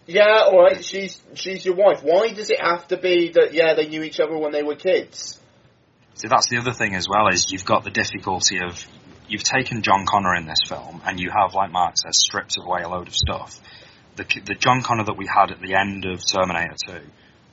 yeah, 0.07 0.43
all 0.47 0.63
right, 0.63 0.85
she's 0.85 1.21
she's 1.35 1.65
your 1.65 1.75
wife. 1.75 2.03
Why 2.03 2.33
does 2.33 2.51
it 2.51 2.61
have 2.61 2.89
to 2.89 2.97
be 2.97 3.33
that 3.33 3.55
yeah 3.55 3.75
they 3.75 3.87
knew 3.87 4.03
each 4.03 4.21
other 4.21 4.37
when 4.37 4.53
they 4.53 4.63
were 4.63 4.77
kids? 4.77 5.41
See, 6.15 6.29
that's 6.29 6.49
the 6.49 6.59
other 6.59 6.73
thing 6.73 6.95
as 6.95 7.07
well 7.09 7.29
is 7.29 7.51
you've 7.51 7.65
got 7.65 7.85
the 7.85 7.91
difficulty 7.91 8.59
of 8.59 8.85
you've 9.29 9.45
taken 9.45 9.83
John 9.83 10.05
Connor 10.07 10.35
in 10.35 10.47
this 10.47 10.61
film, 10.69 11.01
and 11.07 11.19
you 11.19 11.31
have, 11.31 11.55
like 11.55 11.71
Mark 11.71 11.95
says, 11.97 12.19
stripped 12.19 12.57
away 12.59 12.83
a 12.83 12.89
load 12.89 13.09
of 13.09 13.15
stuff. 13.15 13.61
The 14.17 14.25
the 14.45 14.55
John 14.55 14.83
Connor 14.83 15.05
that 15.05 15.17
we 15.17 15.27
had 15.27 15.51
at 15.51 15.61
the 15.61 15.75
end 15.75 16.05
of 16.05 16.21
Terminator 16.25 16.77
Two 16.87 17.01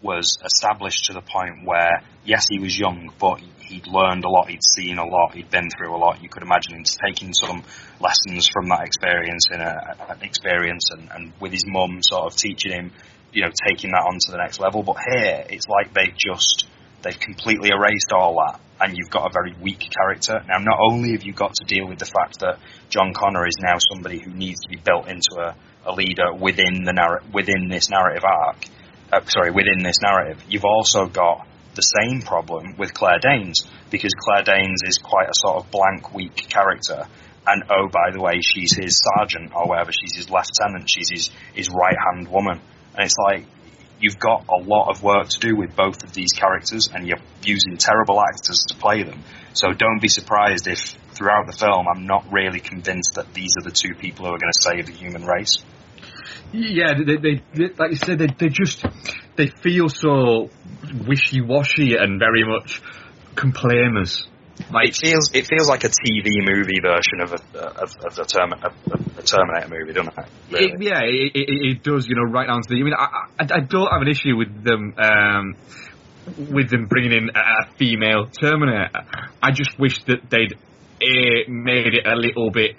was 0.02 0.38
established 0.45 1.06
to 1.06 1.14
the 1.14 1.22
point 1.22 1.66
where 1.66 2.04
yes, 2.24 2.45
he 2.50 2.60
was 2.60 2.78
young, 2.78 3.12
but 3.20 3.41
he'd 3.60 3.88
learned 3.88 4.24
a 4.24 4.30
lot, 4.30 4.50
he'd 4.50 4.64
seen 4.64 4.97
a 4.97 5.06
lot, 5.06 5.34
he'd 5.34 5.50
been 5.50 5.70
through 5.70 5.95
a 5.95 5.97
lot. 5.97 6.22
You 6.22 6.30
could 6.30 6.43
imagine 6.43 6.76
him 6.76 6.84
taking 7.06 7.34
some 7.34 7.64
lessons 8.00 8.47
from 8.47 8.70
that 8.70 8.84
experience 8.86 9.47
in 9.52 9.62
a, 9.62 9.95
an 10.10 10.22
experience, 10.22 10.89
and, 10.91 11.10
and 11.12 11.34
with 11.39 11.52
his 11.52 11.66
mum 11.68 12.00
sort 12.02 12.32
of 12.32 12.36
teaching 12.36 12.72
him, 12.72 12.91
you 13.34 13.43
know, 13.43 13.52
taking 13.68 13.91
that 13.91 14.06
on 14.08 14.20
to 14.20 14.32
the 14.32 14.38
next 14.38 14.60
level. 14.60 14.84
But 14.84 14.97
here, 15.12 15.45
it's 15.50 15.68
like 15.68 15.93
they've 15.93 16.16
just 16.18 16.68
they've 17.02 17.20
completely 17.20 17.70
erased 17.70 18.12
all 18.12 18.36
that, 18.36 18.60
and 18.82 18.97
you've 18.97 19.12
got 19.12 19.30
a 19.30 19.34
very 19.34 19.56
weak 19.62 19.89
character. 19.89 20.43
Now, 20.47 20.60
not 20.60 20.80
only 20.82 21.12
have 21.12 21.24
you 21.24 21.34
got 21.34 21.54
to 21.56 21.66
deal 21.66 21.88
with 21.88 22.00
the 22.00 22.06
fact 22.06 22.39
that 22.39 22.60
John 22.89 23.14
Connor 23.14 23.45
is 23.45 23.56
now 23.60 23.78
somebody 23.91 24.20
who 24.20 24.32
needs 24.32 24.62
to 24.62 24.70
be 24.70 24.78
built 24.78 25.08
into 25.08 25.38
a, 25.39 25.56
a 25.89 25.93
leader 25.93 26.34
within 26.34 26.84
the 26.84 26.93
narr- 26.93 27.24
within 27.34 27.70
this 27.70 27.89
narrative 27.89 28.24
arc, 28.24 28.66
uh, 29.12 29.26
sorry, 29.26 29.51
within 29.51 29.84
this 29.84 30.01
narrative, 30.01 30.43
you've 30.49 30.66
also 30.66 31.05
got 31.07 31.47
the 31.76 31.82
same 31.82 32.22
problem 32.22 32.76
with 32.78 32.93
Claire 32.93 33.20
Danes 33.20 33.66
because 33.89 34.14
Claire 34.14 34.43
Danes 34.43 34.82
is 34.84 34.97
quite 34.97 35.28
a 35.28 35.34
sort 35.34 35.57
of 35.57 35.72
blank, 35.72 36.14
weak 36.14 36.36
character, 36.36 37.07
and 37.47 37.64
oh, 37.70 37.88
by 37.88 38.12
the 38.12 38.22
way, 38.22 38.41
she's 38.41 38.74
his 38.74 39.01
sergeant 39.16 39.51
or 39.55 39.68
whatever, 39.68 39.91
she's 39.91 40.16
his 40.16 40.30
lieutenant, 40.30 40.89
she's 40.89 41.10
his, 41.10 41.32
his 41.53 41.70
right 41.70 41.95
hand 41.97 42.28
woman. 42.28 42.62
And 42.93 43.05
it's 43.05 43.18
like, 43.18 43.45
you've 43.99 44.20
got 44.20 44.45
a 44.47 44.62
lot 44.64 44.89
of 44.89 45.01
work 45.01 45.30
to 45.30 45.39
do 45.39 45.55
with 45.55 45.76
both 45.76 46.03
of 46.03 46.14
these 46.14 46.32
characters, 46.32 46.89
and 46.93 47.07
you're 47.07 47.22
using 47.43 47.78
terrible 47.78 48.22
actors 48.22 48.66
to 48.70 48.76
play 48.76 49.03
them. 49.03 49.24
So 49.53 49.74
don't 49.74 50.01
be 50.01 50.10
surprised 50.10 50.68
if 50.68 50.97
throughout 51.14 51.47
the 51.47 51.53
film 51.57 51.88
I'm 51.88 52.05
not 52.05 52.32
really 52.32 52.60
convinced 52.60 53.16
that 53.16 53.34
these 53.34 53.55
are 53.60 53.64
the 53.64 53.76
two 53.76 53.95
people 53.95 54.26
who 54.26 54.34
are 54.34 54.39
going 54.39 54.51
to 54.53 54.62
save 54.62 54.86
the 54.86 54.93
human 54.93 55.26
race. 55.26 55.57
Yeah, 56.52 56.93
they, 56.95 57.18
they, 57.18 57.43
they 57.54 57.70
like 57.78 57.91
you 57.91 57.97
said, 57.97 58.20
they, 58.20 58.28
they 58.28 58.50
just 58.50 58.84
they 59.36 59.47
feel 59.47 59.88
so 59.89 60.50
wishy-washy 61.08 61.95
and 61.95 62.20
very 62.20 62.43
much 62.43 62.82
complainers. 63.36 64.28
Like 64.72 64.89
it 64.89 64.95
feels 64.95 65.32
it 65.34 65.47
feels 65.47 65.70
like 65.70 65.84
a 65.86 65.89
TV 65.89 66.43
movie 66.43 66.80
version 66.82 67.22
of 67.22 67.34
a 67.34 67.60
of, 67.82 67.95
of 68.06 68.16
the 68.16 68.26
term, 68.26 68.54
of, 68.54 68.74
of 68.91 69.18
a 69.18 69.24
Terminator 69.24 69.70
movie, 69.70 69.93
doesn't 69.93 70.18
it? 70.18 70.26
Really? 70.52 70.66
It, 70.66 70.82
yeah, 70.82 71.00
it, 71.04 71.32
it, 71.34 71.78
it 71.78 71.84
does. 71.84 72.08
You 72.08 72.16
know, 72.16 72.24
right 72.24 72.47
down 72.47 72.62
to 72.62 72.70
the. 72.70 72.76
I 72.76 72.84
mean, 72.84 72.93
I, 72.93 73.28
I, 73.39 73.58
I 73.58 73.60
don't 73.62 73.88
have 73.91 74.02
an 74.02 74.10
issue 74.10 74.36
with 74.36 74.64
them. 74.64 74.95
Um, 74.97 75.56
with 76.38 76.70
them 76.70 76.86
bringing 76.86 77.12
in 77.12 77.30
a, 77.34 77.39
a 77.39 77.74
female 77.78 78.28
Terminator, 78.28 78.89
I 79.41 79.52
just 79.52 79.80
wish 79.80 80.04
that 80.04 80.30
they'd 80.30 80.54
uh, 80.54 81.50
made 81.50 81.95
it 81.95 82.06
a 82.06 82.16
little 82.16 82.52
bit, 82.52 82.76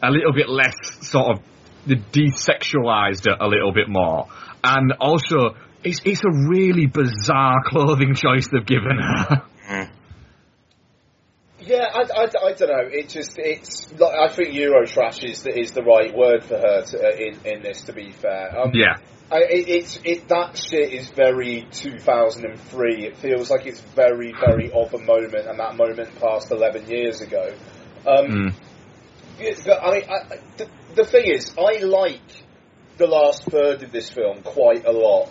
a 0.00 0.10
little 0.10 0.32
bit 0.32 0.48
less 0.48 0.76
sort 1.00 1.36
of 1.36 1.42
desexualized 1.86 3.26
it 3.26 3.36
a 3.40 3.46
little 3.46 3.72
bit 3.72 3.88
more, 3.88 4.28
and 4.62 4.92
also 5.00 5.56
it's 5.84 6.00
it's 6.04 6.22
a 6.24 6.48
really 6.48 6.86
bizarre 6.86 7.62
clothing 7.66 8.14
choice 8.14 8.48
they've 8.48 8.66
given 8.66 8.98
her. 8.98 9.42
Mm. 9.68 9.90
Yeah, 11.60 11.86
I, 11.94 12.00
I, 12.00 12.24
I 12.24 12.52
don't 12.54 12.68
know. 12.68 12.88
It 12.90 13.08
just 13.08 13.38
it's 13.38 13.92
like 13.92 14.14
I 14.18 14.28
think 14.34 14.50
Eurotrash 14.50 15.22
is 15.22 15.42
the, 15.44 15.56
is 15.56 15.70
the 15.72 15.82
right 15.82 16.12
word 16.12 16.42
for 16.42 16.56
her 16.58 16.82
to, 16.82 16.98
uh, 16.98 17.10
in 17.16 17.38
in 17.44 17.62
this. 17.62 17.82
To 17.82 17.92
be 17.92 18.10
fair, 18.10 18.58
um, 18.58 18.72
Yeah. 18.74 18.96
I, 19.30 19.38
it, 19.48 19.68
it's 19.68 19.98
it 20.04 20.28
that 20.28 20.58
shit 20.58 20.92
is 20.92 21.08
very 21.10 21.66
2003. 21.70 23.06
It 23.06 23.16
feels 23.16 23.48
like 23.48 23.66
it's 23.66 23.80
very 23.80 24.32
very 24.32 24.72
of 24.72 24.92
a 24.92 24.98
moment, 24.98 25.46
and 25.46 25.58
that 25.60 25.76
moment 25.76 26.18
passed 26.20 26.50
11 26.50 26.88
years 26.90 27.20
ago. 27.20 27.54
Um, 28.06 28.26
Mm. 28.26 28.54
yeah, 29.38 29.52
but, 29.64 29.82
I 29.82 29.92
mean, 29.92 30.02
I, 30.10 30.34
I- 30.34 30.66
the, 30.94 31.02
the 31.02 31.08
thing 31.08 31.26
is, 31.26 31.52
I 31.58 31.78
like 31.84 32.20
the 32.98 33.06
last 33.06 33.44
third 33.44 33.82
of 33.82 33.92
this 33.92 34.10
film 34.10 34.42
quite 34.42 34.84
a 34.86 34.92
lot. 34.92 35.28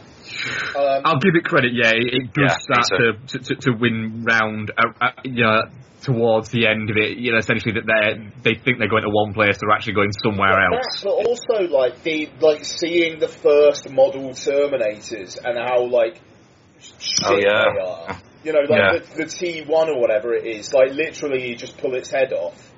Um, 0.75 1.01
I'll 1.05 1.19
give 1.19 1.35
it 1.35 1.43
credit. 1.45 1.71
Yeah, 1.73 1.91
it, 1.91 2.13
it 2.13 2.33
does 2.33 2.55
Yeah, 2.69 2.83
start 2.83 2.85
to, 3.27 3.37
to, 3.39 3.45
to 3.45 3.55
to 3.61 3.71
win 3.71 4.23
round. 4.23 4.71
Uh, 4.77 4.91
uh, 5.01 5.09
you 5.23 5.43
know, 5.43 5.63
towards 6.01 6.49
the 6.49 6.67
end 6.67 6.89
of 6.89 6.97
it, 6.97 7.17
you 7.17 7.31
know, 7.31 7.37
essentially 7.37 7.73
that 7.73 7.85
they 7.85 8.53
they 8.53 8.59
think 8.59 8.79
they're 8.79 8.89
going 8.89 9.03
to 9.03 9.09
one 9.09 9.33
place, 9.33 9.57
they're 9.59 9.71
actually 9.75 9.93
going 9.93 10.11
somewhere 10.23 10.49
But 10.69 10.77
else. 10.77 11.01
that, 11.01 11.09
but 11.09 11.27
also 11.27 11.71
like 11.73 12.03
the 12.03 12.29
like 12.39 12.63
seeing 12.65 13.19
the 13.19 13.27
first 13.27 13.89
model 13.89 14.29
Terminators 14.31 15.37
and 15.43 15.57
how 15.57 15.85
like 15.85 16.19
shit 16.79 17.25
Oh, 17.25 17.37
yeah. 17.37 17.65
they 17.73 17.81
are. 17.83 18.21
You 18.43 18.53
know, 18.53 18.59
like 18.61 18.69
Yeah. 18.69 18.99
the, 19.15 19.25
the 19.25 19.29
T 19.29 19.63
one 19.67 19.89
or 19.89 19.99
whatever 19.99 20.33
it 20.33 20.45
is. 20.45 20.73
Like 20.73 20.91
literally, 20.93 21.47
you 21.49 21.55
just 21.55 21.77
pull 21.77 21.93
its 21.95 22.09
head 22.09 22.31
off. 22.33 22.70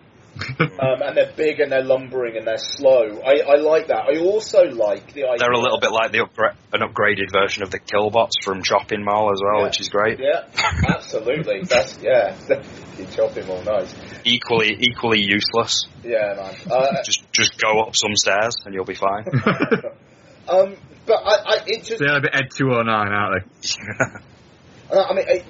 um, 0.59 1.01
and 1.01 1.17
they're 1.17 1.31
big 1.35 1.59
and 1.59 1.71
they're 1.71 1.83
lumbering 1.83 2.37
and 2.37 2.45
they're 2.47 2.57
slow. 2.57 3.21
I, 3.25 3.41
I 3.41 3.55
like 3.57 3.87
that. 3.87 4.05
I 4.13 4.19
also 4.19 4.63
like 4.63 5.13
the 5.13 5.25
idea. 5.25 5.37
They're 5.39 5.51
a 5.51 5.59
little 5.59 5.79
bit 5.79 5.91
like 5.91 6.11
the 6.11 6.19
upgra- 6.19 6.55
an 6.73 6.81
upgraded 6.81 7.31
version 7.31 7.63
of 7.63 7.71
the 7.71 7.79
Killbots 7.79 8.43
from 8.43 8.63
Chopping 8.63 9.03
Mall 9.03 9.31
as 9.31 9.41
well, 9.43 9.59
Yeah. 9.61 9.63
which 9.67 9.79
is 9.79 9.89
great. 9.89 10.19
Yeah, 10.19 10.43
absolutely. 10.87 11.61
That's 11.63 11.97
yeah. 12.01 12.35
You 12.97 13.05
chop 13.07 13.31
him 13.31 13.47
nice. 13.65 13.93
Equally 14.23 14.77
equally 14.81 15.21
useless. 15.21 15.87
Yeah, 16.03 16.33
man. 16.35 16.55
Uh, 16.71 17.01
Just 17.05 17.23
just 17.31 17.57
go 17.59 17.81
up 17.81 17.95
some 17.95 18.15
stairs 18.15 18.55
and 18.65 18.73
you'll 18.73 18.85
be 18.85 18.93
fine. 18.95 19.25
um, 20.47 20.75
but 21.05 21.15
I, 21.25 21.35
I 21.45 21.57
it 21.67 21.83
just 21.83 21.99
They're 21.99 22.17
a 22.17 22.21
bit 22.21 22.31
Ed 22.33 22.49
209, 22.55 22.87
aren't 22.89 23.43
they? 23.61 24.95
Uh, 24.95 25.03
I 25.09 25.13
mean, 25.15 25.25
it, 25.27 25.45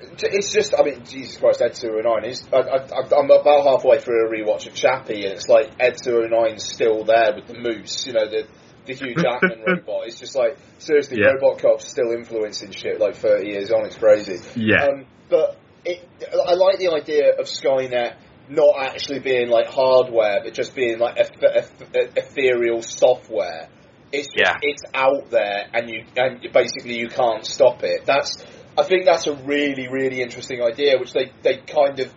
it's 0.00 0.52
just, 0.52 0.74
I 0.78 0.82
mean, 0.82 1.04
Jesus 1.04 1.36
Christ, 1.38 1.60
Ed 1.62 1.74
209 1.74 2.24
is, 2.30 2.48
I, 2.52 2.58
I, 2.58 3.18
I'm 3.18 3.30
about 3.30 3.64
halfway 3.66 3.98
through 4.00 4.26
a 4.26 4.30
rewatch 4.30 4.66
of 4.66 4.74
Chappie, 4.74 5.24
and 5.24 5.32
it's 5.34 5.48
like 5.48 5.70
Ed 5.80 5.96
209's 6.04 6.64
still 6.64 7.04
there 7.04 7.34
with 7.34 7.46
the 7.46 7.58
moose, 7.58 8.06
you 8.06 8.12
know, 8.12 8.28
the, 8.28 8.46
the 8.86 8.94
Hugh 8.94 9.14
Jackman 9.14 9.62
robot. 9.66 10.06
It's 10.06 10.18
just 10.20 10.36
like, 10.36 10.56
seriously, 10.78 11.18
Yeah. 11.20 11.34
RoboCop's 11.42 11.86
still 11.86 12.12
influencing 12.12 12.70
shit 12.72 13.00
like 13.00 13.16
30 13.16 13.48
years 13.48 13.70
on, 13.70 13.86
it's 13.86 13.96
crazy. 13.98 14.38
Yeah. 14.56 14.84
Um, 14.86 15.06
but 15.28 15.58
it, 15.84 16.06
I 16.32 16.54
like 16.54 16.78
the 16.78 16.88
idea 16.92 17.32
of 17.38 17.46
Skynet 17.46 18.14
not 18.48 18.74
actually 18.80 19.18
being 19.20 19.48
like 19.50 19.66
hardware, 19.66 20.40
but 20.42 20.54
just 20.54 20.74
being 20.74 20.98
like 20.98 21.18
eth- 21.18 21.42
eth- 21.42 22.16
ethereal 22.16 22.82
software. 22.82 23.68
It's 24.10 24.28
Yeah. 24.34 24.56
it's 24.62 24.82
out 24.94 25.28
there, 25.30 25.66
and 25.74 25.90
you 25.90 26.04
and 26.16 26.40
basically 26.54 26.98
you 26.98 27.08
can't 27.08 27.44
stop 27.44 27.82
it. 27.82 28.06
That's 28.06 28.38
I 28.78 28.84
think 28.84 29.04
that's 29.04 29.26
a 29.26 29.34
really 29.34 29.88
really 29.88 30.22
interesting 30.22 30.62
idea, 30.62 30.98
which 30.98 31.12
they, 31.12 31.32
they 31.42 31.56
kind 31.56 31.98
of 32.00 32.12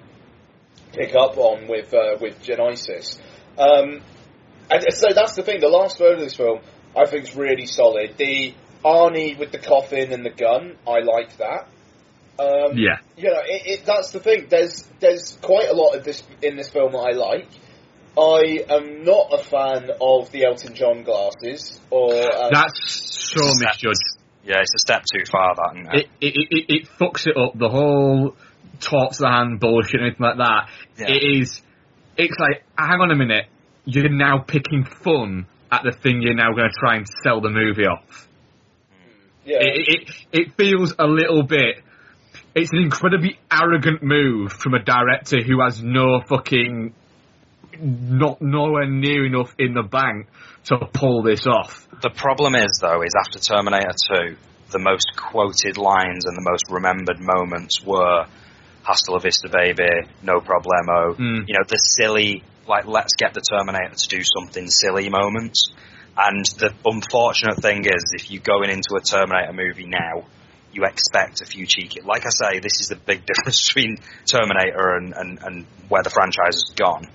pick 0.93 1.15
up 1.15 1.37
on 1.37 1.67
with 1.67 1.93
uh, 1.93 2.17
with 2.19 2.41
Genisys. 2.43 3.19
Um, 3.57 4.01
and 4.69 4.93
so 4.93 5.07
that's 5.13 5.35
the 5.35 5.43
thing. 5.43 5.59
The 5.59 5.67
last 5.67 5.97
third 5.97 6.13
of 6.13 6.19
this 6.19 6.35
film, 6.35 6.59
I 6.95 7.05
think, 7.05 7.23
is 7.23 7.35
really 7.35 7.65
solid. 7.65 8.15
The 8.17 8.53
Arnie 8.85 9.37
with 9.37 9.51
the 9.51 9.59
coffin 9.59 10.13
and 10.13 10.25
the 10.25 10.29
gun, 10.29 10.77
I 10.87 10.99
like 10.99 11.37
that. 11.37 11.67
Um, 12.39 12.77
Yeah. 12.77 12.97
you 13.17 13.29
know, 13.29 13.41
it, 13.43 13.79
it, 13.79 13.85
that's 13.85 14.11
the 14.11 14.19
thing. 14.19 14.47
There's 14.49 14.83
there's 14.99 15.37
quite 15.41 15.69
a 15.69 15.73
lot 15.73 15.95
of 15.95 16.03
this 16.03 16.23
in 16.41 16.55
this 16.55 16.69
film 16.69 16.93
that 16.93 16.99
I 16.99 17.11
like. 17.11 17.49
I 18.17 18.65
am 18.69 19.03
not 19.03 19.31
a 19.31 19.37
fan 19.37 19.89
of 20.01 20.31
the 20.31 20.45
Elton 20.45 20.73
John 20.73 21.03
glasses, 21.03 21.79
or 21.89 22.13
um, 22.13 22.49
That's 22.51 23.31
so 23.33 23.41
misjudged. 23.59 24.20
Yeah, 24.43 24.59
it's 24.59 24.73
a 24.75 24.79
step 24.79 25.03
too 25.11 25.23
far 25.31 25.55
that 25.55 25.71
isn't 25.75 25.93
It, 25.93 26.09
it, 26.19 26.47
it, 26.49 26.65
it 26.69 26.89
fucks 26.99 27.27
it 27.27 27.37
up. 27.37 27.57
The 27.57 27.69
whole 27.69 28.35
talks 28.79 29.19
the 29.19 29.29
hand 29.29 29.59
bullshit 29.59 29.95
and 29.95 30.07
anything 30.07 30.25
like 30.25 30.37
that. 30.37 30.69
Yeah. 30.97 31.11
It 31.11 31.41
is. 31.41 31.61
It's 32.17 32.37
like, 32.39 32.63
hang 32.77 32.99
on 32.99 33.11
a 33.11 33.15
minute. 33.15 33.45
You're 33.85 34.09
now 34.09 34.39
picking 34.39 34.83
fun 34.83 35.47
at 35.71 35.81
the 35.83 35.91
thing 35.91 36.21
you're 36.21 36.35
now 36.35 36.51
going 36.53 36.69
to 36.69 36.79
try 36.79 36.97
and 36.97 37.05
sell 37.23 37.41
the 37.41 37.49
movie 37.49 37.85
off. 37.85 38.27
yeah, 39.45 39.57
It, 39.61 39.87
it, 39.87 40.11
it 40.31 40.53
feels 40.57 40.93
a 40.99 41.05
little 41.05 41.43
bit. 41.43 41.77
It's 42.53 42.71
an 42.71 42.79
incredibly 42.79 43.39
arrogant 43.49 44.03
move 44.03 44.51
from 44.51 44.73
a 44.73 44.83
director 44.83 45.41
who 45.41 45.61
has 45.61 45.81
no 45.81 46.19
fucking, 46.27 46.93
not 47.79 48.41
nowhere 48.41 48.87
near 48.87 49.25
enough 49.25 49.53
in 49.57 49.73
the 49.73 49.83
bank 49.83 50.27
to 50.65 50.77
pull 50.93 51.23
this 51.23 51.45
off. 51.47 51.87
The 52.01 52.09
problem 52.09 52.55
is, 52.55 52.79
though, 52.81 53.01
is 53.01 53.13
after 53.17 53.39
Terminator 53.39 53.93
2, 54.29 54.35
the 54.71 54.79
most 54.79 55.11
quoted 55.15 55.77
lines 55.77 56.25
and 56.25 56.35
the 56.35 56.47
most 56.49 56.65
remembered 56.69 57.19
moments 57.19 57.83
were 57.83 58.25
Hasta 58.83 59.11
la 59.11 59.19
vista, 59.19 59.49
baby, 59.49 60.09
no 60.23 60.39
problemo. 60.39 61.15
Mm. 61.15 61.47
You 61.47 61.53
know, 61.53 61.65
the 61.67 61.77
silly, 61.77 62.43
like, 62.67 62.87
let's 62.87 63.13
get 63.15 63.33
the 63.33 63.41
Terminator 63.41 63.95
to 63.95 64.07
do 64.07 64.21
something 64.23 64.67
silly 64.69 65.09
moments. 65.09 65.71
And 66.17 66.45
the 66.57 66.73
unfortunate 66.85 67.57
thing 67.61 67.85
is, 67.85 68.13
if 68.13 68.31
you're 68.31 68.41
going 68.41 68.69
into 68.69 68.95
a 68.95 69.01
Terminator 69.01 69.53
movie 69.53 69.87
now, 69.87 70.25
you 70.73 70.83
expect 70.85 71.41
a 71.41 71.45
few 71.45 71.65
cheeky. 71.65 72.01
Like 72.01 72.25
I 72.25 72.29
say, 72.29 72.59
this 72.59 72.79
is 72.81 72.87
the 72.87 72.95
big 72.95 73.25
difference 73.25 73.67
between 73.67 73.97
Terminator 74.25 74.95
and, 74.95 75.13
and, 75.15 75.39
and 75.41 75.65
where 75.89 76.03
the 76.03 76.09
franchise 76.09 76.55
has 76.55 76.73
gone. 76.75 77.07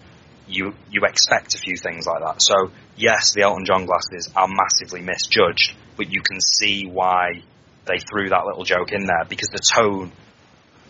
You 0.49 0.75
you 0.91 1.03
expect 1.05 1.55
a 1.55 1.59
few 1.59 1.77
things 1.77 2.07
like 2.07 2.23
that. 2.23 2.41
So 2.41 2.71
yes, 2.97 3.33
the 3.35 3.43
Elton 3.43 3.65
John 3.65 3.85
glasses 3.87 4.31
are 4.37 4.49
massively 4.49 5.01
misjudged, 5.03 5.75
but 5.97 6.13
you 6.13 6.23
can 6.23 6.41
see 6.41 6.87
why 6.87 7.43
they 7.87 7.99
threw 7.99 8.29
that 8.31 8.45
little 8.47 8.65
joke 8.65 8.93
in 8.93 9.07
there 9.07 9.25
because 9.29 9.49
the 9.49 9.61
tone 9.61 10.13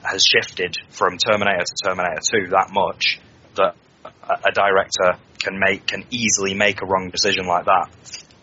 has 0.02 0.24
shifted 0.24 0.76
from 0.90 1.18
Terminator 1.18 1.64
to 1.64 1.88
Terminator 1.88 2.20
2 2.46 2.50
that 2.50 2.68
much 2.70 3.20
that 3.56 3.74
a, 4.04 4.48
a 4.48 4.52
director 4.52 5.18
can 5.42 5.58
make 5.58 5.86
can 5.86 6.04
easily 6.10 6.54
make 6.54 6.82
a 6.82 6.86
wrong 6.86 7.10
decision 7.10 7.46
like 7.46 7.64
that, 7.66 7.88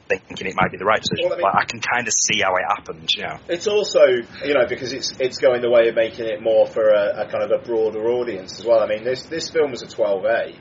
thinking 0.07 0.47
it 0.47 0.55
might 0.55 0.71
be 0.71 0.77
the 0.77 0.85
right 0.85 1.01
decision. 1.01 1.29
Well, 1.29 1.33
I 1.33 1.37
mean- 1.37 1.45
but 1.51 1.61
I 1.61 1.65
can 1.65 1.79
kind 1.79 2.07
of 2.07 2.13
see 2.13 2.41
how 2.41 2.55
it 2.55 2.63
happened. 2.67 3.09
You 3.15 3.23
know. 3.23 3.37
It's 3.49 3.67
also, 3.67 4.05
you 4.45 4.53
know, 4.53 4.65
because 4.67 4.93
it's 4.93 5.13
it's 5.19 5.37
going 5.39 5.61
the 5.61 5.69
way 5.69 5.89
of 5.89 5.95
making 5.95 6.25
it 6.25 6.41
more 6.41 6.67
for 6.67 6.89
a, 6.89 7.25
a 7.25 7.31
kind 7.31 7.43
of 7.43 7.51
a 7.51 7.63
broader 7.63 8.07
audience 8.09 8.59
as 8.59 8.65
well. 8.65 8.79
I 8.81 8.87
mean, 8.87 9.03
this 9.03 9.23
this 9.23 9.49
film 9.49 9.71
was 9.71 9.81
a 9.81 9.87
12A, 9.87 10.55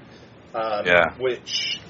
um, 0.54 0.86
Yeah. 0.86 1.14
which 1.18 1.80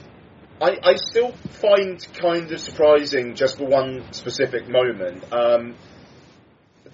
I, 0.61 0.79
I 0.83 0.95
still 0.97 1.33
find 1.33 2.07
kind 2.15 2.51
of 2.53 2.61
surprising 2.61 3.35
just 3.35 3.59
for 3.59 3.65
one 3.67 4.13
specific 4.13 4.69
moment. 4.69 5.25
Um, 5.33 5.75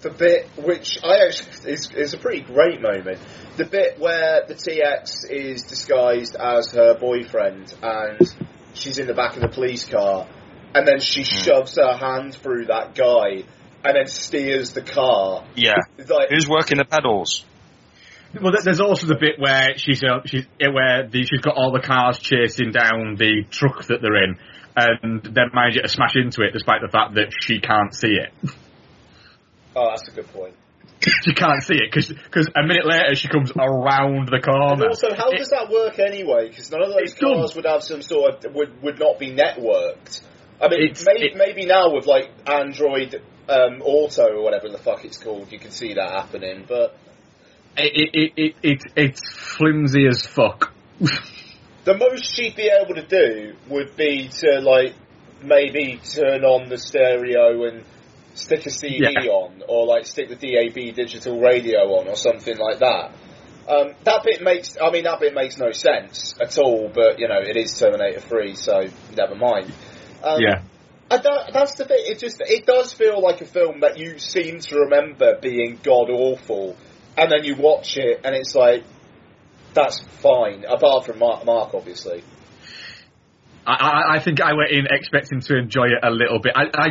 the 0.01 0.09
bit 0.09 0.47
which 0.57 0.97
I 1.03 1.25
actually 1.27 1.73
is, 1.73 1.91
is 1.91 2.13
a 2.13 2.17
pretty 2.17 2.41
great 2.41 2.81
moment. 2.81 3.19
The 3.57 3.65
bit 3.65 3.99
where 3.99 4.45
the 4.47 4.55
TX 4.55 5.29
is 5.29 5.63
disguised 5.63 6.35
as 6.35 6.71
her 6.71 6.97
boyfriend 6.97 7.73
and 7.83 8.19
she's 8.73 8.97
in 8.97 9.07
the 9.07 9.13
back 9.13 9.35
of 9.35 9.41
the 9.41 9.49
police 9.49 9.85
car, 9.85 10.27
and 10.73 10.87
then 10.87 10.99
she 10.99 11.23
shoves 11.23 11.75
her 11.75 11.97
hand 11.97 12.35
through 12.35 12.65
that 12.65 12.95
guy 12.95 13.43
and 13.83 13.95
then 13.95 14.07
steers 14.07 14.73
the 14.73 14.81
car. 14.81 15.45
Yeah. 15.55 15.77
It's 15.97 16.09
like 16.09 16.29
Who's 16.29 16.47
working 16.47 16.77
the 16.77 16.85
pedals? 16.85 17.45
Well, 18.39 18.53
there's 18.63 18.79
also 18.79 19.07
the 19.07 19.17
bit 19.19 19.39
where 19.39 19.77
she's 19.77 20.03
uh, 20.03 20.19
she's 20.25 20.45
eh, 20.59 20.67
where 20.71 21.07
the, 21.07 21.23
she's 21.25 21.41
got 21.41 21.55
all 21.57 21.71
the 21.71 21.79
cars 21.81 22.19
chasing 22.19 22.71
down 22.71 23.15
the 23.17 23.43
truck 23.49 23.85
that 23.87 24.01
they're 24.01 24.23
in, 24.23 24.37
and 24.75 25.23
then 25.23 25.45
manage 25.53 25.81
to 25.81 25.87
smash 25.87 26.15
into 26.15 26.41
it, 26.43 26.51
despite 26.53 26.81
the 26.81 26.89
fact 26.91 27.15
that 27.15 27.33
she 27.41 27.59
can't 27.59 27.93
see 27.93 28.13
it. 28.13 28.31
Oh, 29.75 29.89
that's 29.89 30.07
a 30.07 30.11
good 30.11 30.27
point. 30.31 30.53
she 31.23 31.33
can't 31.33 31.63
see 31.63 31.75
it 31.75 31.89
because 31.91 32.09
a 32.55 32.61
minute 32.61 32.85
later 32.85 33.15
she 33.15 33.27
comes 33.29 33.51
around 33.57 34.27
the 34.27 34.35
And 34.35 34.43
corner. 34.43 34.87
also, 34.89 35.13
how 35.15 35.29
It- 35.31 35.37
does 35.37 35.49
that 35.49 35.69
work 35.69 35.97
anyway? 35.97 36.49
Because 36.49 36.69
none 36.71 36.81
of 36.83 36.89
those 36.89 37.11
It's 37.11 37.13
dumb. 37.15 37.35
cars 37.35 37.55
would 37.55 37.65
have 37.65 37.83
some 37.83 38.01
sort 38.01 38.45
of 38.45 38.53
would 38.53 38.81
would 38.83 38.99
not 38.99 39.17
be 39.17 39.31
networked. 39.31 40.21
I 40.61 40.67
mean, 40.67 40.81
It's- 40.81 41.05
maybe 41.07 41.27
it- 41.27 41.35
maybe 41.37 41.65
now 41.65 41.93
with 41.93 42.05
like 42.05 42.29
Android 42.45 43.21
um, 43.47 43.81
Auto 43.81 44.27
or 44.35 44.43
whatever 44.43 44.69
the 44.69 44.77
fuck 44.77 45.03
it's 45.05 45.17
called, 45.17 45.51
you 45.51 45.57
can 45.57 45.71
see 45.71 45.93
that 45.95 46.11
happening. 46.11 46.65
But 46.67 46.95
it, 47.79 48.09
it, 48.13 48.33
it, 48.35 48.55
it, 48.63 48.83
it's 48.95 49.21
flimsy 49.33 50.07
as 50.07 50.25
fuck. 50.25 50.73
the 51.85 51.97
most 51.97 52.25
she'd 52.25 52.55
be 52.55 52.69
able 52.69 52.95
to 52.95 53.05
do 53.05 53.55
would 53.69 53.95
be 53.95 54.27
to 54.27 54.59
like 54.59 54.93
maybe 55.41 55.99
turn 56.03 56.43
on 56.43 56.69
the 56.69 56.77
stereo 56.77 57.65
and 57.65 57.83
stick 58.35 58.65
a 58.65 58.69
CD 58.69 58.99
Yeah. 59.01 59.31
on, 59.31 59.63
or 59.67 59.85
like 59.85 60.05
stick 60.05 60.29
the 60.29 60.35
DAB 60.35 60.95
digital 60.95 61.39
radio 61.39 61.79
on, 61.99 62.07
or 62.07 62.15
something 62.15 62.57
like 62.57 62.79
that. 62.79 63.11
Um, 63.67 63.93
that 64.03 64.23
bit 64.23 64.41
makes, 64.41 64.77
I 64.81 64.89
mean, 64.89 65.03
that 65.03 65.19
bit 65.19 65.33
makes 65.33 65.57
no 65.57 65.71
sense 65.71 66.35
at 66.41 66.57
all. 66.57 66.89
But 66.93 67.19
you 67.19 67.27
know, 67.27 67.39
it 67.39 67.55
is 67.55 67.77
Terminator 67.77 68.19
Three, 68.19 68.55
so 68.55 68.87
never 69.15 69.35
mind. 69.35 69.71
Um, 70.23 70.41
yeah. 70.41 70.61
That's 71.09 71.73
the 71.75 71.85
bit. 71.85 72.01
It 72.07 72.19
just 72.19 72.41
it 72.41 72.65
does 72.67 72.93
feel 72.93 73.19
like 73.21 73.41
a 73.41 73.45
film 73.45 73.79
that 73.79 73.97
you 73.97 74.19
seem 74.19 74.59
to 74.59 74.79
remember 74.81 75.39
being 75.41 75.79
god 75.81 76.09
awful, 76.09 76.77
and 77.19 77.31
then 77.31 77.43
you 77.43 77.55
watch 77.55 77.97
it 77.97 78.21
and 78.23 78.35
it's 78.35 78.55
like 78.55 78.83
that's 79.73 79.99
fine. 80.21 80.65
Apart 80.65 81.05
from 81.05 81.19
Mark, 81.19 81.45
Mark 81.45 81.73
obviously. 81.73 82.23
I, 83.67 83.73
I, 83.73 84.15
I 84.15 84.19
think 84.19 84.41
I 84.41 84.53
went 84.53 84.71
in 84.71 84.87
expecting 84.89 85.41
to 85.41 85.57
enjoy 85.57 85.87
it 85.87 86.03
a 86.03 86.09
little 86.09 86.39
bit. 86.39 86.53
I, 86.55 86.63
I 86.73 86.87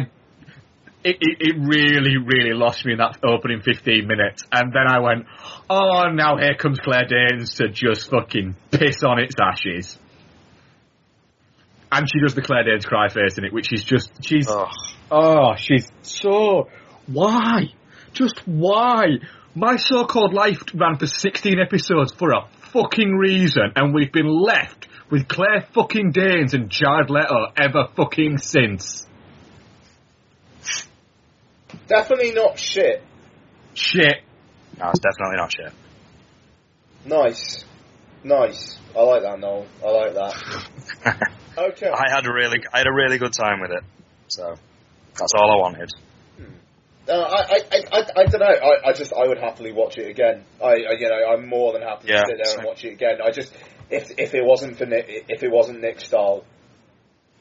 it, 1.05 1.17
it, 1.21 1.37
it 1.41 1.57
really, 1.59 2.17
really 2.19 2.53
lost 2.53 2.85
me 2.85 2.93
in 2.93 2.99
that 2.99 3.19
opening 3.25 3.63
15 3.63 4.07
minutes. 4.07 4.45
And 4.53 4.73
then 4.73 4.87
I 4.89 4.99
went, 5.01 5.27
oh, 5.71 6.11
now 6.13 6.37
here 6.37 6.55
comes 6.55 6.79
Claire 6.81 7.07
Danes 7.07 7.55
to 7.55 7.69
just 7.69 8.11
fucking 8.11 8.57
piss 8.71 9.03
on 9.03 9.19
its 9.19 9.35
ashes. 9.41 9.99
And 11.91 12.07
she 12.13 12.21
does 12.21 12.35
the 12.35 12.43
Claire 12.43 12.65
Danes 12.65 12.85
cry 12.85 13.09
face 13.09 13.39
in 13.39 13.45
it, 13.45 13.53
which 13.53 13.73
is 13.73 13.83
just, 13.83 14.11
she's, 14.23 14.49
Ugh. 14.51 14.69
oh, 15.11 15.55
she's 15.57 15.89
so, 16.03 16.69
why? 17.07 17.73
Just 18.13 18.43
why? 18.47 19.19
My 19.55 19.77
so-called 19.77 20.35
life 20.35 20.63
ran 20.75 20.99
for 20.99 21.07
16 21.07 21.59
episodes 21.59 22.13
for 22.13 22.33
a 22.33 22.49
fucking 22.73 23.17
reason, 23.17 23.73
and 23.77 23.95
we've 23.95 24.13
been 24.13 24.29
left 24.29 24.89
with 25.11 25.27
Claire 25.27 25.67
fucking 25.73 26.13
Danes 26.13 26.55
and 26.55 26.71
Jared 26.71 27.11
Leto 27.11 27.47
ever 27.57 27.89
fucking 27.97 28.39
since. 28.39 29.07
Definitely 31.87 32.33
not 32.33 32.59
shit. 32.59 33.03
Shit. 33.75 34.23
No, 34.79 34.91
it's 34.91 35.01
definitely 35.01 35.37
not 35.37 35.53
shit. 35.53 35.73
Nice, 37.05 37.65
nice. 38.23 38.79
I 38.95 39.01
like 39.01 39.23
that, 39.23 39.41
Noel. 39.41 39.67
I 39.85 39.91
like 39.91 40.15
that. 40.15 41.29
Okay. 41.59 41.91
I 41.91 42.09
had 42.09 42.25
a 42.25 42.33
really, 42.33 42.61
I 42.73 42.79
had 42.79 42.87
a 42.87 42.93
really 42.93 43.19
good 43.19 43.33
time 43.33 43.61
with 43.61 43.73
it. 43.73 43.83
So 44.29 44.55
that's 45.19 45.33
all 45.35 45.51
I 45.51 45.57
wanted. 45.57 45.91
Uh, 47.09 47.13
I, 47.13 47.63
I, 47.73 48.05
I, 48.17 48.25
don't 48.25 48.41
know. 48.41 48.47
I, 48.47 48.91
I 48.91 48.93
just, 48.93 49.13
I 49.13 49.27
would 49.27 49.39
happily 49.39 49.73
watch 49.73 49.97
it 49.97 50.11
again. 50.11 50.45
I, 50.63 50.67
I 50.67 50.93
you 50.99 51.09
know, 51.09 51.33
I'm 51.33 51.49
more 51.49 51.73
than 51.73 51.83
happy 51.83 52.09
Yeah, 52.09 52.23
to 52.23 52.27
sit 52.29 52.41
there 52.45 52.59
and 52.59 52.67
watch 52.67 52.85
it 52.85 52.93
again. 52.93 53.19
I 53.25 53.31
just, 53.31 53.53
if, 53.91 54.11
if 54.19 54.35
it 54.35 54.45
wasn't 54.45 54.77
for 54.77 54.85
Nick, 54.85 55.07
if 55.29 55.43
it 55.43 55.51
wasn't 55.51 55.81
Nick 55.81 56.01
Stahl, 56.01 56.45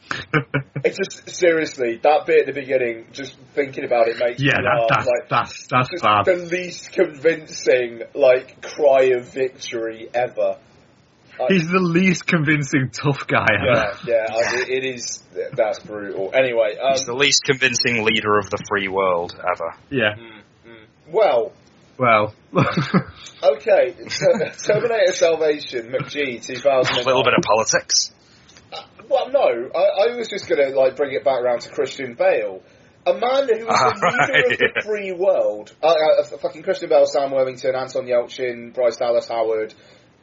it's 0.86 0.97
just 0.97 1.36
seriously 1.36 1.99
that 2.01 2.26
bit 2.26 2.47
at 2.47 2.53
the 2.53 2.59
beginning. 2.59 3.07
Just 3.11 3.36
thinking 3.53 3.84
about 3.84 4.07
it 4.07 4.18
makes 4.20 4.41
yeah, 4.41 4.57
me 4.57 4.63
that, 4.63 4.80
laugh. 4.80 4.89
that's, 4.89 5.07
like, 5.07 5.30
that's, 5.30 5.68
that's 5.70 5.89
just 5.89 6.03
bad. 6.03 6.26
the 6.26 6.36
least 6.36 6.93
convincing 6.93 8.03
like 8.13 8.61
cry 8.61 9.11
of 9.18 9.34
victory 9.34 10.09
ever. 10.13 10.57
I- 11.39 11.53
He's 11.53 11.67
the 11.69 11.79
least 11.79 12.25
convincing 12.27 12.89
tough 12.91 13.27
guy 13.27 13.45
yeah, 13.63 13.71
ever. 13.71 13.97
yeah, 14.05 14.25
I, 14.29 14.55
it, 14.61 14.69
it 14.69 14.95
is. 14.95 15.23
That's 15.53 15.79
brutal. 15.79 16.31
Anyway, 16.33 16.77
um, 16.81 16.93
He's 16.93 17.05
the 17.05 17.13
least 17.13 17.43
convincing 17.45 18.03
leader 18.03 18.38
of 18.39 18.49
the 18.49 18.57
free 18.69 18.88
world 18.88 19.33
ever. 19.39 19.73
Yeah. 19.89 20.15
mm, 20.17 20.41
mm. 20.69 20.85
well, 21.11 21.53
Well. 21.97 22.33
okay. 23.43 23.93
Ter- 24.09 24.51
Terminator 24.63 25.11
Salvation, 25.13 25.91
McG, 25.91 26.43
two 26.45 26.57
thousand. 26.57 26.97
A 26.97 27.03
little 27.03 27.23
bit 27.23 27.33
of 27.38 27.43
politics. 27.43 28.13
Well, 29.09 29.29
no, 29.31 29.69
I, 29.73 30.09
I 30.11 30.15
was 30.17 30.27
just 30.27 30.49
going 30.49 30.59
to 30.71 30.77
like 30.77 30.95
bring 30.97 31.13
it 31.13 31.23
back 31.23 31.41
around 31.41 31.61
to 31.61 31.69
Christian 31.69 32.15
Bale, 32.15 32.61
a 33.05 33.13
man 33.13 33.47
who 33.47 33.65
was 33.65 33.79
the 33.79 33.95
leader 34.29 34.53
of 34.53 34.57
the 34.59 34.71
Right. 34.75 34.83
free 34.83 35.11
world. 35.13 35.73
Uh, 35.81 35.88
uh, 36.19 36.23
fucking 36.39 36.63
Christian 36.63 36.89
Bale, 36.89 37.05
Sam 37.05 37.31
Worthington, 37.31 37.73
Anton 37.75 38.05
Yelchin, 38.05 38.73
Bryce 38.73 38.97
Dallas 38.97 39.27
Howard, 39.29 39.73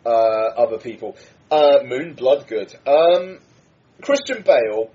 uh, 0.05 0.09
other 0.09 0.79
people. 0.79 1.17
Uh, 1.51 1.79
Moon 1.85 2.15
Bloodgood. 2.15 2.75
Um, 2.87 3.39
Christian 4.03 4.43
Bale 4.43 4.91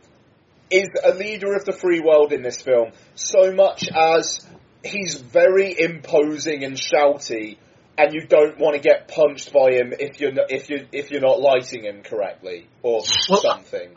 is 0.69 0.89
a 1.03 1.13
leader 1.13 1.55
of 1.55 1.65
the 1.65 1.73
free 1.73 1.99
world 1.99 2.31
in 2.31 2.41
this 2.41 2.61
film, 2.61 2.91
so 3.15 3.51
much 3.53 3.89
as 3.89 4.45
he's 4.83 5.15
very 5.19 5.75
imposing 5.79 6.63
and 6.63 6.75
shouty, 6.75 7.57
and 7.97 8.13
you 8.13 8.27
don't 8.27 8.57
want 8.59 8.75
to 8.75 8.81
get 8.81 9.07
punched 9.07 9.51
by 9.51 9.71
him 9.71 9.93
if 9.97 10.19
you're 10.19 10.31
not, 10.31 10.51
if 10.51 10.69
you 10.69 10.87
if 10.91 11.11
you're 11.11 11.21
not 11.21 11.39
lighting 11.39 11.83
him 11.83 12.01
correctly 12.03 12.67
or 12.83 13.01
Well, 13.29 13.41
something. 13.41 13.93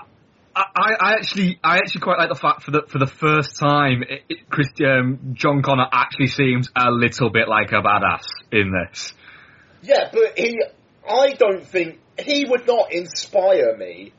I, 0.55 0.95
I 1.01 1.13
actually, 1.15 1.59
I 1.65 1.77
actually 1.79 2.03
quite 2.03 2.19
like 2.19 2.29
the 2.29 2.35
fact 2.35 2.63
for 2.63 2.73
the 2.73 2.83
for 2.87 2.99
the 2.99 3.07
first 3.07 3.59
time, 3.59 4.03
it, 4.03 4.23
it, 4.29 4.51
Christian 4.51 5.35
John 5.35 5.63
Connor 5.63 5.87
actually 5.91 6.27
seems 6.27 6.69
a 6.77 6.91
little 6.91 7.31
bit 7.31 7.49
like 7.49 7.73
a 7.73 7.81
badass 7.81 8.25
in 8.51 8.73
this. 8.73 9.15
Yeah, 9.83 10.11
but 10.13 10.39
he, 10.39 10.61
I 11.09 11.33
don't 11.33 11.67
think 11.67 12.01
he 12.19 12.45
would 12.49 12.67
not 12.67 12.93
inspire 12.93 13.77
me. 13.77 14.13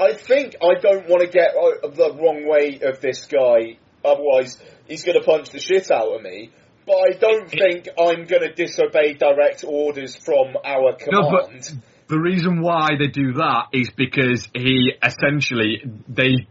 I 0.00 0.12
think 0.14 0.56
I 0.62 0.74
don't 0.80 1.08
want 1.08 1.22
to 1.22 1.28
get 1.28 1.54
the 1.54 2.14
wrong 2.14 2.46
way 2.46 2.80
of 2.82 3.00
this 3.00 3.26
guy. 3.26 3.78
Otherwise, 4.04 4.56
he's 4.86 5.04
going 5.04 5.18
to 5.18 5.24
punch 5.24 5.50
the 5.50 5.58
shit 5.58 5.90
out 5.90 6.08
of 6.14 6.22
me. 6.22 6.50
But 6.86 6.96
I 6.96 7.18
don't 7.18 7.50
think 7.50 7.88
I'm 7.98 8.24
going 8.26 8.42
to 8.42 8.52
disobey 8.54 9.14
direct 9.14 9.64
orders 9.66 10.16
from 10.16 10.56
our 10.64 10.96
No, 11.10 11.30
but 11.30 11.46
command. 11.48 11.82
the 12.06 12.18
reason 12.18 12.62
why 12.62 12.90
they 12.98 13.08
do 13.08 13.32
that 13.34 13.66
is 13.72 13.90
because 13.90 14.48
he 14.54 14.92
essentially 15.02 15.82
they 16.08 16.46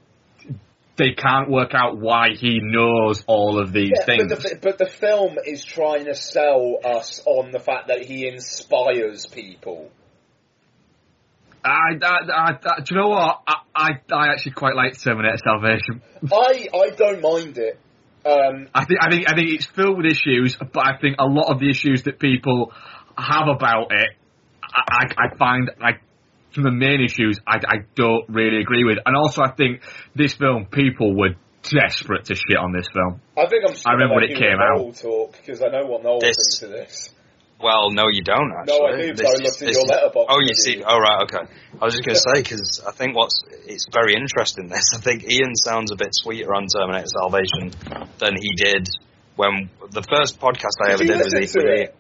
they 0.97 1.11
can't 1.13 1.49
work 1.49 1.71
out 1.73 1.97
why 1.97 2.29
he 2.35 2.59
knows 2.61 3.23
all 3.27 3.59
of 3.61 3.71
these 3.71 3.91
Yeah, 3.99 4.05
things. 4.05 4.23
but, 4.29 4.41
the, 4.41 4.59
but 4.61 4.77
the 4.77 4.87
film 4.87 5.37
is 5.45 5.63
trying 5.63 6.05
to 6.05 6.15
sell 6.15 6.77
us 6.83 7.21
on 7.25 7.51
the 7.51 7.59
fact 7.59 7.87
that 7.87 8.03
he 8.03 8.27
inspires 8.27 9.25
people. 9.27 9.91
I, 11.63 11.93
I, 12.01 12.07
I, 12.31 12.49
I- 12.51 12.79
do 12.81 12.95
you 12.95 13.01
know 13.01 13.09
what? 13.09 13.41
I, 13.47 13.55
I, 13.75 13.89
I 14.13 14.27
actually 14.31 14.53
quite 14.53 14.75
like 14.75 14.99
Terminator 14.99 15.37
Salvation. 15.43 16.01
I, 16.31 16.67
I 16.73 16.89
don't 16.95 17.21
mind 17.21 17.57
it. 17.57 17.79
Um, 18.25 18.67
I 18.73 18.83
think, 18.85 18.99
I 19.01 19.09
think, 19.09 19.29
I 19.29 19.35
think 19.35 19.49
it's 19.51 19.65
filled 19.67 19.97
with 19.97 20.05
issues, 20.05 20.57
but 20.57 20.85
I 20.85 20.97
think 20.99 21.15
a 21.19 21.25
lot 21.25 21.51
of 21.51 21.59
the 21.59 21.69
issues 21.69 22.03
that 22.03 22.19
people 22.19 22.73
have 23.17 23.47
about 23.47 23.91
it, 23.91 24.09
I, 24.63 25.05
I, 25.17 25.35
find 25.37 25.71
I 25.81 25.91
find 26.57 26.63
like 26.63 26.63
from 26.63 26.63
the 26.63 26.71
main 26.71 27.01
issues, 27.03 27.39
I, 27.47 27.57
I 27.57 27.77
don't 27.95 28.25
really 28.29 28.59
agree 28.61 28.83
with. 28.83 28.97
And 29.05 29.15
also, 29.15 29.41
I 29.43 29.51
think 29.51 29.81
this 30.15 30.33
film, 30.33 30.65
people 30.65 31.15
were 31.17 31.35
desperate 31.63 32.25
to 32.25 32.35
shit 32.35 32.57
on 32.57 32.71
this 32.71 32.87
film. 32.93 33.21
I 33.37 33.47
think 33.47 33.63
I'm 33.67 33.73
just 33.73 33.87
I 33.87 33.93
remember 33.93 34.15
when 34.15 34.23
it 34.23 34.37
came 34.37 34.57
and 34.57 34.61
out. 34.61 34.77
Noel 34.79 34.93
talk 34.93 35.31
because 35.37 35.61
I 35.61 35.67
know 35.67 35.85
what 35.85 36.03
Noel 36.03 36.19
This- 36.19 36.35
thinks 36.37 36.63
of 36.63 36.69
this. 36.71 37.13
Well, 37.59 37.89
no, 37.89 38.05
you 38.11 38.21
don't 38.21 38.53
actually. 38.55 38.77
No, 38.77 38.85
I 38.85 38.91
do, 39.01 39.13
This 39.13 39.17
because 39.17 39.33
I 39.33 39.33
is- 39.33 39.41
looked 39.41 39.61
at 39.63 39.69
your 39.73 39.85
is- 39.85 39.89
Letterboxd 39.89 40.25
Oh, 40.29 40.39
you 40.39 40.53
see. 40.53 40.83
Oh, 40.85 40.99
right, 40.99 41.23
okay. 41.23 41.51
I 41.81 41.85
was 41.85 41.93
just 41.95 42.05
going 42.05 42.13
to 42.21 42.21
say 42.35 42.43
because 42.43 42.83
I 42.87 42.91
think 42.91 43.15
what's 43.15 43.41
it's 43.65 43.87
very 43.91 44.13
interesting. 44.13 44.67
This 44.69 44.93
I 44.93 44.99
think 44.99 45.25
Ian 45.29 45.55
sounds 45.55 45.91
a 45.91 45.95
bit 45.95 46.09
sweeter 46.13 46.53
on 46.53 46.67
Terminator 46.67 47.07
Salvation 47.07 47.71
than 48.19 48.35
he 48.39 48.53
did 48.55 48.87
when 49.37 49.69
the 49.89 50.03
first 50.03 50.39
podcast 50.39 50.77
I 50.85 50.89
Did 50.89 50.93
ever 50.93 51.03
did 51.05 51.17
was 51.17 51.33
listen 51.33 51.61
to 51.61 51.67
Ian. 51.67 51.81
it? 51.81 51.95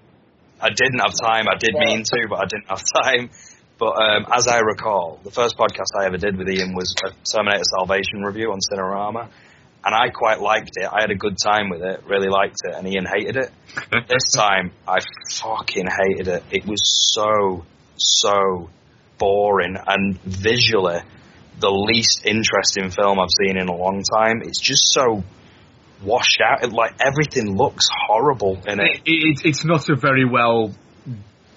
I 0.61 0.69
didn't 0.69 0.99
have 0.99 1.13
time. 1.19 1.45
I 1.49 1.57
did 1.57 1.73
Right. 1.73 1.87
mean 1.87 2.03
to, 2.03 2.27
but 2.29 2.35
I 2.39 2.45
didn't 2.45 2.69
have 2.69 2.83
time. 3.03 3.29
But 3.77 3.93
um, 4.01 4.25
as 4.33 4.47
I 4.47 4.59
recall, 4.59 5.19
the 5.23 5.31
first 5.31 5.55
podcast 5.57 5.99
I 5.99 6.05
ever 6.05 6.17
did 6.17 6.37
with 6.37 6.49
Ian 6.49 6.73
was 6.73 6.95
a 7.05 7.11
Terminator 7.31 7.63
Salvation 7.77 8.23
review 8.23 8.51
on 8.51 8.59
Cinerama, 8.59 9.29
and 9.85 9.95
I 9.95 10.09
quite 10.09 10.41
liked 10.41 10.71
it. 10.75 10.87
I 10.91 11.01
had 11.01 11.11
a 11.11 11.15
good 11.15 11.37
time 11.37 11.69
with 11.69 11.81
it, 11.83 12.03
really 12.07 12.27
liked 12.27 12.57
it, 12.63 12.73
and 12.75 12.87
Ian 12.87 13.05
hated 13.05 13.37
it. 13.37 13.51
this 14.09 14.31
time, 14.35 14.71
I 14.87 14.99
fucking 15.31 15.85
hated 15.85 16.27
it. 16.27 16.43
It 16.51 16.65
was 16.65 16.81
so, 17.13 17.65
so 17.97 18.69
boring, 19.19 19.77
and 19.85 20.19
visually, 20.21 20.99
the 21.59 21.69
least 21.69 22.25
interesting 22.25 22.89
film 22.89 23.19
I've 23.19 23.29
seen 23.45 23.57
in 23.57 23.67
a 23.67 23.75
long 23.75 24.03
time. 24.03 24.41
It's 24.43 24.59
just 24.59 24.91
so 24.91 25.23
washed 26.03 26.41
out. 26.43 26.63
It, 26.63 26.73
like 26.73 26.95
everything 26.99 27.55
looks 27.55 27.87
horrible 28.07 28.59
in 28.67 28.79
it. 28.79 29.01
It, 29.05 29.11
it, 29.11 29.45
it's 29.45 29.65
not 29.65 29.87
a 29.89 29.95
very 29.95 30.25
well 30.25 30.73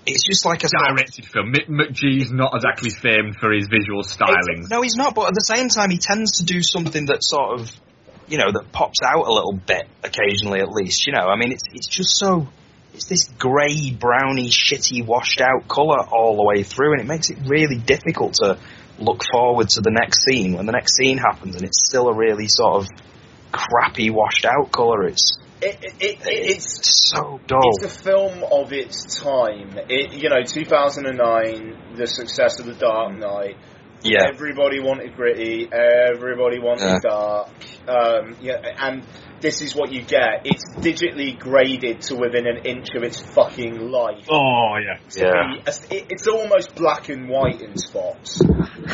it's 0.06 0.24
just 0.26 0.44
like 0.44 0.64
a 0.64 0.68
directed 0.68 1.26
film. 1.26 1.52
Mick 1.52 1.68
McGee's 1.68 2.30
not 2.30 2.54
exactly 2.54 2.90
famed 2.90 3.36
for 3.36 3.52
his 3.52 3.68
visual 3.68 4.02
styling. 4.02 4.66
No, 4.70 4.82
he's 4.82 4.96
not. 4.96 5.14
But 5.14 5.28
at 5.28 5.34
the 5.34 5.44
same 5.44 5.68
time, 5.68 5.90
he 5.90 5.98
tends 5.98 6.38
to 6.38 6.44
do 6.44 6.62
something 6.62 7.06
that 7.06 7.22
sort 7.22 7.60
of, 7.60 7.72
you 8.28 8.38
know, 8.38 8.52
that 8.52 8.72
pops 8.72 9.02
out 9.04 9.26
a 9.26 9.32
little 9.32 9.52
bit 9.52 9.86
occasionally, 10.02 10.60
at 10.60 10.70
least. 10.70 11.06
You 11.06 11.12
know, 11.12 11.26
I 11.26 11.36
mean, 11.36 11.52
it's 11.52 11.64
it's 11.72 11.88
just 11.88 12.18
so. 12.18 12.48
It's 12.92 13.04
this 13.04 13.28
grey, 13.38 13.92
browny, 13.92 14.50
shitty, 14.50 15.06
washed 15.06 15.40
out 15.40 15.68
colour 15.68 16.00
all 16.00 16.34
the 16.36 16.44
way 16.44 16.64
through, 16.64 16.92
and 16.92 17.00
it 17.00 17.06
makes 17.06 17.30
it 17.30 17.38
really 17.46 17.78
difficult 17.78 18.34
to 18.42 18.58
look 18.98 19.22
forward 19.30 19.68
to 19.70 19.80
the 19.80 19.92
next 19.92 20.24
scene 20.24 20.54
when 20.54 20.66
the 20.66 20.72
next 20.72 20.96
scene 20.96 21.16
happens, 21.16 21.54
and 21.54 21.64
it's 21.64 21.86
still 21.86 22.08
a 22.08 22.14
really 22.14 22.48
sort 22.48 22.82
of 22.82 22.88
crappy, 23.52 24.10
washed 24.10 24.44
out 24.44 24.72
colour. 24.72 25.06
It's 25.06 25.38
It, 25.62 25.78
it, 25.82 25.94
it, 26.00 26.18
it's 26.26 27.10
so 27.10 27.40
dull. 27.46 27.60
It's 27.82 27.84
a 27.84 28.02
film 28.02 28.42
of 28.50 28.72
its 28.72 29.20
time. 29.20 29.78
It, 29.88 30.12
you 30.14 30.28
know, 30.30 30.42
2009, 30.42 31.96
the 31.96 32.06
success 32.06 32.58
of 32.60 32.66
The 32.66 32.74
Dark 32.74 33.16
Knight. 33.16 33.56
Yeah. 34.02 34.28
Everybody 34.32 34.80
wanted 34.80 35.14
gritty. 35.14 35.68
Everybody 35.70 36.58
wanted 36.58 36.84
Yeah. 36.86 36.98
dark. 37.02 37.48
Um, 37.86 38.36
yeah, 38.40 38.56
and 38.78 39.02
this 39.42 39.60
is 39.60 39.74
what 39.76 39.92
you 39.92 40.02
get. 40.02 40.46
It's 40.46 40.64
digitally 40.76 41.38
graded 41.38 42.00
to 42.02 42.16
within 42.16 42.46
an 42.46 42.64
inch 42.64 42.88
of 42.96 43.02
its 43.02 43.20
fucking 43.20 43.90
life. 43.90 44.24
Oh 44.30 44.76
yeah. 44.82 44.98
Yeah. 45.14 45.54
It- 45.90 46.06
It's 46.08 46.26
almost 46.26 46.74
black 46.74 47.10
and 47.10 47.28
white 47.28 47.60
in 47.60 47.76
spots. 47.76 48.40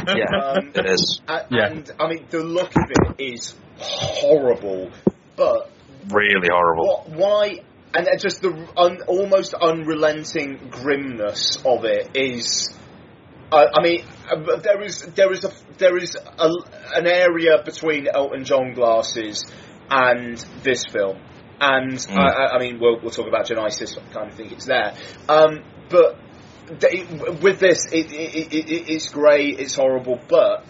Yeah, 0.09 0.25
Um, 0.37 0.73
it 0.75 0.87
is. 0.87 1.21
A- 1.29 1.47
Yeah. 1.51 1.67
And 1.71 1.89
I 2.01 2.09
mean, 2.09 2.27
the 2.31 2.41
look 2.43 2.71
of 2.75 2.91
it 2.91 3.21
is 3.23 3.55
horrible. 3.79 4.91
But 5.37 5.71
Really 6.11 6.49
horrible. 6.51 6.85
what, 6.87 7.11
why, 7.11 7.61
and 7.95 8.07
uh, 8.09 8.17
just 8.17 8.43
the 8.43 8.69
un, 8.77 8.99
almost 9.07 9.55
unrelenting 9.55 10.69
grimness 10.71 11.57
of 11.65 11.85
it 11.85 12.11
is. 12.15 12.73
I 13.53 13.67
I 13.75 13.83
mean, 13.83 14.05
uh, 14.31 14.57
there 14.57 14.83
is 14.83 15.01
there 15.01 15.33
is 15.33 15.45
a 15.45 15.53
there 15.79 15.97
is 15.97 16.17
a, 16.17 16.51
an 16.95 17.07
area 17.07 17.63
between 17.65 18.09
Elton 18.09 18.45
John 18.45 18.73
glasses 18.75 19.45
and 19.91 20.37
this 20.63 20.85
film, 20.93 21.19
and 21.61 21.93
Mm. 21.93 22.19
I, 22.19 22.57
I- 22.57 22.59
mean, 22.59 22.79
we'll 22.81 23.01
we'll 23.01 23.11
talk 23.13 23.27
about 23.29 23.47
Genisys. 23.47 23.97
I 23.99 24.13
kind 24.13 24.31
of 24.31 24.37
think 24.37 24.53
it's 24.53 24.67
there, 24.67 24.95
um, 25.29 25.63
but 25.89 26.19
they, 26.81 27.05
with 27.41 27.61
this, 27.61 27.87
it, 27.93 28.11
it, 28.13 28.53
it, 28.53 28.71
it, 28.71 28.89
it's 28.91 29.09
great, 29.11 29.61
it's 29.61 29.77
horrible, 29.77 30.19
but 30.29 30.65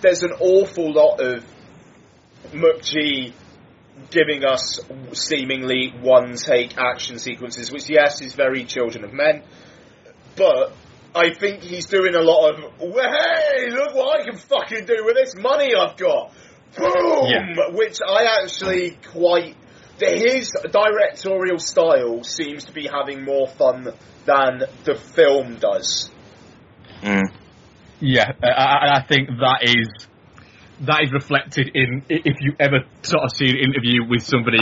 there's 0.00 0.24
an 0.24 0.32
awful 0.40 0.92
lot 0.92 1.20
of 1.20 1.44
McG 2.52 3.32
giving 4.10 4.44
us 4.44 4.80
seemingly 5.12 5.92
one 6.00 6.36
take 6.36 6.78
action 6.78 7.18
sequences, 7.18 7.70
which 7.70 7.88
yes 7.88 8.20
is 8.22 8.34
very 8.34 8.64
Children 8.64 9.04
of 9.04 9.12
Men, 9.12 9.42
but 10.36 10.72
I 11.14 11.34
think 11.34 11.62
he's 11.62 11.86
doing 11.86 12.14
a 12.14 12.20
lot 12.20 12.54
of 12.54 12.72
"Well, 12.80 13.10
hey, 13.10 13.70
look 13.70 13.94
what 13.94 14.20
I 14.20 14.24
can 14.24 14.36
fucking 14.36 14.84
do 14.84 15.04
with 15.04 15.16
this 15.16 15.34
money 15.34 15.74
I've 15.74 15.96
got, 15.96 16.32
boom, 16.76 17.74
which 17.74 17.98
I 18.06 18.42
actually 18.42 18.98
quite. 19.12 19.56
His 20.00 20.52
directorial 20.70 21.58
style 21.58 22.22
seems 22.22 22.64
to 22.66 22.72
be 22.72 22.86
having 22.86 23.24
more 23.24 23.48
fun 23.48 23.92
than 24.26 24.62
the 24.84 24.94
film 24.94 25.56
does. 25.56 26.08
Mm. 27.02 27.32
Yeah, 28.00 28.30
uh, 28.40 28.46
I, 28.46 28.98
I 28.98 29.06
think 29.08 29.28
that 29.28 29.58
is 29.62 30.07
that 30.82 31.02
is 31.02 31.12
reflected 31.12 31.70
in 31.74 32.02
if 32.08 32.36
you 32.40 32.54
ever 32.60 32.80
sort 33.02 33.24
of 33.24 33.30
see 33.36 33.48
an 33.50 33.56
interview 33.56 34.06
with 34.08 34.22
somebody 34.22 34.60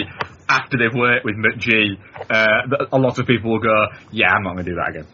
after 0.48 0.78
they've 0.78 0.94
worked 0.94 1.24
with 1.24 1.34
McG, 1.36 1.98
uh, 2.30 2.86
a 2.92 2.98
lot 2.98 3.18
of 3.18 3.26
people 3.26 3.52
will 3.52 3.60
go, 3.60 3.86
"Yeah, 4.12 4.32
I'm 4.32 4.42
not 4.42 4.54
going 4.54 4.64
to 4.64 4.70
do 4.70 4.76
that 4.76 4.90
again." 4.90 5.06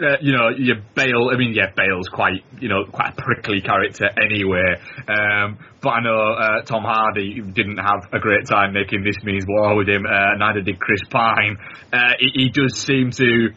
Uh, 0.00 0.16
you 0.20 0.30
know, 0.32 0.48
yeah, 0.56 0.74
Bale. 0.94 1.30
I 1.32 1.36
mean, 1.36 1.54
yeah, 1.54 1.72
Bale's 1.74 2.08
quite, 2.08 2.44
you 2.60 2.68
know, 2.68 2.84
quite 2.84 3.14
a 3.18 3.20
prickly 3.20 3.60
character 3.60 4.08
anyway. 4.16 4.76
Um, 5.08 5.58
but 5.82 5.88
I 5.90 6.00
know 6.02 6.34
uh, 6.34 6.62
Tom 6.62 6.84
Hardy 6.84 7.40
didn't 7.40 7.78
have 7.78 8.06
a 8.12 8.20
great 8.20 8.46
time 8.46 8.72
making 8.74 9.02
this 9.02 9.16
means 9.24 9.44
war 9.48 9.74
with 9.76 9.88
him. 9.88 10.06
Uh, 10.06 10.36
neither 10.38 10.60
did 10.60 10.78
Chris 10.78 11.00
Pine. 11.10 11.56
Uh, 11.92 12.12
he, 12.20 12.44
he 12.44 12.48
does 12.50 12.78
seem 12.78 13.10
to, 13.10 13.48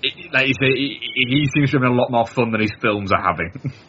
he- 0.00 0.30
like 0.32 0.48
you 0.48 0.54
say, 0.54 0.72
he, 0.74 0.98
he 1.28 1.46
seems 1.54 1.72
to 1.72 1.76
have 1.78 1.90
a 1.90 1.94
lot 1.94 2.10
more 2.10 2.26
fun 2.26 2.50
than 2.50 2.62
his 2.62 2.72
films 2.80 3.12
are 3.12 3.22
having. 3.22 3.72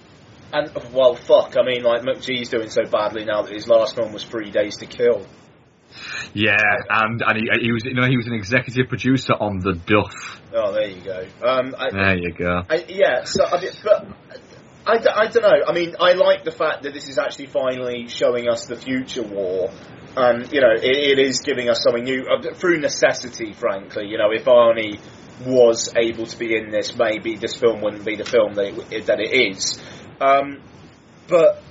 And 0.52 0.72
well, 0.94 1.16
fuck. 1.16 1.56
I 1.58 1.64
mean, 1.64 1.84
like 1.84 2.02
McG's 2.02 2.50
doing 2.50 2.70
so 2.70 2.84
badly 2.86 3.26
now 3.26 3.44
that 3.44 3.54
his 3.54 3.68
last 3.68 3.96
film 3.96 4.14
was 4.14 4.24
Three 4.24 4.52
Days 4.52 4.78
to 4.78 4.86
Kill. 4.86 5.26
yeah, 6.34 6.58
and 6.90 7.22
and 7.22 7.38
he, 7.38 7.50
he 7.62 7.72
was, 7.72 7.86
you 7.86 7.94
know, 7.94 8.08
he 8.08 8.18
was 8.18 8.28
an 8.28 8.34
executive 8.34 8.88
producer 8.88 9.34
on 9.34 9.60
The 9.60 9.74
Duff. 9.74 10.42
Oh, 10.54 10.74
there 10.74 10.88
you 10.88 11.02
go. 11.02 11.28
Um, 11.44 11.76
I, 11.78 11.90
There 11.92 12.18
you 12.18 12.34
go. 12.34 12.64
I, 12.70 12.86
yeah, 12.88 13.24
so 13.26 13.46
I 13.46 13.62
but 13.84 14.08
I, 14.86 14.94
I 14.94 15.28
don't 15.28 15.44
know. 15.44 15.66
I 15.68 15.74
mean, 15.74 15.96
I 16.00 16.14
like 16.14 16.44
the 16.44 16.52
fact 16.52 16.84
that 16.84 16.94
this 16.94 17.10
is 17.10 17.20
actually 17.20 17.48
finally 17.48 18.08
showing 18.08 18.50
us 18.50 18.66
the 18.66 18.76
future 18.76 19.24
war. 19.24 19.70
And 20.18 20.52
you 20.52 20.62
know, 20.62 20.74
it, 20.74 20.84
it 20.84 21.20
is 21.20 21.42
giving 21.42 21.70
us 21.70 21.84
something 21.84 22.04
new 22.04 22.26
uh, 22.26 22.54
through 22.56 22.80
necessity. 22.80 23.54
Frankly, 23.54 24.08
you 24.08 24.18
know, 24.18 24.32
if 24.32 24.46
Arnie 24.46 25.00
was 25.46 25.94
able 25.96 26.26
to 26.26 26.38
be 26.38 26.56
in 26.56 26.72
this, 26.72 26.96
maybe 26.98 27.36
this 27.36 27.56
film 27.56 27.82
wouldn't 27.82 28.04
be 28.04 28.16
the 28.16 28.26
film 28.26 28.56
that 28.56 28.92
it, 28.92 29.06
that 29.06 29.20
it 29.20 29.54
is. 29.54 29.80
Um, 30.22 30.62
but 31.28 31.62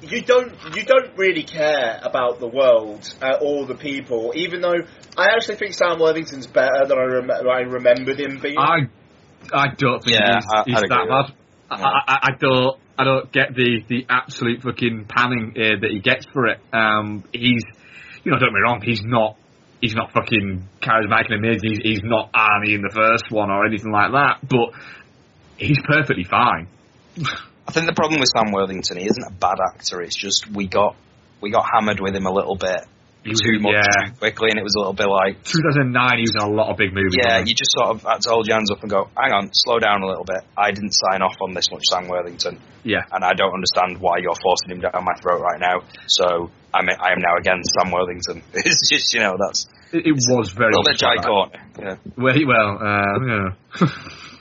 you 0.00 0.22
don't 0.22 0.52
you 0.76 0.84
don't 0.84 1.16
really 1.16 1.42
care 1.42 1.98
about 2.02 2.38
the 2.38 2.46
world 2.46 3.08
uh, 3.20 3.38
or 3.40 3.66
the 3.66 3.74
people, 3.74 4.32
even 4.36 4.60
though 4.60 4.76
I 5.16 5.26
actually 5.34 5.56
think 5.56 5.74
Sam 5.74 5.98
Worthington's 5.98 6.46
better 6.46 6.86
than 6.86 6.98
I, 6.98 7.02
rem- 7.04 7.30
I 7.30 7.60
remembered 7.60 8.20
him 8.20 8.38
being. 8.40 8.58
I 8.58 8.88
I 9.52 9.68
don't 9.76 10.02
think 10.04 10.16
Yeah, 10.18 10.36
he's, 10.36 10.46
I- 10.52 10.62
he's 10.66 10.76
I'd 10.76 10.82
that 10.90 11.06
bad. 11.08 11.24
with 11.26 11.34
I, 11.70 12.02
I, 12.06 12.18
I 12.22 12.30
don't 12.38 12.78
I 12.98 13.04
don't 13.04 13.30
get 13.32 13.54
the, 13.54 13.82
the 13.88 14.06
absolute 14.08 14.62
fucking 14.62 15.06
panning 15.08 15.52
uh, 15.56 15.80
that 15.80 15.90
he 15.90 16.00
gets 16.00 16.26
for 16.32 16.46
it. 16.46 16.60
Um, 16.72 17.24
he's 17.32 17.62
you 18.24 18.30
know 18.32 18.38
don't 18.38 18.48
get 18.50 18.54
me 18.54 18.60
wrong, 18.62 18.80
he's 18.82 19.02
not 19.04 19.36
he's 19.80 19.94
not 19.94 20.12
fucking 20.12 20.68
charismatic 20.80 21.26
and 21.32 21.44
amazing. 21.44 21.70
He's, 21.70 21.78
he's 21.82 22.00
not 22.04 22.32
Arnie 22.32 22.74
in 22.74 22.82
the 22.82 22.92
first 22.94 23.30
one 23.30 23.50
or 23.50 23.66
anything 23.66 23.90
like 23.92 24.12
that, 24.12 24.38
but 24.48 24.70
he's 25.56 25.78
perfectly 25.88 26.24
fine. 26.24 26.68
I 27.68 27.70
think 27.70 27.84
the 27.84 27.92
problem 27.92 28.20
with 28.20 28.30
Sam 28.34 28.50
Worthington, 28.50 28.96
he 28.96 29.04
isn't 29.04 29.26
a 29.28 29.30
bad 29.30 29.58
actor. 29.60 30.00
It's 30.00 30.16
just 30.16 30.50
we 30.50 30.66
got 30.66 30.96
we 31.42 31.50
got 31.50 31.66
hammered 31.70 32.00
with 32.00 32.16
him 32.16 32.24
a 32.24 32.32
little 32.32 32.56
bit 32.56 32.80
was, 33.28 33.40
too 33.40 33.58
much 33.60 33.76
yeah. 33.76 34.08
too 34.08 34.16
quickly, 34.16 34.48
and 34.50 34.58
it 34.58 34.62
was 34.62 34.74
a 34.74 34.80
little 34.80 34.96
bit 34.96 35.08
like 35.08 35.42
2009, 35.44 35.92
he 36.16 36.22
was 36.22 36.32
in 36.32 36.42
a 36.42 36.54
lot 36.54 36.70
of 36.70 36.76
big 36.76 36.94
movies. 36.94 37.20
Yeah, 37.20 37.38
you 37.44 37.52
just 37.52 37.72
sort 37.76 37.92
of 37.92 38.02
had 38.02 38.20
to 38.22 38.30
hold 38.30 38.46
your 38.46 38.56
hands 38.56 38.70
up 38.70 38.80
and 38.80 38.90
go, 38.90 39.10
hang 39.16 39.32
on, 39.32 39.50
slow 39.52 39.78
down 39.78 40.02
a 40.02 40.06
little 40.06 40.24
bit. 40.24 40.42
I 40.56 40.70
didn't 40.72 40.92
sign 40.92 41.22
off 41.22 41.36
on 41.40 41.52
this 41.52 41.70
much 41.70 41.84
Sam 41.90 42.08
Worthington, 42.08 42.60
yeah. 42.84 43.04
and 43.12 43.24
I 43.24 43.34
don't 43.34 43.52
understand 43.52 44.00
why 44.00 44.18
you're 44.18 44.38
forcing 44.40 44.72
him 44.72 44.80
down 44.80 45.04
my 45.04 45.14
throat 45.20 45.40
right 45.40 45.60
now. 45.60 45.84
So 46.06 46.50
I'm, 46.72 46.88
I 46.88 47.12
am 47.12 47.20
now 47.20 47.36
against 47.38 47.70
Sam 47.76 47.92
Worthington. 47.92 48.42
It's 48.64 48.88
just, 48.88 49.14
you 49.14 49.20
know, 49.20 49.36
that's 49.38 49.66
It, 49.92 50.06
it 50.06 50.12
was 50.12 50.52
a 50.52 50.56
very 50.56 50.72
little 50.72 50.88
bit 50.88 50.98
Jai. 50.98 51.16
Courtney. 51.20 51.60
Yeah. 51.78 51.96
Well, 52.16 52.34
well, 52.46 52.70
uh, 52.80 53.18
yeah. 53.28 53.88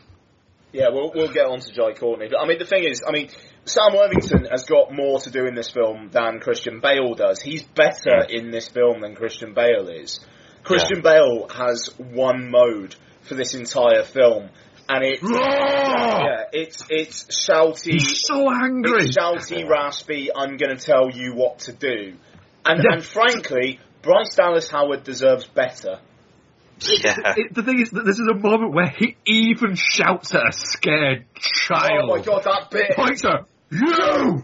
Yeah, 0.77 0.89
we'll, 0.91 1.11
we'll 1.15 1.33
get 1.33 1.47
on 1.47 1.59
to 1.59 1.71
Jai 1.73 1.93
Courtney. 1.93 2.27
But 2.29 2.39
I 2.39 2.45
mean, 2.47 2.59
the 2.59 2.65
thing 2.65 2.83
is, 2.83 3.01
I 3.07 3.11
mean, 3.11 3.29
Sam 3.65 3.95
Worthington 3.95 4.45
has 4.51 4.63
got 4.65 4.93
more 4.93 5.19
to 5.21 5.31
do 5.31 5.47
in 5.47 5.55
this 5.55 5.71
film 5.71 6.09
than 6.11 6.39
Christian 6.39 6.81
Bale 6.81 7.15
does. 7.15 7.41
He's 7.41 7.63
better 7.63 8.23
in 8.29 8.51
this 8.51 8.67
film 8.67 9.01
than 9.01 9.15
Christian 9.15 9.55
Bale 9.55 9.89
is. 9.89 10.19
Christian 10.63 11.01
Bale 11.01 11.47
has 11.49 11.89
one 11.97 12.51
mode 12.51 12.95
for 13.21 13.33
this 13.33 13.55
entire 13.55 14.03
film, 14.03 14.49
and 14.87 15.03
it's 15.03 15.23
yeah, 15.23 16.43
it's 16.53 16.85
it's 16.89 17.25
shouty. 17.49 17.93
He's 17.93 18.21
so 18.23 18.47
angry. 18.53 19.05
It's 19.05 19.17
shouty, 19.17 19.67
raspy. 19.67 20.29
I'm 20.35 20.57
going 20.57 20.77
to 20.77 20.85
tell 20.85 21.09
you 21.09 21.33
what 21.33 21.59
to 21.59 21.73
do, 21.73 22.13
and 22.65 22.83
Yeah. 22.83 22.93
and 22.93 23.03
frankly, 23.03 23.79
Bryce 24.03 24.35
Dallas 24.35 24.69
Howard 24.69 25.03
deserves 25.03 25.47
better. 25.47 25.99
Yeah. 27.03 27.33
It, 27.35 27.53
the 27.53 27.63
thing 27.63 27.79
is 27.79 27.89
that 27.91 28.05
this 28.05 28.19
is 28.19 28.27
a 28.27 28.35
moment 28.35 28.73
where 28.73 28.89
he 28.89 29.17
even 29.25 29.75
shouts 29.75 30.33
at 30.35 30.47
a 30.47 30.51
scared 30.51 31.25
child. 31.35 32.03
Oh 32.03 32.17
my 32.17 32.21
god, 32.21 32.43
that 32.43 32.69
bit! 32.69 32.95
Points 32.95 33.25
at 33.25 33.45
you. 33.71 34.43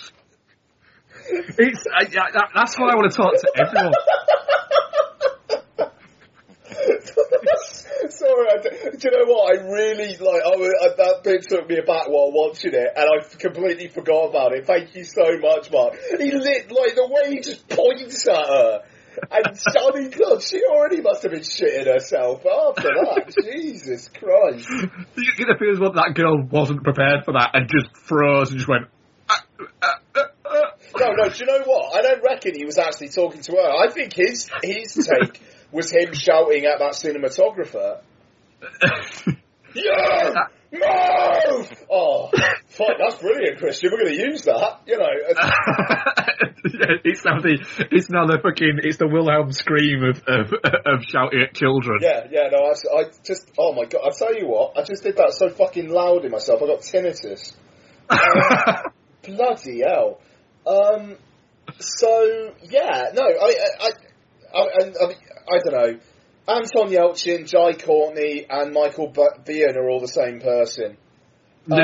It's 1.32 1.86
I, 1.86 2.02
I, 2.02 2.04
that, 2.32 2.48
that's 2.54 2.76
why 2.76 2.90
I 2.90 2.96
want 2.96 3.12
to 3.12 3.16
talk 3.16 3.32
to 3.32 3.52
everyone. 3.56 3.92
Sorry, 8.20 8.48
I 8.52 8.60
do 8.62 8.98
you 9.02 9.10
know 9.16 9.32
what? 9.32 9.56
I 9.56 9.62
really 9.62 10.16
like. 10.16 10.42
I, 10.44 10.56
was- 10.56 10.74
uh, 10.84 10.94
that 10.96 11.20
bit 11.24 11.42
took 11.48 11.66
me 11.68 11.78
aback 11.78 12.06
while 12.08 12.30
watching 12.32 12.74
it, 12.74 12.88
and 12.94 13.08
I 13.08 13.24
completely 13.38 13.88
forgot 13.88 14.28
about 14.28 14.52
it. 14.52 14.66
Thank 14.66 14.94
you 14.94 15.04
so 15.04 15.38
much, 15.38 15.70
Mark. 15.72 15.94
He 16.18 16.30
lit 16.30 16.70
like 16.70 16.94
the 16.94 17.08
way 17.08 17.34
he 17.34 17.40
just 17.40 17.66
points 17.68 18.28
at 18.28 18.36
her, 18.36 18.82
and 19.30 19.46
I 19.46 20.08
God, 20.18 20.42
she 20.42 20.60
already 20.70 21.00
must 21.00 21.22
have 21.22 21.32
been 21.32 21.40
shitting 21.40 21.86
herself 21.90 22.44
after 22.44 22.88
that. 22.88 23.32
Jesus 23.42 24.08
Christ! 24.08 24.68
It 25.16 25.48
appears 25.50 25.80
what 25.80 25.94
that 25.94 26.12
girl 26.14 26.42
wasn't 26.42 26.84
prepared 26.84 27.24
for 27.24 27.32
that 27.32 27.50
and 27.54 27.70
just 27.70 27.96
froze 27.96 28.50
and 28.50 28.58
just 28.58 28.68
went. 28.68 28.86
"Ah, 29.30 29.44
ah, 29.82 29.98
ah, 30.16 30.26
ah." 30.44 30.70
No, 30.98 31.12
no. 31.12 31.28
Do 31.30 31.38
you 31.38 31.46
know 31.46 31.62
what? 31.64 31.96
I 31.96 32.02
don't 32.02 32.22
reckon 32.22 32.54
he 32.54 32.66
was 32.66 32.76
actually 32.76 33.08
talking 33.08 33.40
to 33.40 33.52
her. 33.52 33.70
I 33.70 33.90
think 33.90 34.12
his 34.12 34.50
his 34.62 34.92
take 35.10 35.40
was 35.72 35.90
him 35.90 36.12
shouting 36.12 36.66
at 36.66 36.80
that 36.80 36.92
cinematographer. 36.92 38.00
Yeah! 39.74 40.34
Move! 40.72 41.72
Oh, 41.90 42.30
fuck, 42.68 42.96
that's 42.98 43.16
brilliant, 43.20 43.58
Christian. 43.58 43.90
We're 43.92 44.04
going 44.04 44.16
to 44.16 44.22
use 44.30 44.42
that. 44.42 44.80
You 44.86 44.98
know, 44.98 45.06
it's 47.04 47.24
now 47.24 47.40
the 47.40 47.58
it's 47.90 48.10
now 48.10 48.26
the 48.26 48.38
fucking 48.42 48.80
it's 48.82 48.98
the 48.98 49.08
Wilhelm 49.08 49.52
scream 49.52 50.04
of 50.04 50.22
of, 50.26 50.52
of 50.86 51.04
shouting 51.04 51.42
at 51.42 51.54
children. 51.54 51.98
yeah, 52.02 52.26
yeah, 52.30 52.48
no, 52.52 52.58
I, 52.58 53.00
I 53.00 53.04
just, 53.24 53.50
oh 53.58 53.72
my 53.72 53.84
god, 53.84 54.02
I 54.04 54.10
tell 54.16 54.34
you 54.34 54.46
what, 54.46 54.76
I 54.78 54.84
just 54.84 55.02
did 55.02 55.16
that 55.16 55.34
so 55.34 55.48
fucking 55.50 55.88
loud 55.88 56.24
in 56.24 56.30
myself, 56.30 56.60
I 56.62 56.66
got 56.66 56.80
tinnitus. 56.80 57.54
Bloody 59.22 59.82
hell. 59.86 60.20
Um, 60.66 61.16
so, 61.78 62.54
yeah, 62.62 63.10
no, 63.14 63.22
I, 63.22 63.54
I, 63.80 63.90
I, 64.54 64.60
I, 64.60 64.62
I, 64.62 65.14
I 65.52 65.58
don't 65.64 65.72
know. 65.72 66.00
Anton 66.50 66.90
Yelchin, 66.90 67.46
Jai 67.48 67.74
Courtney, 67.74 68.46
and 68.48 68.72
Michael 68.72 69.08
B- 69.08 69.22
Biehn 69.44 69.76
are 69.76 69.88
all 69.88 70.00
the 70.00 70.08
same 70.08 70.40
person. 70.40 70.96
Um, 71.70 71.78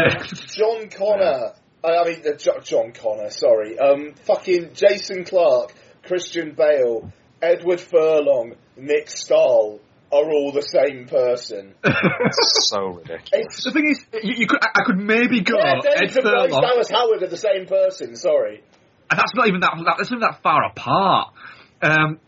John 0.57 0.89
Connor, 0.89 1.53
I 1.85 1.89
I 1.99 2.05
mean, 2.05 2.23
uh, 2.27 2.37
Jo- 2.37 2.61
John 2.63 2.93
Connor, 2.93 3.31
sorry. 3.31 3.79
Um, 3.79 4.15
fucking 4.25 4.71
Jason 4.75 5.25
Clarke, 5.25 5.73
Christian 6.03 6.55
Bale, 6.55 7.13
Edward 7.41 7.81
Furlong, 7.81 8.55
Nick 8.77 9.09
Stahl 9.11 9.81
are 10.13 10.25
all 10.31 10.53
the 10.53 10.63
same 10.63 11.07
person. 11.07 11.75
so 12.31 12.87
ridiculous. 12.87 13.29
It's, 13.33 13.65
The 13.65 13.71
thing 13.73 13.91
is, 13.91 14.07
you, 14.25 14.35
you 14.39 14.47
could 14.47 14.61
I, 14.63 14.81
I 14.81 14.85
could 14.85 14.99
maybe 14.99 15.41
go 15.41 15.57
yeah, 15.59 15.75
Ed 15.77 15.83
David 15.83 16.17
and 16.17 16.25
Bryce 16.25 16.51
Furlong, 16.51 16.63
Dallas 16.63 16.91
Howard 16.91 17.23
are 17.23 17.29
the 17.29 17.37
same 17.37 17.67
person, 17.67 18.17
sorry. 18.17 18.63
and 19.11 19.19
that's 19.19 19.35
not 19.35 19.47
even 19.49 19.61
that, 19.61 19.73
that 19.77 19.95
that's 19.99 20.11
not 20.11 20.19
even 20.19 20.29
that 20.31 20.43
far 20.43 20.65
apart. 20.65 21.35
Um, 21.83 22.19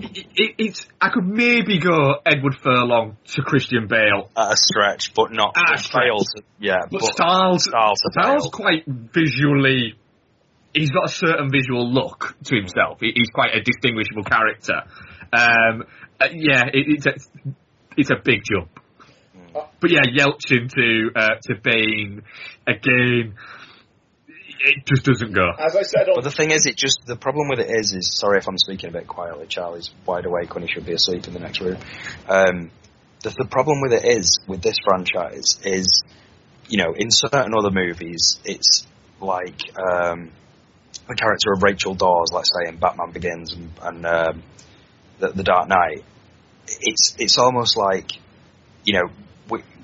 it, 0.00 0.26
it, 0.34 0.54
it's 0.58 0.86
I 1.00 1.08
could 1.10 1.26
maybe 1.26 1.78
go 1.78 2.14
Edward 2.24 2.54
Furlong 2.62 3.16
to 3.34 3.42
Christian 3.42 3.86
Bale, 3.88 4.30
At 4.36 4.52
a 4.52 4.56
stretch, 4.56 5.14
but 5.14 5.32
not 5.32 5.54
At 5.56 5.74
a 5.74 5.78
stretch. 5.78 6.02
fail 6.04 6.18
to- 6.18 6.42
yeah, 6.60 6.78
but, 6.90 7.00
but 7.00 7.06
to 7.06 7.12
Stahl's 7.12 7.68
Bale. 8.14 8.50
quite 8.50 8.84
visually. 8.86 9.94
He's 10.72 10.90
got 10.90 11.04
a 11.04 11.08
certain 11.12 11.50
visual 11.52 11.88
look 11.88 12.36
to 12.44 12.56
himself. 12.56 12.98
He, 13.00 13.12
he's 13.14 13.30
quite 13.30 13.54
a 13.54 13.62
distinguishable 13.62 14.24
character. 14.24 14.82
Um, 15.32 15.84
uh, 16.20 16.28
yeah, 16.32 16.64
it, 16.72 16.86
it's 16.88 17.06
a 17.06 17.14
it's 17.96 18.10
a 18.10 18.16
big 18.22 18.40
jump. 18.44 18.80
But 19.80 19.90
yeah, 19.90 20.00
Yelchin 20.02 20.68
to 20.74 21.10
uh, 21.14 21.28
to 21.42 21.54
Bane 21.62 22.22
again. 22.66 23.34
It 24.64 24.86
just 24.86 25.04
doesn't 25.04 25.34
go. 25.34 25.50
As 25.58 25.76
I 25.76 25.82
said 25.82 26.08
on 26.08 26.14
But 26.14 26.24
the 26.24 26.30
thing 26.30 26.50
is, 26.50 26.64
it 26.64 26.76
just 26.76 27.00
the 27.06 27.16
problem 27.16 27.48
with 27.48 27.60
it 27.60 27.70
is, 27.70 27.92
is 27.92 28.16
sorry 28.18 28.38
if 28.38 28.48
I'm 28.48 28.56
speaking 28.56 28.88
a 28.88 28.92
bit 28.92 29.06
quietly. 29.06 29.46
Charlie's 29.46 29.90
wide 30.06 30.24
awake 30.24 30.54
when 30.54 30.66
he 30.66 30.72
should 30.72 30.86
be 30.86 30.92
asleep 30.92 31.26
in 31.26 31.34
the 31.34 31.40
next 31.40 31.60
room. 31.60 31.76
Um, 32.28 32.70
the, 33.22 33.30
the 33.30 33.44
problem 33.44 33.82
with 33.82 33.92
it 33.92 34.04
is 34.06 34.40
with 34.48 34.62
this 34.62 34.76
franchise 34.82 35.58
is, 35.64 36.02
you 36.68 36.78
know, 36.78 36.94
in 36.96 37.10
certain 37.10 37.52
other 37.54 37.70
movies, 37.70 38.40
it's 38.44 38.86
like 39.20 39.60
um, 39.78 40.30
the 41.08 41.14
character 41.14 41.52
of 41.54 41.62
Rachel 41.62 41.94
Dawes, 41.94 42.32
let's 42.32 42.50
say 42.50 42.68
in 42.68 42.78
Batman 42.78 43.10
Begins 43.12 43.52
and, 43.52 43.70
and 43.82 44.06
um, 44.06 44.42
the, 45.18 45.28
the 45.28 45.42
Dark 45.42 45.68
Knight. 45.68 46.04
It's 46.66 47.14
it's 47.18 47.36
almost 47.36 47.76
like, 47.76 48.12
you 48.84 48.94
know, 48.94 49.10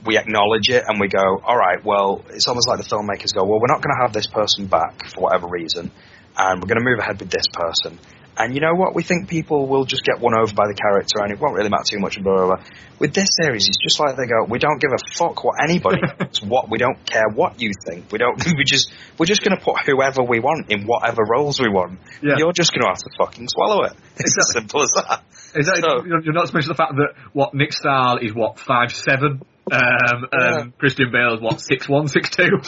we, 0.05 0.17
acknowledge 0.19 0.69
it 0.69 0.85
and 0.87 1.01
we 1.01 1.09
go, 1.09 1.41
all 1.45 1.57
right, 1.57 1.85
well, 1.85 2.25
it's 2.31 2.49
almost 2.49 2.69
like 2.69 2.79
the 2.79 2.85
filmmakers 2.85 3.35
go, 3.35 3.45
well, 3.45 3.61
we're 3.61 3.69
not 3.73 3.83
going 3.83 3.95
to 3.97 4.03
have 4.03 4.13
this 4.13 4.27
person 4.27 4.67
back 4.67 5.07
for 5.09 5.21
whatever 5.21 5.47
reason, 5.49 5.91
and 6.37 6.61
we're 6.63 6.69
going 6.69 6.79
to 6.79 6.85
move 6.85 6.99
ahead 6.99 7.19
with 7.21 7.31
this 7.31 7.47
person. 7.53 7.99
And 8.39 8.55
you 8.55 8.61
know 8.63 8.73
what? 8.73 8.95
We 8.95 9.03
think 9.03 9.29
people 9.29 9.67
will 9.67 9.85
just 9.85 10.03
get 10.03 10.19
won 10.19 10.33
over 10.35 10.55
by 10.55 10.65
the 10.67 10.73
character, 10.75 11.19
and 11.21 11.31
it 11.31 11.39
won't 11.39 11.57
really 11.57 11.69
matter 11.69 11.85
too 11.85 11.99
much. 11.99 12.23
Blah, 12.23 12.37
blah, 12.37 12.57
blah. 12.57 12.65
With 12.99 13.13
this 13.13 13.29
series, 13.39 13.69
it's 13.69 13.77
just 13.77 14.01
like 14.01 14.17
they 14.17 14.25
go, 14.25 14.45
we 14.49 14.59
don't 14.59 14.81
give 14.81 14.93
a 14.93 15.15
fuck 15.15 15.45
what 15.45 15.57
anybody 15.63 16.01
thinks. 16.19 16.41
What 16.41 16.71
we 16.71 16.79
don't 16.79 17.05
care 17.05 17.29
what 17.29 17.61
you 17.61 17.73
think. 17.87 18.11
We 18.11 18.17
don't. 18.19 18.41
We 18.57 18.65
just 18.65 18.93
we're 19.19 19.27
just 19.27 19.43
going 19.43 19.59
to 19.59 19.63
put 19.63 19.81
whoever 19.85 20.23
we 20.23 20.41
want 20.41 20.71
in 20.71 20.87
whatever 20.87 21.23
roles 21.29 21.61
we 21.61 21.69
want. 21.69 21.99
Yeah. 22.23 22.37
You're 22.39 22.53
just 22.53 22.73
going 22.73 22.83
to 22.83 22.89
have 22.89 22.99
to 22.99 23.11
fucking 23.19 23.49
swallow 23.49 23.85
it. 23.85 23.93
It's 24.17 24.37
as 24.39 24.53
simple 24.55 24.83
as 24.83 24.91
that. 24.97 25.23
Is 25.55 25.67
that, 25.67 25.79
So- 25.83 26.05
you're 26.07 26.33
not 26.33 26.47
to 26.47 26.55
mention 26.55 26.69
the 26.71 26.75
fact 26.77 26.95
that 26.97 27.15
what 27.35 27.53
Nick 27.53 27.73
Stahl 27.75 28.19
is 28.23 28.33
what 28.33 28.59
five 28.59 28.93
seven, 28.93 29.43
um, 29.73 30.27
and 30.33 30.79
Christian 30.79 31.11
Bale 31.13 31.35
is 31.35 31.41
what 31.41 31.61
six 31.61 31.89
one 31.89 32.09
six 32.09 32.31
two. 32.31 32.61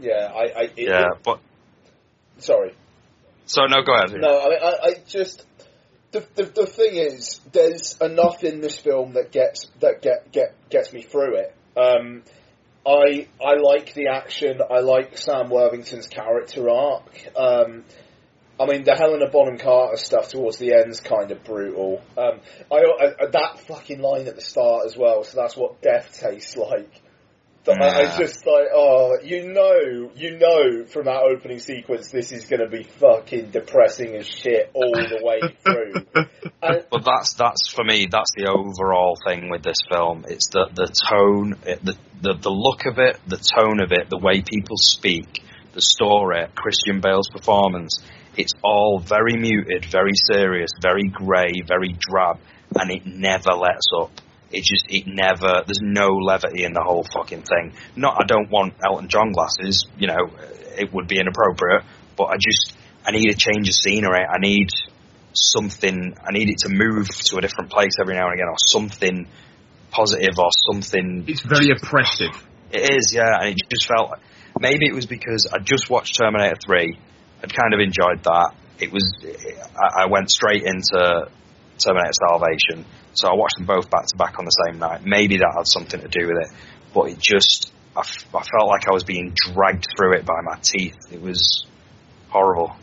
yeah, 0.00 0.30
I, 0.34 0.42
I 0.42 0.62
it, 0.62 0.88
Yeah, 0.88 1.08
but 1.24 1.40
sorry. 2.38 2.74
so 3.46 3.66
no, 3.66 3.82
go 3.82 3.94
ahead. 3.94 4.12
No, 4.20 4.38
I, 4.38 4.54
I, 4.54 4.86
I 4.88 4.94
just 5.06 5.44
the, 6.12 6.26
the 6.34 6.44
the 6.44 6.66
thing 6.66 6.96
is, 6.96 7.40
there's 7.52 7.96
enough 8.00 8.42
in 8.44 8.60
this 8.60 8.78
film 8.78 9.12
that 9.12 9.32
gets 9.32 9.66
that 9.80 10.02
get 10.02 10.32
get 10.32 10.54
gets 10.70 10.92
me 10.92 11.02
through 11.02 11.36
it. 11.36 11.54
Um, 11.76 12.22
I 12.86 13.28
I 13.44 13.54
like 13.54 13.92
the 13.94 14.08
action. 14.08 14.60
I 14.70 14.80
like 14.80 15.18
Sam 15.18 15.50
Worthington's 15.50 16.06
character 16.06 16.70
arc. 16.70 17.10
Um, 17.36 17.84
I 18.60 18.66
mean, 18.66 18.84
the 18.84 18.94
Helena 18.94 19.28
Bonham 19.30 19.58
Carter 19.58 19.96
stuff 19.96 20.30
towards 20.30 20.58
the 20.58 20.74
end's 20.74 21.00
kind 21.00 21.30
of 21.30 21.44
brutal. 21.44 22.02
Um, 22.16 22.40
I, 22.72 22.76
I 22.76 23.26
that 23.30 23.60
fucking 23.68 24.00
line 24.00 24.26
at 24.26 24.34
the 24.34 24.42
start 24.42 24.86
as 24.86 24.96
well. 24.96 25.22
So 25.24 25.40
that's 25.40 25.56
what 25.56 25.80
death 25.80 26.18
tastes 26.20 26.56
like. 26.56 26.90
But 27.68 27.82
I, 27.82 28.14
I 28.14 28.18
just 28.18 28.46
like, 28.46 28.68
oh, 28.72 29.18
you 29.22 29.52
know, 29.52 30.10
you 30.16 30.38
know 30.38 30.86
from 30.86 31.04
that 31.04 31.22
opening 31.22 31.58
sequence, 31.58 32.10
this 32.10 32.32
is 32.32 32.46
going 32.46 32.60
to 32.60 32.68
be 32.68 32.84
fucking 32.84 33.50
depressing 33.50 34.16
as 34.16 34.26
shit 34.26 34.70
all 34.72 34.92
the 34.92 35.20
way 35.22 35.40
through. 35.62 36.24
And, 36.60 36.84
But 36.90 37.04
that's 37.04 37.34
that's 37.34 37.68
for 37.68 37.84
me. 37.84 38.08
That's 38.10 38.32
the 38.36 38.50
overall 38.50 39.16
thing 39.24 39.48
with 39.48 39.62
this 39.62 39.78
film. 39.88 40.24
It's 40.26 40.48
the 40.48 40.68
the 40.74 40.88
tone, 41.08 41.56
it, 41.64 41.84
the, 41.84 41.94
the 42.20 42.34
the 42.34 42.50
look 42.50 42.84
of 42.86 42.98
it, 42.98 43.20
the 43.28 43.36
tone 43.36 43.78
of 43.78 43.92
it, 43.92 44.10
the 44.10 44.18
way 44.18 44.42
people 44.42 44.76
speak, 44.76 45.40
the 45.72 45.80
story, 45.80 46.46
Christian 46.56 47.00
Bale's 47.00 47.28
performance. 47.28 48.02
It's 48.38 48.52
all 48.62 49.00
very 49.00 49.36
muted, 49.36 49.84
very 49.90 50.12
serious, 50.30 50.70
very 50.80 51.02
grey, 51.12 51.50
very 51.66 51.92
drab, 51.98 52.38
and 52.78 52.88
it 52.92 53.04
never 53.04 53.50
lets 53.50 53.88
up. 54.00 54.12
It 54.52 54.62
just, 54.62 54.86
it 54.88 55.08
never, 55.08 55.64
there's 55.66 55.82
no 55.82 56.06
levity 56.06 56.62
in 56.62 56.72
the 56.72 56.82
whole 56.82 57.02
fucking 57.02 57.42
thing. 57.42 57.74
Not, 57.96 58.16
I 58.22 58.26
don't 58.26 58.48
want 58.48 58.74
Elton 58.82 59.08
John 59.08 59.32
glasses, 59.32 59.84
you 59.98 60.06
know, 60.06 60.30
it 60.78 60.94
would 60.94 61.08
be 61.08 61.18
inappropriate, 61.18 61.82
but 62.16 62.26
I 62.26 62.36
just, 62.36 62.76
I 63.04 63.10
need 63.10 63.28
a 63.28 63.34
change 63.34 63.68
of 63.68 63.74
scenery. 63.74 64.20
I 64.24 64.38
need 64.38 64.68
something, 65.32 66.14
I 66.24 66.30
need 66.30 66.48
it 66.48 66.58
to 66.58 66.68
move 66.68 67.08
to 67.08 67.38
a 67.38 67.40
different 67.40 67.70
place 67.70 67.94
every 68.00 68.14
now 68.14 68.26
and 68.26 68.34
again, 68.34 68.48
or 68.48 68.56
something 68.68 69.26
positive, 69.90 70.38
or 70.38 70.50
something. 70.70 71.24
It's 71.26 71.42
very 71.42 71.66
just, 71.66 71.84
oppressive. 71.84 72.46
It 72.70 72.88
is, 72.96 73.12
yeah, 73.12 73.40
and 73.40 73.48
it 73.50 73.56
just 73.68 73.88
felt, 73.88 74.12
maybe 74.60 74.86
it 74.86 74.94
was 74.94 75.06
because 75.06 75.48
I 75.52 75.58
just 75.58 75.90
watched 75.90 76.16
Terminator 76.16 76.56
3 76.64 76.98
had 77.40 77.54
kind 77.54 77.74
of 77.74 77.80
enjoyed 77.80 78.22
that. 78.24 78.54
It 78.78 78.92
was 78.92 79.04
I, 79.96 80.06
went 80.06 80.30
straight 80.30 80.62
into 80.62 81.28
Terminator 81.78 82.12
Salvation, 82.28 82.84
so 83.14 83.28
I 83.28 83.34
watched 83.34 83.56
them 83.56 83.66
both 83.66 83.90
back 83.90 84.06
to 84.06 84.16
back 84.16 84.38
on 84.38 84.44
the 84.44 84.54
same 84.66 84.78
night. 84.78 85.04
Maybe 85.04 85.38
that 85.38 85.52
had 85.56 85.66
something 85.66 86.00
to 86.00 86.08
do 86.08 86.26
with 86.26 86.36
it, 86.42 86.50
but 86.94 87.10
it 87.10 87.18
just 87.18 87.72
I, 87.96 88.00
f- 88.00 88.26
I 88.34 88.42
felt 88.42 88.68
like 88.68 88.86
I 88.88 88.92
was 88.92 89.02
being 89.02 89.34
dragged 89.34 89.86
through 89.96 90.14
it 90.14 90.24
by 90.24 90.40
my 90.42 90.58
teeth. 90.62 90.96
It 91.10 91.20
was 91.20 91.66
horrible. 92.28 92.76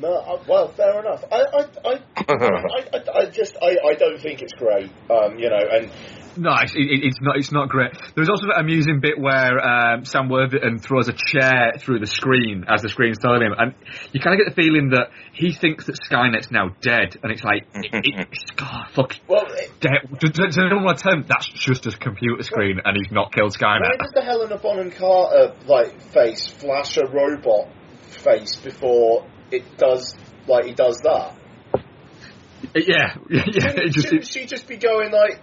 No, 0.00 0.40
well, 0.48 0.68
fair 0.68 0.98
enough. 1.00 1.24
I, 1.30 1.36
I, 1.36 1.66
I, 1.84 2.00
I, 2.28 2.88
I, 2.92 3.18
I 3.20 3.26
just, 3.26 3.56
I, 3.62 3.76
I 3.90 3.94
don't 3.94 4.20
think 4.20 4.42
it's 4.42 4.54
great, 4.54 4.90
um, 5.08 5.38
you 5.38 5.48
know, 5.48 5.60
and 5.70 5.90
no, 6.36 6.54
it's, 6.60 6.74
it, 6.74 7.04
it's 7.04 7.20
not. 7.20 7.36
It's 7.36 7.52
not 7.52 7.68
great. 7.68 7.92
There's 8.14 8.28
also 8.28 8.46
that 8.46 8.60
amusing 8.60 9.00
bit 9.00 9.18
where 9.18 9.58
um, 9.60 10.04
Sam 10.04 10.28
Worthington 10.28 10.78
throws 10.78 11.08
a 11.08 11.12
chair 11.12 11.72
through 11.78 12.00
the 12.00 12.06
screen 12.06 12.64
as 12.68 12.82
the 12.82 12.88
screen's 12.88 13.18
telling 13.18 13.42
him, 13.42 13.54
and 13.56 13.74
you 14.12 14.20
kind 14.20 14.38
of 14.38 14.44
get 14.44 14.54
the 14.54 14.62
feeling 14.62 14.90
that 14.90 15.10
he 15.32 15.52
thinks 15.52 15.86
that 15.86 15.96
Skynet's 15.96 16.50
now 16.50 16.74
dead, 16.80 17.16
and 17.22 17.32
it's 17.32 17.44
like, 17.44 17.66
it, 17.74 17.90
it, 17.92 18.28
it's, 18.32 18.50
God, 18.56 18.86
fuck, 18.92 19.14
well, 19.28 19.46
it, 19.48 19.70
dead. 19.80 20.18
Does, 20.18 20.30
does 20.30 20.58
anyone 20.58 20.84
want 20.84 20.98
to 20.98 21.02
tell 21.04 21.12
him 21.12 21.24
that's 21.28 21.48
just 21.48 21.86
a 21.86 21.96
computer 21.96 22.42
screen, 22.42 22.80
and 22.84 22.96
he's 22.96 23.12
not 23.12 23.32
killed 23.32 23.52
Skynet. 23.52 23.80
why 23.80 23.96
Skynet? 23.96 23.98
does 23.98 24.12
the 24.14 24.22
Helena 24.22 24.58
Bonham 24.58 24.90
Carter 24.90 25.54
like 25.66 26.00
face 26.00 26.46
flash 26.46 26.96
a 26.96 27.06
robot 27.06 27.68
face 28.02 28.56
before 28.56 29.26
it 29.50 29.76
does 29.76 30.14
like 30.46 30.64
he 30.66 30.72
does 30.72 30.98
that? 31.02 31.36
Yeah, 32.74 32.82
yeah, 32.84 33.14
yeah. 33.30 33.42
Shouldn't, 33.44 33.78
It 33.78 33.92
just, 33.92 34.08
shouldn't 34.08 34.26
she 34.26 34.46
just 34.46 34.66
be 34.66 34.76
going 34.76 35.12
like, 35.12 35.40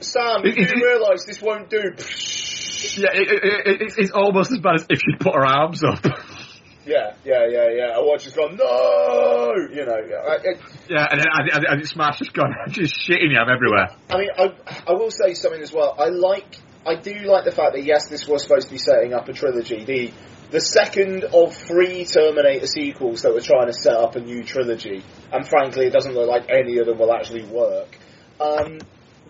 Sam, 0.00 0.44
you 0.44 0.52
It- 0.52 0.58
it- 0.58 0.74
do 0.74 0.84
realise 0.84 1.24
this 1.24 1.40
won't 1.42 1.70
do? 1.70 1.78
yeah, 1.78 3.10
it, 3.12 3.28
it, 3.28 3.66
it, 3.66 3.82
it's, 3.82 3.98
it's 3.98 4.10
almost 4.12 4.52
as 4.52 4.58
bad 4.58 4.76
as 4.76 4.86
if 4.88 5.00
she'd 5.00 5.20
put 5.20 5.34
her 5.34 5.44
arms 5.44 5.82
up. 5.84 6.04
Yeah, 6.86 7.12
yeah, 7.22 7.46
yeah, 7.50 7.68
yeah. 7.68 7.84
I 7.94 7.98
watch 8.00 8.24
just 8.24 8.34
gone, 8.34 8.56
no! 8.56 9.52
You 9.70 9.84
know, 9.84 9.92
I, 9.92 10.36
I, 10.36 10.54
yeah, 10.88 11.06
and 11.10 11.20
then 11.20 11.26
as, 11.28 11.58
as, 11.58 11.64
as 11.76 11.82
it 11.82 11.86
smashes, 11.88 12.30
gone, 12.30 12.54
just 12.70 12.94
shitting 12.94 13.30
you 13.30 13.36
I'm 13.36 13.50
everywhere. 13.50 13.90
I 14.08 14.16
mean, 14.16 14.30
I, 14.34 14.54
I 14.88 14.92
will 14.94 15.10
say 15.10 15.34
something 15.34 15.60
as 15.60 15.70
well. 15.70 15.94
I 15.98 16.08
like, 16.08 16.56
I 16.86 16.94
do 16.94 17.12
like 17.26 17.44
the 17.44 17.52
fact 17.52 17.74
that 17.74 17.84
yes, 17.84 18.08
this 18.08 18.26
was 18.26 18.42
supposed 18.42 18.68
to 18.68 18.72
be 18.72 18.78
setting 18.78 19.12
up 19.12 19.28
a 19.28 19.34
trilogy. 19.34 19.84
The 19.84 20.12
the 20.50 20.60
second 20.62 21.24
of 21.24 21.54
three 21.54 22.06
Terminator 22.06 22.66
sequels 22.66 23.20
that 23.20 23.34
were 23.34 23.42
trying 23.42 23.66
to 23.66 23.74
set 23.74 23.92
up 23.94 24.16
a 24.16 24.20
new 24.20 24.42
trilogy, 24.42 25.04
and 25.30 25.46
frankly, 25.46 25.88
it 25.88 25.92
doesn't 25.92 26.14
look 26.14 26.26
like 26.26 26.48
any 26.48 26.78
of 26.78 26.86
them 26.86 26.96
will 26.98 27.12
actually 27.12 27.44
work. 27.44 27.98
Um, 28.40 28.78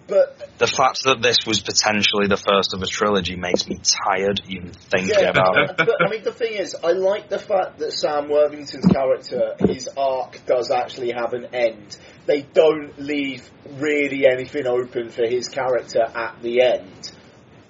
but 0.09 0.59
The 0.59 0.66
fact 0.66 1.05
that 1.05 1.22
this 1.22 1.47
was 1.47 1.60
potentially 1.60 2.26
the 2.26 2.36
first 2.36 2.74
of 2.74 2.82
a 2.82 2.86
trilogy 2.86 3.36
makes 3.36 3.68
me 3.68 3.78
tired 3.78 4.40
even 4.48 4.72
thinking 4.72 5.14
yeah, 5.20 5.30
about 5.30 5.56
it. 5.59 5.76
but 5.76 5.97
I 6.05 6.10
mean, 6.10 6.24
the 6.24 6.32
thing 6.32 6.55
is, 6.55 6.74
I 6.82 6.93
like 6.93 7.28
the 7.28 7.39
fact 7.39 7.78
that 7.78 7.93
Sam 7.93 8.28
Worthington's 8.28 8.86
character, 8.86 9.55
his 9.60 9.89
arc 9.97 10.44
does 10.47 10.70
actually 10.70 11.12
have 11.12 11.35
an 11.35 11.55
end. 11.55 11.97
They 12.26 12.43
don't 12.43 12.98
leave 12.98 13.48
really 13.78 14.26
anything 14.26 14.66
open 14.66 15.10
for 15.10 15.26
his 15.26 15.48
character 15.48 16.02
at 16.02 16.43
the 16.43 16.62
end. 16.62 17.12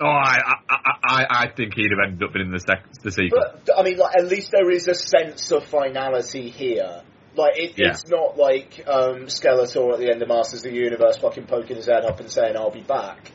Oh, 0.01 0.07
I, 0.07 0.39
I, 0.69 0.93
I, 1.03 1.27
I 1.29 1.49
think 1.49 1.75
he'd 1.75 1.91
have 1.91 1.99
ended 2.07 2.23
up 2.29 2.37
in 2.37 2.53
the 2.53 2.61
sec- 2.61 3.03
the 3.03 3.11
sequel. 3.11 3.41
But 3.67 3.77
I 3.77 3.83
mean, 3.83 3.99
like, 3.99 4.17
at 4.17 4.29
least 4.29 4.53
there 4.53 4.71
is 4.71 4.87
a 4.87 4.95
sense 4.95 5.51
of 5.51 5.65
finality 5.65 6.51
here. 6.51 7.03
Like, 7.39 7.57
it, 7.57 7.75
Yeah. 7.79 7.91
it's 7.91 8.09
not 8.09 8.37
like 8.37 8.83
um, 8.87 9.27
Skeletor 9.27 9.93
at 9.93 10.01
the 10.01 10.11
end 10.11 10.21
of 10.23 10.29
Masters 10.29 10.65
of 10.65 10.73
the 10.73 10.77
Universe 10.77 11.19
fucking 11.19 11.47
poking 11.47 11.77
his 11.77 11.87
head 11.87 12.05
up 12.05 12.19
and 12.21 12.31
saying, 12.31 12.57
"I'll 12.57 12.71
be 12.71 12.83
back." 12.83 13.31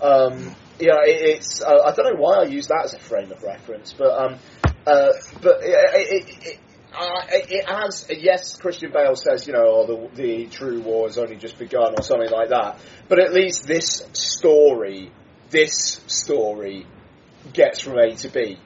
Um, 0.00 0.54
you 0.78 0.86
know, 0.86 1.00
it, 1.02 1.20
it's 1.36 1.60
uh, 1.60 1.82
I 1.84 1.92
don't 1.92 2.14
know 2.14 2.20
why 2.20 2.38
I 2.38 2.44
use 2.44 2.68
that 2.68 2.82
as 2.84 2.94
a 2.94 3.00
frame 3.00 3.32
of 3.32 3.42
reference, 3.42 3.92
but 3.92 4.12
um, 4.16 4.38
uh, 4.86 5.08
but 5.42 5.56
it, 5.62 5.74
it, 6.12 6.46
it, 6.46 6.58
uh, 6.96 7.22
it 7.30 7.68
has 7.68 8.06
yes. 8.08 8.56
Christian 8.56 8.92
Bale 8.92 9.16
says, 9.16 9.46
you 9.46 9.52
know, 9.52 9.64
oh, 9.66 9.86
the, 9.86 10.22
the 10.22 10.46
true 10.46 10.80
war 10.80 11.06
has 11.08 11.18
only 11.18 11.36
just 11.36 11.58
begun, 11.58 11.94
or 11.98 12.02
something 12.02 12.30
like 12.30 12.50
that. 12.50 12.78
But 13.08 13.18
at 13.18 13.32
least 13.32 13.66
this 13.66 14.06
story, 14.12 15.10
this 15.50 16.00
story, 16.06 16.86
gets 17.52 17.80
from 17.80 17.98
A 17.98 18.14
to 18.14 18.28
B. 18.28 18.58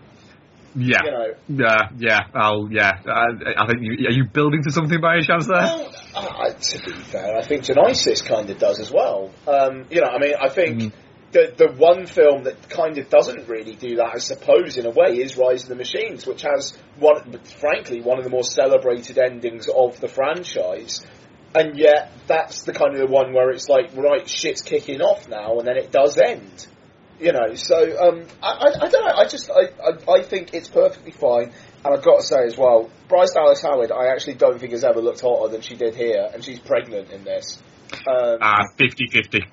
yeah, 0.74 0.98
You 1.04 1.10
know, 1.10 1.34
yeah, 1.48 1.88
yeah. 1.98 2.20
I'll, 2.34 2.68
yeah. 2.70 2.92
I, 3.06 3.62
I 3.62 3.66
think 3.66 3.80
you, 3.82 4.06
are 4.08 4.12
you 4.12 4.24
building 4.24 4.62
to 4.64 4.70
something 4.70 5.00
by 5.00 5.14
any 5.14 5.24
chance 5.24 5.46
there? 5.46 5.58
Well, 5.58 5.94
uh, 6.14 6.50
to 6.50 6.82
be 6.84 6.92
fair, 6.92 7.36
I 7.36 7.42
think 7.42 7.64
Genisys 7.64 8.24
kind 8.24 8.48
of 8.48 8.58
does 8.58 8.80
as 8.80 8.90
well. 8.90 9.30
Um, 9.46 9.86
you 9.90 10.00
know, 10.00 10.08
I 10.08 10.18
mean, 10.18 10.34
I 10.40 10.48
think 10.48 10.92
the 11.32 11.52
the 11.56 11.72
one 11.72 12.06
film 12.06 12.44
that 12.44 12.68
kind 12.68 12.98
of 12.98 13.08
doesn't 13.08 13.48
really 13.48 13.74
do 13.74 13.96
that, 13.96 14.12
I 14.14 14.18
suppose, 14.18 14.76
in 14.76 14.86
a 14.86 14.90
way, 14.90 15.18
is 15.18 15.36
Rise 15.36 15.64
of 15.64 15.70
the 15.70 15.74
Machines, 15.76 16.26
which 16.26 16.42
has 16.42 16.76
one, 16.98 17.38
frankly, 17.60 18.00
one 18.00 18.18
of 18.18 18.24
the 18.24 18.30
more 18.30 18.44
celebrated 18.44 19.18
endings 19.18 19.68
of 19.68 20.00
the 20.00 20.08
franchise. 20.08 21.04
And 21.54 21.76
yet, 21.76 22.12
that's 22.26 22.62
the 22.62 22.72
kind 22.72 22.94
of 22.94 23.00
the 23.00 23.12
one 23.12 23.34
where 23.34 23.50
it's 23.50 23.68
like, 23.68 23.94
right, 23.94 24.26
shit's 24.26 24.62
kicking 24.62 25.02
off 25.02 25.28
now, 25.28 25.58
and 25.58 25.68
then 25.68 25.76
it 25.76 25.92
does 25.92 26.16
end. 26.16 26.66
You 27.22 27.32
know, 27.32 27.54
so 27.54 27.76
um, 28.00 28.26
I, 28.42 28.48
I, 28.48 28.66
I 28.84 28.88
don't 28.88 29.06
know. 29.06 29.14
I 29.14 29.26
just 29.28 29.48
I, 29.48 29.68
I, 29.80 30.12
I 30.18 30.22
think 30.24 30.54
it's 30.54 30.68
perfectly 30.68 31.12
fine, 31.12 31.52
and 31.84 31.94
I've 31.94 32.02
got 32.02 32.18
to 32.18 32.26
say 32.26 32.44
as 32.46 32.58
well, 32.58 32.90
Bryce 33.08 33.30
Dallas 33.32 33.62
Howard. 33.62 33.92
I 33.92 34.08
actually 34.08 34.34
don't 34.34 34.58
think 34.58 34.72
has 34.72 34.82
ever 34.82 35.00
looked 35.00 35.20
hotter 35.20 35.52
than 35.52 35.60
she 35.60 35.76
did 35.76 35.94
here, 35.94 36.28
and 36.34 36.44
she's 36.44 36.58
pregnant 36.58 37.10
in 37.10 37.22
this. 37.22 37.62
Um, 38.08 38.38
Ah, 38.40 38.64
50-50. 38.76 39.44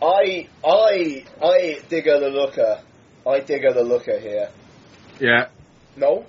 I 0.00 0.48
I 0.64 1.24
I 1.42 1.80
dig 1.88 2.04
her 2.04 2.20
the 2.20 2.30
looker. 2.30 2.80
I 3.26 3.40
dig 3.40 3.64
her 3.64 3.72
the 3.72 3.82
looker 3.82 4.20
here. 4.20 4.50
Yeah. 5.18 5.48
No, 5.96 6.26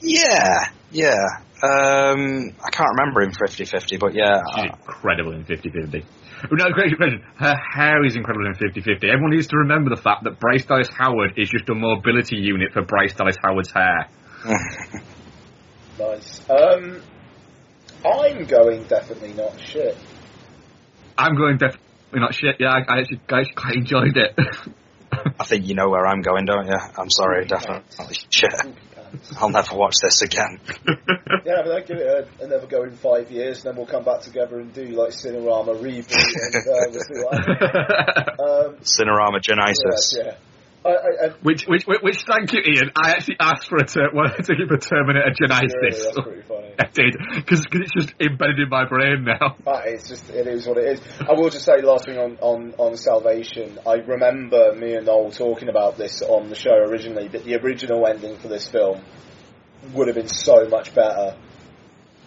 Yeah, 0.00 0.70
yeah. 0.90 1.26
Um, 1.62 2.54
I 2.64 2.70
can't 2.70 2.90
remember 2.96 3.22
in 3.22 3.30
50-50, 3.30 4.00
but 4.00 4.14
yeah. 4.14 4.40
She's 4.56 4.64
incredible 4.64 5.32
in 5.32 5.44
50-50. 5.44 6.04
No, 6.50 6.70
great 6.70 6.96
question. 6.96 7.22
Her 7.36 7.56
hair 7.56 8.04
is 8.04 8.16
incredible 8.16 8.46
in 8.46 8.54
50-50. 8.54 9.04
Everyone 9.04 9.30
needs 9.30 9.48
to 9.48 9.56
remember 9.58 9.90
the 9.90 10.00
fact 10.00 10.24
that 10.24 10.38
Bryce 10.38 10.64
Dallas 10.64 10.88
Howard 10.96 11.32
is 11.36 11.50
just 11.50 11.68
a 11.68 11.74
mobility 11.74 12.36
unit 12.36 12.72
for 12.72 12.82
Bryce 12.82 13.14
Dallas 13.14 13.36
Howard's 13.42 13.72
hair. 13.72 14.08
nice. 15.98 16.40
Um, 16.48 17.02
I'm 18.04 18.44
going 18.44 18.84
definitely 18.84 19.32
not 19.32 19.60
shit. 19.60 19.96
I'm 21.16 21.34
going 21.36 21.58
definitely 21.58 21.80
not 22.14 22.34
shit. 22.34 22.56
Yeah, 22.60 22.68
I, 22.68 22.78
I 22.78 23.00
actually, 23.00 23.20
I 23.28 23.40
actually 23.40 23.54
quite 23.54 23.74
enjoyed 23.74 24.16
it. 24.16 24.38
I 25.40 25.44
think 25.44 25.66
you 25.66 25.74
know 25.74 25.88
where 25.88 26.06
I'm 26.06 26.22
going, 26.22 26.44
don't 26.44 26.66
you? 26.66 26.78
I'm 26.96 27.10
sorry, 27.10 27.46
definitely. 27.46 28.16
Shit. 28.30 28.54
I'll 29.40 29.50
never 29.50 29.76
watch 29.76 29.94
this 30.02 30.22
again. 30.22 30.60
Yeah, 31.44 31.62
but 31.64 31.72
I'll 31.72 31.82
give 31.84 31.96
it 31.96 32.06
a, 32.40 32.44
another 32.44 32.66
go 32.66 32.82
in 32.82 32.90
five 32.96 33.30
years, 33.30 33.58
and 33.58 33.66
then 33.66 33.76
we'll 33.76 33.86
come 33.86 34.04
back 34.04 34.20
together 34.20 34.58
and 34.60 34.72
do 34.72 34.84
like 34.88 35.10
Cinerama 35.10 35.80
reboot, 35.80 36.12
and 36.12 36.56
uh, 36.56 36.90
we'll 36.90 37.00
see 37.00 37.22
what. 37.22 38.28
Um, 38.38 38.76
Cinerama 38.82 39.40
Genisys. 39.40 40.14
yeah, 40.16 40.24
yeah. 40.24 40.34
I, 40.84 40.88
I, 40.88 40.92
I, 40.94 41.28
which, 41.42 41.64
which, 41.66 41.84
which, 41.86 42.24
thank 42.24 42.52
you, 42.52 42.60
Ian. 42.60 42.92
I 42.96 43.10
actually 43.10 43.36
asked 43.40 43.68
for 43.68 43.76
a 43.76 43.84
ter- 43.86 44.10
well, 44.14 44.32
to 44.32 44.54
give 44.54 44.70
a 44.70 44.78
Terminator 44.78 45.32
yeah, 45.40 45.48
Genisys. 45.48 46.04
that's 46.04 46.20
pretty 46.20 46.42
funny. 46.42 46.74
I 46.78 46.86
did 46.92 47.16
because 47.34 47.66
it's 47.72 47.92
just 47.92 48.14
embedded 48.20 48.60
in 48.60 48.68
my 48.68 48.86
brain 48.86 49.24
now. 49.24 49.56
Ah, 49.66 49.82
it's 49.84 50.08
just 50.08 50.30
it 50.30 50.46
is 50.46 50.66
what 50.66 50.78
it 50.78 50.86
is. 50.86 51.00
I 51.20 51.32
will 51.32 51.50
just 51.50 51.64
say 51.64 51.82
last 51.82 52.06
thing 52.06 52.16
on, 52.16 52.38
on, 52.40 52.74
on 52.78 52.96
Salvation. 52.96 53.78
I 53.86 53.94
remember 53.94 54.72
me 54.74 54.94
and 54.94 55.06
Noel 55.06 55.30
talking 55.30 55.68
about 55.68 55.98
this 55.98 56.22
on 56.22 56.48
the 56.48 56.54
show 56.54 56.74
originally, 56.74 57.28
but 57.28 57.44
the 57.44 57.56
original 57.56 58.06
ending 58.06 58.38
for 58.38 58.48
this 58.48 58.68
film 58.68 59.02
would 59.92 60.06
have 60.06 60.16
been 60.16 60.28
so 60.28 60.68
much 60.68 60.94
better. 60.94 61.36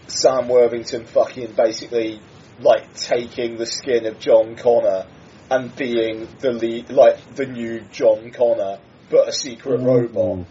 Sam 0.08 0.50
Worthington 0.50 1.06
fucking 1.06 1.54
basically 1.54 2.22
like 2.60 2.94
taking 2.94 3.58
the 3.58 3.66
skin 3.66 4.06
of 4.06 4.20
John 4.20 4.56
Connor 4.56 5.08
and 5.52 5.76
being 5.76 6.28
the 6.40 6.52
lead, 6.54 6.90
like 6.90 7.36
the 7.36 7.46
new 7.46 7.82
John 7.92 8.32
Connor, 8.32 8.80
but 9.10 9.28
a 9.28 9.32
secret 9.34 9.82
robot. 9.82 10.48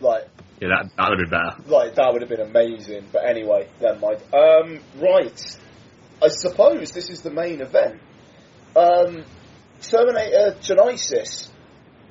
Like 0.00 0.28
Yeah, 0.60 0.68
that, 0.68 0.90
that 0.96 1.08
would 1.10 1.20
have 1.20 1.30
been 1.30 1.40
better. 1.40 1.70
like 1.70 1.94
that 1.94 2.12
would 2.12 2.22
have 2.22 2.28
been 2.28 2.40
amazing. 2.40 3.06
But 3.12 3.28
anyway, 3.28 3.68
never 3.80 3.98
mind. 3.98 4.22
Um, 4.34 4.80
right, 5.00 5.58
I 6.22 6.28
suppose 6.28 6.90
this 6.92 7.08
is 7.10 7.22
the 7.22 7.30
main 7.30 7.60
event. 7.60 8.00
Um, 8.76 9.24
Terminator 9.82 10.56
Genisys 10.60 11.48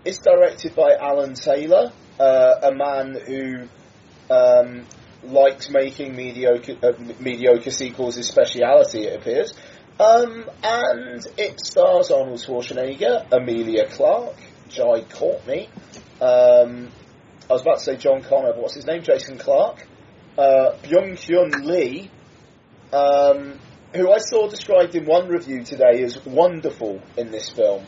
is 0.06 0.18
directed 0.20 0.76
by 0.76 0.96
Alan 1.00 1.34
Taylor, 1.34 1.92
uh, 2.20 2.56
a 2.64 2.74
man 2.74 3.16
who 3.28 3.68
um, 4.34 4.86
likes 5.24 5.70
making 5.70 6.16
mediocre 6.16 6.76
uh, 6.82 6.94
mediocre 7.20 7.72
sequels 7.72 8.16
his 8.16 8.28
speciality. 8.28 9.06
It 9.08 9.20
appears. 9.20 9.54
Um, 10.00 10.50
and 10.64 11.26
it 11.38 11.60
stars 11.66 12.10
Arnold 12.10 12.40
Schwarzenegger, 12.40 13.32
Emilia 13.32 13.88
Clarke, 13.88 14.38
Jai 14.70 15.02
Courtney, 15.02 15.68
um, 16.22 16.90
I 17.50 17.54
was 17.54 17.62
about 17.62 17.80
to 17.80 17.84
say 17.84 17.96
John 17.98 18.22
Connor, 18.22 18.54
but 18.54 18.62
what's 18.62 18.76
his 18.76 18.86
name? 18.86 19.02
Jason 19.02 19.38
Clarke. 19.38 19.88
Uh, 20.38 20.78
Byung-hun 20.84 21.66
Lee, 21.66 22.10
um, 22.94 23.60
who 23.94 24.12
I 24.12 24.20
saw 24.20 24.48
described 24.48 24.96
in 24.96 25.06
one 25.06 25.28
review 25.28 25.64
today 25.64 26.04
as 26.04 26.24
wonderful 26.26 27.02
in 27.18 27.32
this 27.32 27.50
film. 27.50 27.86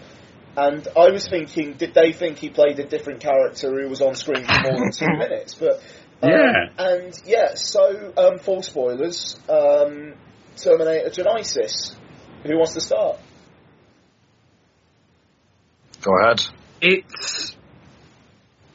And 0.57 0.85
I 0.97 1.11
was 1.11 1.27
thinking, 1.27 1.73
did 1.73 1.93
they 1.93 2.11
think 2.11 2.39
he 2.39 2.49
played 2.49 2.79
a 2.79 2.85
different 2.85 3.21
character 3.21 3.69
who 3.69 3.87
was 3.87 4.01
on 4.01 4.15
screen 4.15 4.43
for 4.43 4.61
more 4.63 4.79
than 4.79 4.91
two 4.91 5.05
minutes? 5.17 5.53
But 5.53 5.81
um, 6.23 6.29
Yeah. 6.29 6.69
and 6.77 7.13
yeah, 7.25 7.51
so 7.55 8.13
um, 8.17 8.39
full 8.39 8.63
spoilers. 8.63 9.39
Um, 9.47 10.15
Terminator 10.57 11.09
Genisys. 11.09 11.95
Who 12.43 12.57
wants 12.57 12.73
to 12.73 12.81
start? 12.81 13.17
Go 16.01 16.11
ahead. 16.19 16.41
It's 16.81 17.55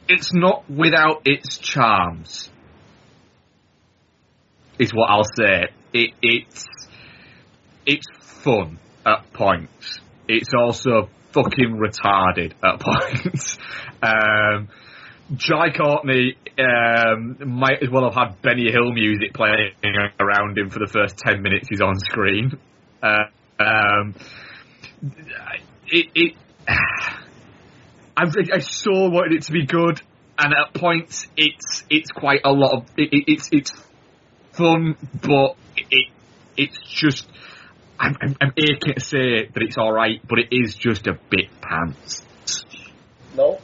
it's 0.07 0.33
not 0.33 0.69
without 0.69 1.23
its 1.25 1.57
charms. 1.57 2.49
Is 4.79 4.93
what 4.93 5.09
I'll 5.09 5.23
say. 5.23 5.65
It 5.93 6.11
it's 6.21 6.65
it's 7.85 8.05
fun 8.21 8.79
at 9.05 9.33
points. 9.33 9.99
It's 10.27 10.49
also 10.57 11.09
fucking 11.33 11.77
retarded 11.77 12.53
at 12.63 12.79
points. 12.79 13.57
um, 14.01 14.69
Jai 15.35 15.71
Courtney 15.75 16.37
um, 16.57 17.37
might 17.45 17.83
as 17.83 17.89
well 17.89 18.09
have 18.09 18.13
had 18.13 18.41
Benny 18.41 18.71
Hill 18.71 18.93
music 18.93 19.33
playing 19.33 19.73
around 20.19 20.57
him 20.57 20.69
for 20.69 20.79
the 20.79 20.87
first 20.87 21.17
ten 21.17 21.41
minutes 21.41 21.67
he's 21.69 21.81
on 21.81 21.95
screen. 21.99 22.57
Uh, 23.03 23.25
um, 23.59 24.15
it, 25.87 26.07
it 26.15 26.33
I, 26.67 28.23
I 28.53 28.59
so 28.59 28.91
wanted 28.91 29.33
it 29.33 29.43
to 29.43 29.51
be 29.51 29.65
good, 29.65 30.01
and 30.37 30.53
at 30.53 30.73
points 30.73 31.27
it's 31.37 31.83
it's 31.89 32.11
quite 32.11 32.41
a 32.43 32.51
lot 32.51 32.73
of 32.73 32.85
it, 32.97 33.13
it, 33.13 33.23
it's 33.27 33.49
it's 33.51 33.71
fun, 34.53 34.95
but 35.21 35.55
it 35.75 36.07
it's 36.57 36.77
just 36.87 37.27
I'm, 37.99 38.15
I'm, 38.21 38.35
I'm 38.41 38.53
aching 38.57 38.93
to 38.95 38.99
say 38.99 39.45
that 39.45 39.63
it's 39.63 39.77
all 39.77 39.91
right, 39.91 40.21
but 40.27 40.39
it 40.39 40.47
is 40.51 40.75
just 40.75 41.07
a 41.07 41.17
bit 41.29 41.49
pants. 41.61 42.23
No. 43.35 43.59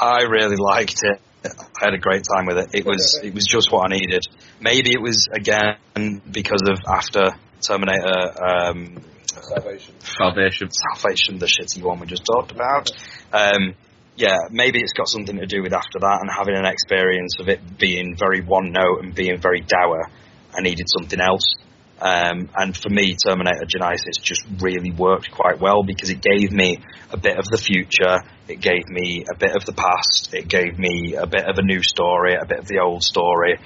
I 0.00 0.22
really 0.22 0.56
liked 0.56 1.00
it. 1.02 1.20
I 1.44 1.84
had 1.84 1.94
a 1.94 1.98
great 1.98 2.24
time 2.24 2.46
with 2.46 2.58
it. 2.58 2.70
It 2.72 2.86
was 2.86 3.20
it 3.22 3.34
was 3.34 3.44
just 3.44 3.70
what 3.70 3.90
I 3.90 3.96
needed. 3.96 4.22
Maybe 4.60 4.90
it 4.92 5.00
was 5.00 5.28
again 5.30 6.22
because 6.30 6.62
of 6.68 6.78
after 6.88 7.36
Terminator 7.66 8.44
um, 8.44 9.02
Salvation. 9.42 9.94
Salvation. 10.00 10.68
Salvation, 10.70 11.38
the 11.38 11.46
shitty 11.46 11.82
one 11.82 11.98
we 12.00 12.06
just 12.06 12.24
talked 12.24 12.52
about. 12.52 12.90
Um, 13.32 13.74
yeah, 14.16 14.36
maybe 14.50 14.80
it's 14.80 14.92
got 14.92 15.08
something 15.08 15.36
to 15.38 15.46
do 15.46 15.62
with 15.62 15.72
after 15.72 15.98
that 15.98 16.18
and 16.20 16.30
having 16.30 16.56
an 16.56 16.66
experience 16.66 17.40
of 17.40 17.48
it 17.48 17.78
being 17.78 18.16
very 18.16 18.40
one 18.40 18.70
note 18.72 19.02
and 19.02 19.14
being 19.14 19.40
very 19.40 19.60
dour. 19.60 20.08
I 20.56 20.62
needed 20.62 20.86
something 20.88 21.20
else. 21.20 21.56
Um, 22.00 22.48
and 22.54 22.76
for 22.76 22.90
me, 22.90 23.14
Terminator 23.14 23.66
Genisys 23.66 24.20
just 24.20 24.44
really 24.60 24.90
worked 24.90 25.30
quite 25.30 25.60
well 25.60 25.82
because 25.82 26.10
it 26.10 26.20
gave 26.20 26.52
me 26.52 26.78
a 27.10 27.16
bit 27.16 27.38
of 27.38 27.46
the 27.46 27.56
future, 27.56 28.20
it 28.48 28.60
gave 28.60 28.88
me 28.88 29.24
a 29.32 29.36
bit 29.36 29.56
of 29.56 29.64
the 29.64 29.72
past, 29.72 30.34
it 30.34 30.48
gave 30.48 30.78
me 30.78 31.14
a 31.14 31.26
bit 31.26 31.48
of 31.48 31.56
a 31.58 31.62
new 31.62 31.82
story, 31.82 32.34
a 32.34 32.46
bit 32.46 32.58
of 32.58 32.66
the 32.66 32.80
old 32.80 33.02
story, 33.02 33.58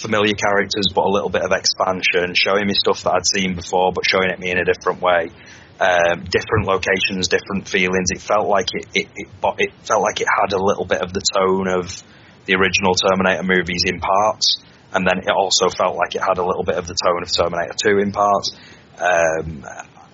familiar 0.00 0.34
characters 0.34 0.86
but 0.94 1.04
a 1.04 1.10
little 1.10 1.30
bit 1.30 1.42
of 1.42 1.52
expansion, 1.52 2.34
showing 2.34 2.66
me 2.66 2.74
stuff 2.74 3.02
that 3.04 3.12
I'd 3.12 3.26
seen 3.26 3.54
before 3.54 3.92
but 3.92 4.04
showing 4.06 4.30
it 4.30 4.38
me 4.38 4.50
in 4.50 4.58
a 4.58 4.64
different 4.64 5.02
way. 5.02 5.30
Um, 5.78 6.24
different 6.24 6.66
locations, 6.66 7.28
different 7.28 7.68
feelings. 7.68 8.10
It 8.10 8.20
felt 8.20 8.48
like 8.48 8.66
it, 8.74 8.86
it, 8.94 9.06
it, 9.14 9.28
it 9.58 9.72
felt 9.86 10.02
like 10.02 10.20
it 10.20 10.26
had 10.26 10.52
a 10.52 10.58
little 10.58 10.84
bit 10.84 11.02
of 11.02 11.12
the 11.12 11.22
tone 11.22 11.68
of 11.68 12.02
the 12.46 12.54
original 12.54 12.94
Terminator 12.94 13.44
movies 13.44 13.82
in 13.86 14.00
parts 14.00 14.58
and 14.92 15.06
then 15.06 15.18
it 15.18 15.30
also 15.30 15.68
felt 15.68 15.96
like 15.96 16.14
it 16.14 16.22
had 16.22 16.38
a 16.38 16.44
little 16.44 16.64
bit 16.64 16.76
of 16.76 16.86
the 16.86 16.94
tone 16.94 17.22
of 17.22 17.30
Terminator 17.30 17.74
2 17.76 17.98
in 17.98 18.12
parts. 18.12 18.56
Um, 18.98 19.64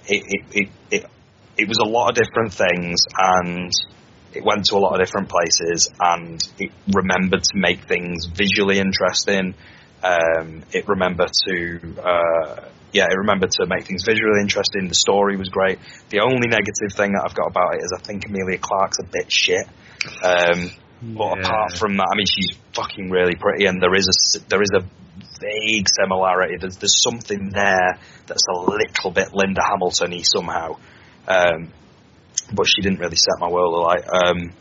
it, 0.06 0.23
it, 0.27 0.43
it, 0.51 0.69
it, 0.90 1.06
it 1.56 1.69
was 1.69 1.78
a 1.78 1.89
lot 1.89 2.11
of 2.11 2.16
different 2.16 2.52
things, 2.52 2.98
and 3.16 3.73
it 4.35 4.44
went 4.44 4.66
to 4.66 4.77
a 4.77 4.78
lot 4.78 4.98
of 4.98 5.06
different 5.06 5.28
places, 5.28 5.90
and 6.01 6.43
it 6.59 6.70
remembered 6.93 7.43
to 7.43 7.56
make 7.56 7.85
things 7.86 8.27
visually 8.27 8.78
interesting. 8.78 9.55
Um, 10.02 10.62
it 10.73 10.86
remembered 10.86 11.32
to, 11.48 11.97
uh, 12.02 12.69
yeah, 12.93 13.06
it 13.11 13.16
remembered 13.16 13.51
to 13.52 13.66
make 13.66 13.86
things 13.86 14.02
visually 14.05 14.40
interesting. 14.40 14.89
The 14.89 14.94
story 14.94 15.36
was 15.36 15.48
great. 15.48 15.78
The 16.11 16.20
only 16.20 16.48
negative 16.48 16.93
thing 16.94 17.12
that 17.12 17.23
I've 17.24 17.35
got 17.35 17.48
about 17.48 17.74
it 17.77 17.82
is 17.82 17.93
I 17.97 18.02
think 18.02 18.27
Emilia 18.27 18.59
Clarke's 18.59 18.98
a 18.98 19.05
bit 19.11 19.32
shit. 19.32 19.66
Um, 20.23 20.70
but 21.02 21.36
Yeah. 21.39 21.43
apart 21.43 21.78
from 21.78 21.97
that, 21.97 22.09
I 22.12 22.16
mean, 22.16 22.27
she's 22.27 22.56
fucking 22.74 23.11
really 23.11 23.35
pretty, 23.35 23.66
and 23.66 23.81
there 23.82 23.94
is 23.94 24.09
a 24.09 24.48
there 24.48 24.62
is 24.62 24.70
a 24.74 24.85
vague 25.40 25.86
similarity. 26.01 26.56
There's 26.59 26.77
there's 26.77 27.02
something 27.02 27.51
there 27.51 27.98
that's 28.27 28.44
a 28.48 28.59
little 28.59 29.11
bit 29.11 29.35
Linda 29.35 29.62
Hamilton-y 29.62 30.23
somehow, 30.23 30.77
um, 31.28 31.73
but 32.53 32.66
she 32.66 32.83
didn't 32.83 32.99
really 32.99 33.16
set 33.16 33.35
my 33.39 33.49
world 33.49 33.75
alight. 33.75 34.05
Um, 34.12 34.53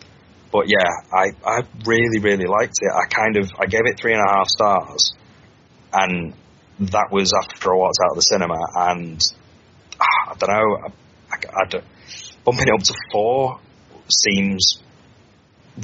but 0.51 0.67
yeah, 0.67 0.87
I 1.11 1.31
I 1.45 1.61
really 1.85 2.19
really 2.19 2.45
liked 2.45 2.75
it. 2.81 2.91
I 2.93 3.05
kind 3.07 3.37
of 3.37 3.49
I 3.59 3.65
gave 3.65 3.81
it 3.85 3.99
three 3.99 4.13
and 4.13 4.21
a 4.21 4.31
half 4.31 4.47
stars, 4.47 5.13
and 5.91 6.33
that 6.79 7.07
was 7.11 7.33
after 7.33 7.73
I 7.73 7.77
walked 7.77 7.97
out 8.03 8.11
of 8.11 8.15
the 8.15 8.21
cinema, 8.21 8.59
and 8.75 9.21
ah, 9.99 10.31
I 10.31 10.35
don't 10.37 10.49
know, 10.49 10.77
I, 10.83 10.87
I, 11.31 11.61
I 11.63 11.65
don't- 11.69 11.85
bumping 12.45 12.67
it 12.67 12.73
up 12.73 12.81
to 12.83 12.93
four 13.11 13.59
seems 14.09 14.77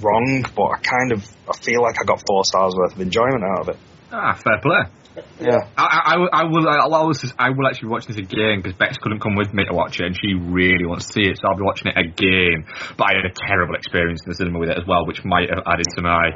wrong, 0.02 0.44
but 0.56 0.66
I 0.66 0.78
kind 0.82 1.12
of 1.14 1.24
I 1.48 1.58
feel 1.58 1.82
like 1.82 1.96
I 2.02 2.06
got 2.06 2.22
four 2.28 2.44
stars 2.46 2.74
worth 2.76 2.94
of 2.94 3.02
enjoyment 3.02 3.44
out 3.44 3.62
of 3.62 3.70
it. 3.70 3.78
Ah, 4.12 4.34
fair 4.34 4.60
play. 4.62 4.84
Yeah. 5.40 5.58
I, 5.78 5.84
I, 5.84 6.14
I 6.14 6.18
will- 6.18 6.30
I 6.34 6.44
will. 6.44 6.68
I'll 6.70 6.94
always, 6.96 7.34
I 7.40 7.50
will 7.50 7.68
actually 7.68 7.90
watch 7.90 8.06
this 8.08 8.18
again 8.18 8.60
because 8.62 8.74
Bex 8.78 8.98
couldn't 8.98 9.20
come 9.20 9.36
with 9.36 9.54
me 9.54 9.64
to 9.66 9.74
watch 9.74 10.00
it, 10.00 10.06
and 10.06 10.16
she 10.16 10.34
really 10.34 10.86
wants 10.86 11.08
to 11.08 11.14
see 11.14 11.22
it, 11.30 11.38
so 11.38 11.48
I'll 11.50 11.58
be 11.58 11.64
watching 11.64 11.92
it 11.92 11.98
again. 11.98 12.66
But 12.98 13.04
I 13.06 13.12
had 13.16 13.26
a 13.26 13.34
terrible 13.48 13.76
experience 13.76 14.22
in 14.26 14.30
the 14.32 14.36
cinema 14.36 14.60
with 14.60 14.70
it 14.70 14.78
as 14.78 14.86
well, 14.86 15.06
which 15.08 15.24
might 15.24 15.50
have 15.50 15.64
added 15.66 15.86
to 15.96 16.02
my 16.02 16.32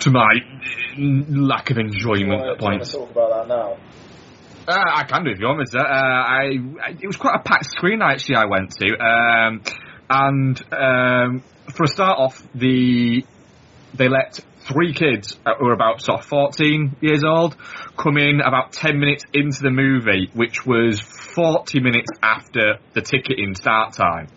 to 0.00 0.10
my 0.10 0.34
lack 1.28 1.70
of 1.70 1.78
enjoyment 1.78 2.42
at 2.42 2.58
points. 2.58 2.92
talk 2.92 3.10
about 3.10 3.30
that 3.30 3.48
now? 3.48 3.76
Uh, 4.66 4.84
I 4.94 5.04
can 5.04 5.24
do 5.24 5.30
if 5.30 5.38
you 5.38 5.46
want 5.46 5.60
me 5.60 5.64
to. 5.72 5.78
Uh, 5.78 5.82
I, 5.82 6.42
I 6.82 6.90
it 7.00 7.06
was 7.06 7.16
quite 7.16 7.36
a 7.36 7.42
packed 7.42 7.70
screen 7.70 8.02
actually. 8.02 8.36
I 8.36 8.44
went 8.46 8.72
to, 8.72 8.86
um, 8.98 9.62
and 10.10 10.62
um, 10.72 11.42
for 11.74 11.84
a 11.84 11.88
start 11.88 12.18
off, 12.18 12.42
the 12.54 13.24
they 13.94 14.08
let 14.08 14.40
three 14.68 14.92
kids 14.92 15.38
uh, 15.46 15.54
who 15.58 15.66
were 15.66 15.72
about 15.72 16.00
sort 16.00 16.20
of 16.20 16.26
14 16.26 16.96
years 17.00 17.24
old 17.24 17.56
come 17.96 18.18
in 18.18 18.40
about 18.40 18.72
10 18.72 18.98
minutes 18.98 19.24
into 19.32 19.62
the 19.62 19.70
movie, 19.70 20.30
which 20.34 20.66
was 20.66 21.00
40 21.00 21.80
minutes 21.80 22.10
after 22.22 22.78
the 22.92 23.00
ticketing 23.00 23.54
start 23.54 23.94
time. 23.94 24.28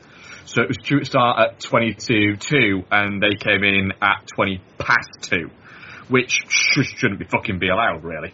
So 0.45 0.61
it 0.61 0.67
was 0.67 0.77
due 0.77 0.99
to 0.99 1.05
start 1.05 1.39
at 1.39 1.59
22 1.59 2.37
2, 2.37 2.83
and 2.91 3.21
they 3.21 3.35
came 3.37 3.63
in 3.63 3.91
at 4.01 4.27
20 4.35 4.61
past 4.77 5.09
2, 5.21 5.49
which 6.09 6.39
sh- 6.47 6.97
shouldn't 6.97 7.19
be 7.19 7.25
fucking 7.25 7.59
be 7.59 7.69
allowed, 7.69 8.03
really. 8.03 8.33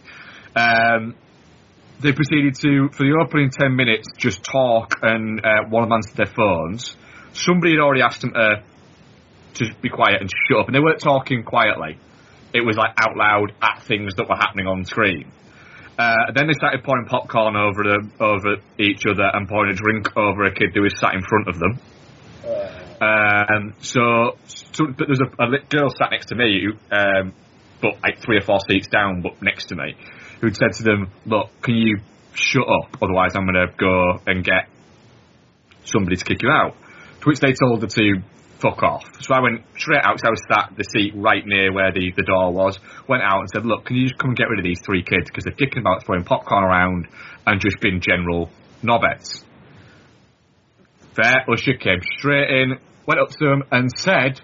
Um, 0.56 1.14
they 2.00 2.12
proceeded 2.12 2.54
to, 2.56 2.88
for 2.92 3.04
the 3.04 3.18
opening 3.22 3.50
10 3.50 3.74
minutes, 3.74 4.08
just 4.16 4.44
talk 4.44 4.94
and 5.02 5.44
uh, 5.44 5.64
one 5.68 5.82
of 5.82 5.88
them 5.88 5.96
answered 5.96 6.16
their 6.16 6.34
phones. 6.34 6.96
Somebody 7.32 7.72
had 7.72 7.80
already 7.80 8.02
asked 8.02 8.20
them 8.20 8.32
to, 8.32 8.62
to 9.58 9.74
be 9.80 9.88
quiet 9.88 10.20
and 10.20 10.30
shut 10.48 10.60
up, 10.60 10.66
and 10.66 10.74
they 10.74 10.80
weren't 10.80 11.00
talking 11.00 11.42
quietly. 11.42 11.98
It 12.54 12.62
was 12.62 12.76
like 12.76 12.92
out 12.96 13.16
loud 13.16 13.52
at 13.60 13.82
things 13.82 14.14
that 14.16 14.28
were 14.28 14.36
happening 14.36 14.66
on 14.66 14.84
screen. 14.84 15.30
Uh, 15.98 16.30
then 16.32 16.46
they 16.46 16.52
started 16.54 16.84
pouring 16.84 17.06
popcorn 17.06 17.56
over 17.56 17.82
over 18.20 18.56
each 18.78 19.04
other 19.04 19.28
and 19.34 19.48
pouring 19.48 19.72
a 19.72 19.74
drink 19.74 20.16
over 20.16 20.44
a 20.44 20.54
kid 20.54 20.70
who 20.72 20.82
was 20.82 20.94
sat 20.98 21.14
in 21.14 21.22
front 21.22 21.48
of 21.48 21.58
them. 21.58 21.78
Um, 23.00 23.74
so, 23.80 24.38
so 24.46 24.86
but 24.96 25.06
there's 25.06 25.20
a, 25.20 25.42
a 25.42 25.58
girl 25.68 25.90
sat 25.90 26.10
next 26.10 26.26
to 26.26 26.34
me, 26.34 26.64
who, 26.64 26.96
um, 26.96 27.32
but 27.80 27.94
like 28.02 28.20
three 28.20 28.38
or 28.38 28.42
four 28.42 28.58
seats 28.68 28.88
down, 28.88 29.22
but 29.22 29.42
next 29.42 29.66
to 29.66 29.76
me, 29.76 29.94
who'd 30.40 30.56
said 30.56 30.72
to 30.74 30.82
them, 30.82 31.10
"Look, 31.26 31.50
can 31.62 31.74
you 31.74 31.98
shut 32.32 32.66
up? 32.66 32.96
Otherwise, 33.02 33.32
I'm 33.34 33.46
going 33.46 33.66
to 33.66 33.74
go 33.76 34.20
and 34.26 34.44
get 34.44 34.68
somebody 35.84 36.16
to 36.16 36.24
kick 36.24 36.42
you 36.42 36.50
out." 36.50 36.76
To 37.20 37.24
which 37.28 37.40
they 37.40 37.52
told 37.52 37.82
her 37.82 37.88
to 37.88 38.22
fuck 38.58 38.82
off. 38.82 39.04
So 39.20 39.34
I 39.34 39.40
went 39.40 39.62
straight 39.76 40.02
out. 40.02 40.16
'cause 40.16 40.24
I 40.24 40.30
was 40.30 40.42
sat 40.52 40.76
the 40.76 40.84
seat 40.84 41.12
right 41.14 41.44
near 41.46 41.72
where 41.72 41.92
the, 41.92 42.12
the 42.16 42.22
door 42.22 42.52
was. 42.52 42.78
Went 43.08 43.22
out 43.22 43.40
and 43.40 43.48
said, 43.50 43.64
"Look, 43.64 43.86
can 43.86 43.96
you 43.96 44.06
just 44.08 44.18
come 44.18 44.30
and 44.30 44.36
get 44.36 44.48
rid 44.48 44.58
of 44.58 44.64
these 44.64 44.80
three 44.84 45.02
kids 45.02 45.30
because 45.30 45.44
they're 45.44 45.52
kicking 45.52 45.78
about, 45.78 46.04
throwing 46.04 46.24
popcorn 46.24 46.64
around, 46.64 47.06
and 47.46 47.60
just 47.60 47.80
being 47.80 48.00
general 48.00 48.50
knobheads." 48.82 49.44
Fair 51.14 51.44
Usher 51.50 51.74
came 51.74 52.00
straight 52.18 52.48
in, 52.50 52.78
went 53.06 53.20
up 53.20 53.30
to 53.30 53.44
them 53.44 53.64
and 53.70 53.90
said, 53.96 54.40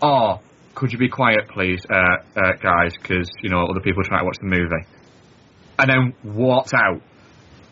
"Oh, 0.00 0.40
could 0.74 0.92
you 0.92 0.98
be 0.98 1.08
quiet, 1.08 1.48
please, 1.48 1.84
uh, 1.90 1.94
uh, 2.36 2.52
guys? 2.62 2.94
Because 3.00 3.28
you 3.42 3.50
know 3.50 3.64
other 3.66 3.80
people 3.80 4.02
are 4.02 4.04
trying 4.08 4.20
to 4.20 4.26
watch 4.26 4.38
the 4.40 4.46
movie." 4.48 4.86
And 5.78 5.88
then 5.90 6.34
walked 6.34 6.74
out. 6.74 7.00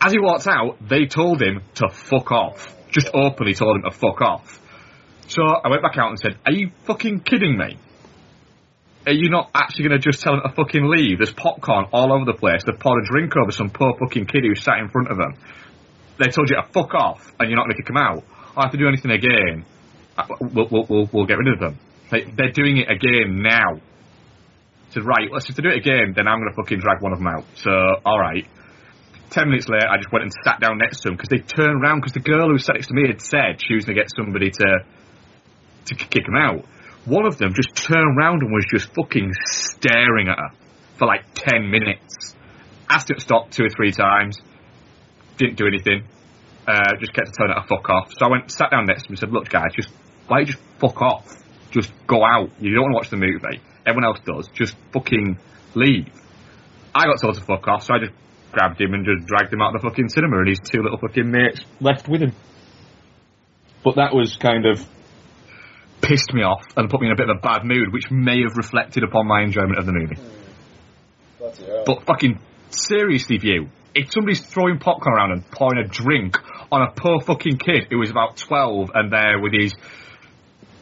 As 0.00 0.12
he 0.12 0.18
walked 0.18 0.46
out, 0.46 0.76
they 0.88 1.06
told 1.06 1.42
him 1.42 1.60
to 1.74 1.88
fuck 1.88 2.30
off. 2.32 2.74
Just 2.90 3.10
openly 3.12 3.52
told 3.54 3.76
him 3.76 3.82
to 3.82 3.90
fuck 3.90 4.20
off. 4.22 4.60
So 5.28 5.42
I 5.42 5.68
went 5.68 5.82
back 5.82 5.96
out 5.98 6.08
and 6.08 6.18
said, 6.18 6.36
"Are 6.44 6.52
you 6.52 6.70
fucking 6.84 7.20
kidding 7.20 7.56
me? 7.56 7.78
Are 9.06 9.12
you 9.12 9.30
not 9.30 9.50
actually 9.54 9.88
going 9.88 10.00
to 10.00 10.04
just 10.10 10.22
tell 10.22 10.34
him 10.34 10.40
to 10.42 10.50
fucking 10.50 10.84
leave? 10.84 11.18
There's 11.18 11.32
popcorn 11.32 11.86
all 11.92 12.12
over 12.12 12.24
the 12.24 12.34
place. 12.34 12.64
They've 12.64 12.78
poured 12.78 13.04
a 13.04 13.06
drink 13.06 13.34
over 13.36 13.52
some 13.52 13.70
poor 13.70 13.94
fucking 13.98 14.26
kid 14.26 14.44
who 14.44 14.54
sat 14.54 14.78
in 14.78 14.88
front 14.88 15.10
of 15.10 15.16
them. 15.16 15.34
They 16.18 16.26
told 16.28 16.50
you 16.50 16.56
to 16.56 16.66
fuck 16.72 16.94
off, 16.94 17.32
and 17.38 17.48
you're 17.48 17.56
not 17.56 17.66
going 17.66 17.76
to 17.76 17.82
kick 17.82 17.94
out. 17.96 18.24
I 18.56 18.62
have 18.62 18.72
to 18.72 18.78
do 18.78 18.88
anything 18.88 19.12
again. 19.12 19.64
We'll, 20.40 20.68
we'll, 20.70 20.86
we'll, 20.88 21.08
we'll 21.12 21.26
get 21.26 21.38
rid 21.38 21.48
of 21.48 21.60
them. 21.60 21.78
They, 22.10 22.24
they're 22.24 22.52
doing 22.52 22.78
it 22.78 22.90
again 22.90 23.40
now. 23.40 23.76
I 23.76 24.92
said, 24.92 25.04
right, 25.04 25.28
let's 25.32 25.46
just 25.46 25.60
do 25.60 25.68
it 25.68 25.76
again, 25.76 26.12
then 26.16 26.26
I'm 26.26 26.40
going 26.40 26.50
to 26.50 26.56
fucking 26.56 26.80
drag 26.80 27.00
one 27.00 27.12
of 27.12 27.18
them 27.18 27.28
out. 27.28 27.44
So, 27.54 27.70
alright. 27.70 28.46
Ten 29.30 29.48
minutes 29.48 29.68
later, 29.68 29.86
I 29.86 29.98
just 29.98 30.10
went 30.10 30.24
and 30.24 30.32
sat 30.44 30.58
down 30.60 30.78
next 30.78 31.02
to 31.02 31.08
them 31.08 31.16
because 31.16 31.28
they 31.28 31.38
turned 31.38 31.84
around 31.84 32.00
because 32.00 32.14
the 32.14 32.20
girl 32.24 32.48
who 32.48 32.58
sat 32.58 32.74
next 32.74 32.88
to 32.88 32.94
me 32.94 33.06
had 33.06 33.20
said 33.20 33.60
she 33.60 33.74
was 33.74 33.84
going 33.84 33.96
to 33.96 34.02
get 34.02 34.10
somebody 34.16 34.50
to 34.50 34.84
to 35.88 36.06
kick 36.06 36.26
him 36.26 36.36
out. 36.36 36.64
One 37.04 37.26
of 37.26 37.38
them 37.38 37.54
just 37.54 37.74
turned 37.74 38.18
around 38.18 38.42
and 38.42 38.52
was 38.52 38.66
just 38.70 38.94
fucking 38.94 39.32
staring 39.46 40.28
at 40.28 40.38
her 40.38 40.50
for 40.98 41.06
like 41.06 41.24
ten 41.34 41.70
minutes. 41.70 42.34
Asked 42.90 43.08
her 43.08 43.14
to 43.14 43.20
stop 43.20 43.50
two 43.50 43.64
or 43.64 43.70
three 43.70 43.92
times. 43.92 44.38
Didn't 45.36 45.56
do 45.56 45.66
anything. 45.66 46.04
Uh, 46.66 46.96
just 47.00 47.14
kept 47.14 47.32
telling 47.34 47.52
her 47.52 47.64
fuck 47.68 47.88
off. 47.88 48.12
So 48.18 48.26
I 48.26 48.30
went, 48.30 48.50
sat 48.50 48.70
down 48.70 48.86
next 48.86 49.04
to 49.04 49.08
him 49.08 49.12
and 49.12 49.18
said, 49.18 49.32
look 49.32 49.48
guys, 49.48 49.72
just, 49.74 49.88
why 50.26 50.40
you 50.40 50.46
just 50.46 50.58
fuck 50.78 51.00
off? 51.00 51.34
Just 51.70 51.90
go 52.06 52.24
out. 52.24 52.50
You 52.60 52.74
don't 52.74 52.82
want 52.82 52.92
to 52.92 52.96
watch 52.96 53.10
the 53.10 53.16
movie. 53.16 53.60
Everyone 53.86 54.04
else 54.04 54.18
does. 54.24 54.48
Just 54.48 54.76
fucking 54.92 55.38
leave. 55.74 56.08
I 56.94 57.04
got 57.04 57.20
told 57.20 57.36
to 57.36 57.42
fuck 57.42 57.66
off, 57.68 57.84
so 57.84 57.94
I 57.94 57.98
just 58.00 58.12
grabbed 58.52 58.80
him 58.80 58.92
and 58.92 59.04
just 59.04 59.26
dragged 59.26 59.52
him 59.52 59.62
out 59.62 59.74
of 59.74 59.82
the 59.82 59.88
fucking 59.88 60.08
cinema 60.08 60.38
and 60.38 60.48
his 60.48 60.58
two 60.60 60.82
little 60.82 60.98
fucking 60.98 61.30
mates 61.30 61.64
left 61.80 62.08
with 62.08 62.22
him. 62.22 62.32
But 63.84 63.96
that 63.96 64.14
was 64.14 64.36
kind 64.36 64.66
of 64.66 64.84
pissed 66.00 66.32
me 66.32 66.42
off 66.42 66.64
and 66.76 66.88
put 66.90 67.00
me 67.00 67.06
in 67.08 67.12
a 67.12 67.16
bit 67.16 67.28
of 67.28 67.36
a 67.36 67.40
bad 67.40 67.64
mood, 67.64 67.92
which 67.92 68.10
may 68.10 68.42
have 68.42 68.56
reflected 68.56 69.04
upon 69.04 69.26
my 69.26 69.42
enjoyment 69.42 69.78
of 69.78 69.86
the 69.86 69.92
movie. 69.92 70.16
Bloody. 71.38 71.82
But 71.86 72.04
fucking 72.04 72.40
seriously, 72.70 73.38
Vue. 73.38 73.68
If 73.94 74.12
somebody's 74.12 74.40
throwing 74.40 74.78
popcorn 74.78 75.16
around 75.16 75.32
and 75.32 75.50
pouring 75.50 75.84
a 75.84 75.88
drink 75.88 76.36
on 76.70 76.82
a 76.82 76.90
poor 76.92 77.20
fucking 77.20 77.58
kid 77.58 77.86
who 77.90 77.98
was 77.98 78.10
about 78.10 78.36
twelve 78.36 78.90
and 78.94 79.10
there 79.12 79.40
with 79.40 79.52
his 79.52 79.74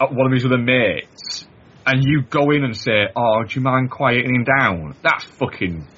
uh, 0.00 0.06
one 0.08 0.26
of 0.26 0.32
his 0.32 0.44
other 0.44 0.58
mates, 0.58 1.46
and 1.86 2.04
you 2.04 2.22
go 2.22 2.50
in 2.50 2.64
and 2.64 2.76
say, 2.76 3.06
"Oh, 3.14 3.44
do 3.44 3.54
you 3.54 3.62
mind 3.62 3.90
quieting 3.90 4.34
him 4.34 4.44
down?" 4.44 4.96
That's 5.02 5.24
fucking. 5.24 5.88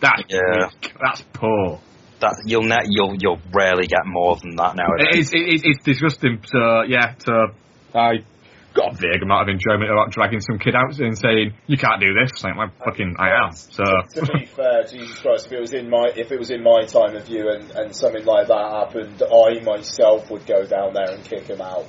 That's 0.00 0.22
Yeah. 0.28 0.66
weak. 0.66 0.92
That's 1.00 1.22
poor. 1.32 1.80
That 2.20 2.42
you'll 2.44 2.64
net 2.64 2.86
you'll 2.88 3.14
you'll 3.18 3.40
rarely 3.54 3.86
get 3.86 4.04
more 4.04 4.36
than 4.36 4.56
that 4.56 4.74
nowadays. 4.74 5.06
It 5.14 5.18
is, 5.18 5.30
it 5.32 5.54
is, 5.54 5.62
it's 5.64 5.84
disgusting. 5.84 6.40
So 6.44 6.82
yeah, 6.82 7.14
so 7.18 7.32
I 7.94 8.24
got 8.74 8.92
a 8.92 8.96
vague 8.96 9.22
amount 9.22 9.48
of 9.48 9.54
enjoyment 9.54 9.90
about 9.90 10.10
dragging 10.10 10.40
some 10.40 10.58
kid 10.58 10.74
out 10.74 10.98
and 10.98 11.18
saying, 11.18 11.54
"You 11.66 11.76
can't 11.76 12.00
do 12.00 12.14
this." 12.14 12.42
Like, 12.44 12.56
well, 12.56 12.70
fucking, 12.84 13.16
I 13.18 13.30
am. 13.44 13.52
So. 13.52 13.84
to 14.14 14.32
be 14.32 14.46
fair, 14.46 14.84
Jesus 14.84 15.18
Christ, 15.18 15.46
if 15.46 15.52
it 15.52 15.60
was 15.60 15.72
in 15.74 15.90
my 15.90 16.12
if 16.14 16.30
it 16.32 16.38
was 16.38 16.50
in 16.50 16.62
my 16.62 16.84
time 16.84 17.16
of 17.16 17.26
view 17.26 17.50
and, 17.50 17.70
and 17.72 17.94
something 17.94 18.24
like 18.24 18.48
that 18.48 18.70
happened, 18.72 19.22
I 19.22 19.60
myself 19.62 20.30
would 20.30 20.46
go 20.46 20.64
down 20.66 20.94
there 20.94 21.10
and 21.10 21.24
kick 21.24 21.48
him 21.48 21.60
out. 21.60 21.86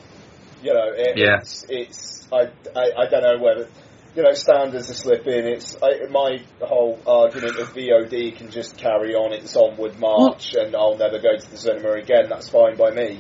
You 0.64 0.74
know, 0.74 0.92
it, 0.94 1.18
Yeah. 1.18 1.38
it's 1.38 1.66
it's 1.70 2.28
I, 2.32 2.50
I 2.76 2.92
I 2.98 3.10
don't 3.10 3.24
know 3.24 3.38
whether 3.44 3.68
you 4.16 4.24
know 4.24 4.34
standards 4.34 4.90
are 4.90 4.94
slipping. 4.96 5.46
It's 5.46 5.78
I, 5.82 6.08
my 6.10 6.40
whole 6.62 7.00
argument 7.06 7.60
of 7.60 7.74
VOD 7.74 8.38
can 8.38 8.50
just 8.52 8.78
carry 8.78 9.14
on 9.16 9.34
its 9.34 9.56
onward 9.56 10.00
march, 10.00 10.56
and 10.56 10.76
I'll 10.76 10.98
never 10.98 11.20
go 11.20 11.38
to 11.38 11.52
the 11.52 11.58
cinema 11.58 11.92
again. 11.94 12.28
That's 12.30 12.50
fine 12.50 12.76
by 12.76 12.92
me. 12.92 13.20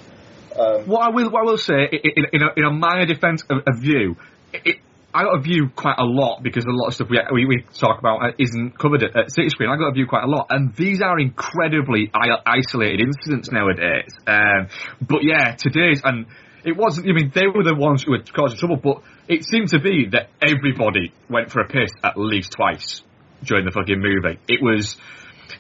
Um, 0.58 0.88
What 0.88 1.02
I 1.02 1.10
will, 1.10 1.30
what 1.30 1.42
I 1.42 1.46
will 1.46 1.58
say, 1.58 1.90
in, 1.92 2.26
in, 2.34 2.42
a, 2.42 2.48
in 2.56 2.66
a 2.66 2.72
minor 2.72 3.06
defence 3.06 3.44
of, 3.50 3.60
of 3.68 3.80
Vue, 3.80 4.16
it, 4.54 4.78
I 5.14 5.24
got 5.24 5.38
a 5.38 5.42
Vue 5.42 5.70
quite 5.76 5.98
a 5.98 6.06
lot 6.06 6.44
because 6.44 6.66
a 6.66 6.72
lot 6.72 6.88
of 6.88 6.94
stuff 6.94 7.10
we, 7.10 7.20
we, 7.34 7.46
we 7.46 7.64
talk 7.74 8.00
about 8.00 8.24
uh, 8.24 8.32
isn't 8.38 8.78
covered 8.78 9.04
at, 9.04 9.16
at 9.16 9.32
City 9.32 9.50
Screen. 9.50 9.70
I 9.70 9.78
got 9.78 9.90
a 9.90 9.94
Vue 9.94 10.06
quite 10.06 10.24
a 10.24 10.28
lot, 10.28 10.48
and 10.50 10.74
these 10.76 11.02
are 11.02 11.20
incredibly 11.20 12.12
isolated 12.14 13.02
incidents 13.02 13.52
nowadays. 13.52 14.14
Um, 14.28 14.68
but 15.02 15.24
yeah, 15.24 15.56
today's 15.56 16.02
and 16.04 16.28
it 16.64 16.78
wasn't. 16.78 17.08
I 17.10 17.14
mean, 17.14 17.32
they 17.34 17.48
were 17.48 17.64
the 17.64 17.76
ones 17.76 18.04
who 18.04 18.12
were 18.12 18.24
causing 18.36 18.60
trouble, 18.60 18.78
but 18.78 19.02
it 19.28 19.46
seemed 19.46 19.70
to 19.70 19.80
be 19.80 20.10
that 20.12 20.30
everybody 20.42 21.12
went 21.30 21.52
for 21.52 21.62
a 21.62 21.68
piss 21.68 21.92
at 22.04 22.18
least 22.18 22.52
twice 22.52 23.02
during 23.44 23.66
the 23.66 23.72
fucking 23.72 24.00
movie. 24.00 24.40
It 24.48 24.62
was. 24.62 24.98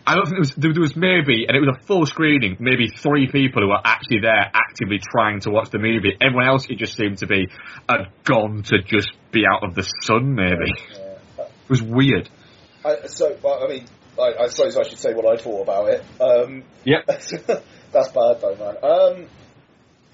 I 0.05 0.15
don't 0.15 0.25
think 0.25 0.35
there 0.35 0.39
was, 0.39 0.55
there 0.55 0.73
there 0.73 0.81
was 0.81 0.95
maybe, 0.95 1.45
and 1.47 1.55
it 1.55 1.59
was 1.59 1.75
a 1.77 1.85
full 1.85 2.05
screening, 2.05 2.57
maybe 2.59 2.87
three 2.89 3.27
people 3.27 3.61
who 3.61 3.69
were 3.69 3.81
actually 3.83 4.21
there 4.21 4.51
actively 4.53 4.99
trying 4.99 5.39
to 5.41 5.51
watch 5.51 5.69
the 5.69 5.79
movie. 5.79 6.15
Everyone 6.21 6.47
else, 6.47 6.67
it 6.69 6.77
just 6.77 6.95
seemed 6.95 7.19
to 7.19 7.27
be, 7.27 7.49
had 7.87 8.07
gone 8.23 8.63
to 8.63 8.81
just 8.83 9.11
be 9.31 9.43
out 9.45 9.63
of 9.63 9.75
the 9.75 9.83
sun, 10.01 10.35
maybe. 10.35 10.71
It 11.37 11.69
was 11.69 11.81
weird. 11.81 12.29
I, 12.85 13.07
so, 13.07 13.37
well, 13.43 13.63
I 13.63 13.67
mean, 13.67 13.85
I, 14.19 14.43
I 14.43 14.47
suppose 14.47 14.77
I 14.77 14.83
should 14.83 14.99
say 14.99 15.13
what 15.13 15.25
I 15.25 15.41
thought 15.41 15.61
about 15.61 15.89
it. 15.89 16.03
Um, 16.21 16.63
Yep. 16.85 17.05
that's 17.91 18.11
bad 18.11 18.41
though, 18.41 18.55
man. 18.55 18.75
Um, 18.83 19.27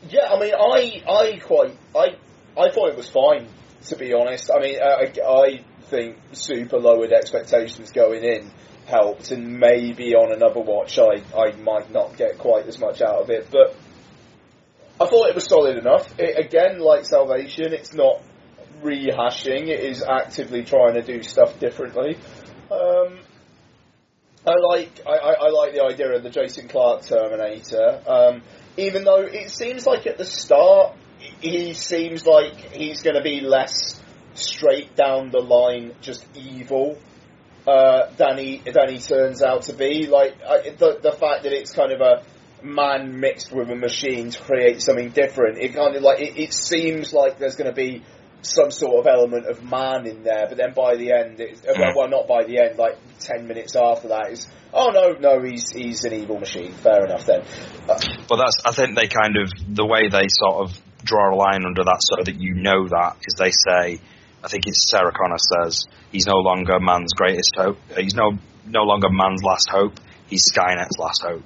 yeah, 0.09 0.29
I 0.31 0.39
mean, 0.39 0.53
I, 0.53 1.03
I 1.09 1.39
quite, 1.39 1.77
I, 1.95 2.15
I 2.59 2.71
thought 2.71 2.89
it 2.89 2.97
was 2.97 3.09
fine, 3.09 3.47
to 3.87 3.95
be 3.95 4.13
honest. 4.13 4.51
I 4.53 4.59
mean, 4.59 4.79
uh, 4.81 4.85
I, 4.85 5.21
I 5.21 5.63
think 5.83 6.17
super 6.33 6.77
lowered 6.77 7.11
expectations 7.11 7.91
going 7.91 8.23
in 8.23 8.51
helped, 8.85 9.31
and 9.31 9.59
maybe 9.59 10.15
on 10.15 10.31
another 10.31 10.59
watch, 10.59 10.99
I, 10.99 11.21
I 11.37 11.53
might 11.53 11.91
not 11.91 12.17
get 12.17 12.37
quite 12.37 12.67
as 12.67 12.79
much 12.79 13.01
out 13.01 13.21
of 13.21 13.29
it, 13.29 13.49
but 13.51 13.75
I 14.99 15.07
thought 15.07 15.29
it 15.29 15.35
was 15.35 15.45
solid 15.45 15.77
enough. 15.77 16.13
It, 16.19 16.45
again, 16.45 16.79
like 16.79 17.05
Salvation, 17.05 17.73
it's 17.73 17.93
not 17.93 18.21
rehashing; 18.81 19.67
it 19.67 19.79
is 19.79 20.03
actively 20.03 20.63
trying 20.63 20.93
to 20.95 21.01
do 21.01 21.21
stuff 21.23 21.59
differently. 21.59 22.17
Um, 22.71 23.19
I 24.47 24.53
like 24.69 25.01
I, 25.07 25.17
I, 25.17 25.49
like 25.49 25.73
the 25.73 25.83
idea 25.83 26.15
of 26.15 26.23
the 26.23 26.29
Jason 26.29 26.67
Clarke 26.67 27.03
Terminator. 27.03 28.01
Um, 28.07 28.43
even 28.77 29.03
though 29.03 29.21
it 29.21 29.49
seems 29.49 29.85
like 29.85 30.05
at 30.05 30.17
the 30.17 30.25
start 30.25 30.95
he 31.41 31.73
seems 31.73 32.25
like 32.25 32.53
he's 32.73 33.01
going 33.01 33.15
to 33.15 33.23
be 33.23 33.41
less 33.41 33.99
straight 34.33 34.95
down 34.95 35.31
the 35.31 35.39
line, 35.39 35.93
just 36.01 36.25
evil 36.35 36.97
uh, 37.67 38.09
than 38.17 38.37
he 38.37 38.99
turns 38.99 39.41
out 39.41 39.63
to 39.63 39.73
be. 39.73 40.07
Like 40.07 40.35
I, 40.41 40.69
the 40.69 40.99
the 41.01 41.11
fact 41.11 41.43
that 41.43 41.53
it's 41.53 41.73
kind 41.73 41.91
of 41.91 42.01
a 42.01 42.23
man 42.63 43.19
mixed 43.19 43.51
with 43.51 43.69
a 43.69 43.75
machine 43.75 44.31
to 44.31 44.39
create 44.41 44.81
something 44.81 45.09
different. 45.09 45.59
It 45.59 45.73
kind 45.73 45.95
of 45.95 46.01
like 46.01 46.19
it, 46.19 46.37
it 46.37 46.53
seems 46.53 47.13
like 47.13 47.37
there's 47.37 47.55
going 47.55 47.69
to 47.69 47.75
be 47.75 48.03
some 48.41 48.69
sort 48.71 48.99
of 48.99 49.07
element 49.07 49.47
of 49.47 49.63
man 49.63 50.05
in 50.05 50.23
there, 50.23 50.45
but 50.47 50.57
then 50.57 50.73
by 50.75 50.95
the 50.95 51.11
end, 51.11 51.39
it's, 51.39 51.61
uh, 51.65 51.73
well, 51.77 51.93
well, 51.95 52.09
not 52.09 52.27
by 52.27 52.43
the 52.43 52.59
end, 52.59 52.77
like 52.77 52.97
ten 53.19 53.47
minutes 53.47 53.75
after 53.75 54.09
that, 54.09 54.31
is 54.31 54.47
oh 54.73 54.89
no, 54.91 55.13
no, 55.13 55.41
he's 55.43 55.71
he's 55.71 56.05
an 56.05 56.13
evil 56.13 56.39
machine. 56.39 56.71
Fair 56.73 57.05
enough 57.05 57.25
then. 57.25 57.41
Uh, 57.89 57.99
But 58.27 58.37
that's, 58.37 58.61
I 58.65 58.71
think 58.71 58.95
they 58.95 59.07
kind 59.07 59.37
of, 59.37 59.51
the 59.67 59.85
way 59.85 60.09
they 60.09 60.27
sort 60.29 60.69
of 60.69 60.79
draw 61.03 61.33
a 61.33 61.35
line 61.35 61.65
under 61.65 61.83
that 61.83 61.99
so 62.01 62.23
that 62.23 62.39
you 62.39 62.55
know 62.55 62.87
that 62.87 63.17
is 63.25 63.35
they 63.37 63.51
say, 63.51 63.99
I 64.45 64.47
think 64.47 64.67
it's 64.67 64.87
Sarah 64.89 65.11
Connor 65.11 65.37
says, 65.39 65.85
he's 66.11 66.27
no 66.27 66.37
longer 66.37 66.79
man's 66.79 67.13
greatest 67.13 67.53
hope. 67.57 67.77
He's 67.97 68.13
no, 68.13 68.37
no 68.65 68.83
longer 68.83 69.09
man's 69.09 69.41
last 69.43 69.69
hope. 69.69 69.99
He's 70.27 70.45
Skynet's 70.51 70.97
last 70.99 71.23
hope. 71.23 71.43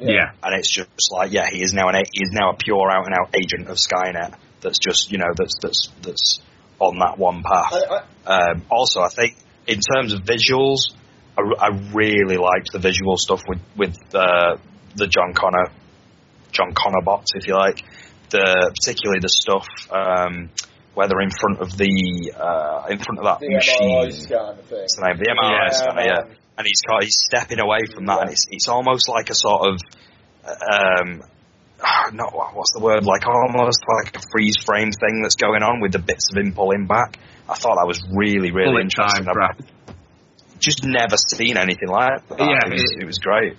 Yeah. 0.00 0.32
And 0.42 0.54
it's 0.58 0.70
just 0.70 1.12
like, 1.12 1.30
yeah, 1.32 1.48
he 1.50 1.62
is 1.62 1.74
now 1.74 1.88
an, 1.88 1.96
a- 1.96 2.10
he 2.12 2.22
is 2.22 2.30
now 2.32 2.52
a 2.52 2.56
pure 2.56 2.90
out 2.90 3.04
and 3.06 3.14
out 3.14 3.34
agent 3.34 3.68
of 3.68 3.76
Skynet 3.76 4.34
that's 4.62 4.78
just, 4.78 5.12
you 5.12 5.18
know, 5.18 5.32
that's, 5.36 5.54
that's, 5.60 5.88
that's 6.02 6.40
on 6.80 6.98
that 7.00 7.18
one 7.18 7.42
path. 7.42 7.72
I, 7.72 8.02
I, 8.26 8.50
Um, 8.50 8.62
also, 8.70 9.00
I 9.02 9.08
think 9.08 9.36
in 9.66 9.80
terms 9.80 10.12
of 10.14 10.22
visuals, 10.22 10.78
I 11.36 11.68
really 11.94 12.36
liked 12.36 12.72
the 12.72 12.80
visual 12.80 13.16
stuff 13.16 13.42
with 13.46 13.60
with 13.76 13.96
uh, 14.12 14.56
the 14.96 15.06
John 15.06 15.34
Connor, 15.34 15.70
John 16.50 16.72
Connor 16.74 17.00
bots, 17.04 17.30
if 17.36 17.46
you 17.46 17.54
like. 17.54 17.80
The 18.30 18.74
particularly 18.74 19.20
the 19.20 19.28
stuff 19.28 19.66
um, 19.90 20.50
where 20.98 21.06
they're 21.06 21.22
in 21.22 21.30
front 21.30 21.60
of 21.62 21.70
the 21.78 22.34
uh, 22.34 22.90
in 22.90 22.98
front 22.98 23.22
of 23.22 23.24
that 23.30 23.38
the 23.38 23.54
machine. 23.54 24.02
MRI 24.02 24.12
scan 24.12 24.56
thing. 24.66 24.82
What's 24.82 24.96
the 24.98 25.06
name? 25.06 25.16
The 25.22 25.30
MRI 25.30 25.54
Yeah, 25.54 25.70
scanner, 25.70 26.02
yeah. 26.02 26.22
man. 26.26 26.36
And 26.58 26.66
he's 26.66 26.82
got, 26.82 27.04
he's 27.06 27.14
stepping 27.30 27.60
away 27.60 27.86
from 27.94 28.06
that, 28.06 28.20
and 28.22 28.30
it's 28.34 28.46
it's 28.50 28.66
almost 28.66 29.08
like 29.08 29.30
a 29.30 29.34
sort 29.34 29.70
of 29.70 29.74
um, 30.42 31.22
not 32.12 32.34
what's 32.34 32.72
the 32.74 32.80
word 32.82 33.04
like 33.04 33.22
almost 33.26 33.78
like 34.02 34.16
a 34.16 34.20
freeze 34.32 34.56
frame 34.66 34.90
thing 34.90 35.22
that's 35.22 35.36
going 35.36 35.62
on 35.62 35.80
with 35.80 35.92
the 35.92 36.00
bits 36.02 36.26
of 36.32 36.36
him 36.42 36.52
pulling 36.52 36.86
back. 36.86 37.18
I 37.48 37.54
thought 37.54 37.76
that 37.78 37.86
was 37.86 38.02
really 38.12 38.50
really 38.50 38.70
Bullet 38.74 38.90
interesting. 38.90 39.24
time, 39.24 39.54
I've 39.54 40.58
just 40.58 40.82
never 40.84 41.16
seen 41.16 41.56
anything 41.56 41.88
like 41.88 42.26
that. 42.28 42.38
Yeah, 42.40 42.66
it 42.66 42.72
was, 42.72 42.82
it- 42.82 43.02
it 43.02 43.06
was 43.06 43.18
great. 43.18 43.54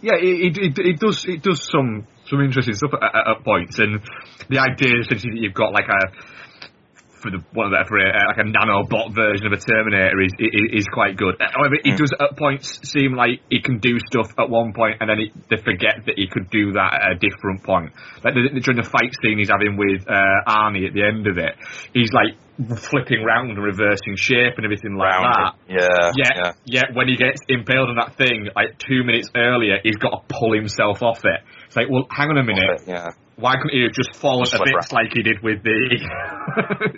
Yeah, 0.00 0.14
it, 0.18 0.56
it, 0.56 0.58
it, 0.58 0.78
it 0.78 0.98
does 0.98 1.24
it 1.28 1.42
does 1.42 1.62
some 1.70 2.06
some 2.26 2.40
interesting 2.40 2.74
stuff 2.74 2.90
at, 2.94 3.02
at, 3.14 3.36
at 3.36 3.44
points, 3.44 3.78
and 3.78 4.00
the 4.48 4.58
idea 4.58 4.98
essentially 4.98 5.34
that 5.36 5.40
you've 5.42 5.54
got 5.54 5.72
like 5.72 5.86
a 5.86 6.00
for 7.22 7.30
the 7.30 7.38
one 7.54 7.66
of 7.66 7.72
the 7.72 7.80
for 7.88 7.98
a, 7.98 8.10
like 8.26 8.38
a 8.38 8.48
nanobot 8.50 9.14
version 9.14 9.46
of 9.46 9.52
a 9.54 9.60
Terminator 9.62 10.20
is 10.20 10.34
is, 10.38 10.82
is 10.82 10.86
quite 10.92 11.16
good. 11.16 11.36
However, 11.40 11.76
it 11.78 11.94
Mm. 11.94 11.98
does 11.98 12.12
at 12.18 12.36
points 12.36 12.80
seem 12.90 13.14
like 13.14 13.40
he 13.48 13.60
can 13.62 13.78
do 13.78 13.98
stuff 14.10 14.28
at 14.38 14.50
one 14.50 14.72
point, 14.74 14.96
and 15.00 15.08
then 15.08 15.20
it, 15.20 15.30
they 15.48 15.56
forget 15.56 16.02
that 16.06 16.14
he 16.18 16.26
could 16.26 16.50
do 16.50 16.72
that 16.72 16.94
at 17.00 17.12
a 17.12 17.14
different 17.14 17.62
point. 17.64 17.92
Like 18.24 18.34
the, 18.34 18.60
during 18.60 18.80
the 18.82 18.88
fight 18.88 19.14
scene 19.22 19.38
he's 19.38 19.50
having 19.50 19.76
with 19.76 20.02
uh, 20.08 20.50
Arnie 20.50 20.86
at 20.86 20.94
the 20.94 21.04
end 21.06 21.26
of 21.26 21.38
it, 21.38 21.54
he's 21.94 22.10
like 22.12 22.34
flipping 22.90 23.24
round 23.24 23.50
and 23.50 23.62
reversing 23.62 24.14
shape 24.16 24.54
and 24.56 24.64
everything 24.64 24.94
like 24.94 25.10
Round 25.10 25.34
that. 25.34 25.54
Yeah, 25.68 26.10
Yeah, 26.14 26.30
yeah. 26.44 26.52
yeah, 26.64 26.82
when 26.92 27.08
he 27.08 27.16
gets 27.16 27.40
impaled 27.48 27.88
on 27.88 27.96
that 27.96 28.16
thing, 28.16 28.48
like 28.54 28.78
two 28.78 29.02
minutes 29.04 29.30
earlier, 29.34 29.78
he's 29.82 29.96
got 29.96 30.10
to 30.10 30.20
pull 30.28 30.52
himself 30.54 31.02
off 31.02 31.24
it. 31.24 31.40
It's 31.66 31.76
like, 31.76 31.88
well, 31.88 32.06
hang 32.10 32.28
on 32.28 32.38
a 32.38 32.44
minute. 32.44 32.82
yeah. 32.86 33.08
Why 33.42 33.56
couldn't 33.56 33.76
he 33.76 33.82
have 33.82 33.92
just 33.92 34.14
fallen 34.16 34.44
Just 34.44 34.54
a 34.54 34.64
bit 34.64 34.74
right. 34.74 34.92
like 34.92 35.12
he 35.12 35.22
did 35.22 35.42
with 35.42 35.62
the, 35.62 35.98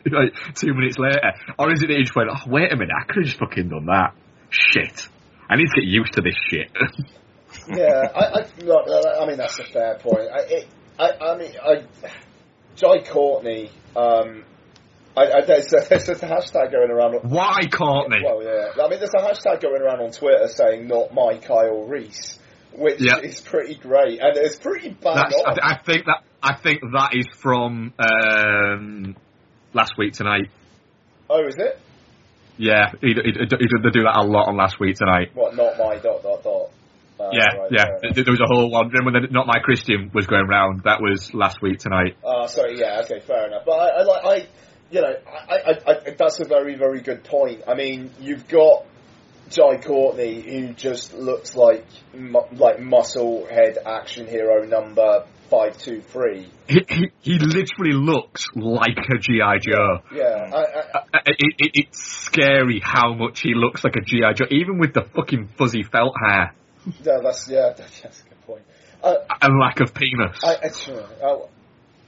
like, 0.12 0.34
two 0.54 0.74
minutes 0.74 0.98
later? 0.98 1.32
Or 1.58 1.72
is 1.72 1.82
it 1.82 1.88
that 1.88 1.96
he 1.96 2.02
just 2.02 2.14
went, 2.14 2.28
oh, 2.30 2.42
wait 2.46 2.70
a 2.72 2.76
minute, 2.76 2.94
I 2.94 3.04
could 3.06 3.16
have 3.16 3.24
just 3.24 3.38
fucking 3.38 3.68
done 3.70 3.86
that. 3.86 4.14
Shit. 4.50 5.08
I 5.48 5.56
need 5.56 5.66
to 5.66 5.80
get 5.80 5.84
used 5.88 6.12
to 6.14 6.20
this 6.20 6.36
shit. 6.50 6.70
yeah, 7.68 8.08
I, 8.14 8.40
I, 8.40 8.64
look, 8.64 8.86
I 9.20 9.26
mean 9.26 9.36
that's 9.36 9.58
a 9.58 9.64
fair 9.64 9.98
point. 9.98 10.28
I, 10.32 10.38
it, 10.48 10.68
I, 10.98 11.10
I 11.20 11.36
mean, 11.38 11.52
I, 11.62 11.84
Jai 12.76 13.02
Courtney. 13.08 13.70
Um, 13.96 14.44
I, 15.16 15.22
I, 15.32 15.40
there's, 15.46 15.72
a, 15.72 15.86
there's 15.88 16.08
a 16.08 16.14
hashtag 16.14 16.72
going 16.72 16.90
around. 16.90 17.14
Why 17.30 17.66
Courtney? 17.70 18.18
Well, 18.24 18.42
yeah. 18.42 18.82
I 18.82 18.88
mean, 18.88 18.98
there's 18.98 19.14
a 19.14 19.22
hashtag 19.22 19.62
going 19.62 19.80
around 19.80 20.00
on 20.00 20.10
Twitter 20.10 20.48
saying 20.48 20.88
"not 20.88 21.14
my 21.14 21.38
Kyle 21.38 21.86
Reese," 21.86 22.38
which 22.72 23.00
Yeah. 23.00 23.18
is 23.18 23.40
pretty 23.40 23.76
great, 23.76 24.20
and 24.20 24.36
it's 24.36 24.56
pretty 24.56 24.90
bad. 24.90 25.32
I, 25.46 25.74
I 25.74 25.78
think 25.84 26.06
that, 26.06 26.24
I 26.44 26.54
think 26.54 26.82
that 26.92 27.14
is 27.14 27.26
from, 27.40 27.94
um, 27.98 29.16
last 29.72 29.94
week 29.96 30.12
tonight. 30.12 30.50
oh, 31.30 31.46
is 31.46 31.56
it? 31.56 31.80
Yeah, 32.58 32.92
he, 33.00 33.08
he, 33.08 33.14
he, 33.14 33.46
they 33.82 33.90
do 33.90 34.04
that 34.04 34.16
a 34.16 34.22
lot 34.22 34.48
on 34.48 34.56
last 34.56 34.78
week 34.78 34.96
tonight. 34.96 35.30
What? 35.34 35.56
Not 35.56 35.78
my 35.78 35.96
dot 35.96 36.22
dot 36.22 36.44
dot. 36.44 36.70
Uh, 37.18 37.30
yeah, 37.32 37.56
right, 37.56 37.70
yeah. 37.70 37.84
fair. 38.00 38.12
There 38.12 38.24
was 38.28 38.40
a 38.40 38.46
whole 38.46 38.70
one. 38.70 38.90
Remember 38.90 39.20
when 39.20 39.32
not 39.32 39.46
my 39.46 39.58
Christian 39.58 40.10
was 40.12 40.26
going 40.26 40.46
round? 40.46 40.82
That 40.84 41.00
was 41.00 41.32
last 41.32 41.62
week 41.62 41.78
tonight. 41.78 42.16
Uh, 42.24 42.46
sorry, 42.46 42.78
yeah, 42.78 43.00
okay, 43.04 43.20
fair 43.20 43.46
enough. 43.46 43.62
But 43.64 43.72
I, 43.72 44.02
I 44.02 44.34
I, 44.34 44.46
you 44.90 45.00
know, 45.00 45.14
I, 45.26 45.54
I, 45.54 45.92
I, 45.92 46.10
that's 46.16 46.40
a 46.40 46.44
very, 46.44 46.74
very 46.76 47.00
good 47.00 47.24
point. 47.24 47.62
I 47.66 47.74
mean, 47.74 48.10
you've 48.20 48.46
got 48.48 48.84
Jai 49.48 49.78
Courtney, 49.78 50.42
who 50.42 50.74
just 50.74 51.14
looks 51.14 51.56
like, 51.56 51.86
mu- 52.12 52.50
like 52.52 52.80
muscle 52.80 53.46
head 53.46 53.78
action 53.84 54.26
hero 54.26 54.64
number 54.64 55.24
five 55.50 55.78
two 55.78 56.00
three. 56.00 56.48
He, 56.68 56.80
he, 56.88 57.10
he 57.20 57.38
literally 57.38 57.92
looks 57.92 58.46
like 58.54 58.96
a 58.98 59.18
GI 59.18 59.58
Joe. 59.60 60.00
Yeah, 60.12 60.50
I, 60.52 60.58
I, 60.58 60.98
Uh, 61.14 61.18
It, 61.26 61.54
it, 61.58 61.70
it's 61.74 61.98
scary 62.02 62.80
how 62.82 63.14
much 63.14 63.40
he 63.40 63.54
looks 63.54 63.84
like 63.84 63.96
a 63.96 64.00
GI 64.00 64.34
Joe, 64.34 64.46
even 64.50 64.78
with 64.78 64.94
the 64.94 65.02
fucking 65.02 65.48
fuzzy 65.58 65.82
felt 65.82 66.14
hair 66.26 66.54
yeah, 67.02 67.18
that's 67.22 67.48
yeah, 67.48 67.72
that's, 67.76 68.00
that's 68.02 68.20
a 68.20 68.24
good 68.24 68.40
point. 68.46 68.62
Uh, 69.02 69.14
and 69.42 69.58
lack 69.60 69.80
of 69.80 69.94
penis. 69.94 70.38
I, 70.42 70.54
I, 70.56 70.70
oh, 71.22 71.48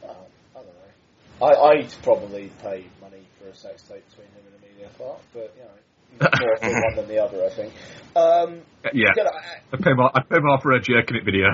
I 0.05 0.07
don't 0.55 0.67
know. 0.67 1.47
I, 1.47 1.79
I'd 1.79 1.95
probably 2.03 2.51
pay 2.63 2.87
money 3.01 3.27
for 3.41 3.49
a 3.49 3.55
sex 3.55 3.83
tape 3.83 4.05
between 4.11 4.29
him 4.29 4.43
and 4.47 4.65
Emilia 4.65 4.91
Clarke, 4.97 5.21
but 5.33 5.55
you 5.57 5.63
know, 5.65 6.31
more 6.47 6.57
for 6.59 6.83
one 6.83 6.97
than 6.97 7.09
the 7.09 7.23
other, 7.23 7.45
I 7.45 7.51
think. 7.51 7.73
Um, 8.15 8.63
Yeah. 8.95 9.11
you 9.17 9.25
know, 9.25 9.31
I- 9.31 9.61
I'd 9.73 9.83
pay 9.83 9.93
more. 9.93 10.11
I'd 10.15 10.29
pay 10.29 10.39
more 10.41 10.59
for 10.61 10.73
a 10.73 10.81
jerking 10.81 11.17
it 11.17 11.25
video. 11.25 11.49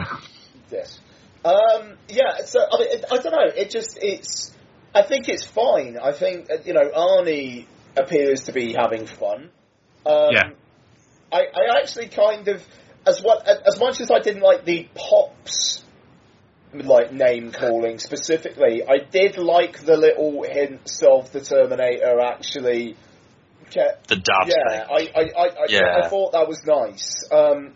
Yes. 0.70 0.98
Um, 1.44 1.94
yeah. 2.08 2.44
So 2.44 2.60
I 2.60 2.78
mean, 2.78 2.88
it, 2.90 3.04
I 3.10 3.16
don't 3.18 3.32
know. 3.32 3.50
It 3.54 3.70
just 3.70 3.98
it's. 4.00 4.52
I 4.94 5.02
think 5.02 5.28
it's 5.28 5.44
fine. 5.44 5.98
I 6.02 6.12
think 6.12 6.50
uh, 6.50 6.56
you 6.64 6.74
know 6.74 6.88
Arnie 6.90 7.66
appears 7.96 8.42
to 8.44 8.52
be 8.52 8.72
having 8.72 9.06
fun. 9.06 9.50
Um, 10.06 10.30
Yeah. 10.32 10.50
I, 11.32 11.46
I 11.54 11.80
actually 11.80 12.08
kind 12.08 12.46
of 12.48 12.62
as 13.06 13.20
what 13.20 13.46
as 13.46 13.78
much 13.80 14.00
as 14.00 14.10
I 14.10 14.20
didn't 14.20 14.42
like 14.42 14.64
the 14.64 14.88
pops 14.94 15.82
like 16.74 17.12
name 17.12 17.52
calling 17.52 17.98
specifically, 17.98 18.82
I 18.86 18.98
did 18.98 19.36
like 19.36 19.84
the 19.84 19.96
little 19.96 20.42
hints 20.42 21.02
of 21.02 21.32
the 21.32 21.40
Terminator 21.40 22.20
actually. 22.20 22.96
Kept, 23.70 24.08
The 24.08 24.16
dad 24.16 24.48
yeah, 24.48 24.86
I, 24.90 25.10
I, 25.14 25.20
I, 25.20 25.48
I, 25.48 25.66
Yeah. 25.68 26.02
I 26.02 26.08
thought 26.08 26.32
that 26.32 26.46
was 26.46 26.62
nice. 26.66 27.24
Um, 27.32 27.72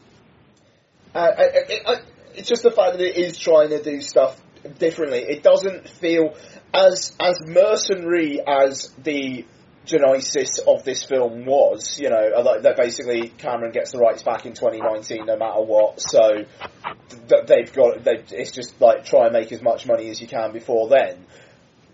I, 1.14 1.20
I, 1.20 1.42
I, 1.42 1.92
I, 1.92 1.96
it's 2.36 2.48
just 2.48 2.62
the 2.62 2.70
fact 2.70 2.98
that 2.98 3.00
it 3.00 3.16
is 3.16 3.38
trying 3.38 3.70
to 3.70 3.82
do 3.82 4.00
stuff 4.00 4.40
differently. 4.78 5.20
It 5.20 5.42
doesn't 5.42 5.88
feel 5.88 6.34
as 6.72 7.16
as 7.18 7.40
mercenary 7.46 8.40
as 8.46 8.92
the 9.02 9.46
genesis 9.84 10.58
of 10.66 10.84
this 10.84 11.04
film 11.04 11.46
was. 11.46 11.98
You 11.98 12.10
know, 12.10 12.30
uh, 12.36 12.42
like 12.42 12.62
that 12.62 12.76
basically 12.76 13.28
Cameron 13.28 13.72
gets 13.72 13.92
the 13.92 13.98
rights 13.98 14.22
back 14.22 14.44
in 14.44 14.52
2019, 14.52 15.26
no 15.26 15.36
matter 15.36 15.62
what. 15.62 16.00
So 16.00 16.44
th- 17.28 17.46
they've 17.46 17.72
got 17.72 18.04
they 18.04 18.22
it's 18.30 18.52
just 18.52 18.80
like 18.80 19.04
try 19.04 19.24
and 19.24 19.32
make 19.32 19.52
as 19.52 19.62
much 19.62 19.86
money 19.86 20.10
as 20.10 20.20
you 20.20 20.26
can 20.26 20.52
before 20.52 20.88
then. 20.88 21.24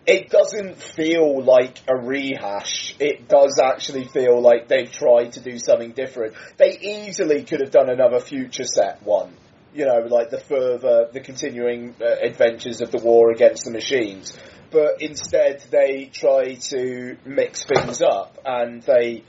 It 0.05 0.31
doesn't 0.31 0.79
feel 0.79 1.45
like 1.45 1.79
a 1.87 1.95
rehash. 1.95 2.97
It 2.99 3.29
does 3.29 3.61
actually 3.63 4.07
feel 4.07 4.43
like 4.43 4.67
they've 4.67 4.91
tried 4.91 5.33
to 5.33 5.41
do 5.41 5.59
something 5.59 5.93
different. 5.93 6.35
They 6.57 6.77
easily 6.77 7.45
could 7.45 7.61
have 7.61 7.71
done 7.71 7.89
another 7.89 8.19
future 8.19 8.65
set 8.65 9.01
one. 9.05 9.33
You 9.75 9.87
know, 9.87 10.07
like 10.09 10.31
the 10.31 10.39
further, 10.39 11.09
the 11.13 11.21
continuing 11.21 11.95
uh, 12.01 12.05
adventures 12.23 12.81
of 12.81 12.91
the 12.91 12.99
war 12.99 13.31
against 13.31 13.65
the 13.65 13.71
machines. 13.71 14.37
But 14.71 15.01
instead, 15.01 15.65
they 15.71 16.11
try 16.13 16.55
to 16.55 17.17
mix 17.25 17.65
things 17.65 18.01
up 18.03 18.39
and 18.45 18.83
they, 18.83 19.23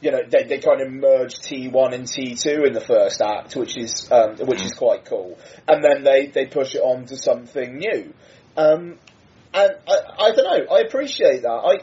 you 0.00 0.10
know, 0.10 0.20
they, 0.28 0.44
they 0.44 0.58
kind 0.58 0.80
of 0.80 0.90
merge 0.90 1.34
T1 1.36 1.94
and 1.94 2.04
T2 2.04 2.66
in 2.66 2.72
the 2.72 2.80
first 2.80 3.20
act, 3.20 3.56
which 3.56 3.76
is, 3.76 4.10
um, 4.10 4.36
which 4.36 4.62
is 4.62 4.72
quite 4.72 5.04
cool. 5.04 5.38
And 5.68 5.84
then 5.84 6.02
they, 6.02 6.26
they 6.26 6.46
push 6.46 6.74
it 6.74 6.80
on 6.80 7.04
to 7.06 7.16
something 7.16 7.78
new. 7.78 8.14
Um, 8.56 8.98
and 9.52 9.76
I, 9.88 9.96
I 10.18 10.32
don't 10.32 10.44
know. 10.44 10.74
I 10.74 10.80
appreciate 10.80 11.42
that. 11.42 11.48
I 11.48 11.78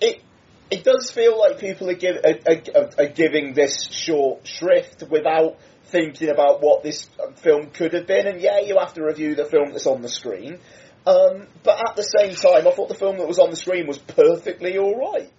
it 0.00 0.22
it 0.70 0.84
does 0.84 1.10
feel 1.10 1.38
like 1.38 1.58
people 1.58 1.90
are, 1.90 1.94
give, 1.94 2.16
are, 2.24 2.38
are, 2.46 2.90
are 2.98 3.08
giving 3.08 3.54
this 3.54 3.88
short 3.90 4.46
shrift 4.46 5.02
without 5.10 5.56
thinking 5.90 6.28
about 6.30 6.62
what 6.62 6.82
this 6.82 7.08
film 7.36 7.70
could 7.70 7.92
have 7.92 8.06
been. 8.06 8.26
And 8.26 8.40
yeah, 8.40 8.60
you 8.60 8.78
have 8.78 8.94
to 8.94 9.02
review 9.04 9.34
the 9.34 9.44
film 9.44 9.72
that's 9.72 9.86
on 9.86 10.02
the 10.02 10.08
screen. 10.08 10.58
Um, 11.06 11.46
but 11.62 11.78
at 11.88 11.96
the 11.96 12.02
same 12.02 12.34
time, 12.34 12.66
I 12.66 12.74
thought 12.74 12.88
the 12.88 12.94
film 12.94 13.18
that 13.18 13.26
was 13.26 13.38
on 13.38 13.50
the 13.50 13.56
screen 13.56 13.86
was 13.86 13.98
perfectly 13.98 14.78
all 14.78 15.12
right. 15.12 15.30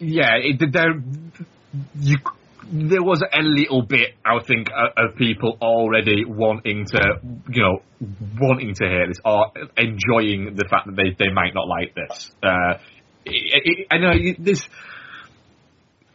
yeah, 0.00 0.36
it, 0.36 0.72
there, 0.72 0.94
you, 2.00 2.16
there 2.72 3.02
was 3.02 3.22
a 3.22 3.42
little 3.42 3.82
bit, 3.82 4.14
I 4.24 4.42
think, 4.44 4.68
of, 4.96 5.16
people 5.16 5.58
already 5.60 6.24
wanting 6.24 6.86
to, 6.86 7.20
you 7.50 7.62
know, 7.62 7.82
wanting 8.40 8.74
to 8.74 8.84
hear 8.84 9.06
this 9.06 9.18
or 9.24 9.52
enjoying 9.76 10.56
the 10.56 10.66
fact 10.68 10.86
that 10.86 10.96
they, 10.96 11.14
they 11.18 11.30
might 11.32 11.54
not 11.54 11.68
like 11.68 11.94
this. 11.94 12.30
Uh, 12.42 12.78
I 13.90 13.98
know 13.98 14.12
this. 14.38 14.66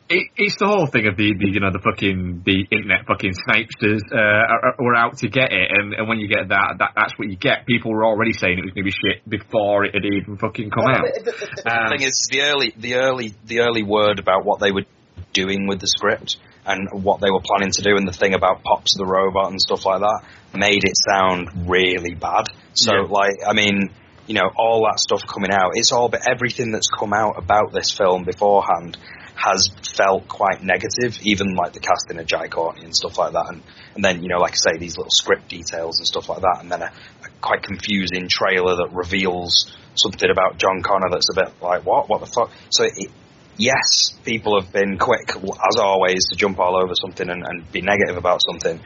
It, 0.08 0.30
it's 0.38 0.56
the 0.60 0.68
whole 0.68 0.86
thing 0.86 1.08
of 1.08 1.18
the, 1.18 1.34
the 1.34 1.50
you 1.50 1.60
know 1.60 1.72
the 1.74 1.82
fucking 1.82 2.44
the 2.46 2.68
internet 2.70 3.08
fucking 3.08 3.34
snipesters 3.34 4.04
uh, 4.14 4.18
are, 4.18 4.76
are 4.78 4.96
out 4.96 5.18
to 5.26 5.28
get 5.30 5.52
it, 5.52 5.72
and, 5.74 5.94
and 5.96 6.08
when 6.08 6.20
you 6.20 6.28
get 6.28 6.50
that, 6.50 6.76
that 6.78 6.92
that's 6.96 7.18
what 7.18 7.28
you 7.28 7.36
get. 7.36 7.66
People 7.66 7.90
were 7.92 8.06
already 8.06 8.32
saying 8.32 8.60
it 8.60 8.66
was 8.66 8.74
going 8.78 8.86
to 8.86 8.92
be 8.92 8.94
shit 8.94 9.28
before 9.28 9.84
it 9.84 9.96
had 9.96 10.06
even 10.06 10.38
fucking 10.38 10.70
come 10.70 10.86
out. 10.86 11.06
The 11.26 11.66
Um, 11.66 11.90
thing 11.90 12.06
is, 12.06 12.28
the 12.30 12.42
early, 12.42 12.72
the 12.78 12.96
early, 13.02 13.34
the 13.46 13.62
early 13.62 13.82
word 13.82 14.20
about 14.20 14.46
what 14.46 14.60
they 14.60 14.72
were 14.72 14.86
doing 15.34 15.66
with 15.66 15.80
the 15.82 15.88
script 15.88 16.38
and 16.68 16.88
what 17.04 17.20
they 17.20 17.32
were 17.32 17.42
planning 17.42 17.72
to 17.74 17.82
do, 17.82 17.98
and 17.98 18.08
the 18.08 18.14
thing 18.14 18.36
about 18.36 18.62
Pops 18.62 18.96
the 18.98 19.06
robot 19.06 19.50
and 19.50 19.60
stuff 19.60 19.86
like 19.86 20.02
that, 20.02 20.22
made 20.54 20.82
it 20.86 20.94
sound 21.10 21.68
really 21.68 22.14
bad. 22.14 22.46
So, 22.74 22.94
Yeah. 22.94 23.02
like, 23.10 23.38
I 23.48 23.54
mean, 23.54 23.90
you 24.28 24.36
know, 24.36 24.50
all 24.56 24.86
that 24.86 25.00
stuff 25.00 25.22
coming 25.26 25.52
out, 25.52 25.72
it's 25.74 25.92
all, 25.92 26.10
but 26.10 26.28
everything 26.30 26.72
that's 26.72 26.90
come 26.90 27.14
out 27.14 27.38
about 27.38 27.74
this 27.74 27.92
film 27.92 28.24
beforehand 28.24 28.98
has 29.36 29.70
felt 29.96 30.28
quite 30.28 30.64
negative, 30.64 31.20
even 31.24 31.56
like 31.56 31.74
the 31.74 31.80
casting 31.80 32.18
of 32.20 32.26
Jai 32.26 32.48
Courtney 32.48 32.86
and 32.86 32.96
stuff 32.96 33.18
like 33.18 33.34
that, 33.34 33.46
and 33.50 33.62
and 33.96 34.04
then 34.04 34.24
you 34.24 34.30
know, 34.30 34.40
like 34.40 34.54
I 34.54 34.72
say, 34.74 34.78
these 34.80 34.98
little 34.98 35.12
script 35.12 35.50
details 35.50 36.00
and 36.00 36.08
stuff 36.08 36.30
like 36.30 36.42
that, 36.42 36.60
and 36.62 36.72
then 36.72 36.82
a, 36.82 36.86
a 37.24 37.30
quite 37.42 37.64
confusing 37.64 38.28
trailer 38.30 38.76
that 38.78 38.90
reveals 38.94 39.76
something 39.96 40.30
about 40.30 40.58
John 40.58 40.82
Connor 40.82 41.10
that's 41.12 41.28
a 41.32 41.36
bit 41.36 41.54
like 41.62 41.86
what, 41.86 42.10
what 42.10 42.20
the 42.22 42.28
fuck? 42.28 42.52
So 42.70 42.84
it, 42.84 43.12
yes, 43.58 44.12
people 44.24 44.60
have 44.62 44.72
been 44.74 44.98
quick, 44.98 45.36
as 45.36 45.80
always, 45.80 46.28
to 46.30 46.36
jump 46.36 46.60
all 46.60 46.76
over 46.76 46.94
something 46.96 47.30
and, 47.30 47.44
and 47.46 47.72
be 47.72 47.82
negative 47.82 48.18
about 48.18 48.42
something, 48.50 48.80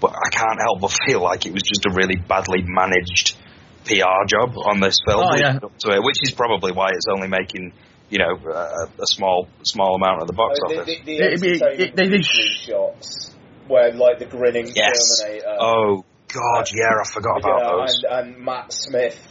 but 0.00 0.12
I 0.12 0.28
can't 0.30 0.60
help 0.60 0.80
but 0.80 0.96
feel 1.06 1.20
like 1.22 1.46
it 1.46 1.52
was 1.52 1.62
just 1.62 1.86
a 1.86 1.92
really 1.94 2.16
badly 2.16 2.62
managed 2.62 3.36
PR 3.84 4.24
job 4.26 4.56
on 4.56 4.80
this 4.80 4.96
film, 5.06 5.24
Oh, 5.28 5.36
yeah. 5.36 5.56
up 5.62 5.76
to 5.80 5.92
it, 5.92 6.02
which 6.02 6.16
is 6.22 6.32
probably 6.32 6.72
why 6.72 6.88
it's 6.92 7.06
only 7.12 7.28
making 7.28 7.72
you 8.10 8.18
know 8.18 8.36
uh, 8.52 8.86
a 9.02 9.06
small 9.06 9.48
small 9.62 9.94
amount 9.96 10.20
of 10.22 10.26
the 10.28 10.34
box 10.34 10.58
I 10.64 10.68
mean, 10.68 10.80
office. 10.80 10.96
the, 10.96 11.04
the, 11.04 11.12
It- 11.16 11.42
it- 11.42 11.80
it- 11.80 11.96
they- 11.96 12.04
they 12.04 12.10
weekly 12.10 12.24
shots 12.66 13.34
where 13.66 13.92
like 13.92 14.18
the 14.18 14.26
grinning 14.26 14.70
Yes. 14.74 15.20
Terminator. 15.22 15.56
Oh 15.58 16.04
God, 16.32 16.66
yeah, 16.74 17.00
I 17.00 17.04
forgot 17.12 17.38
about 17.40 17.60
yeah, 17.62 17.70
those. 17.86 18.02
and, 18.10 18.34
and 18.36 18.44
Matt 18.44 18.72
Smith. 18.72 19.30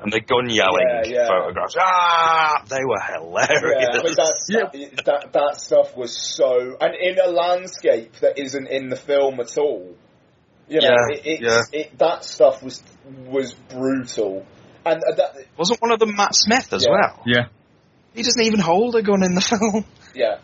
And 0.00 0.12
the 0.12 0.20
gun 0.20 0.48
yelling 0.48 0.86
Yeah, 0.88 1.02
yeah. 1.06 1.26
photographs. 1.28 1.74
Ah, 1.78 2.62
they 2.68 2.84
were 2.84 2.98
Yeah, 2.98 3.18
hilarious. 3.18 3.88
I 3.92 4.02
mean 4.02 4.14
that's, 4.16 4.46
that, 4.46 5.04
that 5.06 5.32
that 5.32 5.60
stuff 5.60 5.96
was 5.96 6.16
so, 6.16 6.76
and 6.80 6.94
in 6.94 7.18
a 7.18 7.28
landscape 7.28 8.12
that 8.20 8.38
isn't 8.38 8.68
in 8.68 8.90
the 8.90 8.96
film 8.96 9.40
at 9.40 9.58
all. 9.58 9.94
You 10.68 10.80
know, 10.82 10.86
Yeah, 10.88 11.16
it, 11.16 11.22
it's, 11.24 11.42
yeah. 11.72 11.80
it, 11.80 11.98
that 11.98 12.24
stuff 12.24 12.62
was 12.62 12.82
was 13.26 13.54
brutal, 13.70 14.44
and 14.86 15.02
uh, 15.02 15.14
that 15.16 15.36
Wasn't 15.56 15.80
one 15.82 15.90
of 15.92 15.98
them 15.98 16.14
Matt 16.14 16.34
Smith 16.34 16.72
as 16.72 16.84
Yeah. 16.84 16.90
well? 16.92 17.22
Yeah. 17.26 17.46
He 18.18 18.24
doesn't 18.24 18.42
even 18.42 18.58
hold 18.60 18.96
a 18.96 19.02
gun 19.02 19.22
in 19.22 19.34
the 19.34 19.40
film. 19.72 19.84
yeah. 20.14 20.38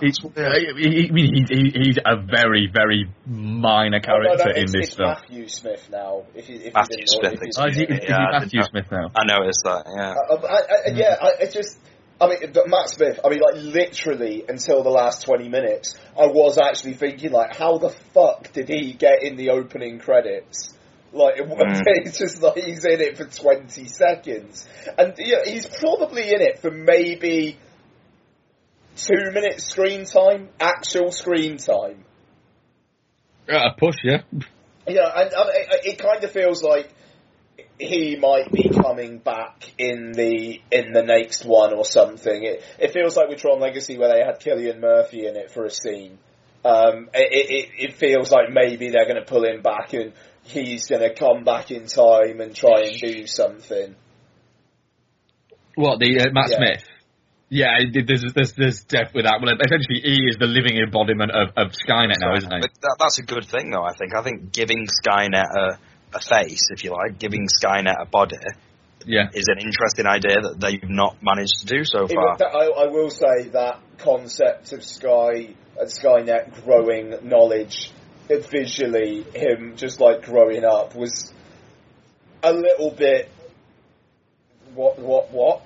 It's, 0.00 0.20
uh, 0.24 0.30
he, 0.78 1.08
he, 1.10 1.44
he, 1.50 1.70
he's 1.74 1.98
a 2.06 2.14
very, 2.16 2.70
very 2.72 3.10
minor 3.26 3.96
Oh, 3.96 4.18
no, 4.18 4.28
character 4.28 4.52
no, 4.54 4.60
in 4.60 4.66
this 4.66 4.74
it's 4.90 4.94
film. 4.94 5.08
Matthew 5.08 5.48
Smith 5.48 5.88
now. 5.90 6.22
If 6.36 6.48
you, 6.48 6.60
if 6.60 6.72
Matthew 6.74 6.98
you 6.98 7.04
didn't 7.04 7.22
know, 7.24 7.28
Smith, 7.28 7.32
if 7.32 7.40
you 7.42 7.48
it's- 7.48 7.58
Oh, 7.58 7.66
is 7.66 7.76
is 8.04 8.08
Yeah, 8.08 8.16
I 8.16 8.38
Matthew 8.38 8.62
Smith 8.62 8.86
now? 8.92 9.08
I 9.16 9.24
noticed 9.24 9.62
that. 9.64 9.82
Yeah. 9.88 10.14
Uh, 10.30 10.46
I, 10.46 10.56
I, 10.56 10.94
yeah, 10.94 11.16
I, 11.20 11.42
I 11.42 11.46
just, 11.50 11.80
I 12.20 12.28
mean, 12.28 12.52
but 12.52 12.68
Matt 12.68 12.90
Smith, 12.90 13.18
I 13.24 13.28
mean, 13.28 13.40
like, 13.40 13.60
literally 13.60 14.44
until 14.48 14.84
the 14.84 14.90
last 14.90 15.24
20 15.24 15.48
minutes, 15.48 15.96
I 16.16 16.26
was 16.26 16.58
actually 16.58 16.94
thinking, 16.94 17.32
like, 17.32 17.56
how 17.56 17.78
the 17.78 17.90
fuck 18.14 18.52
did 18.52 18.68
he 18.68 18.92
get 18.92 19.24
in 19.24 19.34
the 19.34 19.50
opening 19.50 19.98
credits? 19.98 20.77
Like, 21.12 21.36
Mm. 21.36 21.82
it's 21.86 22.18
just 22.18 22.42
like 22.42 22.56
he's 22.56 22.84
in 22.84 23.00
it 23.00 23.16
for 23.16 23.24
20 23.24 23.86
seconds. 23.86 24.66
And, 24.96 25.14
yeah, 25.18 25.44
he's 25.44 25.66
probably 25.66 26.28
in 26.32 26.40
it 26.40 26.60
for 26.60 26.70
maybe 26.70 27.58
two 28.96 29.30
minutes 29.32 29.64
screen 29.64 30.04
time, 30.04 30.48
actual 30.60 31.12
screen 31.12 31.56
time. 31.56 32.04
Uh, 33.50 33.70
a 33.70 33.74
push, 33.78 33.96
yeah. 34.04 34.22
Yeah, 34.86 35.10
and, 35.14 35.32
and 35.32 35.50
it, 35.54 35.86
it 35.86 35.98
kind 35.98 36.22
of 36.22 36.30
feels 36.30 36.62
like 36.62 36.90
he 37.78 38.16
might 38.16 38.50
be 38.50 38.68
coming 38.68 39.18
back 39.18 39.72
in 39.78 40.12
the 40.12 40.60
in 40.70 40.92
the 40.92 41.02
next 41.02 41.44
one 41.44 41.72
or 41.72 41.84
something. 41.84 42.44
It 42.44 42.62
it 42.78 42.92
feels 42.92 43.16
like 43.16 43.28
with 43.28 43.40
Tron 43.40 43.60
Legacy 43.60 43.98
where 43.98 44.12
they 44.12 44.20
had 44.24 44.40
Cillian 44.40 44.80
Murphy 44.80 45.26
in 45.26 45.36
it 45.36 45.50
for 45.50 45.64
a 45.64 45.70
scene. 45.70 46.18
Um, 46.64 47.08
it, 47.14 47.28
it 47.32 47.90
it 47.90 47.92
feels 47.94 48.30
like 48.32 48.50
maybe 48.50 48.90
they're 48.90 49.06
going 49.06 49.22
to 49.22 49.30
pull 49.30 49.44
him 49.44 49.62
back 49.62 49.92
and 49.92 50.12
he's 50.48 50.86
going 50.88 51.02
to 51.02 51.14
come 51.14 51.44
back 51.44 51.70
in 51.70 51.86
time 51.86 52.40
and 52.40 52.54
try 52.54 52.82
and 52.86 53.00
do 53.00 53.26
something. 53.26 53.94
What, 55.74 56.00
the 56.00 56.20
uh, 56.20 56.32
Matt 56.32 56.50
Yeah. 56.50 56.56
Smith? 56.56 56.84
Yeah, 57.50 57.68
it- 57.78 58.06
there's, 58.06 58.24
there's, 58.34 58.52
there's 58.52 58.84
definitely 58.84 59.22
that. 59.22 59.40
Well, 59.40 59.54
essentially, 59.54 60.00
he 60.02 60.24
is 60.28 60.36
the 60.38 60.46
living 60.46 60.76
embodiment 60.76 61.30
of, 61.32 61.48
of 61.56 61.72
Skynet 61.72 62.20
now, 62.20 62.34
isn't 62.36 62.50
he? 62.52 62.60
But 62.60 62.70
that, 62.82 62.96
that's 62.98 63.18
a 63.18 63.22
good 63.22 63.46
thing, 63.46 63.70
though. 63.70 63.84
I 63.84 63.94
think. 63.94 64.14
I 64.14 64.22
think 64.22 64.52
giving 64.52 64.86
Skynet 64.86 65.46
a, 65.56 65.78
a 66.14 66.20
face, 66.20 66.68
if 66.70 66.84
you 66.84 66.90
like, 66.92 67.18
giving 67.18 67.46
Skynet 67.62 67.94
a 68.02 68.06
body, 68.06 68.36
Yeah. 69.06 69.28
is 69.32 69.46
an 69.48 69.64
interesting 69.64 70.06
idea 70.06 70.42
that 70.42 70.60
they've 70.60 70.90
not 70.90 71.22
managed 71.22 71.60
to 71.60 71.66
do 71.66 71.84
so 71.84 72.06
far. 72.06 72.36
that- 72.36 72.54
I, 72.54 72.84
I 72.84 72.86
will 72.88 73.10
say 73.10 73.48
that 73.52 73.80
concept 73.98 74.72
of 74.72 74.84
Sky 74.84 75.54
and 75.78 75.88
Skynet 75.88 76.64
growing 76.64 77.14
knowledge 77.22 77.92
visually, 78.28 79.22
him 79.34 79.74
just 79.76 80.00
like 80.00 80.22
growing 80.22 80.64
up 80.64 80.94
was 80.94 81.32
a 82.42 82.52
little 82.52 82.90
bit 82.90 83.30
what, 84.74 84.98
what, 84.98 85.32
what? 85.32 85.62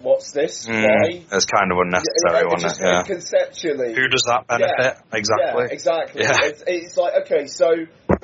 What's 0.00 0.32
this? 0.32 0.66
Mm, 0.66 0.82
Why? 0.82 1.24
it's 1.30 1.46
kind 1.46 1.70
of 1.70 1.78
unnecessary, 1.78 2.44
Yeah, 2.44 2.52
wasn't 2.52 2.72
it? 2.72 2.84
Yeah. 2.84 3.02
Conceptually. 3.04 3.94
Who 3.94 4.08
does 4.08 4.24
that 4.26 4.46
benefit? 4.48 4.74
Yeah, 4.78 4.94
Exactly. 5.12 5.62
Yeah, 5.62 5.68
exactly. 5.70 6.22
Yeah. 6.22 6.38
It's, 6.42 6.64
it's 6.66 6.96
like, 6.96 7.12
okay, 7.22 7.46
so, 7.46 7.70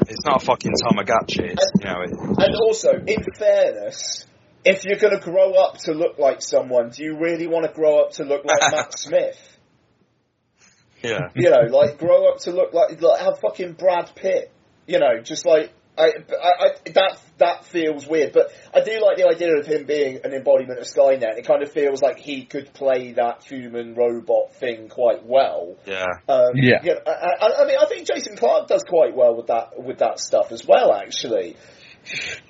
It's 0.09 0.25
not 0.25 0.43
a 0.43 0.45
fucking 0.45 0.73
Tamagotchi. 0.73 1.53
It's, 1.53 1.71
you 1.79 1.85
know, 1.85 2.01
it, 2.03 2.11
and 2.11 2.55
also, 2.57 2.95
in 3.07 3.25
fairness, 3.39 4.27
if 4.65 4.85
you're 4.85 4.99
going 4.99 5.17
to 5.17 5.25
grow 5.25 5.53
up 5.53 5.79
to 5.85 5.93
look 5.93 6.19
like 6.19 6.43
someone, 6.43 6.91
do 6.91 7.05
you 7.05 7.17
really 7.17 7.47
want 7.47 7.65
to 7.65 7.73
grow 7.73 8.01
up 8.01 8.13
to 8.15 8.25
look 8.25 8.45
like 8.45 8.73
Matt 8.73 8.93
Smith? 8.99 9.58
Yeah. 11.03 11.29
You 11.35 11.51
know, 11.51 11.63
like 11.71 11.99
grow 11.99 12.29
up 12.33 12.41
to 12.41 12.51
look 12.53 12.73
like 12.73 13.01
like 13.01 13.21
have 13.21 13.39
fucking 13.41 13.75
Brad 13.75 14.11
Pitt. 14.15 14.53
You 14.87 14.99
know, 14.99 15.21
just 15.23 15.45
like 15.47 15.73
I, 15.99 16.11
I, 16.31 16.51
I 16.61 16.69
that 16.95 17.19
that 17.39 17.65
feels 17.67 18.07
weird, 18.07 18.33
but 18.33 18.51
I 18.73 18.81
do 18.81 19.01
like 19.01 19.17
the 19.17 19.27
idea 19.29 19.57
of 19.59 19.67
him 19.67 19.85
being 19.85 20.21
an 20.25 20.33
embodiment 20.33 20.79
of 20.79 20.87
Skynet. 20.87 21.39
It 21.39 21.47
kind 21.47 21.63
of 21.63 21.73
feels 21.73 22.01
like 22.01 22.19
he 22.19 22.45
could 22.45 22.73
play 22.73 23.13
that 23.13 23.43
human 23.45 23.95
robot 23.95 24.55
thing 24.55 24.89
quite 24.89 25.25
well. 25.27 25.77
Yeah. 25.87 26.05
Um, 26.29 26.51
Yeah. 26.55 26.83
you 26.83 26.95
know, 26.95 27.01
I, 27.07 27.11
I, 27.47 27.63
I 27.63 27.67
mean, 27.67 27.77
I 27.81 27.87
think 27.87 28.07
Jason 28.07 28.37
Clarke 28.37 28.69
does 28.69 28.85
quite 28.89 29.15
well 29.15 29.37
with 29.37 29.49
that 29.49 29.81
with 29.83 29.99
that 29.99 30.21
stuff 30.21 30.53
as 30.53 30.65
well. 30.67 30.93
Actually, 30.93 31.57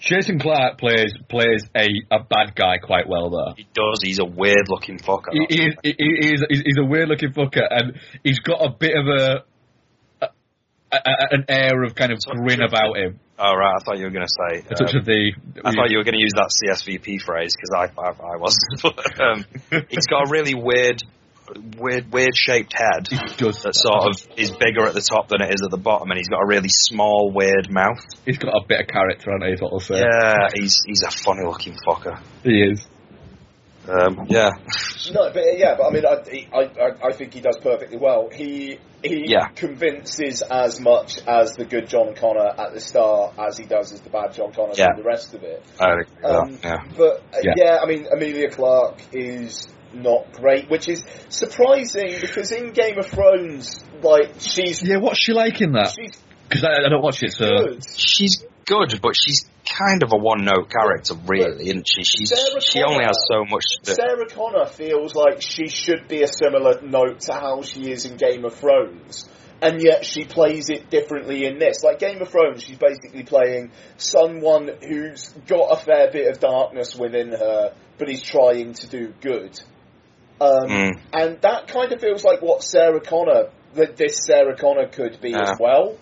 Jason 0.01 0.39
Clarke 0.39 0.78
plays 0.78 1.12
plays 1.28 1.64
a, 1.76 1.86
a 2.10 2.20
bad 2.22 2.55
guy 2.55 2.78
quite 2.78 3.09
well 3.09 3.30
though. 3.30 3.55
He 3.56 3.66
does. 3.74 4.01
He's 4.02 4.18
a 4.18 4.24
weird 4.24 4.68
looking 4.68 4.98
fucker. 4.98 5.32
He, 5.32 5.47
he, 5.48 5.62
is- 5.66 5.74
he, 5.82 5.94
he 5.98 6.32
is, 6.35 6.44
he's 6.48 6.78
a 6.78 6.85
weird 6.85 7.09
looking 7.09 7.32
fucker, 7.32 7.66
and 7.68 7.98
he's 8.22 8.39
got 8.40 8.64
a 8.64 8.70
bit 8.70 8.93
of 8.97 9.06
a, 9.06 9.44
a, 10.22 10.97
a 10.97 11.12
an 11.32 11.44
air 11.48 11.82
of 11.82 11.94
kind 11.94 12.12
of 12.12 12.18
grin 12.20 12.62
about 12.62 12.97
him. 12.97 13.18
Oh 13.39 13.55
right, 13.55 13.74
I 13.80 13.85
thought 13.85 13.98
you 13.98 14.05
were 14.05 14.10
going 14.10 14.26
to 14.26 14.35
say. 14.51 14.66
A 14.70 14.74
touch 14.74 14.94
um, 14.94 15.01
of 15.01 15.05
the. 15.05 15.32
I 15.64 15.72
thought 15.72 15.90
you 15.90 15.98
were 15.98 16.05
going 16.05 16.14
to 16.16 16.20
use 16.20 16.32
that 16.35 16.51
CSVP 16.51 17.22
phrase 17.22 17.55
because 17.56 17.70
I, 17.76 18.01
I 18.01 18.35
I 18.35 18.36
wasn't. 18.36 18.82
Um, 19.20 19.44
he's 19.90 20.06
got 20.06 20.26
a 20.28 20.30
really 20.30 20.55
weird, 20.55 21.02
weird, 21.79 22.12
weird 22.12 22.37
shaped 22.37 22.73
head 22.77 23.07
that 23.09 23.73
sort 23.75 24.09
of 24.09 24.39
is 24.39 24.51
bigger 24.51 24.87
at 24.87 24.95
the 24.95 25.01
top 25.01 25.29
than 25.29 25.41
it 25.43 25.53
is 25.55 25.62
at 25.65 25.70
the 25.70 25.79
bottom, 25.79 26.11
and 26.11 26.19
he's 26.19 26.29
got 26.29 26.41
a 26.43 26.47
really 26.47 26.69
small, 26.69 27.31
weird 27.35 27.70
mouth. 27.70 28.01
He's 28.25 28.39
got 28.39 28.51
a 28.55 28.65
bit 28.66 28.81
of 28.81 28.87
character 28.89 29.33
on 29.33 29.43
it, 29.43 29.55
is 29.55 29.61
what 29.61 29.73
I'll 29.73 29.81
say. 29.81 30.01
Yeah, 30.01 30.49
he's 30.55 30.83
he's 30.87 31.03
a 31.03 31.11
funny 31.11 31.45
looking 31.45 31.77
fucker. 31.87 32.20
He 32.43 32.61
is. 32.62 32.87
Um, 33.89 34.27
yeah, 34.29 34.51
no, 35.15 35.31
but 35.33 35.45
yeah, 35.57 35.75
but 35.79 35.87
I 35.87 35.91
mean, 35.91 36.05
I, 36.05 36.47
I, 36.55 36.62
I, 36.65 37.09
I 37.09 37.12
think 37.15 37.33
he 37.33 37.41
does 37.41 37.57
perfectly 37.62 37.97
well. 37.97 38.29
He 38.31 38.79
he 39.03 39.25
Yeah. 39.31 39.47
convinces 39.55 40.43
as 40.43 40.79
much 40.79 41.19
as 41.27 41.53
the 41.53 41.65
good 41.65 41.89
John 41.89 42.15
Connor 42.15 42.49
at 42.59 42.75
the 42.75 42.81
start 42.81 43.33
as 43.39 43.57
he 43.57 43.65
does 43.65 43.93
as 43.93 44.03
the 44.03 44.11
bad 44.11 44.35
John 44.35 44.53
Connor 44.53 44.75
Yeah. 44.77 44.89
through 44.93 45.05
the 45.05 45.09
rest 45.09 45.33
of 45.33 45.43
it. 45.43 45.65
I 45.81 45.93
agree 45.93 46.23
Um. 46.23 46.59
Yeah. 46.62 46.83
But 46.99 47.23
uh, 47.33 47.39
Yeah. 47.43 47.53
yeah. 47.57 47.79
I 47.83 47.87
mean, 47.87 48.07
Emilia 48.12 48.51
Clarke 48.51 49.01
is 49.12 49.66
not 49.94 50.32
great, 50.32 50.70
which 50.70 50.89
is 50.89 51.05
surprising 51.28 52.19
because 52.20 52.52
in 52.52 52.73
Game 52.73 52.98
of 52.98 53.06
Thrones, 53.06 53.82
like 54.02 54.35
she's 54.39 54.82
Yeah, 54.82 54.98
what's 54.98 55.19
she 55.19 55.32
like 55.32 55.60
in 55.60 55.73
that? 55.73 55.97
Because 56.48 56.65
I, 56.65 56.86
I 56.86 56.89
don't 56.89 57.02
watch 57.02 57.23
it, 57.23 57.32
so. 57.32 57.47
good. 57.47 57.85
She's 57.97 58.44
good, 58.65 59.01
but 59.02 59.15
she's 59.16 59.44
kind 59.65 60.02
of 60.02 60.12
a 60.12 60.16
one 60.16 60.44
note 60.44 60.70
character, 60.70 61.15
really, 61.27 61.69
isn't 61.69 61.89
she? 61.89 62.05
She's 62.05 62.28
Sarah 62.28 62.60
she 62.60 62.82
only 62.82 63.05
has 63.05 63.19
so 63.31 63.44
much 63.44 63.65
to. 63.85 63.94
Sarah 63.94 64.27
Connor 64.28 64.66
feels 64.66 65.15
like 65.15 65.43
she 65.43 65.69
should 65.69 66.09
be 66.09 66.23
a 66.23 66.28
similar 66.28 66.81
note 66.82 67.20
to 67.20 67.32
how 67.32 67.62
she 67.62 67.90
is 67.90 68.05
in 68.05 68.16
Game 68.16 68.44
of 68.44 68.55
Thrones. 68.55 69.28
And 69.60 69.82
yet 69.82 70.05
she 70.05 70.24
plays 70.24 70.70
it 70.70 70.89
differently 70.89 71.44
in 71.44 71.59
this. 71.59 71.82
Like 71.82 71.98
Game 71.98 72.23
of 72.23 72.28
Thrones, 72.28 72.62
she's 72.62 72.78
basically 72.78 73.24
playing 73.24 73.73
someone 73.97 74.70
who's 74.86 75.31
got 75.48 75.73
a 75.73 75.77
fair 75.77 76.12
bit 76.12 76.28
of 76.28 76.39
darkness 76.39 76.94
within 76.94 77.31
her, 77.31 77.74
but 77.98 78.09
is 78.09 78.23
trying 78.23 78.74
to 78.74 78.86
do 78.89 79.12
good. 79.20 79.60
Um, 80.40 80.69
Mm. 80.69 81.01
And 81.12 81.40
that 81.43 81.69
kind 81.69 81.93
of 81.93 82.01
feels 82.01 82.24
like 82.24 82.40
what 82.43 82.62
Sarah 82.62 83.01
Connor, 83.01 83.48
that 83.74 83.97
this 83.97 84.24
Sarah 84.24 84.56
Connor 84.56 84.86
could 84.86 85.20
be 85.20 85.31
Yeah. 85.31 85.43
as 85.52 85.59
well. 85.59 85.97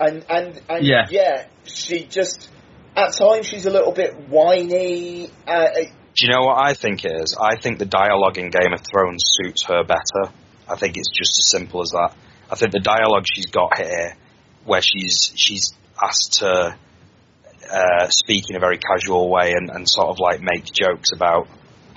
And 0.00 0.24
and 0.28 0.60
and 0.68 0.84
Yeah. 0.86 1.06
yeah, 1.10 1.46
she 1.64 2.04
just 2.04 2.48
at 2.96 3.12
times 3.14 3.46
she's 3.46 3.66
a 3.66 3.70
little 3.70 3.92
bit 3.92 4.28
whiny. 4.28 5.30
Uh, 5.46 5.66
Do 6.14 6.26
you 6.26 6.32
know 6.32 6.46
what 6.46 6.64
I 6.64 6.74
think 6.74 7.04
it 7.04 7.12
is? 7.22 7.36
I 7.40 7.56
think 7.60 7.78
the 7.78 7.86
dialogue 7.86 8.38
in 8.38 8.50
Game 8.50 8.72
of 8.72 8.80
Thrones 8.80 9.22
suits 9.24 9.64
her 9.64 9.82
better. 9.84 10.32
I 10.68 10.76
think 10.76 10.96
it's 10.96 11.08
just 11.10 11.38
as 11.38 11.48
simple 11.50 11.80
as 11.82 11.90
that. 11.90 12.14
I 12.50 12.54
think 12.56 12.72
the 12.72 12.80
dialogue 12.80 13.24
she's 13.32 13.46
got 13.46 13.76
here, 13.78 14.16
where 14.64 14.80
she's 14.82 15.32
she's 15.34 15.72
asked 16.02 16.34
to 16.40 16.76
uh, 17.70 18.08
speak 18.08 18.48
in 18.50 18.56
a 18.56 18.60
very 18.60 18.78
casual 18.78 19.28
way 19.28 19.52
and, 19.52 19.68
and 19.70 19.88
sort 19.88 20.08
of 20.08 20.18
like 20.18 20.40
make 20.40 20.64
jokes 20.64 21.10
about 21.12 21.48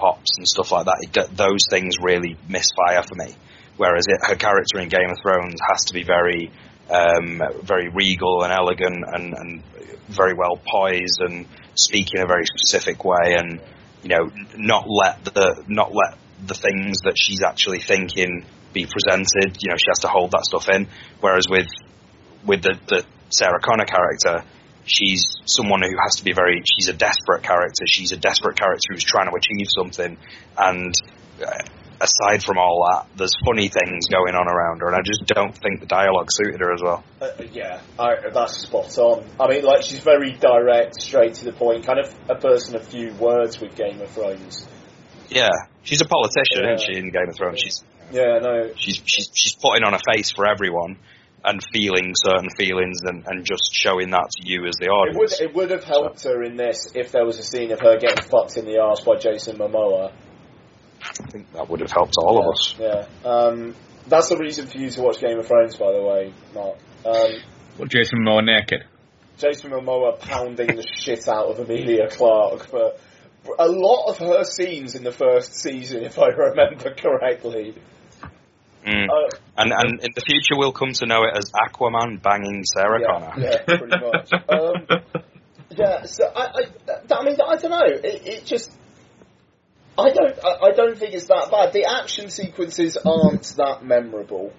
pops 0.02 0.38
and 0.38 0.48
stuff 0.48 0.72
like 0.72 0.86
that, 0.86 0.98
it, 1.02 1.38
those 1.38 1.62
things 1.70 1.96
really 2.02 2.36
misfire 2.50 3.04
for 3.04 3.16
me. 3.16 3.36
Whereas 3.78 4.06
it, 4.08 4.18
her 4.28 4.36
character 4.36 4.80
in 4.80 4.90
Game 4.90 5.10
of 5.10 5.18
Thrones 5.22 5.60
has 5.70 5.86
to 5.86 5.94
be 5.94 6.04
very, 6.04 6.52
um, 6.90 7.42
very 7.64 7.90
regal 7.90 8.44
and 8.44 8.52
elegant 8.52 9.06
and, 9.08 9.34
and 9.34 9.64
very 10.10 10.34
well 10.34 10.60
poised 10.66 11.22
and 11.22 11.46
speak 11.76 12.08
in 12.14 12.22
a 12.22 12.28
very 12.28 12.46
specific 12.46 13.06
way 13.06 13.38
and 13.38 13.62
you 14.04 14.10
know 14.10 14.30
not 14.58 14.86
let 14.90 15.24
the 15.24 15.64
not 15.68 15.94
let 15.94 16.18
the 16.46 16.54
things 16.54 16.98
that 17.06 17.16
she's 17.16 17.42
actually 17.44 17.80
thinking 17.80 18.44
be 18.74 18.86
presented. 18.86 19.58
You 19.62 19.70
know 19.70 19.78
she 19.78 19.90
has 19.90 20.00
to 20.00 20.08
hold 20.08 20.32
that 20.32 20.44
stuff 20.46 20.68
in. 20.70 20.88
Whereas 21.20 21.46
with 21.50 21.68
with 22.46 22.64
the, 22.64 22.78
the 22.88 23.06
Sarah 23.30 23.60
Connor 23.62 23.86
character, 23.86 24.44
she's 24.92 25.26
someone 25.46 25.82
who 25.82 25.96
has 26.04 26.16
to 26.18 26.24
be 26.24 26.34
very. 26.34 26.62
She's 26.66 26.88
a 26.90 26.94
desperate 26.94 27.44
character. 27.44 27.86
She's 27.88 28.12
a 28.12 28.18
desperate 28.18 28.58
character 28.58 28.94
who's 28.94 29.04
trying 29.04 29.30
to 29.30 29.36
achieve 29.36 29.68
something. 29.70 30.18
And 30.58 30.94
uh, 31.46 31.64
aside 32.00 32.44
from 32.44 32.58
all 32.58 32.88
that, 32.92 33.08
there's 33.18 33.34
funny 33.46 33.70
things 33.70 34.08
going 34.08 34.36
on 34.36 34.48
around 34.48 34.82
her, 34.82 34.88
and 34.88 34.96
I 34.96 35.02
just 35.02 35.26
don't 35.26 35.56
think 35.56 35.80
the 35.80 35.86
dialogue 35.86 36.28
suited 36.32 36.60
her 36.60 36.74
as 36.74 36.82
well. 36.82 37.04
Uh, 37.22 37.30
yeah, 37.52 37.82
I, 38.00 38.16
that's 38.34 38.58
spot 38.58 38.98
on. 38.98 39.26
I 39.40 39.48
mean, 39.48 39.64
like 39.64 39.84
she's 39.84 40.00
very 40.00 40.34
direct, 40.34 41.02
straight 41.02 41.36
to 41.36 41.46
the 41.46 41.54
point, 41.54 41.86
kind 41.86 42.00
of 42.00 42.14
a 42.30 42.36
person 42.36 42.76
of 42.76 42.86
few 42.88 43.14
words 43.14 43.60
with 43.60 43.76
Game 43.76 44.02
of 44.02 44.10
Thrones. 44.10 44.68
Yeah, 45.30 45.50
she's 45.84 46.02
a 46.02 46.06
politician, 46.06 46.64
Yeah. 46.64 46.74
isn't 46.74 46.94
she? 46.94 47.00
In 47.00 47.10
Game 47.12 47.30
of 47.30 47.36
Thrones, 47.36 47.60
she's 47.62 47.84
Yeah, 48.12 48.40
no, 48.42 48.72
she's 48.76 49.02
she's 49.06 49.30
she's 49.34 49.54
putting 49.56 49.84
on 49.84 49.94
a 49.94 50.00
face 50.14 50.32
for 50.32 50.46
everyone 50.46 50.98
and 51.44 51.62
feeling 51.74 52.14
certain 52.16 52.50
feelings 52.58 53.00
and, 53.04 53.26
and 53.28 53.46
just 53.46 53.74
showing 53.74 54.12
that 54.12 54.30
to 54.38 54.48
you 54.48 54.66
as 54.66 54.76
the 54.76 54.86
it 54.86 54.90
would 54.90 55.16
audience. 55.16 55.42
it 55.42 55.54
would 55.56 55.72
have 55.72 55.84
helped 55.84 56.24
her 56.24 56.44
in 56.44 56.56
this 56.56 56.92
if 56.94 57.12
there 57.12 57.26
was 57.26 57.40
a 57.40 57.44
scene 57.44 57.72
of 57.72 57.80
her 57.80 57.98
getting 57.98 58.24
fucked 58.24 58.58
in 58.58 58.66
the 58.66 58.78
arse 58.78 59.02
by 59.02 59.18
Jason 59.18 59.58
Momoa. 59.58 60.12
I 61.02 61.32
think 61.32 61.52
that 61.54 61.68
would 61.68 61.80
have 61.80 61.92
helped 61.92 62.16
all 62.20 62.36
yeah, 62.36 62.42
of 62.42 62.54
us. 62.54 62.76
Yeah, 63.26 63.30
um, 63.30 63.76
that's 64.08 64.30
the 64.30 64.38
reason 64.38 64.68
for 64.68 64.78
you 64.78 64.90
to 64.92 65.02
watch 65.02 65.20
Game 65.20 65.40
of 65.40 65.48
Thrones, 65.48 65.76
by 65.76 65.92
the 65.92 66.02
way, 66.02 66.34
Mark. 66.54 66.78
Um, 67.06 67.42
What, 67.78 67.90
Jason 67.90 68.20
Momoa 68.20 68.46
naked? 68.46 68.84
Jason 69.38 69.72
Momoa 69.72 70.20
pounding 70.20 70.68
the 70.76 70.86
shit 70.96 71.28
out 71.28 71.48
of 71.48 71.60
Emilia 71.60 72.08
Clarke 72.10 72.68
for 72.68 72.94
for 73.44 73.56
a 73.58 73.68
lot 73.68 74.10
of 74.10 74.20
her 74.20 74.44
scenes 74.44 74.94
in 74.94 75.04
the 75.04 75.12
first 75.12 75.56
season, 75.56 76.04
if 76.04 76.20
I 76.20 76.28
remember 76.28 76.94
correctly. 76.94 77.74
Mm. 78.86 79.08
Uh, 79.10 79.38
And 79.58 79.72
and 79.72 80.00
in 80.02 80.10
the 80.16 80.22
future, 80.22 80.56
we'll 80.58 80.72
come 80.72 80.94
to 80.94 81.06
know 81.06 81.24
it 81.24 81.38
as 81.38 81.52
Aquaman 81.52 82.22
banging 82.22 82.64
Sarah 82.66 83.00
yeah, 83.02 83.08
Connor. 83.08 83.34
yeah, 83.38 83.64
pretty 83.66 84.06
much. 84.06 84.32
Um, 84.50 85.02
yeah, 85.70 86.04
so 86.04 86.26
I, 86.36 86.42
I, 86.44 87.16
I 87.16 87.24
mean, 87.24 87.38
I 87.40 87.56
don't 87.56 87.72
know. 87.72 87.86
It, 87.86 88.28
it 88.28 88.46
just, 88.46 88.70
I 89.98 90.12
don't, 90.12 90.38
I, 90.44 90.68
I 90.68 90.72
don't 90.72 90.98
think 90.98 91.14
it's 91.14 91.28
that 91.28 91.50
bad. 91.50 91.72
The 91.72 91.86
action 91.86 92.30
sequences 92.30 92.98
aren't 92.98 93.44
that 93.56 93.84
memorable. 93.84 94.52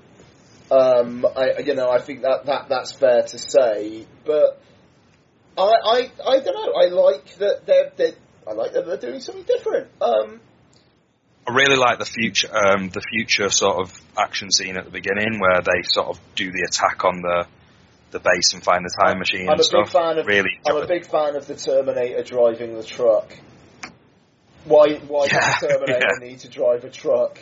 Um, 0.70 1.26
I, 1.36 1.58
you 1.60 1.74
know, 1.74 1.90
I 1.90 2.00
think 2.00 2.22
that, 2.22 2.46
that 2.46 2.70
that's 2.70 2.92
fair 2.92 3.22
to 3.24 3.38
say, 3.38 4.06
but 4.24 4.58
I, 5.58 5.62
I, 5.62 6.10
I 6.26 6.40
don't 6.40 6.54
know. 6.54 6.72
I 6.72 6.86
like 6.86 7.34
that 7.36 7.66
they're, 7.66 7.92
they're 7.94 8.14
I 8.46 8.52
like 8.52 8.72
that 8.72 8.86
they're 8.86 8.96
doing 8.96 9.20
something 9.20 9.44
different. 9.44 9.88
Um, 10.00 10.40
I 11.48 11.52
really 11.52 11.77
like 11.77 11.98
the 11.98 12.05
future, 12.05 12.48
um, 12.55 12.89
the 12.90 13.01
future 13.01 13.51
sort 13.51 13.81
of 13.81 14.01
action 14.16 14.51
scene 14.51 14.77
at 14.77 14.85
the 14.85 14.90
beginning 14.90 15.40
where 15.40 15.60
they 15.60 15.82
sort 15.82 16.09
of 16.09 16.20
do 16.36 16.51
the 16.52 16.66
attack 16.69 17.05
on 17.05 17.20
the 17.23 17.47
the 18.12 18.20
base 18.20 18.52
and 18.52 18.62
find 18.62 18.85
the 18.85 18.94
time 19.05 19.19
machine 19.19 19.47
I'm 19.48 19.52
and 19.52 19.60
a 19.60 19.64
stuff. 19.64 19.86
big 19.86 19.93
fan 19.93 20.19
of. 20.19 20.27
really, 20.27 20.60
I'm 20.66 20.77
a 20.77 20.86
big 20.86 21.06
fan 21.06 21.35
of 21.35 21.47
the 21.47 21.55
Terminator 21.56 22.23
driving 22.23 22.74
the 22.77 22.82
truck. 22.85 23.35
Why? 24.64 24.97
Why 24.98 25.27
Yeah, 25.27 25.40
does 25.40 25.60
the 25.60 25.66
Terminator 25.69 26.09
yeah. 26.20 26.28
need 26.28 26.39
to 26.40 26.48
drive 26.48 26.85
a 26.85 26.90
truck? 26.90 27.39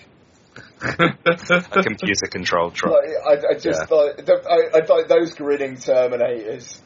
a 0.83 1.83
computer 1.83 2.27
controlled 2.31 2.75
truck. 2.75 2.93
Like, 2.93 3.39
I, 3.43 3.51
I 3.51 3.55
just 3.59 3.81
Yeah. 3.81 3.87
thought 3.87 4.21
I, 4.49 4.79
I 4.79 4.87
thought 4.87 5.09
those 5.09 5.35
grinning 5.35 5.77
Terminators. 5.77 6.79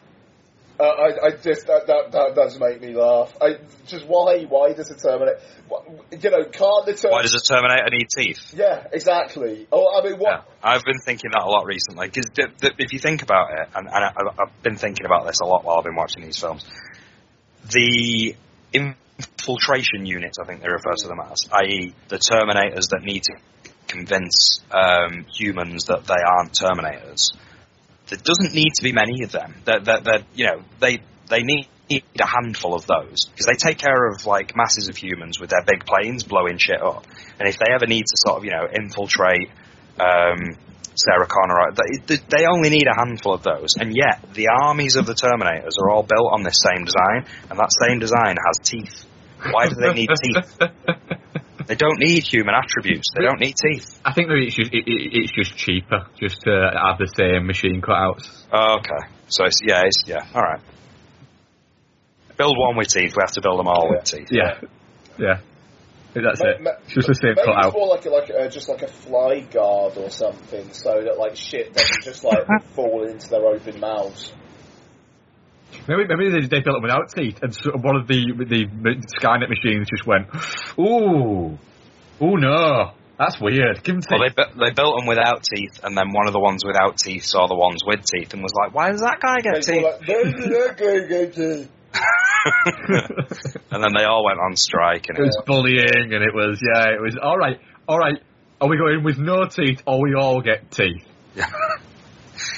Uh, 0.78 0.82
I, 0.82 1.26
I 1.26 1.30
just 1.30 1.68
that, 1.68 1.86
that 1.86 2.10
that 2.12 2.34
does 2.34 2.58
make 2.58 2.80
me 2.80 2.94
laugh. 2.94 3.32
I 3.40 3.58
just 3.86 4.06
why 4.06 4.42
why 4.42 4.72
does 4.72 4.88
the 4.88 4.96
Terminator? 4.96 5.38
wh- 5.70 5.86
You 6.22 6.30
know, 6.30 6.44
can't 6.44 6.84
the 6.86 6.94
Terminator? 6.94 7.10
Why 7.10 7.22
does 7.22 7.34
a 7.34 7.40
Terminator 7.40 7.86
need 7.92 8.08
teeth? 8.16 8.52
Yeah, 8.56 8.86
exactly. 8.92 9.68
Oh, 9.70 9.96
I 9.96 10.02
mean, 10.04 10.18
what? 10.18 10.48
I've 10.62 10.82
been 10.82 10.98
thinking 10.98 11.30
that 11.32 11.42
a 11.42 11.48
lot 11.48 11.64
recently 11.66 12.08
because 12.08 12.28
if 12.78 12.92
you 12.92 12.98
think 12.98 13.22
about 13.22 13.52
it, 13.52 13.68
and, 13.74 13.86
and 13.86 13.96
I, 14.04 14.12
I've 14.38 14.62
been 14.64 14.76
thinking 14.76 15.06
about 15.06 15.26
this 15.26 15.38
a 15.40 15.46
lot 15.46 15.64
while 15.64 15.78
I've 15.78 15.84
been 15.84 15.94
watching 15.94 16.24
these 16.24 16.38
films, 16.40 16.64
the 17.70 18.34
infiltration 18.72 20.06
units, 20.06 20.38
I 20.42 20.44
think 20.44 20.60
they 20.60 20.68
refer 20.68 20.94
to 20.96 21.06
them 21.08 21.20
as, 21.20 21.46
i.e., 21.52 21.94
the 22.08 22.16
Terminators 22.18 22.88
that 22.90 23.02
need 23.02 23.22
to 23.24 23.34
convince 23.86 24.60
um, 24.72 25.24
humans 25.32 25.84
that 25.84 26.04
they 26.06 26.14
aren't 26.14 26.52
Terminators. 26.52 27.32
There 28.14 28.22
doesn't 28.22 28.54
need 28.54 28.74
to 28.74 28.82
be 28.82 28.92
many 28.92 29.24
of 29.24 29.32
them. 29.32 29.54
That 29.64 29.86
that 29.86 30.04
that 30.04 30.22
you 30.34 30.46
know 30.46 30.62
they 30.80 31.00
they 31.28 31.42
need 31.42 31.68
a 31.90 32.26
handful 32.26 32.74
of 32.74 32.86
those 32.86 33.26
because 33.26 33.46
they 33.46 33.54
take 33.54 33.78
care 33.78 34.08
of 34.08 34.24
like 34.24 34.54
masses 34.56 34.88
of 34.88 34.96
humans 34.96 35.40
with 35.40 35.50
their 35.50 35.64
big 35.66 35.84
planes 35.84 36.22
blowing 36.22 36.58
shit 36.58 36.80
up. 36.80 37.04
And 37.38 37.48
if 37.48 37.58
they 37.58 37.72
ever 37.74 37.86
need 37.86 38.02
to 38.02 38.16
sort 38.26 38.38
of 38.38 38.44
you 38.44 38.52
know 38.52 38.68
infiltrate 38.72 39.50
um, 39.98 40.56
Sarah 40.94 41.26
Connor, 41.26 41.74
they, 42.06 42.16
they 42.16 42.46
only 42.46 42.70
need 42.70 42.86
a 42.86 42.94
handful 42.94 43.34
of 43.34 43.42
those. 43.42 43.74
And 43.76 43.96
yet 43.96 44.32
the 44.32 44.48
armies 44.48 44.94
of 44.94 45.06
the 45.06 45.14
Terminators 45.14 45.74
are 45.82 45.90
all 45.90 46.04
built 46.04 46.32
on 46.32 46.44
this 46.44 46.62
same 46.62 46.84
design, 46.84 47.26
and 47.50 47.58
that 47.58 47.70
same 47.86 47.98
design 47.98 48.36
has 48.36 48.58
teeth. 48.62 49.04
Why 49.50 49.66
do 49.66 49.74
they 49.74 49.92
need 49.92 50.10
teeth? 50.22 50.58
They 51.66 51.74
don't 51.76 51.98
need 51.98 52.24
human 52.24 52.54
attributes. 52.54 53.06
They 53.16 53.22
don't 53.22 53.40
need 53.40 53.54
teeth. 53.56 54.00
I 54.04 54.12
think 54.12 54.28
maybe 54.28 54.46
it's 54.46 54.56
just 54.56 54.72
it, 54.72 54.84
it, 54.86 55.10
it's 55.12 55.32
just 55.32 55.56
cheaper 55.56 56.06
just 56.20 56.40
to 56.42 56.70
have 56.74 56.98
the 56.98 57.06
same 57.16 57.46
machine 57.46 57.80
cutouts. 57.80 58.44
Oh, 58.52 58.78
okay. 58.78 59.08
So 59.28 59.44
it's 59.44 59.60
yeah, 59.64 59.82
it's 59.84 60.04
yeah. 60.06 60.26
All 60.34 60.42
right. 60.42 60.60
Build 62.36 62.58
one 62.58 62.76
with 62.76 62.88
teeth. 62.88 63.14
We 63.16 63.22
have 63.22 63.32
to 63.32 63.40
build 63.40 63.58
them 63.60 63.68
all 63.68 63.88
with 63.90 64.04
teeth. 64.04 64.28
Yeah, 64.30 64.60
yeah. 65.18 65.38
That's 66.14 66.40
Ma- 66.40 66.48
it. 66.48 66.62
ma- 66.62 66.70
just 66.86 67.08
the 67.08 67.14
same 67.14 67.34
Maybe 67.34 67.46
cutout. 67.46 67.66
it's 67.66 67.74
more 67.74 67.88
like 67.88 68.06
a, 68.06 68.10
like 68.10 68.30
a, 68.30 68.48
just 68.48 68.68
like 68.68 68.82
a 68.82 68.86
fly 68.88 69.40
guard 69.40 69.96
or 69.96 70.10
something, 70.10 70.72
so 70.72 71.02
that 71.04 71.18
like 71.18 71.36
shit 71.36 71.74
doesn't 71.74 72.02
just 72.04 72.22
like 72.24 72.44
fall 72.74 73.04
into 73.04 73.28
their 73.28 73.44
open 73.46 73.80
mouths. 73.80 74.32
Maybe, 75.86 76.04
maybe 76.08 76.30
they, 76.30 76.46
they 76.46 76.60
built 76.60 76.78
it 76.78 76.82
without 76.82 77.12
teeth, 77.14 77.42
and 77.42 77.54
so 77.54 77.72
one 77.72 77.96
of 77.96 78.06
the 78.06 78.32
the 78.38 78.66
Skynet 79.20 79.48
machines 79.50 79.88
just 79.88 80.06
went, 80.06 80.28
"Ooh, 80.78 81.58
ooh, 82.24 82.36
no, 82.38 82.92
that's 83.18 83.38
weird. 83.38 83.82
Give 83.82 83.96
them 83.96 84.00
teeth." 84.00 84.10
Well, 84.10 84.20
they 84.20 84.32
bu- 84.32 84.58
they 84.64 84.72
built 84.72 84.98
them 84.98 85.06
without 85.06 85.42
teeth, 85.44 85.80
and 85.82 85.96
then 85.96 86.12
one 86.12 86.26
of 86.26 86.32
the 86.32 86.40
ones 86.40 86.64
without 86.64 86.96
teeth 86.96 87.24
saw 87.24 87.46
the 87.46 87.54
ones 87.54 87.82
with 87.84 88.00
teeth 88.04 88.32
and 88.32 88.42
was 88.42 88.52
like, 88.54 88.74
"Why 88.74 88.90
does 88.92 89.00
that 89.00 89.20
guy 89.20 89.40
get 89.40 89.62
teeth?" 89.62 89.84
like, 89.84 90.08
"Where 90.08 90.24
did 90.24 90.50
that 90.50 90.76
guy 90.78 91.06
get 91.06 91.34
to?" 91.34 91.68
and 93.70 93.84
then 93.84 93.92
they 93.96 94.04
all 94.04 94.24
went 94.24 94.40
on 94.40 94.56
strike, 94.56 95.06
and 95.08 95.18
it 95.18 95.22
was 95.22 95.42
bullying, 95.46 96.14
and 96.14 96.24
it 96.24 96.34
was 96.34 96.60
yeah, 96.62 96.94
it 96.94 97.00
was 97.00 97.16
all 97.22 97.36
right, 97.36 97.60
all 97.86 97.98
right. 97.98 98.18
Are 98.60 98.68
we 98.68 98.78
going 98.78 99.04
with 99.04 99.18
no 99.18 99.46
teeth, 99.46 99.82
or 99.86 100.00
we 100.00 100.14
all 100.14 100.40
get 100.40 100.70
teeth? 100.70 101.04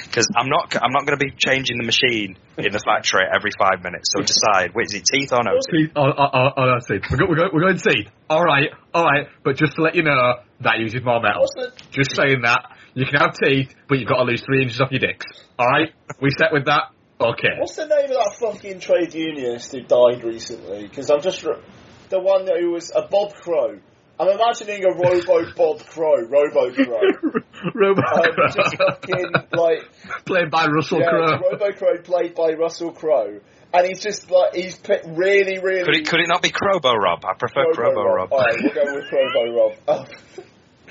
because 0.07 0.27
I'm 0.35 0.49
not 0.49 0.75
I'm 0.75 0.91
not 0.91 1.05
going 1.05 1.19
to 1.19 1.23
be 1.23 1.31
changing 1.37 1.77
the 1.77 1.85
machine 1.85 2.37
in 2.57 2.71
the 2.71 2.79
factory 2.79 3.23
every 3.27 3.51
five 3.57 3.83
minutes. 3.83 4.09
So 4.15 4.23
decide, 4.23 4.73
wait, 4.73 4.87
is 4.87 4.95
it 4.95 5.05
teeth 5.05 5.31
or 5.33 5.43
no 5.43 5.59
teeth? 5.59 5.89
Teeth, 5.89 5.91
oh, 5.95 6.07
oh, 6.07 6.29
oh, 6.33 6.49
oh 6.57 6.65
no, 6.65 6.79
teeth. 6.79 7.03
We're, 7.11 7.17
go, 7.17 7.25
we're, 7.29 7.35
go, 7.35 7.49
we're 7.53 7.61
going 7.61 7.77
teeth. 7.77 8.09
All 8.29 8.43
right, 8.43 8.69
all 8.93 9.05
right. 9.05 9.27
But 9.43 9.57
just 9.57 9.75
to 9.75 9.81
let 9.81 9.95
you 9.95 10.03
know, 10.03 10.41
that 10.61 10.79
uses 10.79 11.03
more 11.03 11.21
metal. 11.21 11.45
Just 11.91 12.15
saying 12.15 12.41
that. 12.43 12.77
You 12.97 13.05
can 13.05 13.19
have 13.19 13.35
teeth, 13.37 13.75
but 13.87 13.99
you've 13.99 14.09
got 14.09 14.17
to 14.17 14.23
lose 14.23 14.41
three 14.41 14.63
inches 14.63 14.81
off 14.81 14.89
your 14.89 14.99
dicks. 14.99 15.25
All 15.59 15.67
right? 15.67 15.93
We 16.19 16.31
set 16.31 16.51
with 16.51 16.65
that? 16.65 16.89
Okay. 17.21 17.53
What's 17.59 17.75
the 17.75 17.85
name 17.85 18.05
of 18.05 18.17
that 18.17 18.37
fucking 18.39 18.79
trade 18.79 19.13
unionist 19.13 19.71
who 19.71 19.81
died 19.81 20.23
recently? 20.23 20.87
Because 20.87 21.11
I'm 21.11 21.21
just 21.21 21.43
re- 21.43 21.61
the 22.09 22.19
one 22.19 22.47
who 22.47 22.71
was 22.71 22.91
a 22.95 23.03
Bob 23.03 23.33
Crow. 23.35 23.79
I'm 24.19 24.29
imagining 24.29 24.83
a 24.83 24.89
Robo 24.89 25.53
Bob 25.55 25.85
Crow, 25.85 26.21
Robo 26.21 26.73
Crow, 26.73 27.01
Robo 27.75 28.01
um, 28.01 28.51
just 28.51 28.75
fucking 28.75 29.31
like 29.53 29.87
Played 30.25 30.49
by 30.49 30.65
Russell 30.65 30.99
yeah, 30.99 31.09
Crowe. 31.09 31.39
Robo 31.51 31.71
Crow 31.73 31.97
played 32.01 32.33
by 32.33 32.53
Russell 32.53 32.91
Crowe, 32.91 33.39
and 33.73 33.87
he's 33.87 34.01
just 34.01 34.31
like 34.31 34.55
he's 34.55 34.75
pit 34.77 35.03
really, 35.05 35.59
really. 35.59 35.83
Could 35.85 35.95
it 35.95 36.07
could 36.07 36.19
it 36.19 36.27
not 36.27 36.41
be 36.41 36.49
Crobo 36.49 36.95
Rob? 36.95 37.23
I 37.25 37.33
prefer 37.33 37.65
Crobo 37.73 38.03
Rob. 38.03 38.33
All 38.33 38.39
right, 38.39 38.55
we'll 38.59 38.73
go 38.73 38.95
with 38.95 39.05
Crobo 39.05 39.55
Rob. 39.55 40.07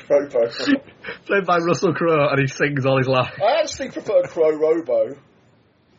Oh, 0.08 0.24
Crobo 0.30 0.80
Played 1.26 1.46
by 1.46 1.58
Russell 1.58 1.92
Crowe, 1.92 2.28
and 2.28 2.38
he 2.38 2.46
sings 2.46 2.86
all 2.86 2.98
his 2.98 3.08
life. 3.08 3.32
I 3.42 3.60
actually 3.60 3.90
prefer 3.90 4.22
Crow 4.22 4.52
Robo. 4.52 5.16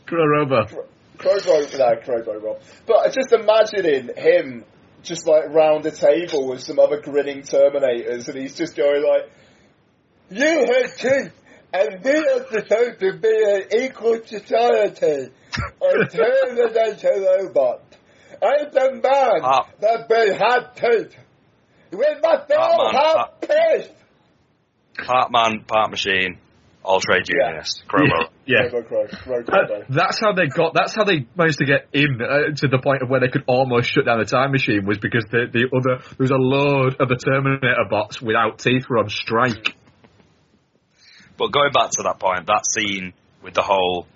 Crow 0.06 0.26
Robo. 0.26 0.64
Crobo, 1.18 1.78
no, 1.78 1.96
Crobo 1.98 2.42
Rob. 2.42 2.62
But 2.86 3.14
just 3.14 3.34
imagining 3.34 4.16
him 4.16 4.64
just 5.04 5.28
like 5.28 5.50
round 5.50 5.86
a 5.86 5.92
table 5.92 6.48
with 6.48 6.62
some 6.62 6.80
other 6.80 7.02
grinning 7.02 7.42
Terminators, 7.42 8.28
and 8.28 8.38
he's 8.38 8.56
just 8.56 8.76
going 8.76 9.04
like, 9.04 9.30
"You 10.30 10.74
have 10.74 10.98
teeth, 10.98 11.34
and 11.74 12.04
we 12.04 12.12
are 12.12 12.46
supposed 12.52 13.00
to 13.00 13.14
be 13.18 13.44
an 13.46 13.84
equal 13.84 14.20
society, 14.26 15.32
us 15.82 16.76
into 16.76 17.38
robots. 17.42 17.98
I'm 18.42 18.70
the 18.72 19.02
man 19.04 19.42
Ah. 19.44 19.68
that 19.80 20.10
will 20.10 20.34
have 20.36 20.76
teeth. 20.76 21.16
We 21.92 22.06
must 22.22 22.52
all 22.52 22.92
man, 22.92 23.02
have 23.02 23.42
teeth." 23.42 23.92
Part 25.06 25.32
man, 25.32 25.64
part 25.66 25.92
machine, 25.92 26.40
all 26.88 27.00
trade 27.02 27.28
unionist. 27.28 27.84
Crobo. 27.88 28.30
Yeah. 28.46 28.70
Crobo 28.70 28.88
Crow, 28.88 29.08
Crow 29.08 29.44
That- 29.44 29.70
Crobo. 29.70 29.86
that's 29.90 30.20
how 30.20 30.32
they 30.34 30.48
got. 30.48 30.74
That's 30.74 30.96
how 30.96 31.04
they 31.04 31.28
managed 31.36 31.60
to 31.60 31.66
get 31.66 31.88
in 31.94 32.20
uh, 32.22 32.56
to 32.56 32.68
the 32.68 32.80
point 32.82 33.02
of 33.04 33.10
where 33.10 33.20
they 33.20 33.28
could 33.28 33.44
almost 33.48 33.90
shut 33.92 34.06
down 34.06 34.20
the 34.20 34.26
time 34.26 34.52
machine. 34.52 34.86
Was 34.86 34.98
because 34.98 35.26
the 35.30 35.46
the 35.52 35.68
other 35.76 36.00
there 36.02 36.18
was 36.24 36.32
a 36.32 36.40
load 36.40 36.96
of 37.00 37.10
the 37.10 37.18
Terminator 37.18 37.86
bots 37.90 38.22
without 38.22 38.60
teeth 38.60 38.86
were 38.90 39.00
on 39.00 39.10
strike. 39.10 39.76
But 41.38 41.52
going 41.52 41.72
back 41.72 41.92
to 41.92 42.04
that 42.04 42.20
point, 42.20 42.48
that 42.48 42.64
scene 42.66 43.14
with 43.44 43.54
the 43.54 43.62
whole 43.62 44.08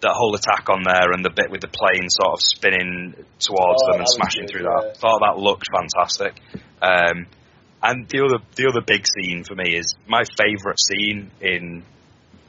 that 0.00 0.12
whole 0.12 0.34
attack 0.34 0.68
on 0.68 0.82
there 0.82 1.12
and 1.12 1.24
the 1.24 1.30
bit 1.30 1.50
with 1.50 1.60
the 1.62 1.68
plane 1.68 2.08
sort 2.10 2.32
of 2.34 2.40
spinning 2.40 3.14
towards 3.38 3.80
Oh, 3.86 3.92
them 3.92 4.00
and 4.00 4.08
smashing 4.08 4.42
good, 4.46 4.50
through 4.50 4.64
yeah. 4.64 4.88
that, 4.92 4.96
thought 4.98 5.20
that 5.24 5.38
looked 5.40 5.64
fantastic. 5.72 6.34
Um, 6.82 7.26
and 7.82 8.08
the 8.08 8.20
other 8.24 8.44
the 8.56 8.68
other 8.68 8.82
big 8.84 9.06
scene 9.06 9.44
for 9.44 9.54
me 9.54 9.76
is 9.76 9.94
my 10.08 10.22
favourite 10.36 10.78
scene 10.80 11.30
in 11.40 11.84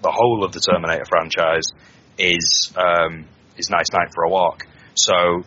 the 0.01 0.11
whole 0.11 0.43
of 0.43 0.51
the 0.53 0.59
Terminator 0.59 1.05
franchise 1.05 1.65
is 2.17 2.73
um, 2.75 3.25
is 3.57 3.69
Nice 3.69 3.91
Night 3.91 4.13
for 4.13 4.23
a 4.23 4.29
Walk. 4.29 4.65
So 4.95 5.43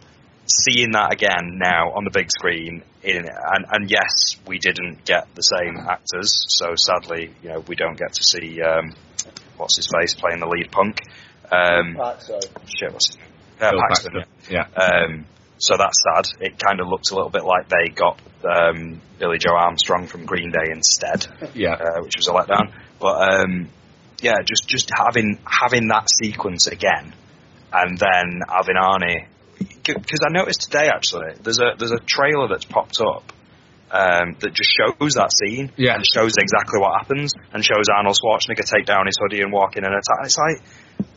seeing 0.47 0.93
that 0.93 1.13
again 1.13 1.59
now 1.59 1.91
on 1.93 2.05
the 2.05 2.11
big 2.11 2.31
screen 2.31 2.83
in 3.03 3.17
and, 3.19 3.67
and 3.71 3.91
yes 3.91 4.37
we 4.47 4.59
didn't 4.59 5.05
get 5.05 5.33
the 5.35 5.43
same 5.43 5.77
actors 5.89 6.45
so 6.49 6.75
sadly 6.77 7.33
you 7.43 7.49
know 7.49 7.61
we 7.69 7.77
don't 7.77 7.97
get 7.97 8.13
to 8.13 8.23
see 8.25 8.61
um, 8.61 8.93
what's 9.57 9.77
his 9.77 9.87
face 9.87 10.15
playing 10.15 10.41
the 10.41 10.47
lead 10.47 10.71
punk 10.73 10.99
um, 11.53 11.95
Paxo. 11.97 12.41
shit 12.67 12.93
what's 12.93 13.09
his 13.09 13.17
name 13.17 13.27
uh, 13.61 13.71
Bill 13.71 13.81
Paxton, 13.89 14.13
Paxton, 14.13 14.55
yeah. 14.55 14.67
um, 14.83 15.25
so 15.59 15.77
that's 15.79 16.03
sad 16.03 16.27
it 16.41 16.59
kind 16.59 16.81
of 16.81 16.89
looked 16.89 17.11
a 17.11 17.15
little 17.15 17.31
bit 17.31 17.45
like 17.45 17.69
they 17.69 17.89
got 17.95 18.21
um, 18.45 19.01
Billie 19.19 19.39
Joe 19.39 19.55
Armstrong 19.55 20.07
from 20.09 20.25
Green 20.27 20.51
Day 20.51 20.73
instead 20.73 21.27
Yeah. 21.55 21.75
uh, 21.75 22.03
which 22.03 22.17
was 22.17 22.27
a 22.27 22.33
letdown. 22.33 22.73
But 22.99 23.41
um, 23.41 23.69
yeah, 24.23 24.37
just 24.45 24.69
just 24.69 24.91
having 24.95 25.39
having 25.45 25.89
that 25.89 26.09
sequence 26.23 26.67
again, 26.67 27.13
and 27.73 27.99
then 27.99 28.41
having 28.49 28.77
Arnie, 28.77 29.27
because 29.85 30.21
I 30.27 30.31
noticed 30.33 30.63
today 30.71 30.89
actually 30.89 31.35
there's 31.43 31.59
a 31.59 31.75
there's 31.79 31.93
a 31.93 32.01
trailer 32.01 32.49
that's 32.49 32.65
popped 32.65 33.01
up. 33.01 33.33
Um, 33.93 34.37
that 34.39 34.55
just 34.55 34.71
shows 34.71 35.15
that 35.15 35.33
scene 35.43 35.73
Yeah. 35.77 35.97
and 35.97 36.07
shows 36.07 36.35
exactly 36.39 36.79
what 36.79 36.93
happens 37.03 37.33
and 37.53 37.59
shows 37.65 37.87
Arnold 37.93 38.17
Schwarzenegger 38.23 38.63
take 38.65 38.87
down 38.87 39.07
his 39.07 39.19
hoodie 39.21 39.43
and 39.43 39.51
walk 39.53 39.77
in 39.77 39.83
and 39.85 39.93
attack. 39.93 40.19
It's 40.23 40.39
like 40.39 40.63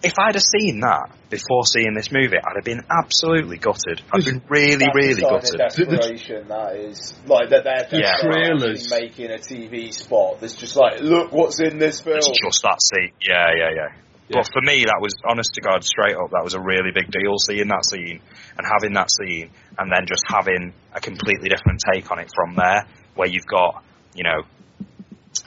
if 0.03 0.19
I'd 0.19 0.35
have 0.35 0.43
seen 0.43 0.81
that 0.81 1.09
before 1.29 1.65
seeing 1.65 1.93
this 1.95 2.11
movie, 2.11 2.35
I'd 2.37 2.55
have 2.57 2.65
been 2.65 2.81
absolutely 2.91 3.57
gutted. 3.57 4.01
I'd 4.13 4.25
been 4.25 4.41
really, 4.49 4.85
That's 4.85 4.95
really 4.95 5.21
gutted. 5.21 5.57
desperation. 5.57 6.47
That 6.49 6.75
is 6.75 7.13
like 7.25 7.49
that. 7.49 7.63
They're, 7.63 7.87
they're 7.89 7.99
Yeah. 8.01 8.17
Trailers. 8.21 8.91
making 8.91 9.31
a 9.31 9.37
TV 9.39 9.93
spot 9.93 10.41
that's 10.41 10.55
just 10.55 10.75
like, 10.75 10.99
look 11.01 11.31
what's 11.31 11.59
in 11.61 11.77
this 11.77 12.01
film. 12.01 12.17
It's 12.17 12.29
just 12.43 12.61
that 12.63 12.79
scene. 12.83 13.13
Yeah, 13.21 13.47
yeah, 13.57 13.69
yeah. 13.75 13.87
But 14.29 14.47
for 14.51 14.61
me, 14.61 14.83
that 14.85 14.97
was 14.99 15.13
honest 15.27 15.51
to 15.55 15.61
God, 15.61 15.83
straight 15.83 16.15
up, 16.15 16.31
that 16.31 16.43
was 16.43 16.53
a 16.55 16.59
really 16.59 16.91
big 16.93 17.11
deal. 17.11 17.37
Seeing 17.37 17.67
that 17.67 17.85
scene 17.85 18.19
and 18.57 18.65
having 18.67 18.93
that 18.95 19.09
scene, 19.11 19.51
and 19.77 19.91
then 19.91 20.05
just 20.07 20.23
having 20.27 20.73
a 20.93 20.99
completely 20.99 21.49
different 21.49 21.81
take 21.93 22.09
on 22.11 22.19
it 22.19 22.31
from 22.33 22.55
there, 22.55 22.87
where 23.15 23.27
you've 23.27 23.45
got, 23.45 23.83
you 24.15 24.23
know, 24.23 24.41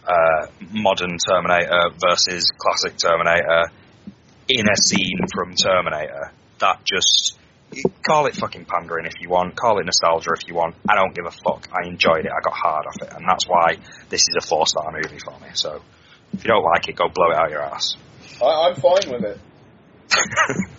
uh, 0.06 0.46
modern 0.72 1.16
Terminator 1.18 1.90
versus 2.06 2.50
classic 2.56 2.96
Terminator 2.98 3.64
in 4.48 4.68
a 4.68 4.76
scene 4.88 5.18
from 5.32 5.54
Terminator. 5.54 6.32
That 6.60 6.84
just 6.84 7.38
call 8.06 8.26
it 8.26 8.34
fucking 8.36 8.64
pandering 8.64 9.06
if 9.06 9.14
you 9.20 9.28
want, 9.28 9.56
call 9.56 9.78
it 9.80 9.84
nostalgia 9.84 10.30
if 10.40 10.48
you 10.48 10.54
want. 10.54 10.74
I 10.88 10.94
don't 10.94 11.14
give 11.14 11.26
a 11.26 11.30
fuck. 11.30 11.68
I 11.72 11.86
enjoyed 11.88 12.24
it. 12.24 12.30
I 12.32 12.40
got 12.42 12.54
hard 12.54 12.86
off 12.86 13.02
it, 13.02 13.12
and 13.12 13.26
that's 13.28 13.44
why 13.46 13.76
this 14.08 14.22
is 14.22 14.36
a 14.38 14.46
four 14.46 14.66
star 14.66 14.90
movie 14.92 15.18
for 15.18 15.38
me. 15.40 15.48
So 15.54 15.82
if 16.32 16.44
you 16.44 16.48
don't 16.48 16.64
like 16.64 16.88
it, 16.88 16.96
go 16.96 17.08
blow 17.08 17.30
it 17.30 17.36
out 17.36 17.50
your 17.50 17.62
ass. 17.62 17.96
I, 18.42 18.68
I'm 18.70 18.74
fine 18.76 19.10
with 19.12 19.24
it. 19.24 19.40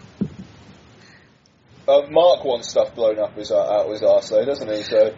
Uh, 1.88 2.02
Mark 2.10 2.44
wants 2.44 2.68
stuff 2.70 2.94
blown 2.96 3.18
up 3.18 3.34
his, 3.38 3.50
uh, 3.50 3.56
out 3.58 3.90
his 3.90 4.04
arse 4.04 4.28
though, 4.28 4.44
doesn't 4.44 4.68
he? 4.70 4.84
So, 4.84 5.16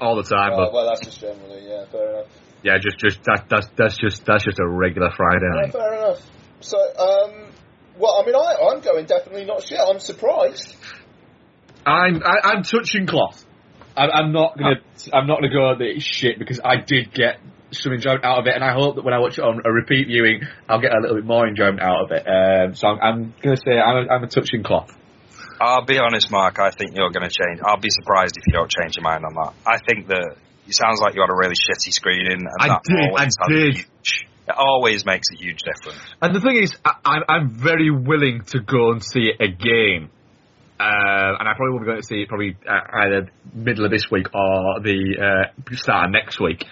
All 0.00 0.16
the 0.16 0.24
time, 0.24 0.52
uh, 0.52 0.56
but 0.56 0.72
well, 0.72 0.86
that's 0.86 1.04
just 1.06 1.20
generally, 1.20 1.64
yeah, 1.68 1.84
fair 1.92 2.10
enough. 2.10 2.26
yeah, 2.64 2.78
just 2.82 2.98
just 2.98 3.22
that 3.22 3.44
that's 3.48 3.68
that's 3.76 3.96
just 3.96 4.24
that's 4.26 4.42
just 4.44 4.58
a 4.58 4.66
regular 4.66 5.12
Friday 5.16 5.46
Yeah, 5.54 5.60
night. 5.62 5.72
fair 5.72 5.94
enough. 5.94 6.20
So, 6.60 6.78
um, 6.78 7.52
well, 7.98 8.20
I 8.22 8.26
mean, 8.26 8.34
I, 8.34 8.72
I'm 8.72 8.80
going 8.80 9.06
definitely 9.06 9.44
not 9.44 9.62
shit. 9.62 9.78
I'm 9.78 10.00
surprised. 10.00 10.76
I'm 11.84 12.22
I, 12.24 12.40
I'm 12.44 12.62
touching 12.62 13.06
cloth. 13.06 13.44
I'm, 13.96 14.10
I'm 14.12 14.32
not 14.32 14.58
gonna 14.58 14.80
I'm 15.12 15.26
not 15.26 15.40
gonna 15.40 15.52
go 15.52 15.74
the 15.78 16.00
shit 16.00 16.38
because 16.38 16.60
I 16.64 16.76
did 16.76 17.12
get 17.14 17.38
some 17.70 17.92
enjoyment 17.92 18.24
out 18.24 18.40
of 18.40 18.46
it, 18.46 18.54
and 18.54 18.64
I 18.64 18.72
hope 18.72 18.96
that 18.96 19.04
when 19.04 19.14
I 19.14 19.18
watch 19.18 19.38
it 19.38 19.44
on 19.44 19.60
a 19.64 19.72
repeat 19.72 20.06
viewing, 20.08 20.42
I'll 20.68 20.80
get 20.80 20.92
a 20.94 21.00
little 21.00 21.16
bit 21.16 21.24
more 21.24 21.46
enjoyment 21.46 21.80
out 21.80 22.04
of 22.04 22.10
it. 22.12 22.26
Um, 22.26 22.74
so 22.74 22.88
I'm, 22.88 22.98
I'm 23.00 23.34
gonna 23.42 23.56
say 23.56 23.78
I'm 23.78 24.06
a, 24.08 24.12
I'm 24.12 24.24
a 24.24 24.28
touching 24.28 24.62
cloth. 24.62 24.90
I'll 25.60 25.84
be 25.84 25.98
honest, 25.98 26.30
Mark. 26.30 26.58
I 26.58 26.70
think 26.70 26.94
you're 26.94 27.10
going 27.10 27.26
to 27.26 27.32
change. 27.32 27.60
I'll 27.64 27.80
be 27.80 27.88
surprised 27.88 28.36
if 28.36 28.46
you 28.46 28.52
don't 28.52 28.70
change 28.70 28.96
your 28.96 29.04
mind 29.04 29.24
on 29.24 29.32
that. 29.34 29.54
I 29.66 29.78
think 29.78 30.06
that 30.08 30.36
it 30.68 30.74
sounds 30.74 31.00
like 31.00 31.14
you 31.14 31.22
had 31.22 31.30
a 31.30 31.34
really 31.36 31.54
shitty 31.54 31.92
screening, 31.94 32.32
and 32.44 32.48
I 32.60 32.68
that 32.68 32.82
did, 32.84 32.96
I 32.98 33.08
always 33.08 33.22
has 33.22 33.36
did. 33.48 33.74
huge- 33.76 34.28
it 34.48 34.54
always 34.56 35.04
makes 35.04 35.26
a 35.32 35.36
huge 35.36 35.62
difference. 35.62 35.98
And 36.22 36.34
the 36.34 36.40
thing 36.40 36.56
is, 36.62 36.74
I, 36.84 37.20
I'm, 37.28 37.50
very 37.50 37.90
willing 37.90 38.42
to 38.48 38.60
go 38.60 38.92
and 38.92 39.02
see 39.02 39.30
it 39.30 39.40
again. 39.40 40.10
Uh, 40.78 41.40
and 41.40 41.48
I 41.48 41.54
probably 41.56 41.72
will 41.72 41.80
be 41.80 41.86
going 41.86 42.00
to 42.00 42.06
see 42.06 42.22
it 42.22 42.28
probably 42.28 42.56
uh, 42.68 42.80
either 42.92 43.30
middle 43.54 43.84
of 43.84 43.90
this 43.90 44.10
week 44.10 44.26
or 44.34 44.80
the 44.80 45.16
uh, 45.18 45.74
start 45.76 46.06
of 46.06 46.10
next 46.12 46.38
week. 46.38 46.64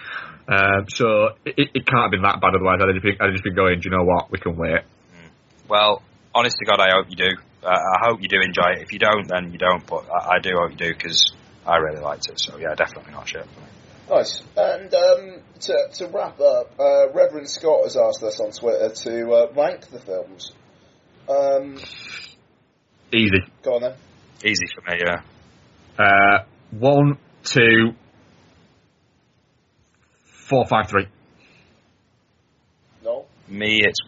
Um, 0.47 0.85
so 0.89 1.29
it, 1.43 1.71
it 1.73 1.85
can't 1.87 2.03
have 2.03 2.11
been 2.11 2.21
that 2.21 2.39
bad. 2.39 2.53
Otherwise, 2.55 2.79
I'd 2.81 2.93
have, 2.93 3.03
been, 3.03 3.17
I'd 3.19 3.25
have 3.25 3.33
just 3.33 3.43
been 3.43 3.55
going. 3.55 3.79
Do 3.79 3.89
you 3.89 3.97
know 3.97 4.05
what? 4.05 4.31
We 4.31 4.37
can 4.37 4.55
wait. 4.55 4.81
Well, 5.67 6.03
honest 6.33 6.57
to 6.59 6.65
God, 6.65 6.79
I 6.79 6.91
hope 6.93 7.07
you 7.09 7.15
do. 7.15 7.31
Uh, 7.63 7.69
I 7.69 8.07
hope 8.07 8.21
you 8.21 8.27
do 8.27 8.37
enjoy 8.39 8.77
it. 8.77 8.83
If 8.83 8.93
you 8.93 8.99
don't, 8.99 9.27
then 9.27 9.51
you 9.51 9.57
don't. 9.57 9.85
But 9.87 10.05
I, 10.09 10.35
I 10.35 10.39
do 10.39 10.51
hope 10.53 10.71
you 10.71 10.77
do 10.77 10.93
because 10.93 11.33
I 11.65 11.77
really 11.77 11.99
liked 11.99 12.29
it. 12.29 12.39
So 12.39 12.57
yeah, 12.57 12.75
definitely 12.75 13.11
not 13.11 13.27
shit 13.27 13.43
for 13.43 13.59
me. 13.59 13.67
Nice. 14.09 14.41
And 14.55 14.93
um, 14.93 15.41
to, 15.61 15.87
to 15.93 16.07
wrap 16.07 16.39
up, 16.39 16.79
uh, 16.79 17.11
Reverend 17.13 17.49
Scott 17.49 17.83
has 17.83 17.97
asked 17.97 18.23
us 18.23 18.39
on 18.39 18.51
Twitter 18.51 18.89
to 18.89 19.31
uh, 19.31 19.47
rank 19.55 19.87
the 19.87 19.99
films. 19.99 20.51
Um, 21.27 21.77
Easy. 23.11 23.39
go 23.63 23.75
on 23.75 23.81
then. 23.81 23.93
Easy 24.43 24.65
for 24.75 24.91
me, 24.91 25.01
yeah. 25.03 25.21
Uh, 25.97 26.43
one, 26.71 27.17
two, 27.43 27.93
four, 30.25 30.65
five, 30.67 30.87
three. 30.87 31.07
No. 33.03 33.25
Me, 33.47 33.81
it's 33.81 33.99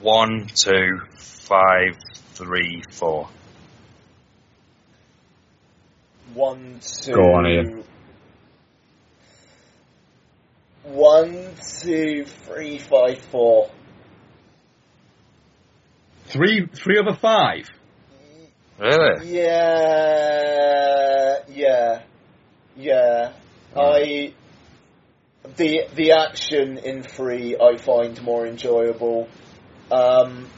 one, 0.00 0.46
two, 0.46 1.00
five, 1.16 1.98
three, 2.32 2.82
four. 2.92 3.28
One, 6.32 6.80
two. 6.80 7.12
Go 7.12 7.34
on, 7.34 7.46
Ian. 7.46 7.84
One, 10.84 11.54
two, 11.80 12.26
three, 12.26 12.78
five, 12.78 13.18
four. 13.18 13.70
Three, 16.26 16.66
three 16.66 16.98
over 16.98 17.16
five. 17.16 17.70
Really? 18.78 19.30
Yeah, 19.30 21.38
yeah, 21.48 22.02
yeah. 22.76 23.32
I 23.76 24.34
the 25.56 25.86
the 25.94 26.12
action 26.12 26.78
in 26.78 27.02
three 27.02 27.56
I 27.56 27.76
find 27.76 28.20
more 28.22 28.46
enjoyable. 28.46 29.28
Um, 29.90 30.48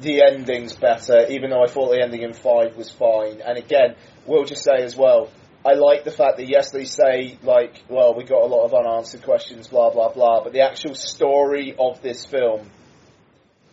the 0.00 0.22
ending's 0.22 0.74
better, 0.74 1.26
even 1.28 1.50
though 1.50 1.62
I 1.62 1.68
thought 1.68 1.90
the 1.90 2.02
ending 2.02 2.22
in 2.22 2.32
five 2.32 2.76
was 2.76 2.90
fine. 2.90 3.40
And 3.40 3.56
again, 3.56 3.94
we'll 4.26 4.44
just 4.44 4.62
say 4.62 4.82
as 4.82 4.96
well, 4.96 5.30
I 5.64 5.72
like 5.74 6.04
the 6.04 6.10
fact 6.10 6.36
that 6.36 6.46
yes, 6.46 6.70
they 6.70 6.84
say 6.84 7.38
like, 7.42 7.82
well, 7.88 8.14
we 8.14 8.24
got 8.24 8.42
a 8.42 8.46
lot 8.46 8.66
of 8.66 8.74
unanswered 8.74 9.22
questions, 9.22 9.68
blah 9.68 9.90
blah 9.90 10.12
blah, 10.12 10.44
but 10.44 10.52
the 10.52 10.60
actual 10.60 10.94
story 10.94 11.74
of 11.78 12.02
this 12.02 12.26
film 12.26 12.70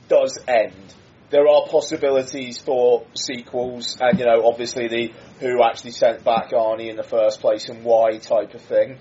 does 0.08 0.40
end. 0.48 0.96
There 1.32 1.48
are 1.48 1.66
possibilities 1.68 2.58
for 2.58 3.06
sequels, 3.14 3.98
and 4.00 4.20
you 4.20 4.26
know, 4.26 4.46
obviously 4.46 4.88
the 4.88 5.14
who 5.40 5.64
actually 5.64 5.92
sent 5.92 6.24
back 6.24 6.52
Arnie 6.52 6.90
in 6.90 6.96
the 6.96 7.04
first 7.04 7.42
place 7.42 7.68
and 7.68 7.84
why 7.84 8.18
type 8.18 8.54
of 8.54 8.62
thing. 8.62 8.98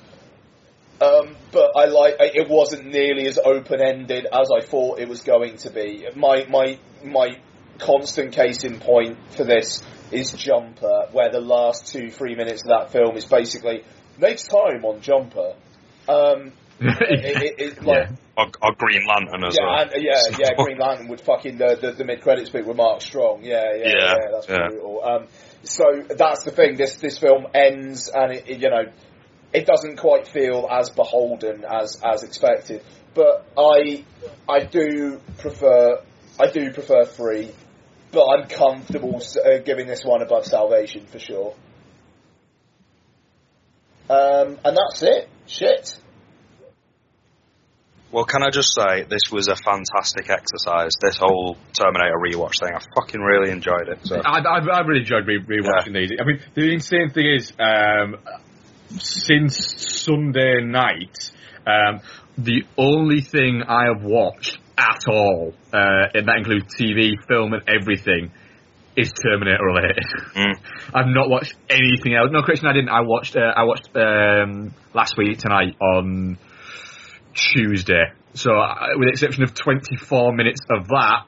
Um, 1.00 1.36
but 1.52 1.70
I 1.76 1.86
like 1.86 2.16
it 2.18 2.48
wasn't 2.48 2.86
nearly 2.86 3.26
as 3.26 3.38
open 3.38 3.80
ended 3.80 4.26
as 4.26 4.48
I 4.54 4.64
thought 4.64 4.98
it 4.98 5.08
was 5.08 5.22
going 5.22 5.56
to 5.58 5.70
be. 5.70 6.06
My 6.16 6.44
my 6.48 6.78
my 7.04 7.38
constant 7.78 8.32
case 8.32 8.64
in 8.64 8.78
point 8.78 9.16
for 9.30 9.44
this 9.44 9.82
is 10.12 10.32
Jumper, 10.32 11.08
where 11.12 11.30
the 11.30 11.40
last 11.40 11.92
two 11.92 12.10
three 12.10 12.34
minutes 12.34 12.62
of 12.62 12.68
that 12.68 12.92
film 12.92 13.16
is 13.16 13.24
basically 13.24 13.84
next 14.18 14.44
time 14.48 14.84
on 14.84 15.00
Jumper. 15.00 15.54
Um, 16.08 16.52
it, 16.80 17.42
it, 17.42 17.60
it, 17.60 17.84
like, 17.84 18.08
Or, 18.38 18.46
or 18.62 18.72
Green 18.72 19.06
Lantern 19.06 19.44
as 19.44 19.54
yeah, 19.58 19.66
well. 19.66 19.82
and, 19.82 20.02
yeah, 20.02 20.22
yeah. 20.38 20.54
Green 20.56 20.78
Lantern 20.78 21.08
would 21.08 21.20
fucking 21.20 21.58
the 21.58 21.76
the, 21.80 21.92
the 21.92 22.04
mid 22.04 22.22
credits 22.22 22.48
bit 22.48 22.66
with 22.66 22.76
Mark 22.76 23.02
Strong. 23.02 23.44
Yeah, 23.44 23.74
yeah, 23.74 23.84
yeah. 23.84 23.94
Yeah, 23.94 24.16
that's 24.32 24.48
yeah. 24.48 24.68
brutal. 24.68 25.04
Um, 25.04 25.26
so 25.62 26.04
that's 26.08 26.44
the 26.44 26.50
thing. 26.50 26.76
This 26.76 26.96
this 26.96 27.18
film 27.18 27.46
ends, 27.54 28.08
and 28.08 28.32
it, 28.32 28.44
it, 28.48 28.60
you 28.60 28.70
know, 28.70 28.84
it 29.52 29.66
doesn't 29.66 29.98
quite 29.98 30.26
feel 30.26 30.66
as 30.70 30.90
beholden 30.90 31.64
as 31.68 32.00
as 32.02 32.22
expected. 32.22 32.82
But 33.12 33.46
I 33.58 34.04
I 34.48 34.60
do 34.60 35.20
prefer 35.38 36.00
I 36.38 36.50
do 36.50 36.72
prefer 36.72 37.04
three, 37.04 37.50
but 38.12 38.26
I'm 38.26 38.48
comfortable 38.48 39.22
uh, 39.44 39.58
giving 39.64 39.86
this 39.86 40.04
one 40.04 40.22
above 40.22 40.46
Salvation 40.46 41.06
for 41.06 41.18
sure. 41.18 41.54
Um, 44.08 44.58
and 44.64 44.76
that's 44.76 45.02
it. 45.02 45.28
Shit. 45.46 45.98
Well, 48.12 48.24
can 48.24 48.42
I 48.42 48.50
just 48.50 48.74
say, 48.74 49.04
this 49.04 49.30
was 49.30 49.46
a 49.46 49.54
fantastic 49.54 50.28
exercise. 50.30 50.90
This 51.00 51.16
whole 51.16 51.56
Terminator 51.72 52.16
rewatch 52.18 52.58
thing, 52.58 52.70
I 52.74 52.80
fucking 52.96 53.20
really 53.20 53.52
enjoyed 53.52 53.88
it. 53.88 54.00
So. 54.02 54.16
I, 54.16 54.40
I, 54.40 54.58
I 54.58 54.80
really 54.80 55.02
enjoyed 55.02 55.28
re- 55.28 55.38
rewatching 55.38 55.94
these. 55.94 56.10
I 56.20 56.24
mean, 56.24 56.40
the 56.54 56.72
insane 56.72 57.10
thing 57.10 57.26
is, 57.32 57.52
um, 57.60 58.16
since 58.98 60.02
Sunday 60.02 60.60
night, 60.64 61.30
um, 61.64 62.00
the 62.44 62.62
only 62.76 63.20
thing 63.20 63.62
I 63.66 63.86
have 63.86 64.02
watched 64.02 64.58
at 64.78 65.04
all, 65.08 65.52
uh, 65.72 66.06
and 66.14 66.26
that 66.28 66.36
includes 66.38 66.74
TV, 66.74 67.12
film, 67.28 67.52
and 67.52 67.62
everything, 67.68 68.32
is 68.96 69.12
Terminator 69.12 69.64
related. 69.64 70.04
Mm. 70.34 70.58
I've 70.94 71.06
not 71.06 71.28
watched 71.28 71.54
anything 71.68 72.14
else. 72.14 72.30
No, 72.32 72.42
Christian, 72.42 72.68
I 72.68 72.72
didn't. 72.72 72.88
I 72.88 73.00
watched. 73.02 73.36
Uh, 73.36 73.52
I 73.54 73.64
watched 73.64 73.88
um, 73.94 74.74
last 74.94 75.16
week 75.16 75.38
tonight 75.38 75.76
on 75.80 76.38
Tuesday. 77.34 78.04
So, 78.34 78.52
uh, 78.52 78.88
with 78.96 79.08
the 79.08 79.10
exception 79.10 79.42
of 79.42 79.54
24 79.54 80.32
minutes 80.34 80.60
of 80.70 80.88
that, 80.88 81.24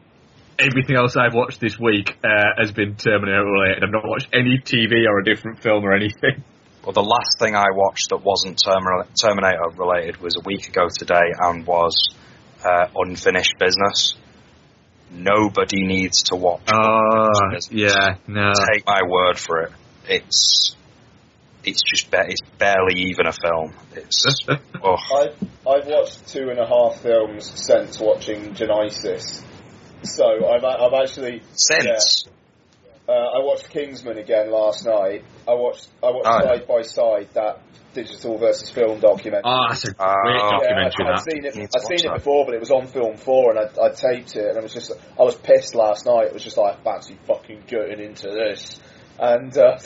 everything 0.58 0.96
else 0.96 1.16
I've 1.16 1.34
watched 1.34 1.60
this 1.60 1.78
week 1.78 2.16
uh, 2.24 2.28
has 2.58 2.72
been 2.72 2.96
Terminator 2.96 3.44
related. 3.44 3.82
I've 3.82 3.90
not 3.90 4.06
watched 4.06 4.28
any 4.32 4.58
TV 4.58 5.06
or 5.08 5.18
a 5.18 5.24
different 5.24 5.62
film 5.62 5.84
or 5.84 5.94
anything. 5.94 6.44
Well, 6.84 6.92
the 6.92 7.02
last 7.02 7.38
thing 7.38 7.54
I 7.54 7.66
watched 7.72 8.08
that 8.10 8.24
wasn't 8.24 8.60
Terminator 8.60 9.70
related 9.76 10.16
was 10.20 10.36
a 10.36 10.40
week 10.44 10.68
ago 10.68 10.88
today 10.88 11.32
and 11.38 11.64
was 11.64 12.12
uh, 12.64 12.86
Unfinished 12.96 13.54
Business. 13.58 14.14
Nobody 15.12 15.84
needs 15.86 16.24
to 16.24 16.36
watch. 16.36 16.62
Oh, 16.72 17.28
Unfinished 17.28 17.70
Business. 17.70 17.94
yeah, 17.94 18.16
no. 18.26 18.52
Take 18.72 18.84
my 18.86 19.02
word 19.06 19.38
for 19.38 19.62
it. 19.62 19.72
It's 20.08 20.74
it's 21.64 21.82
just 21.88 22.10
ba- 22.10 22.26
it's 22.28 22.40
barely 22.58 23.02
even 23.10 23.26
a 23.26 23.32
film. 23.32 23.74
It's 23.94 24.24
oh, 24.82 24.96
I've 25.14 25.36
I've 25.64 25.86
watched 25.86 26.26
two 26.26 26.50
and 26.50 26.58
a 26.58 26.66
half 26.66 27.00
films 27.00 27.52
since 27.54 28.00
watching 28.00 28.54
Genisys. 28.54 29.44
So 30.02 30.24
I've 30.48 30.64
I've 30.64 30.94
actually 31.04 31.42
since 31.52 32.24
uh, 33.12 33.38
I 33.38 33.44
watched 33.44 33.68
Kingsman 33.70 34.18
again 34.18 34.50
last 34.50 34.86
night. 34.86 35.24
I 35.46 35.54
watched 35.54 35.88
I 36.02 36.06
watched 36.10 36.26
Oh, 36.28 36.40
yeah. 36.42 36.56
Side 36.58 36.66
by 36.66 36.82
Side 36.82 37.28
that 37.34 37.60
digital 37.94 38.38
versus 38.38 38.70
film 38.70 39.00
documentary. 39.00 39.42
Oh, 39.44 39.66
that's 39.68 39.84
a 39.84 39.92
great 39.92 40.40
Oh. 40.40 40.50
documentary, 40.50 40.92
yeah, 41.04 41.08
I'd, 41.08 41.14
I'd 41.14 41.20
seen 41.20 41.44
it. 41.44 41.56
I'd 41.76 41.82
seen 41.82 42.10
it 42.10 42.14
before, 42.14 42.46
but 42.46 42.54
it 42.54 42.60
was 42.60 42.70
on 42.70 42.86
film 42.86 43.16
four, 43.18 43.50
and 43.54 43.58
I, 43.58 43.84
I 43.84 43.90
taped 43.90 44.34
it, 44.36 44.46
and 44.48 44.56
it 44.56 44.62
was 44.62 44.72
just. 44.72 44.92
I 45.18 45.22
was 45.22 45.34
pissed 45.34 45.74
last 45.74 46.06
night. 46.06 46.26
It 46.28 46.32
was 46.32 46.42
just 46.42 46.56
like 46.56 46.82
fancy 46.82 47.18
fucking 47.26 47.64
getting 47.66 48.00
into 48.00 48.28
this, 48.28 48.80
and 49.18 49.56
uh, 49.58 49.78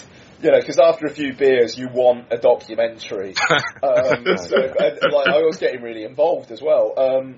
you 0.42 0.50
know, 0.52 0.60
because 0.60 0.78
after 0.78 1.06
a 1.06 1.10
few 1.10 1.34
beers, 1.34 1.76
you 1.78 1.88
want 1.92 2.26
a 2.30 2.36
documentary. 2.36 3.34
um, 3.82 4.24
so, 4.36 4.56
and, 4.56 5.00
like, 5.12 5.28
I 5.28 5.40
was 5.40 5.56
getting 5.58 5.82
really 5.82 6.04
involved 6.04 6.52
as 6.52 6.60
well. 6.62 6.92
Um, 6.96 7.36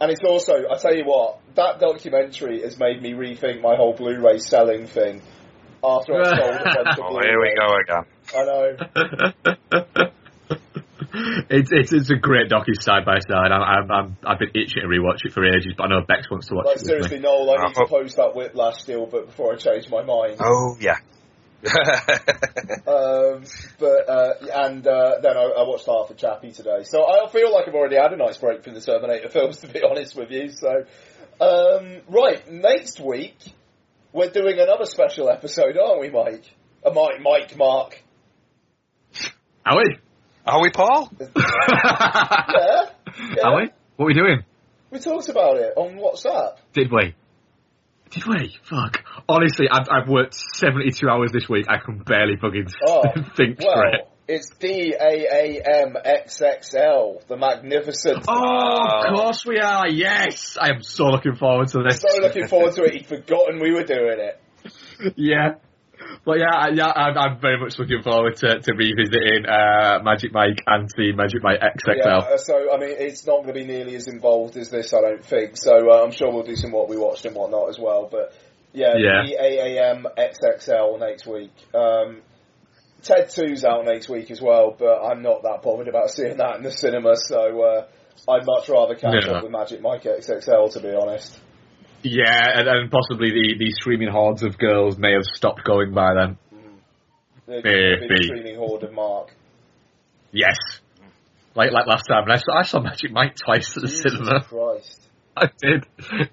and 0.00 0.10
it's 0.10 0.22
also, 0.24 0.64
I 0.70 0.76
tell 0.78 0.94
you 0.94 1.04
what, 1.04 1.40
that 1.54 1.80
documentary 1.80 2.62
has 2.62 2.78
made 2.78 3.00
me 3.02 3.12
rethink 3.12 3.60
my 3.62 3.76
whole 3.76 3.94
Blu-ray 3.94 4.38
selling 4.38 4.86
thing. 4.86 5.22
After 5.84 6.14
I 6.20 6.24
sold 6.36 6.54
a 6.54 6.64
bunch 6.64 6.98
of 6.98 7.04
oh, 7.04 7.20
here 7.20 7.40
we 7.40 7.54
go 7.54 7.76
again. 7.76 8.04
I 8.34 8.44
know. 8.44 8.76
it's, 11.50 11.70
it's 11.72 11.92
it's 11.92 12.10
a 12.10 12.16
great 12.16 12.50
docu 12.50 12.74
side 12.80 13.04
by 13.04 13.18
side. 13.20 13.52
I'm, 13.52 13.62
I'm, 13.62 13.90
I'm 13.90 14.16
I've 14.26 14.38
been 14.38 14.50
itching 14.54 14.82
to 14.82 14.88
rewatch 14.88 15.24
it 15.24 15.32
for 15.32 15.44
ages, 15.46 15.74
but 15.76 15.84
I 15.84 15.88
know 15.88 16.00
Bex 16.06 16.30
wants 16.30 16.48
to 16.48 16.54
watch 16.54 16.66
Like 16.66 16.76
it 16.76 16.82
with 16.82 16.88
seriously, 16.88 17.16
me. 17.18 17.22
Noel, 17.24 17.50
I 17.50 17.54
I 17.62 17.66
need 17.68 17.74
to 17.74 17.80
hope- 17.80 17.90
post 17.90 18.16
that 18.16 18.34
Whiplash 18.34 18.82
still, 18.82 19.06
but 19.06 19.26
before 19.26 19.52
I 19.54 19.56
change 19.56 19.88
my 19.90 20.02
mind. 20.02 20.36
Oh 20.40 20.76
yeah. 20.80 20.96
Um, 22.86 23.42
but 23.80 24.08
uh, 24.08 24.34
and 24.54 24.86
uh, 24.86 25.16
then 25.20 25.36
I, 25.36 25.42
I 25.42 25.62
watched 25.66 25.86
Half 25.86 26.10
a 26.10 26.14
Chappie 26.14 26.52
today, 26.52 26.84
so 26.84 27.04
I 27.04 27.28
feel 27.30 27.52
like 27.52 27.66
I've 27.66 27.74
already 27.74 27.96
had 27.96 28.12
a 28.12 28.16
nice 28.16 28.38
break 28.38 28.62
from 28.62 28.74
the 28.74 28.80
Terminator 28.80 29.28
films, 29.28 29.56
to 29.58 29.68
be 29.68 29.82
honest 29.82 30.14
with 30.14 30.30
you. 30.30 30.50
So, 30.50 30.84
um, 31.40 32.00
right, 32.08 32.48
next 32.50 33.00
week 33.00 33.36
we're 34.12 34.30
doing 34.30 34.60
another 34.60 34.86
special 34.86 35.28
episode, 35.28 35.76
aren't 35.76 36.00
we, 36.00 36.10
Mike? 36.10 36.44
Uh, 36.84 36.90
Mike, 36.90 37.20
Mike, 37.20 37.56
Mark. 37.56 38.00
Are 39.64 39.76
we? 39.76 39.96
Are 40.46 40.62
we, 40.62 40.70
Paul? 40.70 41.10
Yeah. 41.20 41.26
yeah. 41.36 43.42
Are 43.42 43.56
we? 43.56 43.70
What 43.96 44.04
are 44.04 44.06
we 44.06 44.14
doing? 44.14 44.44
We 44.90 45.00
talked 45.00 45.28
about 45.28 45.56
it 45.56 45.72
on 45.76 45.96
WhatsApp. 45.96 46.58
Did 46.72 46.92
we? 46.92 47.16
Did 48.10 48.26
we? 48.26 48.56
Fuck. 48.62 49.04
Honestly, 49.28 49.66
I've, 49.70 49.88
I've 49.90 50.08
worked 50.08 50.34
72 50.54 51.08
hours 51.08 51.32
this 51.32 51.48
week. 51.48 51.66
I 51.68 51.78
can 51.84 51.98
barely 51.98 52.36
fucking 52.36 52.66
Oh, 52.86 53.02
think 53.36 53.58
well, 53.60 53.76
straight. 53.76 54.00
it's 54.28 54.50
D 54.58 54.94
A 54.98 55.26
A 55.30 55.62
M 55.84 55.96
X 56.02 56.40
X 56.40 56.74
L, 56.74 57.20
the 57.28 57.36
magnificent. 57.36 58.24
Oh, 58.28 59.00
of 59.04 59.14
course 59.14 59.44
we 59.44 59.58
are. 59.58 59.88
Yes, 59.88 60.56
I 60.60 60.70
am 60.70 60.82
so 60.82 61.06
looking 61.06 61.34
forward 61.36 61.68
to 61.68 61.82
this. 61.82 62.00
So 62.00 62.20
looking 62.20 62.46
forward 62.48 62.74
to 62.76 62.84
it. 62.84 62.94
He'd 62.94 63.06
forgotten 63.06 63.60
we 63.60 63.72
were 63.72 63.84
doing 63.84 64.18
it. 64.20 64.40
yeah. 65.16 65.54
But 66.26 66.40
yeah, 66.40 66.50
I- 66.52 66.68
yeah, 66.70 66.90
I'm, 66.94 67.16
I'm 67.16 67.40
very 67.40 67.56
much 67.56 67.78
looking 67.78 68.02
forward 68.02 68.34
to, 68.38 68.58
to 68.58 68.72
revisiting 68.74 69.46
uh, 69.46 70.00
Magic 70.02 70.32
Mike 70.32 70.60
and 70.66 70.90
seeing 70.96 71.14
Magic 71.14 71.40
Mike 71.40 71.60
XXL. 71.60 71.96
Yeah, 72.04 72.16
uh, 72.34 72.36
so 72.36 72.74
I 72.74 72.78
mean, 72.78 72.96
it's 72.98 73.24
not 73.24 73.44
going 73.44 73.46
to 73.46 73.52
be 73.54 73.64
nearly 73.64 73.94
as 73.94 74.08
involved 74.08 74.56
as 74.56 74.68
this, 74.68 74.92
I 74.92 75.00
don't 75.02 75.24
think. 75.24 75.56
So 75.56 75.88
uh, 75.88 76.02
I'm 76.04 76.10
sure 76.10 76.32
we'll 76.32 76.42
do 76.42 76.56
some 76.56 76.72
what 76.72 76.88
we 76.88 76.96
watched 76.96 77.24
and 77.26 77.36
whatnot 77.36 77.68
as 77.68 77.78
well. 77.78 78.08
But 78.10 78.34
yeah, 78.72 78.94
Yeah. 78.96 79.22
the 79.24 79.36
AAM 79.40 80.04
XXL 80.18 80.98
next 80.98 81.28
week. 81.28 81.52
Um, 81.72 82.22
Ted 83.04 83.28
2's 83.28 83.64
out 83.64 83.84
next 83.84 84.08
week 84.08 84.32
as 84.32 84.42
well, 84.42 84.74
but 84.76 84.98
I'm 85.04 85.22
not 85.22 85.44
that 85.44 85.60
bothered 85.62 85.86
about 85.86 86.10
seeing 86.16 86.38
that 86.38 86.56
in 86.56 86.64
the 86.64 86.72
cinema. 86.72 87.14
So 87.16 87.62
uh, 87.62 87.86
I'd 88.28 88.44
much 88.44 88.68
rather 88.68 88.96
catch 88.96 89.26
Yeah. 89.26 89.34
up 89.34 89.42
with 89.44 89.52
Magic 89.52 89.80
Mike 89.80 90.02
XXL, 90.02 90.72
to 90.72 90.80
be 90.80 90.92
honest. 90.92 91.40
Yeah, 92.08 92.58
and, 92.58 92.68
and 92.68 92.90
possibly 92.90 93.30
the, 93.30 93.54
the 93.58 93.72
streaming 93.72 94.08
hordes 94.08 94.42
of 94.42 94.56
girls 94.58 94.96
may 94.96 95.12
have 95.12 95.24
stopped 95.24 95.64
going 95.64 95.92
by 95.92 96.14
then. 96.14 96.38
Mm. 96.54 96.76
The 97.46 97.62
Maybe. 97.62 98.08
big 98.08 98.24
streaming 98.24 98.56
horde 98.56 98.84
of 98.84 98.92
Mark. 98.92 99.34
Yes. 100.30 100.56
Like 101.54 101.72
like 101.72 101.86
last 101.86 102.04
time, 102.06 102.24
and 102.24 102.32
I 102.32 102.36
saw, 102.36 102.58
I 102.58 102.62
saw 102.62 102.80
Magic 102.80 103.10
Mike 103.10 103.34
twice 103.36 103.76
at 103.76 103.82
the 103.82 103.88
Jesus 103.88 104.02
cinema. 104.02 104.40
Christ. 104.48 105.02
I 105.36 105.50
did. 105.60 105.86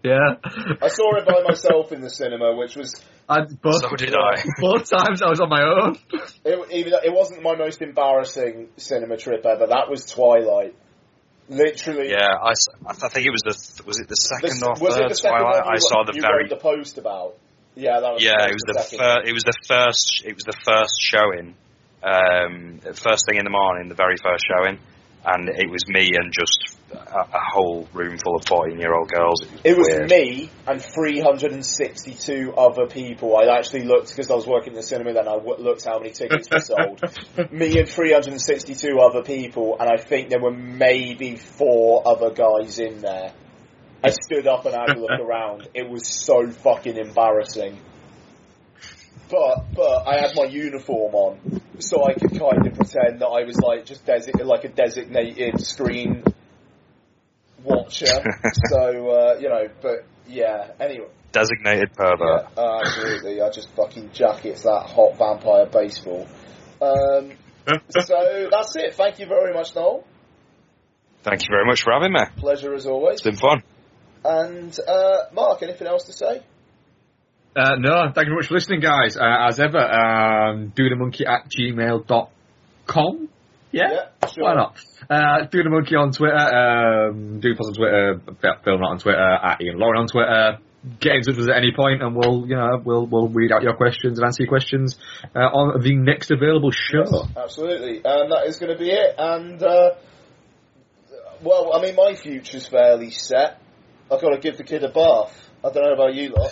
Yeah. 0.03 0.35
I 0.81 0.87
saw 0.87 1.15
it 1.17 1.25
by 1.25 1.41
myself 1.45 1.91
in 1.91 2.01
the 2.01 2.09
cinema, 2.09 2.55
which 2.55 2.75
was 2.75 3.03
I, 3.27 3.41
both, 3.61 3.81
So 3.81 3.95
did 3.95 4.13
I. 4.13 4.43
Both 4.59 4.89
times 4.89 5.21
I 5.21 5.29
was 5.29 5.39
on 5.41 5.49
my 5.49 5.61
own. 5.61 5.97
It, 6.45 6.71
even 6.71 6.93
it 7.03 7.13
wasn't 7.13 7.41
my 7.41 7.55
most 7.55 7.81
embarrassing 7.81 8.69
cinema 8.77 9.17
trip 9.17 9.45
ever. 9.45 9.67
That 9.67 9.89
was 9.89 10.05
Twilight. 10.05 10.75
Literally. 11.49 12.09
Yeah, 12.09 12.27
I, 12.41 12.53
I 12.87 12.93
think 13.09 13.27
it 13.27 13.31
was 13.31 13.41
the 13.43 13.83
was 13.85 13.99
it 13.99 14.07
the 14.07 14.15
The 14.15 14.15
second 14.15 14.49
s- 14.51 14.63
or 14.63 14.75
third 14.75 15.11
the 15.11 15.15
second 15.15 15.39
Twilight? 15.39 15.63
I 15.67 15.77
saw 15.77 16.03
the 16.05 16.13
you 16.15 16.21
very 16.21 16.47
the 16.47 16.55
post 16.55 16.97
about. 16.97 17.35
Yeah, 17.75 17.99
that 17.99 18.13
was. 18.13 18.23
yeah. 18.23 18.47
It 18.47 18.53
was 18.53 18.63
the 18.65 18.79
second. 18.81 18.99
fir- 18.99 19.23
it 19.25 19.33
was 19.33 19.43
the 19.43 19.53
first 19.67 20.23
it 20.25 20.33
was 20.35 20.43
the 20.43 20.53
first 20.63 21.01
showing, 21.01 21.55
um, 22.03 22.79
first 22.95 23.25
thing 23.27 23.37
in 23.37 23.43
the 23.43 23.49
morning, 23.51 23.89
the 23.89 23.95
very 23.95 24.15
first 24.17 24.45
showing, 24.47 24.79
and 25.25 25.49
it 25.49 25.69
was 25.69 25.87
me 25.87 26.09
and 26.13 26.31
just 26.33 26.77
a, 26.91 26.97
a 26.97 27.41
whole 27.53 27.87
room 27.93 28.17
full 28.17 28.35
of 28.35 28.45
fourteen 28.45 28.79
year 28.79 28.93
old 28.93 29.09
girls. 29.09 29.41
It 29.63 29.77
was 29.77 29.87
weird. 29.89 30.09
me 30.09 30.49
and 30.67 30.81
362 30.81 32.53
other 32.57 32.87
people. 32.87 33.37
I 33.37 33.57
actually 33.57 33.83
looked 33.85 34.09
because 34.09 34.29
I 34.29 34.35
was 34.35 34.45
working 34.47 34.73
in 34.73 34.75
the 34.75 34.83
cinema 34.83 35.13
then. 35.13 35.27
I 35.27 35.35
w- 35.35 35.57
looked 35.63 35.85
how 35.85 35.99
many 35.99 36.11
tickets 36.11 36.49
were 36.51 36.59
sold. 36.59 37.01
me 37.51 37.79
and 37.79 37.87
362 37.89 38.99
other 38.99 39.23
people, 39.23 39.77
and 39.79 39.89
I 39.89 39.97
think 39.97 40.29
there 40.29 40.41
were 40.41 40.51
maybe 40.51 41.35
four 41.35 42.03
other 42.05 42.31
guys 42.31 42.79
in 42.79 42.99
there. 42.99 43.33
I 44.03 44.09
stood 44.09 44.47
up 44.47 44.65
and 44.65 44.75
had 44.75 44.97
a 44.97 44.99
look 44.99 45.19
around. 45.19 45.69
It 45.73 45.89
was 45.89 46.07
so 46.07 46.49
fucking 46.51 46.97
embarrassing. 46.97 47.79
But 49.29 49.73
but 49.75 50.07
I 50.07 50.19
had 50.19 50.35
my 50.35 50.45
uniform 50.45 51.15
on, 51.15 51.61
so 51.79 52.05
I 52.05 52.13
could 52.13 52.31
kind 52.31 52.67
of 52.67 52.73
pretend 52.75 53.21
that 53.21 53.27
I 53.27 53.43
was 53.43 53.57
like 53.59 53.85
just 53.85 54.05
desi- 54.05 54.43
like 54.43 54.63
a 54.63 54.69
designated 54.69 55.59
screen 55.61 56.23
watcher. 57.63 58.05
so 58.69 59.09
uh, 59.09 59.37
you 59.39 59.49
know, 59.49 59.67
but 59.81 60.05
yeah. 60.27 60.71
Anyway, 60.79 61.07
Designated 61.31 61.93
pervert. 61.93 62.47
yeah, 62.55 62.63
uh, 62.63 62.81
absolutely. 62.85 63.41
I 63.41 63.49
just 63.49 63.69
fucking 63.75 64.11
jackets 64.13 64.63
that 64.63 64.85
hot 64.87 65.17
vampire 65.17 65.65
baseball. 65.65 66.27
Um, 66.79 67.31
so 67.89 68.47
that's 68.51 68.75
it. 68.75 68.93
Thank 68.93 69.19
you 69.19 69.25
very 69.25 69.53
much, 69.53 69.73
Noel. 69.75 70.05
Thank 71.23 71.41
you 71.43 71.47
very 71.49 71.65
much 71.65 71.81
for 71.81 71.93
having 71.93 72.11
me. 72.11 72.19
Pleasure 72.37 72.73
as 72.75 72.85
always. 72.85 73.13
It's 73.13 73.21
been 73.23 73.37
fun. 73.37 73.63
And 74.25 74.77
uh, 74.87 75.23
Mark, 75.33 75.63
anything 75.63 75.87
else 75.87 76.03
to 76.03 76.13
say? 76.13 76.43
Uh, 77.55 77.75
no, 77.77 78.11
thank 78.13 78.25
you 78.27 78.31
very 78.31 78.35
much 78.37 78.47
for 78.47 78.55
listening, 78.55 78.79
guys. 78.79 79.15
Uh, 79.15 79.47
as 79.47 79.59
ever, 79.59 79.77
um, 79.77 80.73
dothemonkey 80.75 81.27
at 81.27 81.49
gmail.com. 81.49 83.29
Yeah? 83.71 83.89
Yeah, 83.91 84.27
sure. 84.27 84.43
Why 84.43 84.53
not? 84.55 84.75
Uh, 85.09 85.45
do 85.51 85.63
the 85.63 85.69
monkey 85.69 85.95
on 85.95 86.11
Twitter, 86.11 86.35
um, 86.35 87.39
do 87.39 87.55
post 87.55 87.69
on 87.69 87.73
Twitter, 87.73 88.21
Phil 88.63 88.77
not 88.77 88.91
on 88.91 88.99
Twitter, 88.99 89.19
at 89.19 89.61
Ian 89.61 89.79
Lauren 89.79 90.01
on 90.01 90.07
Twitter. 90.07 90.59
Get 90.99 91.15
in 91.15 91.21
touch 91.23 91.37
with 91.37 91.45
us 91.45 91.49
at 91.49 91.57
any 91.57 91.71
point, 91.73 92.03
and 92.03 92.15
we'll, 92.15 92.45
you 92.45 92.55
know, 92.55 92.81
we'll 92.83 93.05
we'll 93.05 93.29
read 93.29 93.53
out 93.53 93.63
your 93.63 93.73
questions 93.75 94.19
and 94.19 94.25
answer 94.25 94.43
your 94.43 94.49
questions 94.49 94.99
uh, 95.33 95.39
on 95.39 95.81
the 95.81 95.95
next 95.95 96.29
available 96.29 96.71
show. 96.71 97.27
Absolutely. 97.37 98.01
And 98.03 98.31
that 98.31 98.47
is 98.47 98.57
going 98.57 98.73
to 98.73 98.77
be 98.77 98.91
it. 98.91 99.15
And, 99.17 99.63
uh, 99.63 99.91
well, 101.41 101.73
I 101.73 101.81
mean, 101.81 101.95
my 101.95 102.15
future's 102.15 102.67
fairly 102.67 103.11
set. 103.11 103.61
I've 104.11 104.21
got 104.21 104.31
to 104.31 104.39
give 104.39 104.57
the 104.57 104.65
kid 104.65 104.83
a 104.83 104.89
bath. 104.89 105.33
I 105.63 105.71
don't 105.71 105.83
know 105.83 105.93
about 105.93 106.13
you 106.13 106.29
lot. 106.29 106.51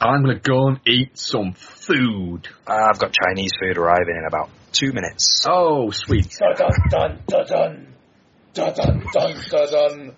I'm 0.00 0.22
gonna 0.22 0.38
go 0.38 0.68
and 0.68 0.80
eat 0.86 1.18
some 1.18 1.52
food. 1.52 2.48
I've 2.66 2.98
got 2.98 3.12
Chinese 3.12 3.52
food 3.60 3.78
arriving 3.78 4.16
in 4.16 4.24
about 4.26 4.50
two 4.72 4.92
minutes. 4.92 5.44
Oh, 5.46 5.90
sweet. 5.90 6.36
Dun 6.38 6.54
dun 6.56 6.70
dun 6.90 7.18
dun 7.26 7.46
dun. 7.46 7.94
Dun 8.54 8.74
dun 8.74 9.02
dun 9.12 9.36
dun 9.50 9.66
dun. 9.70 10.14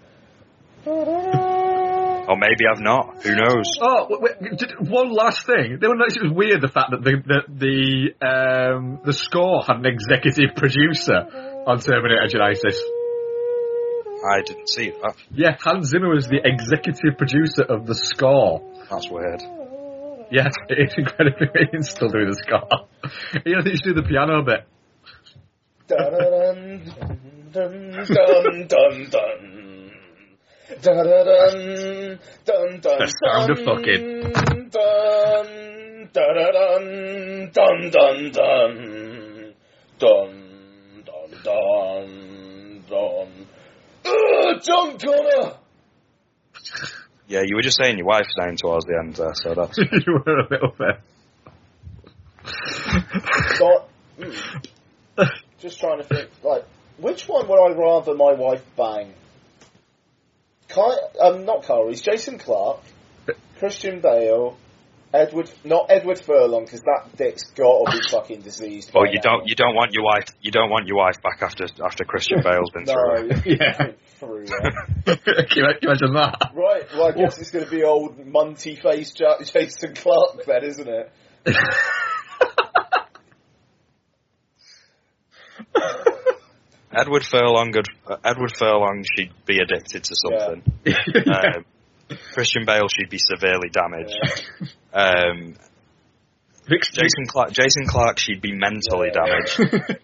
Or 2.28 2.36
maybe 2.36 2.64
I've 2.70 2.80
not. 2.80 3.22
Who 3.22 3.34
knows? 3.36 3.70
Oh, 3.80 4.06
wait, 4.10 4.20
wait, 4.40 4.58
did- 4.58 4.88
one 4.88 5.12
last 5.12 5.46
thing. 5.46 5.78
They 5.80 5.86
were 5.86 5.94
noticed 5.96 6.16
it 6.18 6.24
was 6.24 6.32
weird 6.32 6.60
the 6.60 6.68
fact 6.68 6.90
that 6.90 7.02
the 7.02 7.22
the 7.24 8.12
the, 8.20 8.26
um, 8.26 9.00
the 9.04 9.12
score 9.12 9.62
had 9.66 9.76
an 9.76 9.86
executive 9.86 10.56
producer 10.56 11.26
on 11.66 11.78
Terminator 11.80 12.26
Genisys. 12.28 12.78
I 14.28 14.40
didn't 14.42 14.68
see 14.68 14.90
that. 15.02 15.14
Yeah, 15.30 15.56
Hans 15.60 15.88
Zimmer 15.88 16.08
was 16.08 16.26
the 16.26 16.40
executive 16.42 17.16
producer 17.18 17.62
of 17.62 17.86
the 17.86 17.94
score. 17.94 18.60
That's 18.90 19.08
weird. 19.10 19.42
Yes, 20.30 20.52
it 20.68 20.88
is 20.88 20.94
incredibly. 20.96 21.48
You 21.54 21.66
can 21.72 21.82
still 21.82 22.08
do 22.08 22.26
the 22.26 22.34
scar. 22.34 22.66
You 23.44 23.56
know, 23.56 23.62
you 23.64 23.76
should 23.76 23.94
do 23.94 24.02
the 24.02 24.02
piano 24.02 24.42
bit. 24.42 24.66
Dun 25.86 26.82
dun 27.52 28.66
dun 28.66 28.66
dun. 28.66 29.52
Dun, 30.82 30.96
dun, 32.80 32.98
the 32.98 33.06
sound 33.22 33.50
of 33.50 33.58
fucking. 33.64 34.22
Dun, 34.70 34.70
dun 34.70 36.08
dun 36.12 37.50
dun, 37.52 37.90
dun, 37.90 38.32
dun. 38.32 38.74
Dun, 39.98 40.32
dun, 41.04 41.30
dun, 41.44 42.08
dun. 42.88 43.46
Ugh, 44.04 44.60
John 44.62 44.98
Connor! 44.98 45.65
Yeah, 47.28 47.42
you 47.44 47.56
were 47.56 47.62
just 47.62 47.78
saying 47.78 47.98
your 47.98 48.06
wife's 48.06 48.34
name 48.38 48.56
towards 48.56 48.86
the 48.86 48.98
end 48.98 49.16
there, 49.16 49.34
so 49.34 49.54
that's. 49.54 49.78
you 50.06 50.12
were 50.24 50.38
a 50.38 50.48
little 50.48 50.74
bit. 50.78 51.00
Got, 53.58 53.88
mm, 54.18 54.66
just 55.58 55.80
trying 55.80 55.98
to 55.98 56.04
think, 56.04 56.30
like, 56.44 56.64
which 56.98 57.26
one 57.26 57.48
would 57.48 57.58
I 57.58 57.72
rather 57.72 58.14
my 58.14 58.32
wife 58.32 58.64
bang? 58.76 59.12
Ky- 60.68 61.20
um, 61.20 61.44
not 61.44 61.64
Kyle 61.64 61.84
Reese, 61.84 62.02
Jason 62.02 62.38
Clarke, 62.38 62.82
Christian 63.58 64.00
Bale, 64.00 64.56
Edward, 65.14 65.50
not 65.64 65.86
Edward 65.88 66.18
Furlong, 66.20 66.64
because 66.64 66.80
that 66.82 67.16
dick's 67.16 67.44
got 67.52 67.84
to 67.84 67.98
be 67.98 68.02
fucking 68.10 68.40
diseased. 68.42 68.90
Oh, 68.94 69.04
you 69.04 69.14
now. 69.14 69.38
don't. 69.38 69.48
You 69.48 69.54
don't 69.54 69.74
want 69.74 69.92
your 69.92 70.04
wife. 70.04 70.24
You 70.42 70.50
don't 70.50 70.68
want 70.68 70.86
your 70.88 70.98
wife 70.98 71.16
back 71.22 71.42
after 71.42 71.66
after 71.84 72.04
Christian 72.04 72.40
Bale's 72.44 72.70
been 72.74 72.84
No, 72.84 72.92
through. 72.92 73.30
it. 73.30 73.60
Yeah. 73.60 73.92
through 74.18 74.46
can, 74.46 75.46
you, 75.56 75.64
imagine 75.82 76.14
that? 76.14 76.50
Right, 76.54 76.84
well, 76.94 77.08
I 77.08 77.12
guess 77.12 77.38
it's 77.38 77.50
going 77.50 77.64
to 77.64 77.70
be 77.70 77.82
old 77.84 78.26
Monty 78.26 78.76
face 78.76 79.12
Ja- 79.18 79.38
Jason 79.42 79.94
Clarke 79.94 80.44
then, 80.46 80.64
isn't 80.64 80.88
it? 80.88 81.12
Edward 86.92 87.24
Furlong. 87.24 87.72
Would, 87.74 87.86
uh, 88.06 88.16
Edward 88.24 88.52
Furlong. 88.56 89.04
She'd 89.16 89.32
be 89.44 89.58
addicted 89.58 90.04
to 90.04 90.14
something. 90.14 90.62
Um, 91.26 91.64
Christian 92.32 92.64
Bale. 92.64 92.86
She'd 92.88 93.10
be 93.10 93.18
severely 93.18 93.68
damaged. 93.70 94.16
Um, 94.96 95.54
Vic's 96.68 96.90
Jason 96.90 97.26
Clarke. 97.28 97.52
Jason 97.52 97.86
Clarke. 97.86 98.18
She'd 98.18 98.40
be 98.40 98.52
mentally 98.52 99.10
Yeah. 99.14 99.24
damaged. 99.26 100.00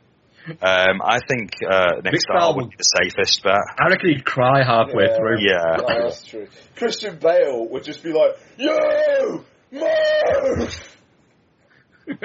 Um, 0.61 1.01
I 1.05 1.19
think 1.29 1.53
uh, 1.69 2.01
Nick 2.03 2.13
Vic 2.15 2.21
Stahl 2.21 2.37
Stahl 2.41 2.57
would 2.57 2.71
be 2.71 2.77
the 2.77 2.83
safest 3.01 3.43
bet. 3.45 3.55
I 3.81 3.89
reckon 3.89 4.11
he'd 4.11 4.25
cry 4.25 4.63
halfway 4.65 5.05
Yeah. 5.07 5.17
through. 5.17 5.37
Yeah. 5.41 5.77
No, 5.79 6.03
that's 6.09 6.25
true. 6.25 6.49
Christian 6.77 7.17
Bale 7.19 7.67
would 7.71 7.85
just 7.85 8.03
be 8.03 8.13
like, 8.13 8.33
Yo! 8.59 9.45
Move! 9.71 10.97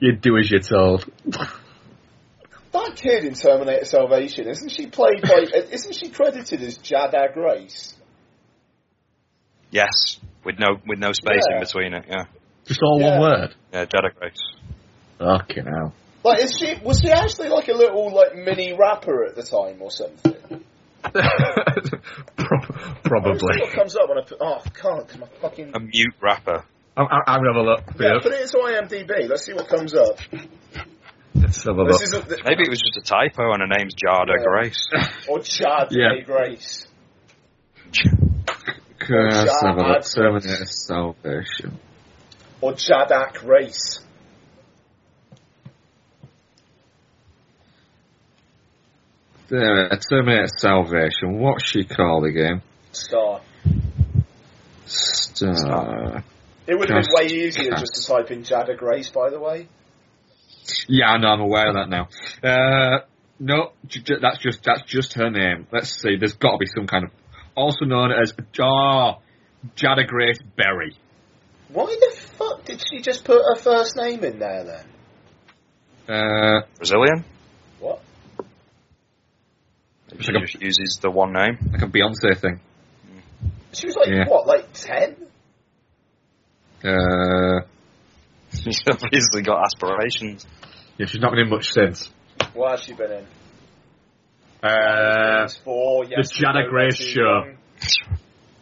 you 0.00 0.16
do 0.16 0.36
as 0.38 0.50
you're 0.50 0.60
told. 0.60 1.04
That 2.72 2.96
kid 2.96 3.24
in 3.24 3.34
Terminator 3.34 3.84
Salvation, 3.84 4.48
isn't 4.48 4.70
she 4.70 4.86
played 4.86 5.22
by? 5.22 5.46
isn't 5.70 5.94
she 5.94 6.08
credited 6.10 6.62
as 6.62 6.78
Jada 6.78 7.32
Grace? 7.34 7.94
Yes, 9.70 10.18
with 10.44 10.58
no 10.58 10.78
with 10.86 10.98
no 10.98 11.12
space 11.12 11.42
Yeah. 11.48 11.56
in 11.56 11.60
between 11.62 11.94
it. 11.94 12.04
Yeah, 12.08 12.24
Just 12.66 12.80
all 12.82 13.00
Yeah. 13.00 13.18
one 13.18 13.20
word. 13.40 13.54
yeah, 13.72 13.84
Jedi 13.86 14.14
Grace. 14.18 14.40
Fucking 15.18 15.66
hell. 15.66 15.92
Like, 16.24 16.40
is 16.40 16.56
she? 16.58 16.74
Was 16.82 17.00
she 17.00 17.10
actually 17.10 17.48
like 17.48 17.68
a 17.68 17.72
little 17.74 18.12
like 18.12 18.34
mini 18.36 18.72
rapper 18.74 19.24
at 19.24 19.36
the 19.36 19.42
time 19.42 19.80
or 19.80 19.90
something? 19.90 20.34
Pro- 22.36 22.60
Probably. 23.04 23.38
see 23.54 23.60
what 23.62 23.72
comes 23.72 23.96
up 23.96 24.08
when 24.08 24.18
I 24.18 24.22
put. 24.22 24.38
Oh, 24.40 24.60
I 24.64 24.68
can't. 24.70 25.08
'cause 25.08 25.18
my 25.18 25.26
fucking. 25.40 25.70
A 25.74 25.80
mute 25.80 26.14
rapper. 26.20 26.64
I'm, 26.96 27.06
I'm 27.10 27.20
I'm 27.26 27.40
gonna 27.42 27.54
have 27.54 27.62
a 27.64 27.68
look. 27.70 27.84
Yeah, 27.98 28.14
Yeah. 28.14 28.18
put 28.22 28.32
it 28.32 28.42
into 28.42 28.58
IMDb. 28.58 29.28
Let's 29.28 29.44
see 29.46 29.54
what 29.54 29.68
comes 29.68 29.94
up. 29.94 30.18
Let's 31.34 31.62
have 31.64 31.78
a 31.78 31.84
This 31.84 31.92
look. 31.94 32.02
isn't 32.02 32.28
the, 32.28 32.36
Maybe 32.44 32.64
it 32.64 32.68
was 32.68 32.80
just 32.82 32.98
a 32.98 33.02
typo 33.02 33.52
and 33.52 33.62
her 33.62 33.68
name's 33.68 33.94
Jada 33.94 34.34
Yeah. 34.36 34.44
Grace. 34.44 34.88
or 35.28 35.38
Chad 35.40 35.88
Yeah. 35.92 36.12
A. 36.12 36.58
Grace. 39.10 39.34
Let's 39.34 39.62
have 39.62 39.76
a 39.76 39.82
look. 39.82 40.04
Terminator 40.14 40.66
Salvation. 40.66 41.78
Or 42.60 42.74
Jadak 42.74 43.44
Race. 43.44 43.98
There, 49.48 49.88
Terminator 50.08 50.46
Salvation. 50.58 51.40
What's 51.40 51.64
she 51.64 51.84
called 51.84 52.24
again? 52.24 52.62
Star. 52.92 53.40
Star. 54.86 56.24
It 56.68 56.78
would 56.78 56.88
have 56.88 57.02
been 57.02 57.12
way 57.12 57.26
easier 57.26 57.70
just 57.72 57.94
to 57.94 58.12
type 58.12 58.30
in 58.30 58.44
Jada 58.44 58.76
Grace, 58.76 59.10
by 59.10 59.30
the 59.30 59.40
way. 59.40 59.66
Yeah, 60.88 61.10
I 61.10 61.18
know. 61.18 61.28
I'm 61.28 61.40
aware 61.40 61.68
of 61.68 61.74
that 61.74 61.88
now. 61.88 62.08
Uh, 62.48 63.00
no, 63.40 63.72
j- 63.88 64.02
j- 64.02 64.14
that's 64.22 64.38
just 64.38 64.62
that's 64.62 64.82
just 64.82 65.14
her 65.14 65.30
name. 65.30 65.66
Let's 65.72 66.00
see. 66.00 66.16
There's 66.16 66.34
got 66.34 66.52
to 66.52 66.58
be 66.58 66.66
some 66.66 66.86
kind 66.86 67.06
of 67.06 67.10
also 67.54 67.84
known 67.84 68.12
as 68.12 68.32
oh, 68.60 69.18
Jada 69.76 70.06
Grace 70.06 70.38
Berry. 70.56 70.96
Why 71.68 71.86
the 71.86 72.16
fuck 72.16 72.64
did 72.64 72.82
she 72.90 73.00
just 73.00 73.24
put 73.24 73.36
her 73.42 73.56
first 73.56 73.96
name 73.96 74.24
in 74.24 74.38
there 74.38 74.64
then? 74.64 74.84
Uh, 76.08 76.66
Brazilian. 76.76 77.24
What? 77.78 78.02
Maybe 80.10 80.24
she 80.24 80.32
like 80.32 80.42
a- 80.42 80.46
just 80.46 80.62
uses 80.62 80.98
the 81.00 81.10
one 81.10 81.32
name. 81.32 81.58
like 81.72 81.82
a 81.82 81.86
Beyonce 81.86 82.36
thing. 82.38 82.60
She 83.72 83.86
was 83.86 83.94
like, 83.96 84.08
Yeah. 84.08 84.24
what, 84.26 84.46
like 84.48 84.72
10? 84.72 85.16
Uh, 86.82 87.60
She's 88.52 88.80
obviously 88.90 89.42
got 89.42 89.62
aspirations. 89.64 90.44
yeah, 90.98 91.06
she's 91.06 91.20
not 91.20 91.30
been 91.30 91.40
in 91.40 91.50
much 91.50 91.70
since. 91.72 92.10
What 92.52 92.72
has 92.72 92.82
she 92.82 92.94
been 92.94 93.12
in? 93.12 93.26
Uh, 94.62 95.44
It's 95.44 95.56
four, 95.58 96.04
yes, 96.04 96.28
the 96.36 96.44
Jada 96.44 96.68
Grace 96.68 96.98
too 96.98 97.04
show. 97.04 97.20
young. 97.44 97.56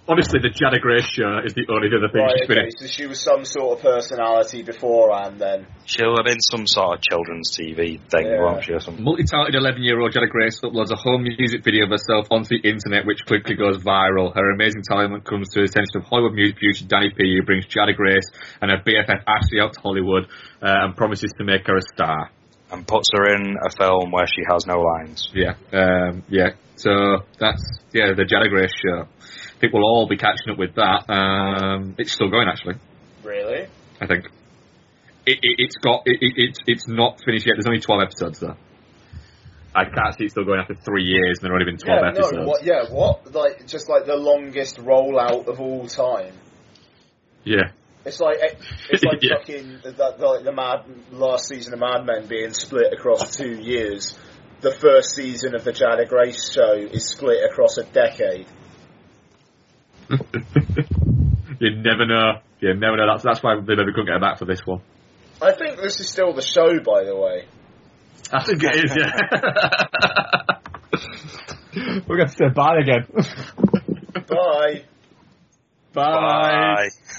honestly, 0.08 0.38
the 0.40 0.48
Jada 0.48 0.80
Grace 0.80 1.04
show 1.04 1.40
is 1.44 1.52
the 1.54 1.66
only 1.68 1.88
other 1.92 2.08
thing 2.08 2.22
Right, 2.22 2.38
she's 2.38 2.48
been 2.48 2.58
okay, 2.58 2.70
so 2.78 2.86
she 2.86 3.06
was 3.06 3.20
some 3.20 3.44
sort 3.44 3.76
of 3.78 3.82
personality 3.84 4.62
beforehand 4.62 5.38
then. 5.38 5.66
She'll 5.84 6.14
have 6.16 6.24
been 6.24 6.40
some 6.40 6.66
sort 6.66 6.96
of 6.98 7.02
children's 7.02 7.50
TV 7.50 7.98
thing, 8.08 8.26
Yeah. 8.26 8.40
won't 8.40 8.64
she? 8.64 8.72
Or 8.72 8.80
something. 8.80 9.02
Multi-talented 9.04 9.60
11-year-old 9.60 10.12
Jada 10.12 10.28
Grace 10.30 10.60
uploads 10.62 10.92
a 10.92 10.96
home 10.96 11.24
music 11.24 11.64
video 11.64 11.84
of 11.84 11.90
herself 11.90 12.28
onto 12.30 12.56
the 12.56 12.62
internet, 12.68 13.04
which 13.04 13.26
quickly 13.26 13.56
goes 13.56 13.78
viral. 13.82 14.32
Her 14.34 14.50
amazing 14.52 14.82
talent 14.88 15.24
comes 15.24 15.50
to 15.50 15.60
the 15.60 15.66
attention 15.66 15.96
of 16.00 16.04
Hollywood 16.04 16.32
music 16.34 16.56
producer 16.56 16.86
Danny 16.86 17.10
P, 17.10 17.36
who 17.36 17.42
brings 17.44 17.66
Jada 17.66 17.94
Grace 17.94 18.30
and 18.62 18.70
her 18.70 18.78
BFF 18.86 19.24
Ashley 19.26 19.60
out 19.60 19.74
to 19.74 19.80
Hollywood 19.80 20.24
uh, 20.62 20.86
and 20.88 20.96
promises 20.96 21.32
to 21.38 21.44
make 21.44 21.66
her 21.66 21.76
a 21.76 21.82
star. 21.82 22.30
And 22.70 22.86
puts 22.86 23.08
her 23.14 23.34
in 23.34 23.56
a 23.64 23.70
film 23.70 24.10
where 24.10 24.26
she 24.26 24.42
has 24.46 24.66
no 24.66 24.80
lines. 24.80 25.30
Yeah, 25.32 25.54
um, 25.72 26.22
yeah. 26.28 26.50
So 26.76 27.24
that's 27.40 27.62
yeah, 27.92 28.12
the 28.14 28.24
Jada 28.24 28.50
Grace 28.50 28.72
show. 28.84 29.02
I 29.02 29.60
think 29.60 29.72
we'll 29.72 29.84
all 29.84 30.06
be 30.06 30.18
catching 30.18 30.52
up 30.52 30.58
with 30.58 30.74
that. 30.74 31.10
Um, 31.10 31.94
it's 31.96 32.12
still 32.12 32.30
going 32.30 32.46
actually. 32.46 32.74
Really? 33.24 33.68
I 34.00 34.06
think 34.06 34.26
it, 35.26 35.38
it, 35.42 35.54
it's 35.58 35.76
got 35.76 36.02
it, 36.04 36.18
it, 36.20 36.32
it's 36.36 36.58
it's 36.66 36.88
not 36.88 37.20
finished 37.24 37.46
yet. 37.46 37.54
There's 37.56 37.66
only 37.66 37.80
twelve 37.80 38.02
episodes 38.02 38.38
though. 38.40 38.56
I 39.74 39.84
can't 39.84 40.16
see 40.16 40.24
it 40.24 40.30
still 40.30 40.44
going 40.44 40.60
after 40.60 40.74
three 40.74 41.04
years, 41.04 41.38
and 41.38 41.44
there 41.44 41.52
have 41.52 41.60
only 41.60 41.72
been 41.72 41.78
twelve 41.78 42.02
yeah, 42.02 42.10
episodes. 42.10 42.36
no, 42.36 42.46
what, 42.46 42.64
yeah, 42.64 42.84
what? 42.90 43.32
Like, 43.34 43.66
just 43.66 43.88
like 43.88 44.06
the 44.06 44.16
longest 44.16 44.76
rollout 44.76 45.46
of 45.46 45.60
all 45.60 45.86
time. 45.86 46.34
Yeah, 47.44 47.70
It's 48.04 48.20
like 48.20 48.38
it's 48.90 49.04
like 49.04 49.18
Yeah. 49.22 49.38
fucking 49.38 49.80
the, 49.82 49.92
the, 49.92 50.26
like 50.26 50.44
the 50.44 50.52
Mad 50.52 50.84
last 51.12 51.48
season 51.48 51.72
of 51.74 51.80
Mad 51.80 52.04
Men 52.06 52.26
being 52.26 52.52
split 52.52 52.92
across 52.92 53.36
two 53.36 53.54
years. 53.60 54.18
The 54.60 54.72
first 54.72 55.14
season 55.14 55.54
of 55.54 55.62
the 55.64 55.72
Jada 55.72 56.08
Grace 56.08 56.52
show 56.52 56.72
is 56.72 57.08
split 57.10 57.44
across 57.48 57.78
a 57.78 57.84
decade. 57.84 58.46
you 60.10 61.76
never 61.76 62.06
know. 62.06 62.40
You 62.60 62.74
never 62.74 62.96
know. 62.96 63.06
That's 63.12 63.22
that's 63.22 63.42
why 63.42 63.54
they 63.56 63.74
never 63.74 63.90
couldn't 63.92 64.06
get 64.06 64.14
her 64.14 64.20
back 64.20 64.38
for 64.38 64.46
this 64.46 64.66
one. 64.66 64.80
I 65.40 65.52
think 65.52 65.76
this 65.76 66.00
is 66.00 66.08
still 66.08 66.32
the 66.32 66.42
show, 66.42 66.80
by 66.84 67.04
the 67.04 67.14
way. 67.14 67.44
I 68.32 68.42
think 68.42 68.62
it 68.64 68.84
is. 68.84 68.96
Yeah. 68.96 69.12
We're 72.08 72.16
going 72.16 72.28
to 72.28 72.34
say 72.34 72.48
bye 72.54 72.78
again. 72.80 73.06
Bye. 74.26 74.82
bye. 75.94 75.94
dun 75.94 76.12
dun 76.12 76.22
dun 76.22 76.90